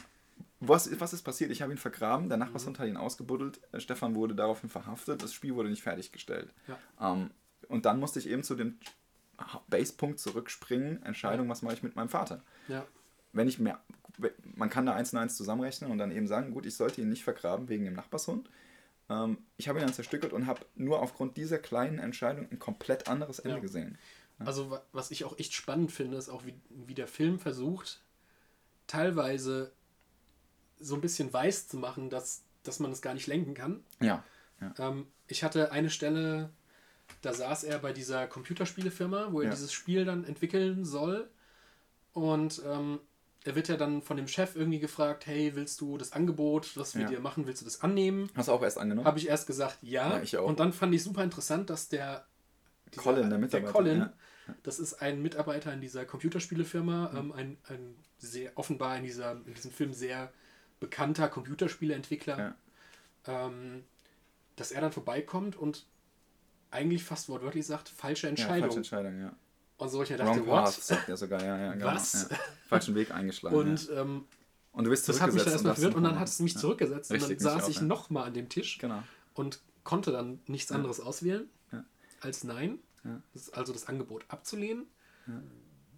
was, 0.60 1.00
was 1.00 1.14
ist 1.14 1.24
passiert? 1.24 1.50
Ich 1.50 1.64
habe 1.64 1.72
ihn 1.72 1.80
vergraben, 1.80 2.30
der 2.30 2.38
Nachbarshund 2.38 2.78
mhm. 2.78 2.84
hat 2.84 2.90
ihn 2.90 2.98
ausgebuddelt, 2.98 3.60
äh, 3.72 3.80
Stefan 3.80 4.14
wurde 4.14 4.36
daraufhin 4.36 4.70
verhaftet, 4.70 5.24
das 5.24 5.34
Spiel 5.34 5.56
wurde 5.56 5.70
nicht 5.70 5.82
fertiggestellt. 5.82 6.54
Ja. 6.68 7.14
Ähm, 7.14 7.32
und 7.68 7.86
dann 7.86 8.00
musste 8.00 8.20
ich 8.20 8.30
eben 8.30 8.44
zu 8.44 8.56
dem 8.56 8.78
Basepunkt 9.68 10.20
zurückspringen, 10.20 11.04
Entscheidung, 11.04 11.50
was 11.50 11.62
mache 11.62 11.76
ich 11.76 11.84
mit 11.84 11.96
meinem 11.96 12.10
Vater? 12.10 12.42
Ja. 12.68 12.86
Wenn 13.34 13.48
ich 13.48 13.60
mehr, 13.60 13.80
man 14.56 14.70
kann 14.70 14.86
da 14.86 14.94
eins 14.94 15.14
und 15.14 15.20
eins 15.20 15.38
zusammenrechnen 15.38 15.92
und 15.92 15.98
dann 15.98 16.12
eben 16.12 16.28
sagen, 16.28 16.52
gut, 16.52 16.66
ich 16.66 16.76
sollte 16.76 17.02
ihn 17.02 17.10
nicht 17.10 17.24
vergraben 17.24 17.70
wegen 17.70 17.86
dem 17.86 17.94
Nachbarshund. 17.94 18.50
Ähm, 19.10 19.38
ich 19.58 19.68
habe 19.68 19.80
ihn 19.80 19.86
dann 19.86 19.94
zerstückelt 19.94 20.34
und 20.34 20.48
habe 20.48 20.62
nur 20.76 21.02
aufgrund 21.02 21.38
dieser 21.38 21.58
kleinen 21.58 22.00
Entscheidung 22.00 22.48
ein 22.52 22.60
komplett 22.60 23.08
anderes 23.08 23.40
Ende 23.40 23.58
ja. 23.58 23.62
gesehen. 23.62 23.98
Ja. 24.40 24.46
Also 24.46 24.80
was 24.92 25.12
ich 25.12 25.26
auch 25.26 25.38
echt 25.38 25.54
spannend 25.54 25.92
finde, 25.92 26.18
ist 26.18 26.30
auch, 26.30 26.46
wie, 26.46 26.56
wie 26.70 26.96
der 26.96 27.08
Film 27.08 27.40
versucht, 27.40 28.02
teilweise 28.88 29.72
so 30.80 30.96
ein 30.96 31.02
bisschen 31.02 31.32
weiß 31.32 31.68
zu 31.68 31.78
machen, 31.78 32.10
dass, 32.10 32.44
dass 32.64 32.80
man 32.80 32.92
es 32.92 33.02
gar 33.02 33.14
nicht 33.14 33.28
lenken 33.28 33.54
kann. 33.54 33.84
Ja. 34.00 34.24
ja. 34.62 34.74
Ähm, 34.80 35.08
ich 35.28 35.44
hatte 35.44 35.72
eine 35.72 35.90
Stelle, 35.90 36.52
da 37.22 37.34
saß 37.34 37.64
er 37.66 37.80
bei 37.80 37.94
dieser 37.94 38.28
Computerspielefirma, 38.28 39.30
wo 39.32 39.42
er 39.42 39.50
dieses 39.50 39.74
Spiel 39.74 40.06
dann 40.06 40.24
entwickeln 40.24 40.86
soll. 40.86 41.30
Und 42.14 42.62
ähm, 42.66 43.00
er 43.44 43.56
wird 43.56 43.68
ja 43.68 43.78
dann 43.78 44.02
von 44.02 44.18
dem 44.18 44.28
Chef 44.28 44.56
irgendwie 44.56 44.80
gefragt, 44.80 45.26
hey, 45.26 45.56
willst 45.56 45.80
du 45.82 45.98
das 45.98 46.12
Angebot, 46.12 46.76
was 46.76 46.96
wir 46.96 47.04
ja. 47.04 47.10
dir 47.10 47.20
machen, 47.20 47.48
willst 47.48 47.62
du 47.62 47.66
das 47.66 47.82
annehmen? 47.82 48.30
Hast 48.36 48.50
du 48.50 48.52
auch 48.52 48.62
erst 48.62 48.78
angenommen? 48.78 49.08
Habe 49.08 49.20
ich 49.20 49.28
erst 49.28 49.48
gesagt, 49.48 49.78
ja. 49.82 50.18
ja 50.18 50.22
ich 50.22 50.38
auch. 50.38 50.48
Und 50.48 50.60
dann 50.60 50.74
fand 50.74 50.94
ich 50.94 51.04
super 51.04 51.24
interessant, 51.24 51.70
dass 51.70 51.90
der 51.90 52.26
dieser, 52.94 53.02
Colin, 53.02 53.30
der 53.30 53.40
Mitarbeiter, 53.40 53.72
der 53.72 53.72
Colin, 53.72 54.00
ja. 54.00 54.14
das 54.64 54.80
ist 54.80 54.96
ein 54.96 55.22
Mitarbeiter 55.22 55.72
in 55.72 55.82
dieser 55.82 56.06
Computerspielefirma, 56.06 57.12
mhm. 57.12 57.18
ähm, 57.18 57.32
ein, 57.32 57.58
ein 57.70 57.96
sehr 58.18 58.58
offenbar 58.58 58.98
in, 58.98 59.04
dieser, 59.04 59.34
in 59.46 59.54
diesem 59.54 59.72
Film 59.72 59.94
sehr 59.94 60.32
bekannter 60.80 61.30
Computerspieleentwickler, 61.30 62.56
ähm, 63.28 63.84
dass 64.56 64.72
er 64.72 64.82
dann 64.82 64.92
vorbeikommt 64.92 65.56
und 65.56 65.86
eigentlich 66.72 67.04
fast 67.04 67.30
wortwörtlich 67.30 67.66
sagt, 67.66 67.90
falsche 67.90 68.28
Entscheidung. 68.28 68.62
falsche 68.62 68.78
Entscheidung, 68.78 69.20
ja. 69.20 69.36
Und 69.78 69.90
so, 69.90 70.04
ich 70.04 70.10
mir 70.10 70.18
dachte, 70.18 70.46
Wrong 70.46 70.66
what? 70.66 70.74
sagt 70.74 71.08
er 71.08 71.18
sogar, 71.18 71.42
ja, 71.44 71.58
ja, 71.58 71.74
genau. 71.74 71.86
Was? 71.86 72.28
Ja. 72.30 72.38
Falschen 72.68 72.96
Weg 72.96 73.12
eingeschlagen. 73.12 73.56
Und, 73.56 73.88
ja. 73.88 74.02
ähm, 74.02 74.26
und 74.74 74.84
du 74.84 74.90
bist 74.90 75.08
Das 75.08 75.22
hat 75.22 75.34
mich 75.34 75.44
dann 75.44 75.54
erstmal 75.54 75.74
verwirrt 75.74 75.96
und 75.96 76.04
dann 76.04 76.20
hat 76.20 76.28
es 76.28 76.40
mich 76.40 76.58
zurückgesetzt 76.58 77.12
Richtig, 77.12 77.38
und 77.38 77.46
dann 77.46 77.60
saß 77.60 77.70
ich, 77.70 77.78
ich 77.78 77.82
nochmal 77.82 78.28
an 78.28 78.34
dem 78.34 78.50
Tisch 78.50 78.78
genau. 78.78 79.02
und 79.34 79.62
konnte 79.84 80.12
dann 80.12 80.40
nichts 80.48 80.72
anderes 80.72 81.00
auswählen 81.00 81.50
als 82.22 82.44
Nein. 82.44 82.80
Das 83.34 83.50
also 83.52 83.74
das 83.74 83.88
Angebot 83.88 84.26
abzulehnen. 84.28 84.86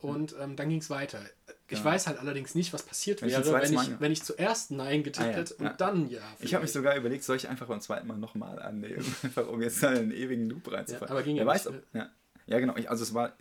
Und 0.01 0.35
ähm, 0.39 0.55
dann 0.55 0.69
ging 0.69 0.79
es 0.79 0.89
weiter. 0.89 1.19
Ich 1.67 1.79
ja. 1.79 1.85
weiß 1.85 2.07
halt 2.07 2.19
allerdings 2.19 2.55
nicht, 2.55 2.73
was 2.73 2.83
passiert 2.83 3.21
wäre, 3.21 3.61
wenn 3.61 3.73
ich, 3.73 3.99
wenn 3.99 4.11
ich 4.11 4.23
zuerst 4.23 4.71
Nein 4.71 5.03
getippt 5.03 5.27
ah, 5.27 5.31
ja. 5.31 5.37
hätte 5.37 5.53
und 5.55 5.65
ja. 5.65 5.73
dann 5.73 6.09
Ja. 6.09 6.19
Vielleicht. 6.19 6.43
Ich 6.43 6.53
habe 6.53 6.63
mich 6.63 6.71
sogar 6.71 6.95
überlegt, 6.97 7.23
soll 7.23 7.37
ich 7.37 7.47
einfach 7.47 7.67
beim 7.67 7.81
zweiten 7.81 8.07
Mal 8.07 8.17
nochmal 8.17 8.59
annehmen, 8.59 9.05
einfach 9.23 9.47
um 9.47 9.61
jetzt 9.61 9.83
einen 9.83 10.11
ewigen 10.11 10.49
Loop 10.49 10.71
reinzufallen. 10.71 11.07
Ja, 11.07 11.15
aber 11.15 11.23
ging 11.23 11.35
Wer 11.35 11.43
ja 11.43 11.47
weiß, 11.47 11.65
nicht. 11.65 11.77
Ob, 11.77 11.95
ja. 11.95 12.09
ja, 12.47 12.59
genau. 12.59 12.75
Ich, 12.77 12.89
also 12.89 13.03
es 13.03 13.13
war, 13.13 13.33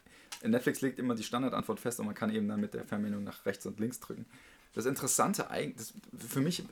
Netflix 0.43 0.81
legt 0.81 0.99
immer 0.99 1.15
die 1.15 1.25
Standardantwort 1.25 1.81
fest 1.81 1.99
und 1.99 2.07
man 2.07 2.15
kann 2.15 2.33
eben 2.33 2.47
dann 2.47 2.61
mit 2.61 2.75
der 2.75 2.85
Fernbedienung 2.85 3.25
nach 3.25 3.47
rechts 3.47 3.67
und 3.67 3.81
links 3.81 4.01
drücken. 4.01 4.27
Das 4.75 4.87
Interessante, 4.87 5.47
das 5.77 5.95
für 6.17 6.41
mich 6.41 6.63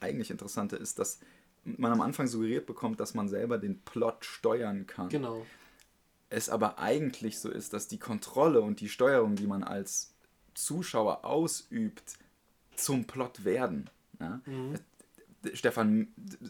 eigentlich 0.00 0.30
Interessante 0.30 0.76
ist, 0.76 0.98
dass 0.98 1.20
man 1.64 1.92
am 1.92 2.00
Anfang 2.00 2.26
suggeriert 2.26 2.66
bekommt, 2.66 3.00
dass 3.00 3.14
man 3.14 3.28
selber 3.28 3.58
den 3.58 3.80
Plot 3.80 4.24
steuern 4.24 4.86
kann. 4.86 5.08
Genau. 5.08 5.44
Es 6.36 6.50
aber 6.50 6.78
eigentlich 6.78 7.38
so 7.38 7.50
ist, 7.50 7.72
dass 7.72 7.88
die 7.88 7.98
Kontrolle 7.98 8.60
und 8.60 8.80
die 8.80 8.90
Steuerung, 8.90 9.36
die 9.36 9.46
man 9.46 9.64
als 9.64 10.12
Zuschauer 10.52 11.24
ausübt, 11.24 12.18
zum 12.76 13.06
Plot 13.06 13.46
werden. 13.46 13.88
Ja? 14.20 14.42
Mhm. 14.44 14.74
Stefan 15.54 16.08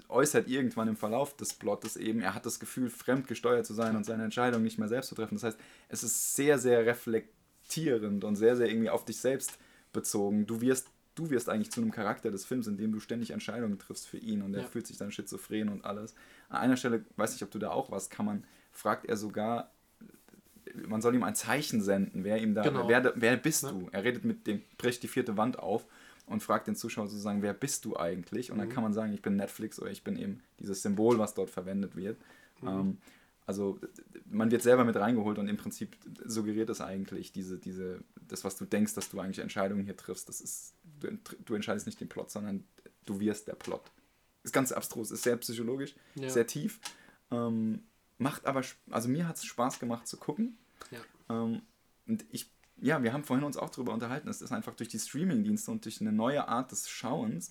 äußert 0.09 0.49
irgendwann 0.49 0.89
im 0.89 0.97
Verlauf 0.97 1.37
des 1.37 1.55
Plottes 1.55 1.95
eben, 1.97 2.19
er 2.19 2.35
hat 2.35 2.47
das 2.47 2.59
Gefühl, 2.59 2.91
fremdgesteuert 2.91 3.65
zu 3.65 3.75
sein 3.75 3.95
und 3.95 4.03
seine 4.03 4.25
Entscheidung 4.25 4.65
nicht 4.65 4.77
mehr 4.77 4.89
selbst 4.89 5.11
zu 5.11 5.15
treffen. 5.15 5.37
Das 5.37 5.45
heißt, 5.45 5.59
es 5.89 6.03
ist 6.03 6.35
sehr, 6.35 6.59
sehr 6.59 6.85
reflektierend 6.85 8.25
und 8.25 8.35
sehr, 8.35 8.57
sehr 8.57 8.69
irgendwie 8.69 8.91
auf 8.91 9.05
dich 9.05 9.19
selbst 9.19 9.57
bezogen. 9.93 10.49
Du 10.49 10.61
wirst, 10.63 10.89
du 11.15 11.31
wirst 11.31 11.49
eigentlich 11.49 11.71
zu 11.71 11.81
einem 11.81 11.93
Charakter 11.93 12.33
des 12.33 12.45
Films, 12.45 12.67
in 12.67 12.77
dem 12.77 12.91
du 12.91 12.99
ständig 12.99 13.31
Entscheidungen 13.31 13.79
triffst 13.79 14.09
für 14.09 14.19
ihn 14.19 14.43
und 14.43 14.53
er 14.53 14.63
ja. 14.63 14.67
fühlt 14.67 14.89
sich 14.89 14.97
dann 14.97 15.13
schizophren 15.13 15.69
und 15.69 15.85
alles. 15.85 16.17
An 16.49 16.57
einer 16.57 16.77
Stelle, 16.77 17.05
weiß 17.15 17.31
nicht, 17.31 17.45
ob 17.45 17.53
du 17.53 17.61
da 17.61 17.71
auch 17.71 17.93
warst, 17.93 18.11
kann 18.11 18.27
man, 18.27 18.43
fragt 18.73 19.07
er 19.07 19.17
sogar, 19.17 19.71
man 20.87 21.01
soll 21.01 21.15
ihm 21.15 21.23
ein 21.23 21.35
Zeichen 21.35 21.83
senden, 21.83 22.25
wer 22.25 22.39
ihm 22.39 22.55
da, 22.55 22.63
genau. 22.63 22.89
wer, 22.89 23.13
wer 23.17 23.37
bist 23.37 23.65
ja. 23.65 23.71
du? 23.71 23.89
Er 23.93 24.05
redet 24.05 24.25
mit 24.25 24.47
dem, 24.47 24.63
bricht 24.79 25.03
die 25.03 25.09
vierte 25.09 25.37
Wand 25.37 25.59
auf 25.59 25.87
und 26.27 26.43
fragt 26.43 26.67
den 26.67 26.77
Zuschauer 26.77 27.07
sozusagen, 27.09 27.43
wer 27.43 27.55
bist 27.55 27.85
du 27.85 27.97
eigentlich? 27.97 28.51
Und 28.51 28.57
mhm. 28.57 28.63
dann 28.63 28.69
kann 28.71 28.83
man 28.83 28.93
sagen, 28.93 29.13
ich 29.13 29.23
bin 29.23 29.37
Netflix 29.37 29.81
oder 29.81 29.91
ich 29.91 30.05
bin 30.05 30.17
eben 30.17 30.43
dieses 30.59 30.83
Symbol, 30.83 31.19
was 31.19 31.35
dort 31.35 31.51
verwendet 31.51 31.97
wird. 31.97 32.19
Mhm. 32.61 32.69
Ähm, 32.69 32.99
also 33.47 33.79
man 34.29 34.51
wird 34.51 34.63
selber 34.63 34.85
mit 34.85 34.97
reingeholt 34.97 35.39
und 35.39 35.47
im 35.47 35.57
Prinzip 35.57 35.97
suggeriert 36.25 36.69
es 36.69 36.81
eigentlich 36.81 37.33
diese, 37.33 37.59
diese, 37.59 38.01
das, 38.29 38.45
was 38.45 38.57
du 38.57 38.65
denkst, 38.65 38.95
dass 38.95 39.09
du 39.09 39.21
eigentlich 39.21 39.39
Entscheidungen 39.39 39.85
hier 39.85 39.97
triffst, 39.97 40.29
das 40.29 40.41
ist, 40.41 40.75
du, 41.01 41.17
du 41.45 41.55
entscheidest 41.55 41.87
nicht 41.87 42.01
den 42.01 42.09
Plot, 42.09 42.31
sondern 42.31 42.65
du 43.05 43.21
wirst 43.21 43.47
der 43.47 43.55
Plot. 43.55 43.93
Ist 44.43 44.53
ganz 44.53 44.73
abstrus, 44.73 45.13
ist 45.13 45.23
sehr 45.23 45.37
psychologisch, 45.37 45.95
ja. 46.17 46.29
sehr 46.29 46.47
tief. 46.49 46.81
Ähm, 47.31 47.85
macht 48.19 48.47
aber, 48.47 48.63
also 48.91 49.09
mir 49.09 49.29
hat 49.29 49.37
es 49.37 49.45
Spaß 49.45 49.79
gemacht 49.79 50.09
zu 50.09 50.17
gucken. 50.17 50.59
Ähm, 51.29 51.63
und 52.07 52.25
ich 52.31 52.51
ja, 52.79 53.03
wir 53.03 53.13
haben 53.13 53.25
vorhin 53.25 53.45
uns 53.45 53.57
auch 53.57 53.71
darüber 53.71 53.95
unterhalten, 53.95 54.29
es 54.29 54.43
ist 54.43 54.53
einfach 54.53 54.75
durch 54.75 54.91
die 54.91 54.99
Streaming-Dienste 54.99 55.71
und 55.71 55.85
durch 55.87 56.01
eine 56.01 56.13
neue 56.13 56.47
Art 56.47 56.73
des 56.73 56.91
Schauens 56.91 57.51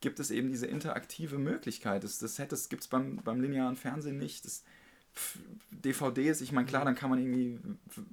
gibt 0.00 0.18
es 0.18 0.30
eben 0.30 0.50
diese 0.50 0.66
interaktive 0.66 1.38
Möglichkeit. 1.38 2.04
Das, 2.04 2.18
das, 2.18 2.36
das 2.36 2.68
gibt 2.68 2.82
es 2.82 2.88
beim, 2.88 3.16
beim 3.16 3.40
linearen 3.40 3.76
Fernsehen 3.76 4.18
nicht. 4.18 4.44
Das, 4.44 4.62
DVDs, 5.70 6.40
ich 6.40 6.52
meine, 6.52 6.66
klar, 6.66 6.84
dann 6.84 6.94
kann 6.94 7.10
man 7.10 7.18
irgendwie, 7.18 7.58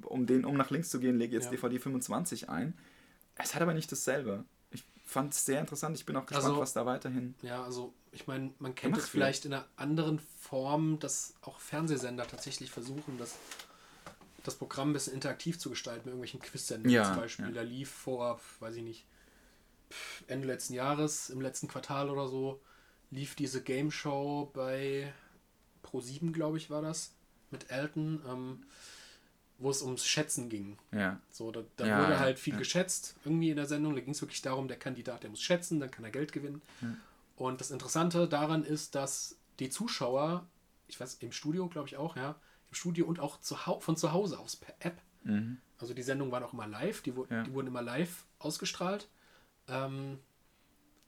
um, 0.04 0.26
den, 0.26 0.46
um 0.46 0.56
nach 0.56 0.70
links 0.70 0.90
zu 0.90 1.00
gehen, 1.00 1.18
lege 1.18 1.34
jetzt 1.34 1.46
ja. 1.46 1.52
DVD 1.52 1.80
25 1.80 2.50
ein. 2.50 2.74
Es 3.36 3.56
hat 3.56 3.62
aber 3.62 3.74
nicht 3.74 3.92
dasselbe. 3.92 4.46
Ich 4.72 4.86
fand 5.06 5.34
es 5.34 5.46
sehr 5.46 5.60
interessant. 5.60 5.98
Ich 5.98 6.06
bin 6.06 6.16
auch 6.16 6.26
gespannt, 6.26 6.48
also, 6.48 6.62
was 6.62 6.74
da 6.74 6.86
weiterhin. 6.86 7.36
Ja, 7.42 7.64
also 7.64 7.94
ich 8.12 8.28
meine, 8.28 8.54
man 8.60 8.74
kennt 8.74 8.98
es 8.98 9.10
vielleicht 9.10 9.46
in 9.46 9.54
einer 9.54 9.66
anderen 9.76 10.20
Form, 10.40 11.00
dass 11.00 11.34
auch 11.42 11.60
Fernsehsender 11.60 12.26
tatsächlich 12.28 12.72
versuchen, 12.72 13.18
das, 13.18 13.36
das 14.44 14.56
Programm 14.56 14.90
ein 14.90 14.94
bisschen 14.94 15.14
interaktiv 15.14 15.58
zu 15.58 15.70
gestalten, 15.70 16.02
mit 16.02 16.08
irgendwelchen 16.08 16.42
Quiz-Sendungen 16.42 16.94
ja, 16.94 17.06
zum 17.06 17.16
Beispiel. 17.16 17.46
Ja. 17.48 17.52
Da 17.52 17.62
lief 17.62 17.90
vor, 17.90 18.40
weiß 18.60 18.76
ich 18.76 18.84
nicht, 18.84 19.06
Ende 20.28 20.48
letzten 20.48 20.74
Jahres, 20.74 21.30
im 21.30 21.42
letzten 21.42 21.68
Quartal 21.68 22.10
oder 22.10 22.28
so, 22.28 22.62
lief 23.10 23.36
diese 23.36 23.62
Game 23.62 23.92
Show 23.92 24.52
bei 24.54 25.14
Pro7, 25.84 26.32
glaube 26.32 26.58
ich, 26.58 26.70
war 26.70 26.82
das, 26.82 27.14
mit 27.52 27.72
Elton, 27.72 28.22
ähm, 28.28 28.64
wo 29.60 29.70
es 29.70 29.82
ums 29.82 30.06
Schätzen 30.06 30.50
ging. 30.50 30.78
Ja. 30.92 31.20
So, 31.30 31.52
da, 31.52 31.64
da 31.78 31.86
ja, 31.86 32.02
wurde 32.02 32.20
halt 32.20 32.40
viel 32.40 32.58
geschätzt 32.58 33.16
irgendwie 33.24 33.52
in 33.52 33.56
der 33.56 33.68
Sendung. 33.68 33.96
Da 33.96 34.02
ging 34.02 34.14
es 34.14 34.22
wirklich 34.22 34.42
darum, 34.42 34.68
der 34.68 34.78
Kandidat, 34.78 35.24
der 35.24 35.30
muss 35.30 35.42
schätzen, 35.42 35.80
dann 35.80 35.92
kann 35.92 36.04
er 36.04 36.12
Geld 36.12 36.34
gewinnen. 36.34 36.62
Und 37.38 37.62
das 37.62 37.72
Interessante 37.72 38.28
daran 38.28 38.64
ist, 38.64 38.96
dass 38.96 39.38
die 39.60 39.70
Zuschauer, 39.70 40.46
ich 40.88 41.00
weiß, 41.00 41.18
im 41.22 41.32
Studio, 41.32 41.68
glaube 41.68 41.88
ich 41.88 41.98
auch, 41.98 42.18
ja, 42.18 42.36
im 42.74 42.76
Studio 42.76 43.06
und 43.06 43.20
auch 43.20 43.40
zu 43.40 43.56
von 43.56 43.96
zu 43.96 44.12
Hause 44.12 44.40
aus 44.40 44.56
per 44.56 44.76
App. 44.80 45.00
Mhm. 45.24 45.60
Also 45.78 45.94
die 45.94 46.02
Sendungen 46.02 46.32
waren 46.32 46.44
auch 46.44 46.54
immer 46.54 46.68
live, 46.68 47.02
die, 47.02 47.12
die 47.12 47.54
wurden 47.54 47.68
immer 47.68 47.82
live 47.82 48.26
ausgestrahlt 48.40 49.08
ähm, 49.68 50.20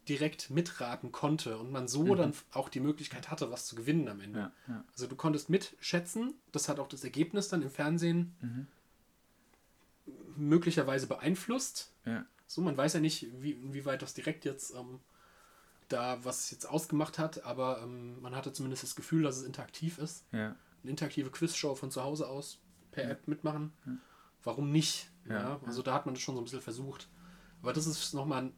direkt 0.08 0.52
mitraten 0.52 1.12
konnte 1.12 1.58
und 1.58 1.72
man 1.72 1.88
so 1.88 2.04
mhm. 2.04 2.18
dann 2.18 2.34
auch 2.52 2.70
die 2.70 2.80
Möglichkeit 2.80 3.32
hatte, 3.32 3.52
was 3.52 3.66
zu 3.66 3.76
gewinnen 3.76 4.08
am 4.08 4.22
Ende. 4.22 4.40
Ja, 4.40 4.52
ja. 4.68 4.84
Also 4.92 5.08
du 5.08 5.16
konntest 5.16 5.50
mitschätzen, 5.50 6.36
das 6.52 6.70
hat 6.70 6.80
auch 6.80 6.88
das 6.88 7.04
Ergebnis 7.04 7.48
dann 7.48 7.64
im 7.64 7.72
Fernsehen 7.72 8.36
mhm. 8.42 8.68
möglicherweise 10.36 11.08
beeinflusst. 11.08 11.92
Ja. 12.06 12.26
So, 12.46 12.62
man 12.62 12.78
weiß 12.78 12.94
ja 12.94 13.00
nicht, 13.00 13.28
wie, 13.42 13.54
inwieweit 13.54 14.04
das 14.04 14.14
direkt 14.14 14.46
jetzt 14.46 14.76
ähm, 14.76 15.00
da 15.88 16.24
was 16.24 16.52
jetzt 16.52 16.66
ausgemacht 16.66 17.18
hat, 17.18 17.44
aber 17.44 17.82
ähm, 17.82 18.22
man 18.22 18.36
hatte 18.36 18.54
zumindest 18.54 18.84
das 18.84 18.96
Gefühl, 18.96 19.24
dass 19.24 19.38
es 19.38 19.44
interaktiv 19.44 19.98
ist. 19.98 20.26
Eine 20.86 20.92
interaktive 20.92 21.32
Quizshow 21.32 21.74
von 21.74 21.90
zu 21.90 22.04
Hause 22.04 22.30
aus 22.30 22.60
per 22.92 23.10
App 23.10 23.28
mitmachen. 23.28 23.74
Warum 24.44 24.72
nicht? 24.72 25.10
Ja, 25.28 25.60
also 25.66 25.82
da 25.82 25.96
hat 25.96 26.06
man 26.06 26.14
das 26.14 26.22
schon 26.22 26.36
so 26.36 26.42
ein 26.42 26.44
bisschen 26.44 26.62
versucht. 26.62 27.10
Aber 27.64 27.74
das 27.74 27.88
ist 27.88 28.14
nochmal 28.14 28.52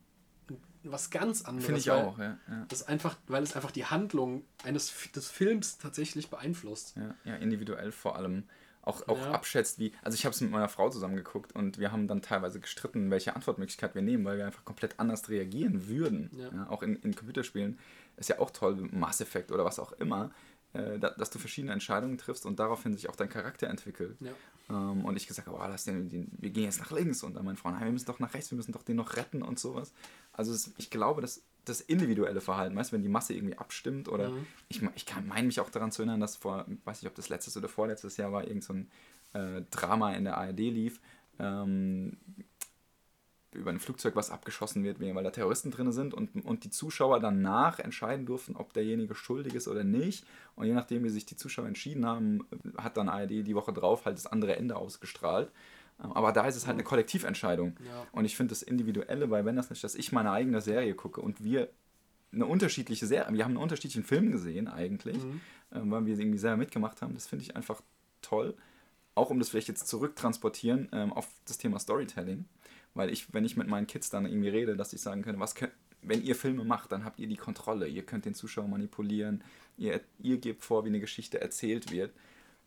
was 0.83 1.09
ganz 1.09 1.43
anderes. 1.43 1.65
Finde 1.65 1.79
ich 1.79 1.89
auch, 1.89 2.17
ja, 2.19 2.37
ja. 2.49 2.65
Das 2.67 2.83
einfach, 2.83 3.15
weil 3.27 3.43
es 3.43 3.55
einfach 3.55 3.71
die 3.71 3.85
Handlung 3.85 4.43
eines 4.63 4.93
des 5.15 5.29
Films 5.29 5.77
tatsächlich 5.77 6.29
beeinflusst. 6.29 6.97
Ja, 6.97 7.15
ja 7.23 7.35
individuell 7.35 7.93
vor 7.93 8.17
allem. 8.17 8.43
Auch, 8.81 9.07
auch 9.07 9.21
abschätzt, 9.27 9.79
wie. 9.79 9.93
Also 10.01 10.15
ich 10.15 10.25
habe 10.25 10.33
es 10.33 10.39
mit 10.39 10.49
meiner 10.49 10.69
Frau 10.69 10.89
zusammen 10.89 11.17
geguckt 11.17 11.53
und 11.53 11.77
wir 11.77 11.91
haben 11.91 12.07
dann 12.07 12.21
teilweise 12.21 12.61
gestritten, 12.61 13.09
welche 13.11 13.35
Antwortmöglichkeit 13.35 13.95
wir 13.95 14.01
nehmen, 14.01 14.23
weil 14.23 14.37
wir 14.37 14.45
einfach 14.45 14.63
komplett 14.63 14.97
anders 14.97 15.27
reagieren 15.27 15.87
würden. 15.87 16.31
Auch 16.69 16.83
in, 16.83 16.95
in 16.97 17.15
Computerspielen 17.15 17.79
ist 18.17 18.29
ja 18.29 18.39
auch 18.39 18.51
toll, 18.51 18.75
Mass 18.91 19.19
Effect 19.21 19.51
oder 19.51 19.65
was 19.65 19.79
auch 19.79 19.93
immer 19.93 20.31
dass 20.73 21.29
du 21.29 21.39
verschiedene 21.39 21.73
Entscheidungen 21.73 22.17
triffst 22.17 22.45
und 22.45 22.59
daraufhin 22.59 22.93
sich 22.93 23.09
auch 23.09 23.15
dein 23.15 23.29
Charakter 23.29 23.67
entwickelt. 23.67 24.17
Ja. 24.19 24.31
Ähm, 24.69 25.05
und 25.05 25.15
ich 25.15 25.27
gesagt 25.27 25.47
habe, 25.47 25.57
oh, 25.57 25.65
lass 25.67 25.85
den, 25.85 26.09
den, 26.09 26.31
wir 26.37 26.49
gehen 26.49 26.65
jetzt 26.65 26.79
nach 26.79 26.91
links 26.91 27.23
und 27.23 27.35
dann 27.35 27.45
meine 27.45 27.57
Frau, 27.57 27.71
nein, 27.71 27.85
wir 27.85 27.91
müssen 27.91 28.05
doch 28.05 28.19
nach 28.19 28.33
rechts, 28.33 28.51
wir 28.51 28.57
müssen 28.57 28.73
doch 28.73 28.83
den 28.83 28.97
noch 28.97 29.15
retten 29.15 29.41
und 29.41 29.59
sowas. 29.59 29.93
Also 30.33 30.51
es, 30.51 30.73
ich 30.77 30.89
glaube, 30.89 31.21
dass 31.21 31.41
das 31.65 31.81
individuelle 31.81 32.41
Verhalten, 32.41 32.75
weißt 32.75 32.91
du, 32.91 32.95
wenn 32.95 33.03
die 33.03 33.09
Masse 33.09 33.33
irgendwie 33.33 33.57
abstimmt 33.57 34.07
oder 34.07 34.29
mhm. 34.29 34.45
ich, 34.69 34.81
ich 34.95 35.05
kann 35.05 35.27
meine 35.27 35.47
mich 35.47 35.59
auch 35.59 35.69
daran 35.69 35.91
zu 35.91 36.01
erinnern, 36.01 36.19
dass 36.19 36.35
vor, 36.35 36.65
weiß 36.85 37.01
nicht, 37.01 37.09
ob 37.09 37.15
das 37.15 37.29
letztes 37.29 37.57
oder 37.57 37.67
vorletztes 37.69 38.17
Jahr 38.17 38.31
war, 38.31 38.45
irgend 38.45 38.63
so 38.63 38.73
ein 38.73 38.91
äh, 39.33 39.61
Drama 39.71 40.13
in 40.13 40.25
der 40.25 40.37
ARD 40.37 40.59
lief, 40.59 40.99
ähm, 41.39 42.17
über 43.57 43.71
ein 43.71 43.79
Flugzeug, 43.79 44.15
was 44.15 44.29
abgeschossen 44.29 44.83
wird, 44.83 44.99
weil 44.99 45.23
da 45.23 45.31
Terroristen 45.31 45.71
drin 45.71 45.91
sind 45.91 46.13
und, 46.13 46.45
und 46.45 46.63
die 46.63 46.69
Zuschauer 46.69 47.19
danach 47.19 47.79
entscheiden 47.79 48.25
durften, 48.25 48.55
ob 48.55 48.73
derjenige 48.73 49.15
schuldig 49.15 49.55
ist 49.55 49.67
oder 49.67 49.83
nicht. 49.83 50.25
Und 50.55 50.67
je 50.67 50.73
nachdem, 50.73 51.03
wie 51.03 51.09
sich 51.09 51.25
die 51.25 51.35
Zuschauer 51.35 51.67
entschieden 51.67 52.05
haben, 52.05 52.45
hat 52.77 52.97
dann 52.97 53.09
ARD 53.09 53.31
die 53.31 53.55
Woche 53.55 53.73
drauf 53.73 54.05
halt 54.05 54.17
das 54.17 54.27
andere 54.27 54.55
Ende 54.55 54.75
ausgestrahlt. 54.75 55.51
Aber 55.97 56.31
da 56.31 56.45
ist 56.45 56.55
es 56.55 56.67
halt 56.67 56.75
eine 56.75 56.83
Kollektiventscheidung. 56.83 57.75
Ja. 57.85 58.05
Und 58.11 58.25
ich 58.25 58.37
finde 58.37 58.51
das 58.51 58.61
Individuelle 58.61 59.27
bei 59.27 59.43
Wenn 59.43 59.55
das 59.55 59.69
nicht, 59.69 59.83
dass 59.83 59.95
ich 59.95 60.11
meine 60.11 60.31
eigene 60.31 60.61
Serie 60.61 60.93
gucke 60.93 61.21
und 61.21 61.43
wir 61.43 61.69
eine 62.31 62.45
unterschiedliche 62.45 63.07
Serie, 63.07 63.33
wir 63.33 63.43
haben 63.43 63.51
einen 63.51 63.63
unterschiedlichen 63.63 64.03
Film 64.03 64.31
gesehen 64.31 64.67
eigentlich, 64.67 65.17
mhm. 65.17 65.41
Ähm, 65.73 65.91
weil 65.91 66.05
wir 66.05 66.17
irgendwie 66.17 66.37
selber 66.37 66.55
mitgemacht 66.55 67.01
haben. 67.01 67.13
Das 67.13 67.27
finde 67.27 67.43
ich 67.43 67.57
einfach 67.57 67.81
toll. 68.21 68.55
Auch 69.15 69.31
um 69.31 69.39
das 69.39 69.49
vielleicht 69.49 69.67
jetzt 69.67 69.85
zurücktransportieren 69.87 70.87
ähm, 70.93 71.11
auf 71.11 71.27
das 71.45 71.57
Thema 71.57 71.77
Storytelling 71.77 72.45
weil 72.97 73.11
ich, 73.11 73.31
wenn 73.33 73.45
ich 73.45 73.55
mit 73.55 73.67
meinen 73.67 73.87
Kids 73.87 74.09
dann 74.09 74.25
irgendwie 74.25 74.49
rede, 74.49 74.75
dass 74.75 74.91
ich 74.91 75.01
sagen 75.01 75.21
könnte, 75.21 75.39
was 75.39 75.55
könnt, 75.55 75.71
wenn 76.01 76.23
ihr 76.23 76.35
Filme 76.35 76.63
macht, 76.63 76.91
dann 76.91 77.05
habt 77.05 77.19
ihr 77.19 77.27
die 77.27 77.37
Kontrolle. 77.37 77.87
Ihr 77.87 78.03
könnt 78.03 78.25
den 78.25 78.33
Zuschauer 78.33 78.67
manipulieren. 78.67 79.43
Ihr, 79.77 80.01
ihr 80.19 80.37
gebt 80.37 80.63
vor, 80.63 80.83
wie 80.83 80.89
eine 80.89 80.99
Geschichte 80.99 81.39
erzählt 81.39 81.91
wird. 81.91 82.11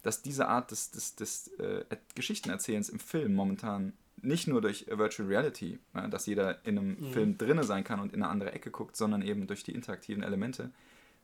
Dass 0.03 0.23
diese 0.23 0.49
Art 0.49 0.71
des, 0.71 0.91
des, 0.93 1.17
des 1.17 1.49
äh, 1.59 1.85
Geschichtenerzählens 2.15 2.89
im 2.89 3.01
Film 3.01 3.35
momentan 3.35 3.93
nicht 4.23 4.47
nur 4.47 4.61
durch 4.61 4.87
Virtual 4.89 5.29
Reality, 5.29 5.79
ja, 5.95 6.09
dass 6.09 6.27
jeder 6.27 6.65
in 6.65 6.79
einem 6.79 7.01
mhm. 7.01 7.13
Film 7.13 7.39
drinne 7.39 7.65
sein 7.65 7.85
kann 7.85 8.01
und 8.01 8.13
in 8.13 8.23
eine 8.23 8.31
andere 8.31 8.53
Ecke 8.53 8.71
guckt, 8.71 8.97
sondern 8.97 9.23
eben 9.23 9.47
durch 9.47 9.65
die 9.65 9.75
interaktiven 9.75 10.23
Elemente, 10.23 10.71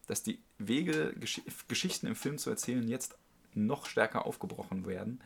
dass 0.06 0.22
die 0.22 0.38
Wege, 0.58 1.14
Gesch 1.18 1.42
Geschichten 1.68 2.06
im 2.06 2.16
Film 2.16 2.38
zu 2.38 2.50
erzählen, 2.50 2.86
jetzt 2.88 3.16
noch 3.54 3.86
stärker 3.86 4.26
aufgebrochen 4.26 4.86
werden 4.86 5.20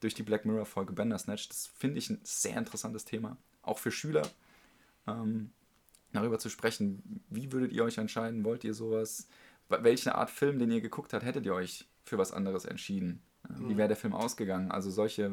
durch 0.00 0.14
die 0.14 0.22
Black 0.22 0.44
Mirror-Folge 0.44 0.92
Bandersnatch. 0.92 1.48
Das 1.48 1.66
finde 1.66 1.98
ich 1.98 2.10
ein 2.10 2.20
sehr 2.22 2.56
interessantes 2.56 3.04
Thema, 3.04 3.36
auch 3.62 3.78
für 3.78 3.92
Schüler, 3.92 4.26
ähm, 5.06 5.50
darüber 6.12 6.38
zu 6.38 6.48
sprechen. 6.48 7.22
Wie 7.28 7.52
würdet 7.52 7.72
ihr 7.72 7.84
euch 7.84 7.98
entscheiden? 7.98 8.44
Wollt 8.44 8.64
ihr 8.64 8.74
sowas? 8.74 9.28
Welche 9.68 10.14
Art 10.14 10.30
Film, 10.30 10.58
den 10.58 10.70
ihr 10.72 10.80
geguckt 10.80 11.12
habt, 11.12 11.24
hättet 11.24 11.46
ihr 11.46 11.54
euch 11.54 11.86
für 12.04 12.18
was 12.18 12.32
anderes 12.32 12.64
entschieden? 12.64 13.22
Äh, 13.44 13.60
wie 13.60 13.74
mhm. 13.74 13.78
wäre 13.78 13.88
der 13.88 13.96
Film 13.96 14.14
ausgegangen? 14.14 14.70
Also 14.70 14.90
solche 14.90 15.30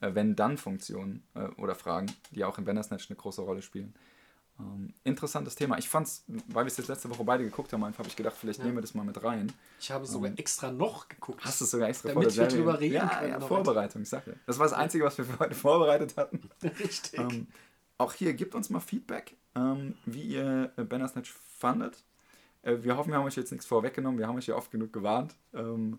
äh, 0.00 0.14
Wenn-Dann-Funktionen 0.14 1.22
äh, 1.34 1.48
oder 1.56 1.74
Fragen, 1.74 2.10
die 2.32 2.44
auch 2.44 2.58
in 2.58 2.64
Bandersnatch 2.64 3.08
eine 3.10 3.16
große 3.16 3.42
Rolle 3.42 3.62
spielen. 3.62 3.94
Ähm, 4.58 4.94
interessantes 5.04 5.54
Thema. 5.54 5.76
Ich 5.78 5.88
fand's, 5.88 6.24
weil 6.48 6.64
wir 6.64 6.68
es 6.68 6.76
jetzt 6.78 6.88
letzte 6.88 7.10
Woche 7.10 7.24
beide 7.24 7.44
geguckt 7.44 7.72
haben, 7.72 7.84
einfach 7.84 8.00
habe 8.00 8.08
ich 8.08 8.16
gedacht, 8.16 8.36
vielleicht 8.38 8.60
ja. 8.60 8.64
nehmen 8.64 8.78
wir 8.78 8.82
das 8.82 8.94
mal 8.94 9.04
mit 9.04 9.22
rein. 9.22 9.52
Ich 9.78 9.90
habe 9.90 10.06
sogar 10.06 10.30
ähm, 10.30 10.36
extra 10.38 10.70
noch 10.70 11.08
geguckt. 11.08 11.44
Hast 11.44 11.60
du 11.60 11.64
es 11.64 11.70
sogar 11.70 11.88
extra 11.88 12.08
damit 12.08 12.34
wir 12.34 12.46
drüber 12.46 12.80
reden 12.80 12.94
ja, 12.94 13.08
können. 13.08 13.30
Ja, 13.32 13.40
Vorbereitung, 13.40 14.02
ich 14.02 14.08
sag 14.08 14.26
ja. 14.26 14.32
Das 14.46 14.58
war 14.58 14.66
das 14.66 14.72
Einzige, 14.72 15.04
was 15.04 15.18
wir 15.18 15.26
für 15.26 15.38
heute 15.40 15.54
vorbereitet 15.54 16.16
hatten. 16.16 16.40
Richtig. 16.62 17.18
Ähm, 17.18 17.48
auch 17.98 18.12
hier, 18.14 18.32
gebt 18.34 18.54
uns 18.54 18.70
mal 18.70 18.80
Feedback, 18.80 19.36
ähm, 19.54 19.94
wie 20.06 20.22
ihr 20.22 20.72
äh, 20.76 20.84
Bandersnatch 20.84 21.32
fandet. 21.58 22.02
Äh, 22.62 22.78
wir 22.82 22.96
hoffen, 22.96 23.10
wir 23.10 23.18
haben 23.18 23.26
euch 23.26 23.36
jetzt 23.36 23.52
nichts 23.52 23.66
vorweggenommen. 23.66 24.18
Wir 24.18 24.26
haben 24.26 24.36
euch 24.36 24.46
ja 24.46 24.56
oft 24.56 24.70
genug 24.70 24.92
gewarnt. 24.92 25.34
Ähm, 25.52 25.98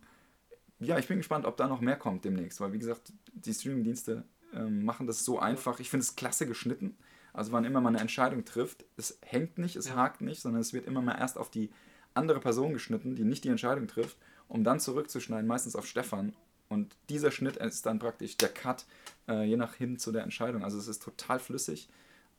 ja, 0.80 0.98
ich 0.98 1.08
bin 1.08 1.18
gespannt, 1.18 1.46
ob 1.46 1.58
da 1.58 1.68
noch 1.68 1.82
mehr 1.82 1.96
kommt 1.96 2.26
demnächst, 2.26 2.62
weil 2.62 2.74
wie 2.74 2.80
gesagt, 2.80 3.12
die 3.34 3.54
Streamingdienste 3.54 4.24
ähm, 4.54 4.84
machen 4.84 5.08
das 5.08 5.24
so 5.26 5.40
einfach. 5.40 5.80
Ich 5.80 5.90
finde 5.90 6.04
es 6.04 6.16
klasse 6.16 6.48
geschnitten. 6.48 6.98
Also 7.38 7.52
wann 7.52 7.66
immer 7.66 7.82
man 7.82 7.96
eine 7.96 8.02
Entscheidung 8.02 8.46
trifft, 8.46 8.84
es 8.98 9.20
hängt 9.22 9.60
nicht, 9.60 9.76
es 9.76 9.90
ja. 9.90 9.96
hakt 9.96 10.22
nicht, 10.22 10.42
sondern 10.42 10.60
es 10.60 10.74
wird 10.74 10.88
immer 10.88 11.02
mal 11.02 11.18
erst 11.18 11.38
auf 11.38 11.52
die 11.52 11.70
andere 12.16 12.40
Person 12.40 12.74
geschnitten, 12.74 13.16
die 13.16 13.24
nicht 13.24 13.44
die 13.44 13.50
Entscheidung 13.50 13.88
trifft, 13.88 14.18
um 14.48 14.64
dann 14.64 14.80
zurückzuschneiden, 14.80 15.46
meistens 15.46 15.76
auf 15.76 15.86
Stefan. 15.86 16.36
Und 16.68 16.96
dieser 17.10 17.30
Schnitt 17.30 17.58
ist 17.58 17.86
dann 17.86 18.00
praktisch 18.00 18.38
der 18.38 18.50
Cut, 18.50 18.86
äh, 19.28 19.44
je 19.44 19.56
nach 19.56 19.76
hin 19.76 20.00
zu 20.00 20.12
der 20.12 20.24
Entscheidung. 20.24 20.64
Also 20.64 20.80
es 20.80 20.88
ist 20.88 21.04
total 21.04 21.40
flüssig. 21.40 21.88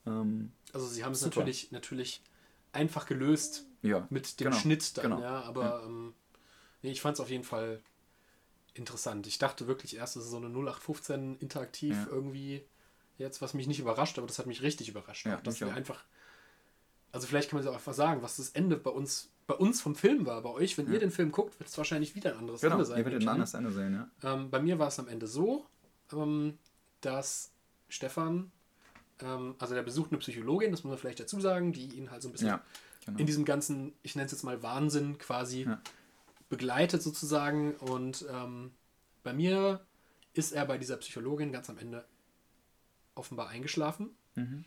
Ähm, 0.05 0.51
also 0.73 0.87
sie 0.89 1.05
haben 1.05 1.13
es 1.13 1.23
natürlich, 1.23 1.71
natürlich 1.71 2.21
einfach 2.73 3.07
gelöst 3.07 3.67
ja, 3.83 4.05
mit 4.11 4.41
dem 4.41 4.47
genau, 4.47 4.57
Schnitt 4.57 4.97
dann, 4.99 5.03
genau, 5.05 5.21
ja, 5.21 5.43
aber 5.43 5.63
ja. 5.63 5.87
Ähm, 5.87 6.15
nee, 6.83 6.91
ich 6.91 7.01
fand 7.01 7.15
es 7.15 7.21
auf 7.21 7.31
jeden 7.31 7.45
Fall 7.45 7.81
interessant. 8.75 9.29
Ich 9.29 9.39
dachte 9.39 9.69
wirklich 9.69 9.97
erst, 9.97 10.17
es 10.17 10.25
ist 10.25 10.31
so 10.31 10.39
eine 10.39 10.49
0815 10.49 11.39
interaktiv 11.39 11.97
irgendwie 12.11 12.65
jetzt, 13.19 13.43
was 13.43 13.55
mich 13.55 13.67
nicht 13.67 13.81
überrascht, 13.81 14.19
aber 14.19 14.27
das 14.27 14.39
hat 14.39 14.47
mich 14.47 14.63
richtig 14.63 14.89
überrascht. 14.89 15.27
Ja, 15.27 15.37
dass 15.37 15.61
wir 15.61 15.69
auch. 15.69 15.73
einfach, 15.73 16.05
also 17.13 17.27
vielleicht 17.27 17.51
kann 17.51 17.59
man 17.59 17.65
so 17.65 17.71
einfach 17.71 17.93
sagen, 17.93 18.23
was 18.23 18.37
das 18.37 18.51
Ende 18.51 18.77
bei 18.77 18.91
uns, 18.91 19.31
bei 19.47 19.55
uns 19.55 19.81
vom 19.81 19.95
Film 19.95 20.25
war. 20.27 20.41
Bei 20.43 20.51
euch, 20.51 20.79
wenn 20.79 20.87
ja. 20.87 20.95
ihr 20.95 21.01
den 21.01 21.11
Film 21.11 21.33
guckt, 21.33 21.59
wird 21.59 21.69
es 21.69 21.77
wahrscheinlich 21.77 22.15
wieder 22.15 22.33
ein 22.33 22.39
anderes 22.39 22.61
genau, 22.61 22.75
Ende 22.75 22.87
sein. 22.87 22.99
Ihr 22.99 23.05
werdet 23.05 23.23
ein 23.23 23.29
anderes 23.29 23.55
Ende 23.55 23.73
sehen, 23.73 23.95
ja. 23.95 24.35
Ähm, 24.35 24.51
bei 24.51 24.61
mir 24.61 24.79
war 24.79 24.89
es 24.89 24.99
am 24.99 25.09
Ende 25.09 25.27
so, 25.27 25.67
ähm, 26.13 26.59
dass 27.01 27.51
Stefan, 27.89 28.51
ähm, 29.21 29.57
also 29.59 29.75
der 29.75 29.83
besucht 29.83 30.11
eine 30.13 30.19
Psychologin, 30.19 30.71
das 30.71 30.85
muss 30.85 30.91
man 30.91 30.99
vielleicht 30.99 31.21
dazu 31.21 31.41
sagen, 31.41 31.73
die 31.73 31.87
ihn 31.97 32.11
halt 32.11 32.23
so 32.23 32.29
ein 32.29 32.33
bisschen 32.33 32.49
ja, 32.49 32.63
genau. 33.05 33.19
in 33.19 33.27
diesem 33.27 33.45
ganzen, 33.45 33.93
ich 34.03 34.15
nenne 34.15 34.27
es 34.27 34.33
jetzt 34.33 34.45
mal 34.45 34.63
Wahnsinn 34.63 35.19
quasi 35.19 35.67
begleitet 36.49 37.03
sozusagen. 37.03 37.75
Und 37.77 38.25
ähm, 38.31 38.73
bei 39.23 39.33
mir 39.33 39.81
ist 40.35 40.53
er 40.53 40.65
bei 40.67 40.79
dieser 40.79 40.97
Psychologin 40.99 41.53
ganz 41.53 41.69
am 41.71 41.79
Ende 41.79 42.05
offenbar 43.19 43.49
eingeschlafen. 43.49 44.11
Mhm. 44.35 44.65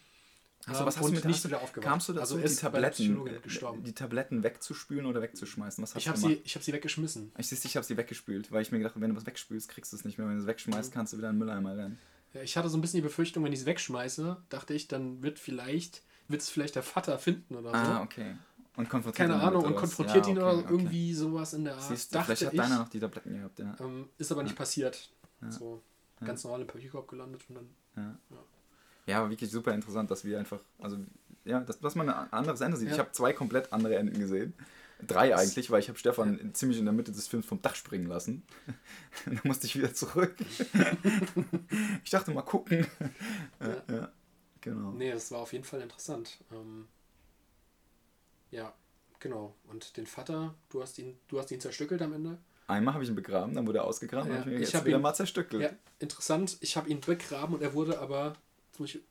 Also, 0.67 0.85
was 0.85 0.97
hast 0.97 1.07
du 1.07 1.13
mit 1.13 1.25
nicht 1.25 1.43
wieder 1.43 1.61
aufgewacht? 1.61 1.89
Kamst 1.89 2.09
du 2.09 2.13
dazu, 2.13 2.35
also 2.35 2.47
die, 2.47 2.55
Tabletten, 2.55 3.27
äh, 3.27 3.39
die 3.83 3.93
Tabletten 3.93 4.43
wegzuspülen 4.43 5.07
oder 5.07 5.21
wegzuschmeißen? 5.21 5.81
Was 5.81 5.95
hast 5.95 6.01
ich 6.01 6.07
habe 6.07 6.19
sie, 6.19 6.35
hab 6.35 6.61
sie 6.61 6.71
weggeschmissen. 6.71 7.31
Ich, 7.37 7.51
ich 7.51 7.75
habe 7.75 7.85
sie 7.85 7.97
weggespült, 7.97 8.51
weil 8.51 8.61
ich 8.61 8.71
mir 8.71 8.77
gedacht 8.77 8.93
habe, 8.93 9.01
wenn 9.01 9.09
du 9.09 9.15
was 9.15 9.25
wegspülst, 9.25 9.69
kriegst 9.69 9.91
du 9.91 9.97
es 9.97 10.05
nicht 10.05 10.19
mehr. 10.19 10.27
Wenn 10.27 10.35
du 10.35 10.41
es 10.41 10.47
wegschmeißt, 10.47 10.91
mhm. 10.91 10.93
kannst 10.93 11.13
du 11.13 11.17
wieder 11.17 11.29
in 11.29 11.35
den 11.35 11.39
Mülleimer 11.39 11.75
rennen. 11.75 11.97
Ja, 12.33 12.41
ich 12.41 12.55
hatte 12.57 12.69
so 12.69 12.77
ein 12.77 12.81
bisschen 12.81 12.99
die 12.99 13.03
Befürchtung, 13.03 13.43
wenn 13.43 13.53
ich 13.53 13.61
es 13.61 13.65
wegschmeiße, 13.65 14.37
dachte 14.49 14.73
ich, 14.73 14.87
dann 14.87 15.23
wird 15.23 15.39
vielleicht, 15.39 16.03
wird 16.27 16.43
es 16.43 16.49
vielleicht 16.49 16.75
der 16.75 16.83
Vater 16.83 17.17
finden 17.17 17.55
oder 17.55 17.71
so. 17.71 17.75
Ah, 17.75 18.03
okay. 18.03 18.35
Und 18.77 18.87
konfrontiert 18.87 19.27
Keine 19.29 19.41
ihn 19.41 19.47
Ahnung, 19.47 19.65
und 19.65 19.75
konfrontiert 19.75 20.25
Ja, 20.27 20.31
ihn 20.31 20.37
okay, 20.37 20.47
oder 20.47 20.57
okay. 20.59 20.67
irgendwie 20.69 21.13
sowas 21.13 21.53
in 21.53 21.65
der 21.65 21.75
Art. 21.75 21.83
Siehst 21.83 22.11
du, 22.11 22.19
dachte 22.19 22.27
vielleicht 22.27 22.45
hat 22.45 22.53
ich. 22.53 22.59
deiner 22.59 22.79
noch 22.79 22.89
die 22.89 22.99
Tabletten 22.99 23.33
gehabt, 23.33 23.59
ja. 23.59 23.75
Ähm, 23.81 24.09
ist 24.17 24.31
aber 24.31 24.43
nicht 24.43 24.55
passiert. 24.55 25.09
Ja. 26.21 26.27
Ganz 26.27 26.43
normal 26.43 26.61
im 26.61 26.67
Papierkorb 26.67 27.07
gelandet 27.07 27.41
und 27.49 27.55
dann. 27.55 27.69
Ja. 27.95 28.19
Ja. 28.29 28.43
ja, 29.23 29.29
wirklich 29.29 29.49
super 29.51 29.73
interessant, 29.73 30.09
dass 30.11 30.23
wir 30.23 30.39
einfach, 30.39 30.59
also, 30.79 30.97
ja, 31.45 31.59
dass, 31.61 31.79
dass 31.79 31.95
man 31.95 32.09
ein 32.09 32.31
anderes 32.31 32.61
Ende 32.61 32.77
sieht. 32.77 32.87
Ja. 32.89 32.93
Ich 32.93 32.99
habe 32.99 33.11
zwei 33.11 33.33
komplett 33.33 33.73
andere 33.73 33.95
Enden 33.95 34.19
gesehen. 34.19 34.53
Drei 35.07 35.35
eigentlich, 35.35 35.71
weil 35.71 35.79
ich 35.79 35.89
habe 35.89 35.97
Stefan 35.97 36.37
in- 36.37 36.53
ziemlich 36.53 36.77
in 36.77 36.85
der 36.85 36.93
Mitte 36.93 37.11
des 37.11 37.27
Films 37.27 37.47
vom 37.47 37.59
Dach 37.63 37.73
springen 37.73 38.05
lassen. 38.05 38.43
dann 39.25 39.39
musste 39.43 39.65
ich 39.65 39.75
wieder 39.75 39.91
zurück. 39.95 40.35
ich 42.03 42.09
dachte 42.11 42.31
mal 42.31 42.43
gucken. 42.43 42.85
ja, 43.59 43.83
ja, 43.95 44.11
genau. 44.61 44.91
Nee, 44.91 45.11
das 45.11 45.31
war 45.31 45.39
auf 45.39 45.53
jeden 45.53 45.63
Fall 45.65 45.81
interessant. 45.81 46.37
Ähm, 46.51 46.87
ja, 48.51 48.73
genau. 49.19 49.55
Und 49.69 49.97
den 49.97 50.05
Vater, 50.05 50.53
du 50.69 50.81
hast 50.83 50.99
ihn, 50.99 51.17
du 51.29 51.39
hast 51.39 51.49
ihn 51.51 51.59
zerstückelt 51.61 52.01
am 52.03 52.13
Ende. 52.13 52.37
Einmal 52.71 52.93
habe 52.93 53.03
ich 53.03 53.09
ihn 53.09 53.15
begraben, 53.15 53.53
dann 53.53 53.67
wurde 53.67 53.79
er 53.79 53.85
ausgegraben, 53.85 54.31
Ja, 54.31 54.39
habe 54.39 54.49
ich 54.49 54.55
ich 54.55 54.61
jetzt 54.61 54.73
hab 54.75 54.85
wieder 54.85 54.97
ihn- 54.97 55.01
mal 55.03 55.13
zerstückelt. 55.13 55.61
Ja, 55.61 55.69
interessant. 55.99 56.57
Ich 56.61 56.77
habe 56.77 56.89
ihn 56.89 56.99
begraben 57.01 57.55
und 57.55 57.61
er 57.61 57.73
wurde 57.73 57.99
aber, 57.99 58.33
zum 58.71 58.85
Beispiel, 58.85 59.01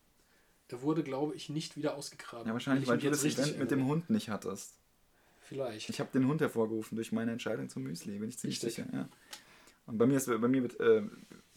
er 0.69 0.83
wurde, 0.83 1.03
glaube 1.03 1.35
ich, 1.35 1.49
nicht 1.49 1.77
wieder 1.77 1.95
ausgegraben. 1.97 2.47
Ja, 2.47 2.53
wahrscheinlich, 2.53 2.89
weil 2.89 2.99
ich 2.99 3.05
du 3.05 3.11
das 3.11 3.25
Event 3.25 3.59
mit 3.59 3.71
dem 3.71 3.87
Hund 3.87 4.09
nicht 4.11 4.29
hattest. 4.31 4.75
Vielleicht. 5.43 5.89
Ich 5.91 5.99
habe 6.01 6.11
den 6.13 6.27
Hund 6.29 6.41
hervorgerufen 6.41 6.95
durch 6.97 7.11
meine 7.13 7.33
Entscheidung 7.33 7.69
zum 7.69 7.83
Müsli, 7.83 8.19
bin 8.19 8.29
ich 8.29 8.39
ziemlich 8.39 8.63
Richtig. 8.63 8.85
sicher. 8.85 8.89
Ja. 8.97 9.09
Und 9.87 9.99
bei 9.99 10.07
mir, 10.07 10.17
ist, 10.17 10.27
bei 10.27 10.47
mir 10.47 10.63
wird, 10.63 10.79
äh, 10.79 11.03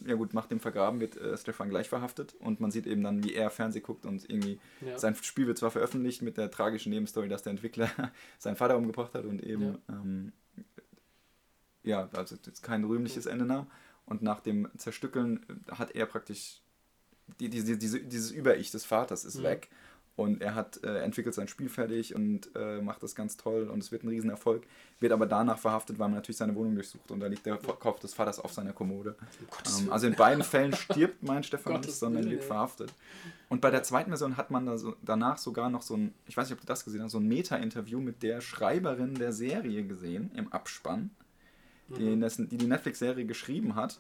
ja 0.08 0.16
gut, 0.16 0.34
nach 0.34 0.48
dem 0.48 0.60
Vergraben 0.60 1.00
wird 1.00 1.16
äh, 1.18 1.38
Stefan 1.38 1.70
gleich 1.70 1.88
verhaftet 1.90 2.34
und 2.40 2.60
man 2.60 2.72
sieht 2.72 2.88
eben 2.88 3.04
dann, 3.04 3.24
wie 3.24 3.36
er 3.36 3.52
Fernseh 3.52 3.82
guckt 3.82 4.08
und 4.08 4.28
irgendwie 4.28 4.60
Ja. 4.82 4.98
sein 4.98 5.14
Spiel 5.16 5.46
wird 5.46 5.60
zwar 5.60 5.70
veröffentlicht 5.70 6.24
mit 6.24 6.38
der 6.38 6.50
tragischen 6.50 6.90
Nebenstory, 6.90 7.30
dass 7.30 7.44
der 7.44 7.52
Entwickler 7.52 7.90
seinen 8.40 8.56
Vater 8.56 8.76
umgebracht 8.78 9.14
hat 9.14 9.26
und 9.26 9.44
eben, 9.44 9.78
ähm, 9.88 10.32
ja, 11.84 12.10
also 12.14 12.36
kein 12.62 12.84
rühmliches 12.84 13.26
Ende 13.26 13.46
nahm. 13.46 13.68
Und 14.06 14.22
nach 14.22 14.42
dem 14.42 14.70
Zerstückeln 14.78 15.46
äh, 15.68 15.72
hat 15.76 15.92
er 15.92 16.06
praktisch 16.06 16.62
die, 17.40 17.50
diese, 17.50 17.78
diese, 17.78 18.00
dieses 18.02 18.32
Über-Ich 18.32 18.72
des 18.72 18.86
Vaters 18.86 19.26
ist 19.26 19.40
Mhm. 19.40 19.44
weg. 19.44 19.70
Und 20.16 20.44
er 20.44 20.54
hat 20.54 20.84
äh, 20.84 21.00
entwickelt 21.00 21.34
sein 21.34 21.48
Spiel 21.48 21.70
fertig 21.70 22.14
und 22.14 22.56
äh, 22.56 22.82
macht 22.82 23.02
das 23.02 23.16
ganz 23.16 23.36
toll 23.36 23.68
und 23.68 23.82
es 23.82 23.92
wird 23.92 24.04
ein 24.04 24.10
Riesenerfolg. 24.10 24.64
Wird 25.00 25.12
aber 25.12 25.26
danach 25.26 25.58
verhaftet, 25.58 25.98
weil 25.98 26.08
man 26.08 26.18
natürlich 26.18 26.38
seine 26.38 26.54
Wohnung 26.54 26.76
durchsucht 26.76 27.10
und 27.10 27.20
da 27.20 27.26
liegt 27.26 27.48
der 27.48 27.58
Kopf 27.58 28.00
des 28.00 28.14
Vaters 28.14 28.38
auf 28.40 28.54
seiner 28.54 28.74
Kommode. 28.74 29.16
Gottes 29.50 29.82
Ähm, 29.82 29.92
also 29.92 30.06
in 30.06 30.14
beiden 30.14 30.44
Fällen 30.44 30.76
stirbt 30.76 31.24
mein 31.24 31.42
Stefan 31.42 31.82
nicht, 31.82 31.94
sondern 31.94 32.30
wird 32.30 32.44
verhaftet. 32.44 32.94
Und 33.50 33.60
bei 33.62 33.72
der 33.72 33.82
zweiten 33.82 34.12
Version 34.12 34.38
hat 34.38 34.52
man 34.52 34.68
da 34.68 34.78
so, 34.78 34.96
danach 35.02 35.40
sogar 35.40 35.72
noch 35.72 35.82
so 35.82 35.96
ein, 35.96 36.14
ich 36.28 36.38
weiß 36.38 36.48
nicht, 36.48 36.58
ob 36.58 36.62
du 36.62 36.68
das 36.68 36.86
gesehen 36.86 37.02
hast, 37.02 37.14
so 37.14 37.20
ein 37.20 37.28
Meta-Interview 37.28 38.00
mit 38.00 38.22
der 38.22 38.40
Schreiberin 38.40 39.16
der 39.16 39.32
Serie 39.34 39.84
gesehen 39.84 40.30
im 40.36 40.54
Abspann, 40.54 41.10
die 41.90 42.16
Mhm. 42.16 42.22
das, 42.22 42.38
die, 42.38 42.58
die 42.58 42.68
Netflix-Serie 42.68 43.26
geschrieben 43.26 43.76
hat. 43.76 44.00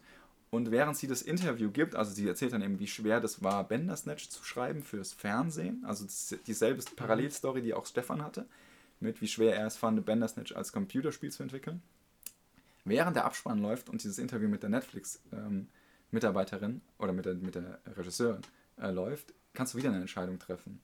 Und 0.49 0.71
während 0.71 0.95
sie 0.97 1.07
das 1.07 1.21
Interview 1.23 1.71
gibt, 1.71 1.95
also 1.95 2.13
sie 2.13 2.27
erzählt 2.27 2.53
dann 2.53 2.61
eben, 2.61 2.77
wie 2.79 2.85
schwer 2.87 3.19
das 3.19 3.41
war, 3.41 3.67
Bandersnatch 3.67 4.29
zu 4.29 4.43
schreiben 4.43 4.83
fürs 4.83 5.11
Fernsehen. 5.11 5.83
Also 5.85 6.05
dieselbe 6.45 6.81
Mhm. 6.81 6.95
Parallelstory, 6.95 7.61
die 7.63 7.73
auch 7.73 7.85
Stefan 7.87 8.21
hatte, 8.23 8.45
mit 8.99 9.19
wie 9.21 9.27
schwer 9.27 9.55
er 9.55 9.65
es 9.67 9.77
fand, 9.77 10.05
Bandersnatch 10.05 10.55
als 10.55 10.71
Computerspiel 10.71 11.31
zu 11.31 11.41
entwickeln. 11.43 11.81
Während 12.85 13.15
der 13.15 13.25
Abspann 13.25 13.59
läuft 13.59 13.89
und 13.89 14.03
dieses 14.03 14.19
Interview 14.19 14.47
mit 14.49 14.61
der 14.61 14.69
Netflix-Mitarbeiterin 14.69 16.81
oder 16.99 17.13
mit 17.13 17.25
der, 17.25 17.33
mit 17.35 17.55
der 17.55 17.79
Regisseurin 17.97 18.41
äh, 18.79 18.91
läuft, 18.91 19.33
kannst 19.53 19.73
du 19.73 19.77
wieder 19.79 19.89
eine 19.89 20.01
Entscheidung 20.01 20.37
treffen, 20.37 20.81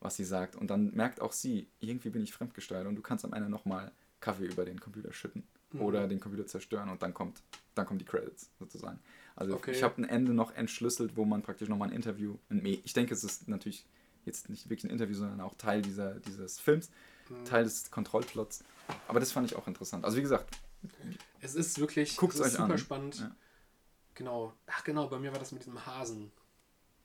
was 0.00 0.16
sie 0.16 0.24
sagt. 0.24 0.54
Und 0.56 0.70
dann 0.70 0.94
merkt 0.94 1.20
auch 1.20 1.32
sie, 1.32 1.66
irgendwie 1.80 2.10
bin 2.10 2.22
ich 2.22 2.32
fremdgesteuert 2.32 2.86
und 2.86 2.94
du 2.96 3.02
kannst 3.02 3.24
am 3.24 3.32
Ende 3.32 3.48
nochmal 3.50 3.90
Kaffee 4.20 4.46
über 4.46 4.64
den 4.64 4.78
Computer 4.80 5.12
schütten 5.12 5.42
Mhm. 5.72 5.80
oder 5.82 6.06
den 6.08 6.20
Computer 6.20 6.46
zerstören 6.46 6.88
und 6.88 7.02
dann 7.02 7.14
kommt, 7.14 7.42
dann 7.74 7.86
kommen 7.86 7.98
die 7.98 8.04
Credits 8.04 8.50
sozusagen. 8.58 8.98
Also 9.36 9.54
Okay. 9.54 9.72
ich 9.72 9.82
habe 9.82 10.00
ein 10.00 10.04
Ende 10.04 10.34
noch 10.34 10.54
entschlüsselt, 10.54 11.16
wo 11.16 11.24
man 11.24 11.42
praktisch 11.42 11.68
nochmal 11.68 11.88
ein 11.88 11.94
Interview, 11.94 12.36
ich 12.50 12.92
denke, 12.92 13.14
es 13.14 13.24
ist 13.24 13.48
natürlich 13.48 13.86
jetzt 14.26 14.48
nicht 14.50 14.68
wirklich 14.68 14.84
ein 14.84 14.90
Interview, 14.90 15.14
sondern 15.14 15.40
auch 15.40 15.54
Teil 15.54 15.82
dieser, 15.82 16.14
dieses 16.20 16.60
Films, 16.60 16.90
Mhm. 17.28 17.44
Teil 17.44 17.64
des 17.64 17.90
Kontrollplots. 17.90 18.64
Aber 19.08 19.20
das 19.20 19.32
fand 19.32 19.50
ich 19.50 19.56
auch 19.56 19.66
interessant. 19.68 20.04
Also 20.04 20.16
wie 20.18 20.22
gesagt, 20.22 20.54
Es 21.40 21.54
ist 21.54 21.78
wirklich 21.78 22.18
es 22.18 22.22
ist 22.34 22.40
euch 22.40 22.52
super 22.52 22.64
an. 22.72 22.78
spannend. 22.78 23.20
Ja. 23.20 23.34
Genau. 24.14 24.52
Ach 24.66 24.84
genau, 24.84 25.08
bei 25.08 25.18
mir 25.18 25.32
war 25.32 25.38
das 25.38 25.52
mit 25.52 25.62
diesem 25.62 25.84
Hasen. 25.86 26.30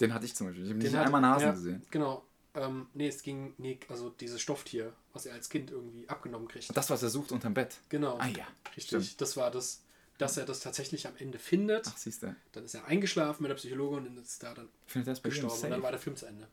den 0.02 0.14
hatte 0.14 0.26
ich 0.26 0.36
zum 0.36 0.48
Beispiel. 0.48 0.66
Ich 0.66 0.70
habe 0.72 0.80
nicht 0.80 0.96
hat- 0.96 1.06
einmal 1.06 1.24
einen 1.24 1.34
Hasen 1.34 1.46
ja, 1.48 1.52
gesehen. 1.54 1.82
Genau. 1.92 2.24
Ähm, 2.56 2.88
nee, 2.94 3.08
es 3.08 3.22
ging, 3.22 3.54
nee, 3.58 3.80
also 3.90 4.10
dieses 4.10 4.42
Stofftier, 4.42 4.92
was 5.18 5.26
er 5.26 5.34
als 5.34 5.50
Kind 5.50 5.72
irgendwie 5.72 6.08
abgenommen 6.08 6.48
kriegt. 6.48 6.76
Das, 6.78 6.90
was 6.90 7.02
er 7.04 7.10
sucht 7.10 7.32
unterm 7.32 7.54
Bett. 7.54 7.78
Genau. 7.90 8.18
Ah 8.20 8.28
ja, 8.28 8.46
Richtig. 8.76 8.86
stimmt. 8.86 9.20
Das 9.22 9.36
war 9.36 9.50
das, 9.52 9.82
dass 10.20 10.38
er 10.38 10.46
das 10.46 10.60
tatsächlich 10.62 11.08
am 11.08 11.14
Ende 11.18 11.40
findet. 11.40 11.88
Ach, 11.88 11.98
siehst 11.98 12.24
du. 12.24 12.36
Dann 12.54 12.66
ist 12.66 12.76
er 12.76 12.86
eingeschlafen 12.86 13.44
mit 13.44 13.50
der 13.50 13.56
Psychologe 13.56 13.98
und 13.98 14.06
dann 14.06 14.18
ist 14.18 14.42
da 14.44 14.54
dann 14.54 14.70
Findet 14.86 15.08
er 15.08 15.12
das 15.14 15.22
bei 15.22 15.30
gestorben. 15.30 15.56
Und 15.56 15.62
dann 15.64 15.72
war 15.72 15.78
Safe? 15.82 15.92
der 15.92 16.00
Film 16.00 16.16
zu 16.16 16.26
Ende. 16.28 16.48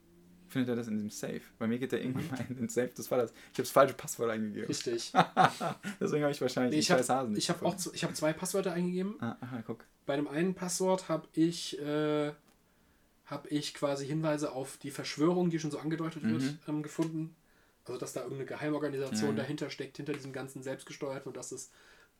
Findet 0.48 0.68
er 0.70 0.76
das 0.76 0.86
in 0.88 0.94
diesem 0.94 1.10
Safe? 1.10 1.40
Bei 1.58 1.66
mir 1.66 1.78
geht 1.78 1.92
der 1.92 2.00
irgendwie 2.02 2.26
mal 2.30 2.44
in 2.48 2.56
den 2.56 2.68
Safe 2.68 2.88
des 2.88 3.08
Vaters. 3.08 3.32
Ich 3.32 3.58
habe 3.58 3.62
das 3.62 3.70
falsche 3.70 3.94
Passwort 3.94 4.30
eingegeben. 4.30 4.66
Richtig. 4.68 5.12
Deswegen 6.00 6.22
habe 6.22 6.32
ich 6.32 6.40
wahrscheinlich 6.40 6.72
Nee, 6.74 6.78
ich 6.80 6.90
habe 6.90 7.00
scheiß 7.00 7.08
Hasen 7.10 7.36
ich 7.36 7.50
hab 7.50 7.62
auch 7.62 7.76
zu- 7.76 7.92
ich 7.94 8.04
hab 8.04 8.14
zwei 8.16 8.32
Passwörter 8.32 8.72
eingegeben. 8.72 9.16
Ah, 9.20 9.36
aha, 9.40 9.62
guck. 9.66 9.84
Bei 10.06 10.16
dem 10.16 10.28
einen 10.28 10.54
Passwort 10.54 11.08
habe 11.08 11.26
ich, 11.32 11.78
äh, 11.80 12.32
hab 13.26 13.50
ich 13.50 13.74
quasi 13.74 14.06
Hinweise 14.06 14.52
auf 14.52 14.76
die 14.76 14.90
Verschwörung, 14.90 15.50
die 15.50 15.58
schon 15.58 15.70
so 15.70 15.78
angedeutet 15.78 16.22
wird, 16.22 16.42
Mhm. 16.42 16.58
ähm, 16.68 16.82
gefunden. 16.82 17.34
Also, 17.86 17.98
dass 17.98 18.12
da 18.12 18.20
irgendeine 18.20 18.46
Geheimorganisation 18.46 19.36
Ja. 19.36 19.42
dahinter 19.42 19.70
steckt, 19.70 19.96
hinter 19.96 20.12
diesem 20.12 20.32
ganzen 20.32 20.62
Selbstgesteuerten 20.62 21.28
und 21.28 21.36
dass 21.36 21.52
es 21.52 21.70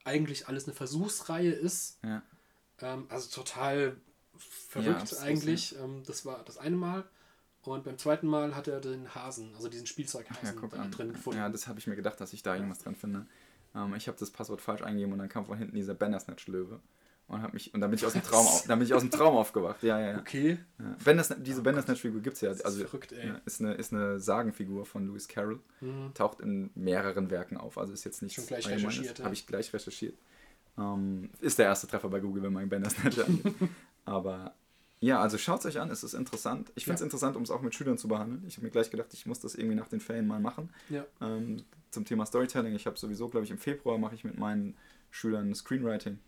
eigentlich 0.04 0.48
alles 0.48 0.64
eine 0.64 0.74
Versuchsreihe 0.74 1.52
ist. 1.52 1.98
Ja. 2.04 2.22
Ähm, 2.80 3.06
also 3.08 3.30
total 3.30 3.96
Ja, 4.34 4.38
verrückt 4.38 5.00
abstrus, 5.02 5.22
eigentlich. 5.22 5.76
Ähm, 5.78 6.02
das 6.06 6.26
war 6.26 6.44
das 6.44 6.58
eine 6.58 6.76
Mal. 6.76 7.04
Und 7.62 7.84
beim 7.84 7.96
zweiten 7.96 8.26
Mal 8.26 8.54
hat 8.54 8.68
er 8.68 8.80
den 8.80 9.14
Hasen, 9.14 9.54
also 9.54 9.68
diesen 9.68 9.86
Spielzeughasen 9.86 10.60
Ja, 10.60 10.68
da 10.68 10.88
drin 10.88 11.12
gefunden. 11.14 11.38
Ja, 11.38 11.48
das 11.48 11.66
habe 11.66 11.78
ich 11.78 11.86
mir 11.86 11.96
gedacht, 11.96 12.20
dass 12.20 12.34
ich 12.34 12.42
da 12.42 12.54
irgendwas 12.54 12.80
dran 12.80 12.94
finde. 12.94 13.26
Ähm, 13.74 13.94
ich 13.94 14.06
habe 14.06 14.18
das 14.18 14.30
Passwort 14.30 14.60
falsch 14.60 14.82
eingegeben 14.82 15.12
und 15.14 15.18
dann 15.18 15.30
kam 15.30 15.46
von 15.46 15.56
hinten 15.56 15.74
dieser 15.76 15.94
Bandersnatch-Löwe. 15.94 16.80
Und, 17.26 17.40
hab 17.42 17.54
mich, 17.54 17.72
und 17.72 17.80
dann 17.80 17.90
bin 17.90 17.98
ich 17.98 18.04
aus 18.04 18.12
dem 18.12 18.22
Traum, 18.22 18.46
auf, 18.46 18.66
dann 18.66 18.78
bin 18.78 18.86
ich 18.86 18.92
aus 18.92 19.00
dem 19.00 19.10
Traum 19.10 19.34
aufgewacht. 19.36 19.82
Ja, 19.82 19.98
ja, 19.98 20.10
ja. 20.12 20.18
okay. 20.18 20.58
ja. 20.78 20.96
Bandersnatch, 21.04 21.40
diese 21.42 21.62
Bandersnatch-Figur 21.62 22.20
gibt 22.20 22.36
es 22.36 22.42
ja. 22.42 22.50
Das 22.50 22.58
ist 22.58 22.64
Also, 22.66 22.84
verrückt, 22.84 23.12
ey. 23.12 23.32
ist, 23.46 23.60
eine, 23.62 23.74
ist 23.74 23.92
eine 23.94 24.20
Sagenfigur 24.20 24.84
von 24.84 25.06
Lewis 25.06 25.26
Carroll. 25.26 25.58
Mhm. 25.80 26.12
Taucht 26.12 26.40
in 26.40 26.70
mehreren 26.74 27.30
Werken 27.30 27.56
auf. 27.56 27.78
Also 27.78 27.92
ist 27.94 28.04
jetzt 28.04 28.20
nicht 28.22 28.34
Schon 28.34 28.46
gleich 28.46 28.68
recherchiert, 28.68 29.18
ja. 29.18 29.24
Habe 29.24 29.34
ich 29.34 29.46
gleich 29.46 29.72
recherchiert. 29.72 30.18
Ähm, 30.76 31.30
ist 31.40 31.58
der 31.58 31.66
erste 31.66 31.86
Treffer 31.86 32.08
bei 32.10 32.20
Google, 32.20 32.42
wenn 32.42 32.52
man 32.52 32.68
Bandersnatch 32.68 33.18
angeht. 33.20 33.54
Aber 34.04 34.54
ja, 35.00 35.20
also 35.20 35.38
schaut 35.38 35.60
es 35.60 35.66
euch 35.66 35.80
an, 35.80 35.90
es 35.90 36.02
ist 36.04 36.14
interessant. 36.14 36.72
Ich 36.74 36.84
finde 36.84 36.94
es 36.96 37.00
Ja. 37.00 37.04
interessant, 37.06 37.36
um 37.36 37.42
es 37.42 37.50
auch 37.50 37.62
mit 37.62 37.74
Schülern 37.74 37.96
zu 37.98 38.08
behandeln. 38.08 38.44
Ich 38.46 38.56
habe 38.56 38.66
mir 38.66 38.70
gleich 38.70 38.90
gedacht, 38.90 39.08
ich 39.14 39.24
muss 39.26 39.40
das 39.40 39.54
irgendwie 39.54 39.76
nach 39.76 39.88
den 39.88 40.00
Ferien 40.00 40.26
mal 40.26 40.40
machen. 40.40 40.68
Ja. 40.90 41.04
Ähm, 41.20 41.64
zum 41.90 42.04
Thema 42.04 42.26
Storytelling. 42.26 42.74
Ich 42.74 42.86
habe 42.86 42.98
sowieso, 42.98 43.28
glaube 43.28 43.44
ich, 43.44 43.50
im 43.50 43.58
Februar 43.58 43.96
mache 43.98 44.14
ich 44.14 44.24
mit 44.24 44.38
meinen 44.38 44.76
Schülern 45.10 45.54
Screenwriting. 45.54 46.18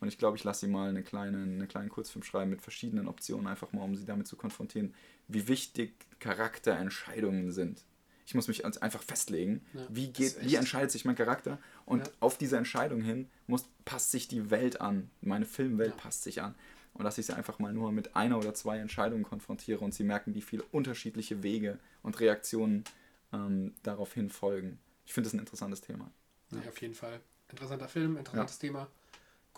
Und 0.00 0.08
ich 0.08 0.18
glaube, 0.18 0.36
ich 0.36 0.44
lasse 0.44 0.60
sie 0.66 0.68
mal 0.72 0.88
eine 0.88 1.02
kleine, 1.02 1.38
einen 1.38 1.68
kleinen 1.68 1.88
Kurzfilm 1.88 2.22
schreiben 2.22 2.50
mit 2.50 2.62
verschiedenen 2.62 3.08
Optionen, 3.08 3.46
einfach 3.46 3.72
mal, 3.72 3.82
um 3.82 3.96
sie 3.96 4.04
damit 4.04 4.28
zu 4.28 4.36
konfrontieren, 4.36 4.94
wie 5.26 5.48
wichtig 5.48 5.92
Charakterentscheidungen 6.20 7.50
sind. 7.50 7.84
Ich 8.26 8.34
muss 8.34 8.46
mich 8.46 8.64
einfach 8.64 9.02
festlegen, 9.02 9.64
Ja, 9.72 9.86
wie, 9.88 10.08
geht, 10.08 10.36
wie 10.42 10.54
entscheidet 10.56 10.90
sich 10.90 11.04
mein 11.04 11.16
Charakter. 11.16 11.58
Und 11.86 12.06
Ja. 12.06 12.12
auf 12.20 12.36
diese 12.36 12.58
Entscheidung 12.58 13.00
hin 13.00 13.28
muss, 13.46 13.64
passt 13.84 14.10
sich 14.10 14.28
die 14.28 14.50
Welt 14.50 14.80
an. 14.80 15.10
Meine 15.22 15.46
Filmwelt 15.46 15.92
Ja. 15.92 15.96
passt 15.96 16.22
sich 16.24 16.42
an. 16.42 16.54
Und 16.92 17.04
dass 17.04 17.16
ich 17.16 17.26
sie 17.26 17.34
einfach 17.34 17.58
mal 17.58 17.72
nur 17.72 17.90
mit 17.90 18.16
einer 18.16 18.38
oder 18.38 18.54
zwei 18.54 18.78
Entscheidungen 18.78 19.22
konfrontiere 19.24 19.80
und 19.80 19.94
sie 19.94 20.04
merken, 20.04 20.34
wie 20.34 20.42
viele 20.42 20.62
unterschiedliche 20.72 21.42
Wege 21.42 21.78
und 22.02 22.20
Reaktionen 22.20 22.84
ähm, 23.32 23.74
daraufhin 23.82 24.30
folgen. 24.30 24.78
Ich 25.06 25.14
finde 25.14 25.28
das 25.28 25.34
ein 25.34 25.40
interessantes 25.40 25.80
Thema. 25.80 26.10
Ja, 26.52 26.68
auf 26.68 26.80
jeden 26.82 26.94
Fall. 26.94 27.20
Interessanter 27.50 27.88
Film, 27.88 28.16
interessantes 28.18 28.58
Thema. 28.58 28.88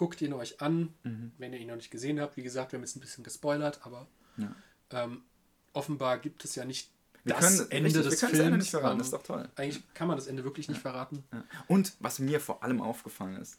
Guckt 0.01 0.23
ihn 0.23 0.33
euch 0.33 0.63
an, 0.63 0.95
Mhm. 1.03 1.33
wenn 1.37 1.53
ihr 1.53 1.59
ihn 1.59 1.69
noch 1.69 1.77
nicht 1.77 1.91
gesehen 1.91 2.19
habt. 2.21 2.39
Wie 2.39 2.43
gesagt, 2.43 2.73
wir 2.73 2.79
haben 2.79 2.85
jetzt 2.85 2.97
ein 2.97 3.01
bisschen 3.01 3.23
gespoilert, 3.23 3.81
aber 3.85 4.07
Ja. 4.39 4.57
ähm, 4.93 5.25
offenbar 5.75 6.17
gibt 6.19 6.43
es 6.43 6.55
ja 6.55 6.65
nicht 6.65 6.91
Wir 7.23 7.35
das 7.35 7.45
können, 7.59 7.71
Ende 7.71 7.89
richtig, 7.89 8.03
des 8.05 8.13
wir 8.13 8.19
Films. 8.29 8.33
das 8.39 8.47
Ende 8.47 8.59
nicht 8.61 8.71
verraten, 8.71 8.97
das 8.99 9.07
ist 9.09 9.13
doch 9.13 9.23
toll. 9.23 9.47
Eigentlich 9.57 9.83
kann 9.93 10.09
man 10.09 10.17
das 10.17 10.27
Ende 10.27 10.43
wirklich 10.43 10.71
nicht 10.71 10.81
verraten. 10.81 11.23
Ja. 11.35 11.45
Und 11.69 11.93
was 12.01 12.19
mir 12.19 12.41
vor 12.41 12.63
allem 12.63 12.81
aufgefallen 12.81 13.37
ist, 13.37 13.59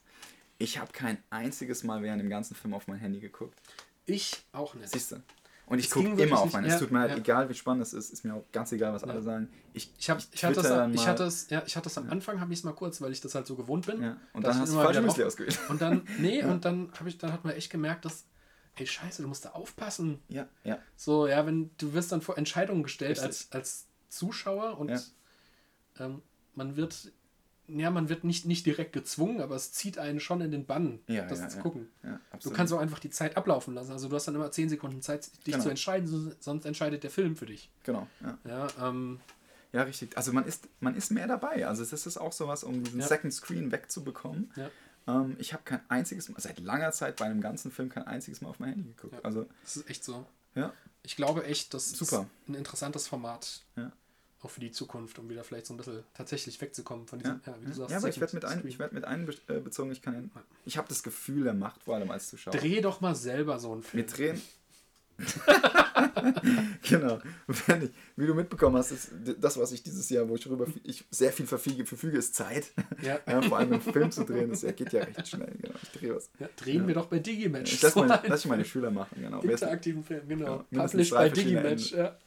ich 0.58 0.80
habe 0.80 0.92
kein 0.94 1.20
einziges 1.30 1.84
Mal 1.84 2.02
während 2.02 2.24
dem 2.24 2.30
ganzen 2.32 2.56
Film 2.56 2.74
auf 2.74 2.88
mein 2.88 2.98
Handy 2.98 3.20
geguckt. 3.20 3.60
Ich 4.08 4.44
auch 4.52 4.74
nicht. 4.74 4.90
Siehst 4.90 5.12
du? 5.12 5.22
Und 5.72 5.80
ich 5.80 5.90
gucke 5.90 6.10
immer 6.22 6.38
auf 6.40 6.46
nicht- 6.46 6.54
mein. 6.54 6.66
ja, 6.66 6.74
es 6.74 6.80
tut 6.80 6.92
mir 6.92 7.00
leid, 7.00 7.12
ja. 7.12 7.18
egal 7.18 7.50
wie 7.50 7.54
spannend 7.54 7.84
es 7.84 7.94
ist, 7.94 8.12
ist 8.12 8.24
mir 8.26 8.34
auch 8.36 8.44
ganz 8.52 8.72
egal, 8.72 8.94
was 8.94 9.02
Ja. 9.04 9.08
alle 9.08 9.22
sagen. 9.22 9.50
Ich, 9.74 9.92
Ich, 9.98 10.10
hab, 10.10 10.20
ich, 10.32 10.44
hatte, 10.46 10.60
es, 10.60 10.68
dann 10.68 10.94
ich, 10.94 11.08
hatte 11.08 11.24
es, 11.24 11.50
ja, 11.50 11.64
ich 11.66 11.76
hatte 11.78 11.88
es 11.90 11.98
am 11.98 12.10
Anfang, 12.10 12.40
habe 12.42 12.52
ich 12.54 12.60
es 12.60 12.66
mal 12.66 12.74
kurz, 12.74 13.02
weil 13.02 13.12
ich 13.12 13.22
das 13.22 13.34
halt 13.36 13.48
so 13.48 13.56
gewohnt 13.56 13.86
bin. 13.86 14.16
Und 14.34 14.46
dann 14.46 14.60
hast 14.60 14.74
du 14.74 14.78
falsche 14.78 15.02
Müsli 15.02 15.24
ausgewählt. 15.24 15.58
Und 15.70 15.82
dann, 15.82 16.06
nee, 16.20 16.44
und 16.44 16.66
dann 16.66 16.92
habe 17.00 17.08
ich, 17.10 17.18
dann 17.18 17.32
hat 17.34 17.44
man 17.46 17.54
echt 17.56 17.72
gemerkt, 17.72 18.06
dass, 18.06 18.26
ey 18.76 18.86
Scheiße, 18.86 19.22
du 19.22 19.28
musst 19.28 19.46
da 19.46 19.50
aufpassen. 19.52 20.20
Ja, 20.28 20.48
ja. 20.64 20.78
So, 20.98 21.26
ja, 21.28 21.46
wenn 21.46 21.72
du 21.78 21.94
wirst 21.94 22.12
dann 22.12 22.22
vor 22.22 22.38
Entscheidungen 22.38 22.84
gestellt 22.84 23.12
Richtig. 23.22 23.26
als, 23.26 23.52
als 23.52 23.88
Zuschauer 24.10 24.78
und 24.78 24.90
Ja. 24.90 25.00
ähm, 26.00 26.22
man 26.54 26.76
wird, 26.76 27.14
ja, 27.80 27.90
man 27.92 28.10
wird 28.10 28.24
nicht, 28.24 28.46
nicht 28.46 28.66
direkt 28.66 28.94
gezwungen, 28.94 29.42
aber 29.42 29.56
es 29.56 29.72
zieht 29.72 29.98
einen 29.98 30.20
schon 30.20 30.42
in 30.42 30.52
den 30.52 30.66
Bann, 30.66 31.00
Ja, 31.08 31.26
das 31.26 31.40
ja, 31.40 31.50
zu 31.50 31.60
gucken. 31.60 31.88
Ja, 32.04 32.20
Du 32.44 32.52
kannst 32.52 32.74
auch 32.74 32.80
einfach 32.80 33.00
die 33.00 33.10
Zeit 33.10 33.38
ablaufen 33.38 33.74
lassen. 33.74 33.92
Also 33.92 34.10
du 34.10 34.16
hast 34.16 34.28
dann 34.28 34.36
immer 34.36 34.52
10 34.52 34.70
Sekunden 34.70 35.02
Zeit, 35.02 35.30
dich 35.46 35.54
Genau. 35.54 35.64
zu 35.64 35.70
entscheiden, 35.70 36.08
so- 36.08 36.32
sonst 36.40 36.66
entscheidet 36.66 37.04
der 37.04 37.12
Film 37.12 37.36
für 37.36 37.46
dich. 37.46 37.70
Genau, 37.84 38.08
ja. 38.22 38.38
Ja, 38.46 38.88
ähm, 38.90 39.20
Ja, 39.74 39.84
richtig. 39.84 40.18
Also 40.18 40.34
man 40.34 40.46
ist, 40.46 40.68
man 40.82 40.96
ist 40.96 41.12
mehr 41.12 41.28
dabei. 41.28 41.66
Also 41.66 41.82
es 41.84 41.94
ist 41.94 42.18
auch 42.18 42.34
sowas, 42.34 42.64
um 42.66 42.84
diesen. 42.84 43.02
Second 43.02 43.34
Screen 43.34 43.72
wegzubekommen. 43.72 44.52
Ähm, 45.08 45.36
ich 45.40 45.54
habe 45.54 45.64
kein 45.64 45.80
einziges 45.90 46.28
Mal, 46.30 46.42
seit 46.42 46.60
langer 46.60 46.92
Zeit 46.92 47.16
bei 47.16 47.26
einem 47.26 47.40
ganzen 47.42 47.72
Film 47.72 47.88
kein 47.90 48.06
einziges 48.06 48.42
Mal 48.42 48.50
auf 48.50 48.60
mein 48.60 48.70
Handy 48.72 48.94
geguckt. 48.94 49.24
Also, 49.24 49.46
Das 49.64 49.78
ist 49.78 49.90
echt 49.90 50.04
so. 50.04 50.26
ja, 50.56 50.74
Ich 51.04 51.16
glaube 51.16 51.46
echt, 51.46 51.74
das 51.74 51.90
Super. 51.92 52.28
ist 52.44 52.50
ein 52.50 52.56
interessantes 52.56 53.08
Format. 53.08 53.62
Ja. 53.78 53.92
Auch 54.44 54.50
für 54.50 54.60
die 54.60 54.72
Zukunft, 54.72 55.20
um 55.20 55.30
wieder 55.30 55.44
vielleicht 55.44 55.68
so 55.68 55.74
ein 55.74 55.78
bisschen 55.78 56.04
tatsächlich 56.16 56.60
wegzukommen 56.60 57.06
von 57.06 57.20
diesem, 57.20 57.42
ja. 57.46 57.54
ja, 57.54 57.62
wie 57.62 57.66
du 57.66 57.74
sagst. 57.74 57.92
ja 57.92 57.98
aber 57.98 58.10
ich 58.10 58.20
werde 58.20 58.36
mit, 58.36 58.46
ein, 58.46 58.66
ich 58.66 58.80
werd 58.80 58.92
mit 58.92 59.06
einbezogen. 59.06 59.92
Ich, 59.92 60.02
kann 60.02 60.16
ja, 60.16 60.42
ich 60.66 60.78
habe 60.78 60.88
das 60.88 61.04
Gefühl 61.04 61.44
der 61.44 61.54
Macht, 61.54 61.84
vor 61.84 61.96
allem 61.96 62.10
als 62.10 62.30
Zuschauer. 62.30 62.54
Dreh 62.54 62.82
doch 62.82 63.02
mal 63.02 63.14
selber 63.14 63.60
so 63.60 63.72
einen 63.72 63.84
Film. 63.84 64.08
Wir 64.08 64.12
drehen. 64.12 64.42
genau. 66.90 67.20
Wenn 67.68 67.84
ich, 67.84 67.92
wie 68.16 68.26
du 68.26 68.34
mitbekommen 68.34 68.78
hast, 68.78 68.92
ist 68.92 69.12
das, 69.40 69.60
was 69.60 69.72
ich 69.72 69.84
dieses 69.84 70.10
Jahr, 70.10 70.28
wo 70.28 70.36
ich 70.36 70.48
rüber 70.48 70.66
ich 70.84 71.06
sehr 71.12 71.32
viel 71.32 71.46
verfüge, 71.46 71.86
verfüge 71.86 72.18
ist 72.18 72.36
Zeit. 72.36 72.72
Ja. 73.02 73.20
Ja, 73.28 73.42
vor 73.42 73.58
allem 73.58 73.74
einen 73.74 73.82
Film 73.82 74.12
zu 74.12 74.24
drehen, 74.24 74.50
das 74.50 74.62
geht 74.62 74.92
ja 74.94 75.04
recht 75.04 75.28
schnell. 75.28 75.54
Genau. 75.62 75.76
Ich 75.82 75.90
drehe 75.92 76.16
was. 76.16 76.30
Ja, 76.40 76.50
drehen 76.56 76.82
Ja. 76.82 76.88
wir 76.88 76.96
doch 76.96 77.08
bei 77.08 77.20
Digimatch. 77.20 77.74
Ich 77.74 77.82
lasse 77.82 77.94
So 77.94 78.04
meine, 78.06 78.22
lass 78.28 78.40
ich 78.40 78.48
meine 78.48 78.66
Schüler 78.66 78.92
machen, 78.92 79.22
genau. 79.22 79.42
Interaktiven 79.42 80.04
Film, 80.04 80.28
genau. 80.28 80.66
Published 80.72 81.12
drei 81.12 81.30
bei 81.30 81.30
Digimatch. 81.30 81.92
Ja. 81.92 82.18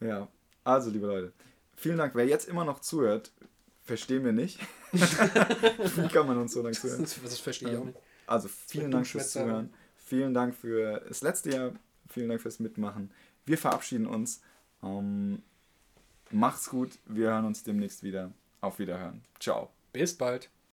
Ja, 0.00 0.28
also 0.64 0.90
liebe 0.90 1.06
Leute, 1.06 1.32
vielen 1.76 1.98
Dank. 1.98 2.14
Wer 2.14 2.26
jetzt 2.26 2.48
immer 2.48 2.64
noch 2.64 2.80
zuhört, 2.80 3.32
verstehen 3.82 4.24
wir 4.24 4.32
nicht. 4.32 4.58
Wie 4.92 6.08
kann 6.08 6.26
man 6.26 6.38
uns 6.38 6.52
so 6.52 6.62
lange 6.62 6.76
zuhören? 6.76 7.02
Das, 7.02 7.20
das 7.22 7.38
verstehe 7.38 7.70
ich 7.70 7.76
auch 7.76 7.84
nicht. 7.84 7.98
Also 8.26 8.48
vielen 8.48 8.90
Dank 8.90 9.06
fürs. 9.06 9.32
Zuhören. 9.32 9.72
Vielen 9.96 10.34
Dank 10.34 10.54
für 10.54 11.04
das 11.06 11.22
letzte 11.22 11.50
Jahr. 11.50 11.72
Vielen 12.08 12.28
Dank 12.28 12.40
fürs 12.40 12.58
Mitmachen. 12.58 13.12
Wir 13.46 13.58
verabschieden 13.58 14.06
uns. 14.06 14.42
Ähm, 14.82 15.42
macht's 16.30 16.68
gut. 16.68 16.98
Wir 17.06 17.28
hören 17.28 17.44
uns 17.44 17.62
demnächst 17.62 18.02
wieder. 18.02 18.32
Auf 18.60 18.78
Wiederhören. 18.78 19.22
Ciao. 19.38 19.70
Bis 19.92 20.16
bald. 20.16 20.50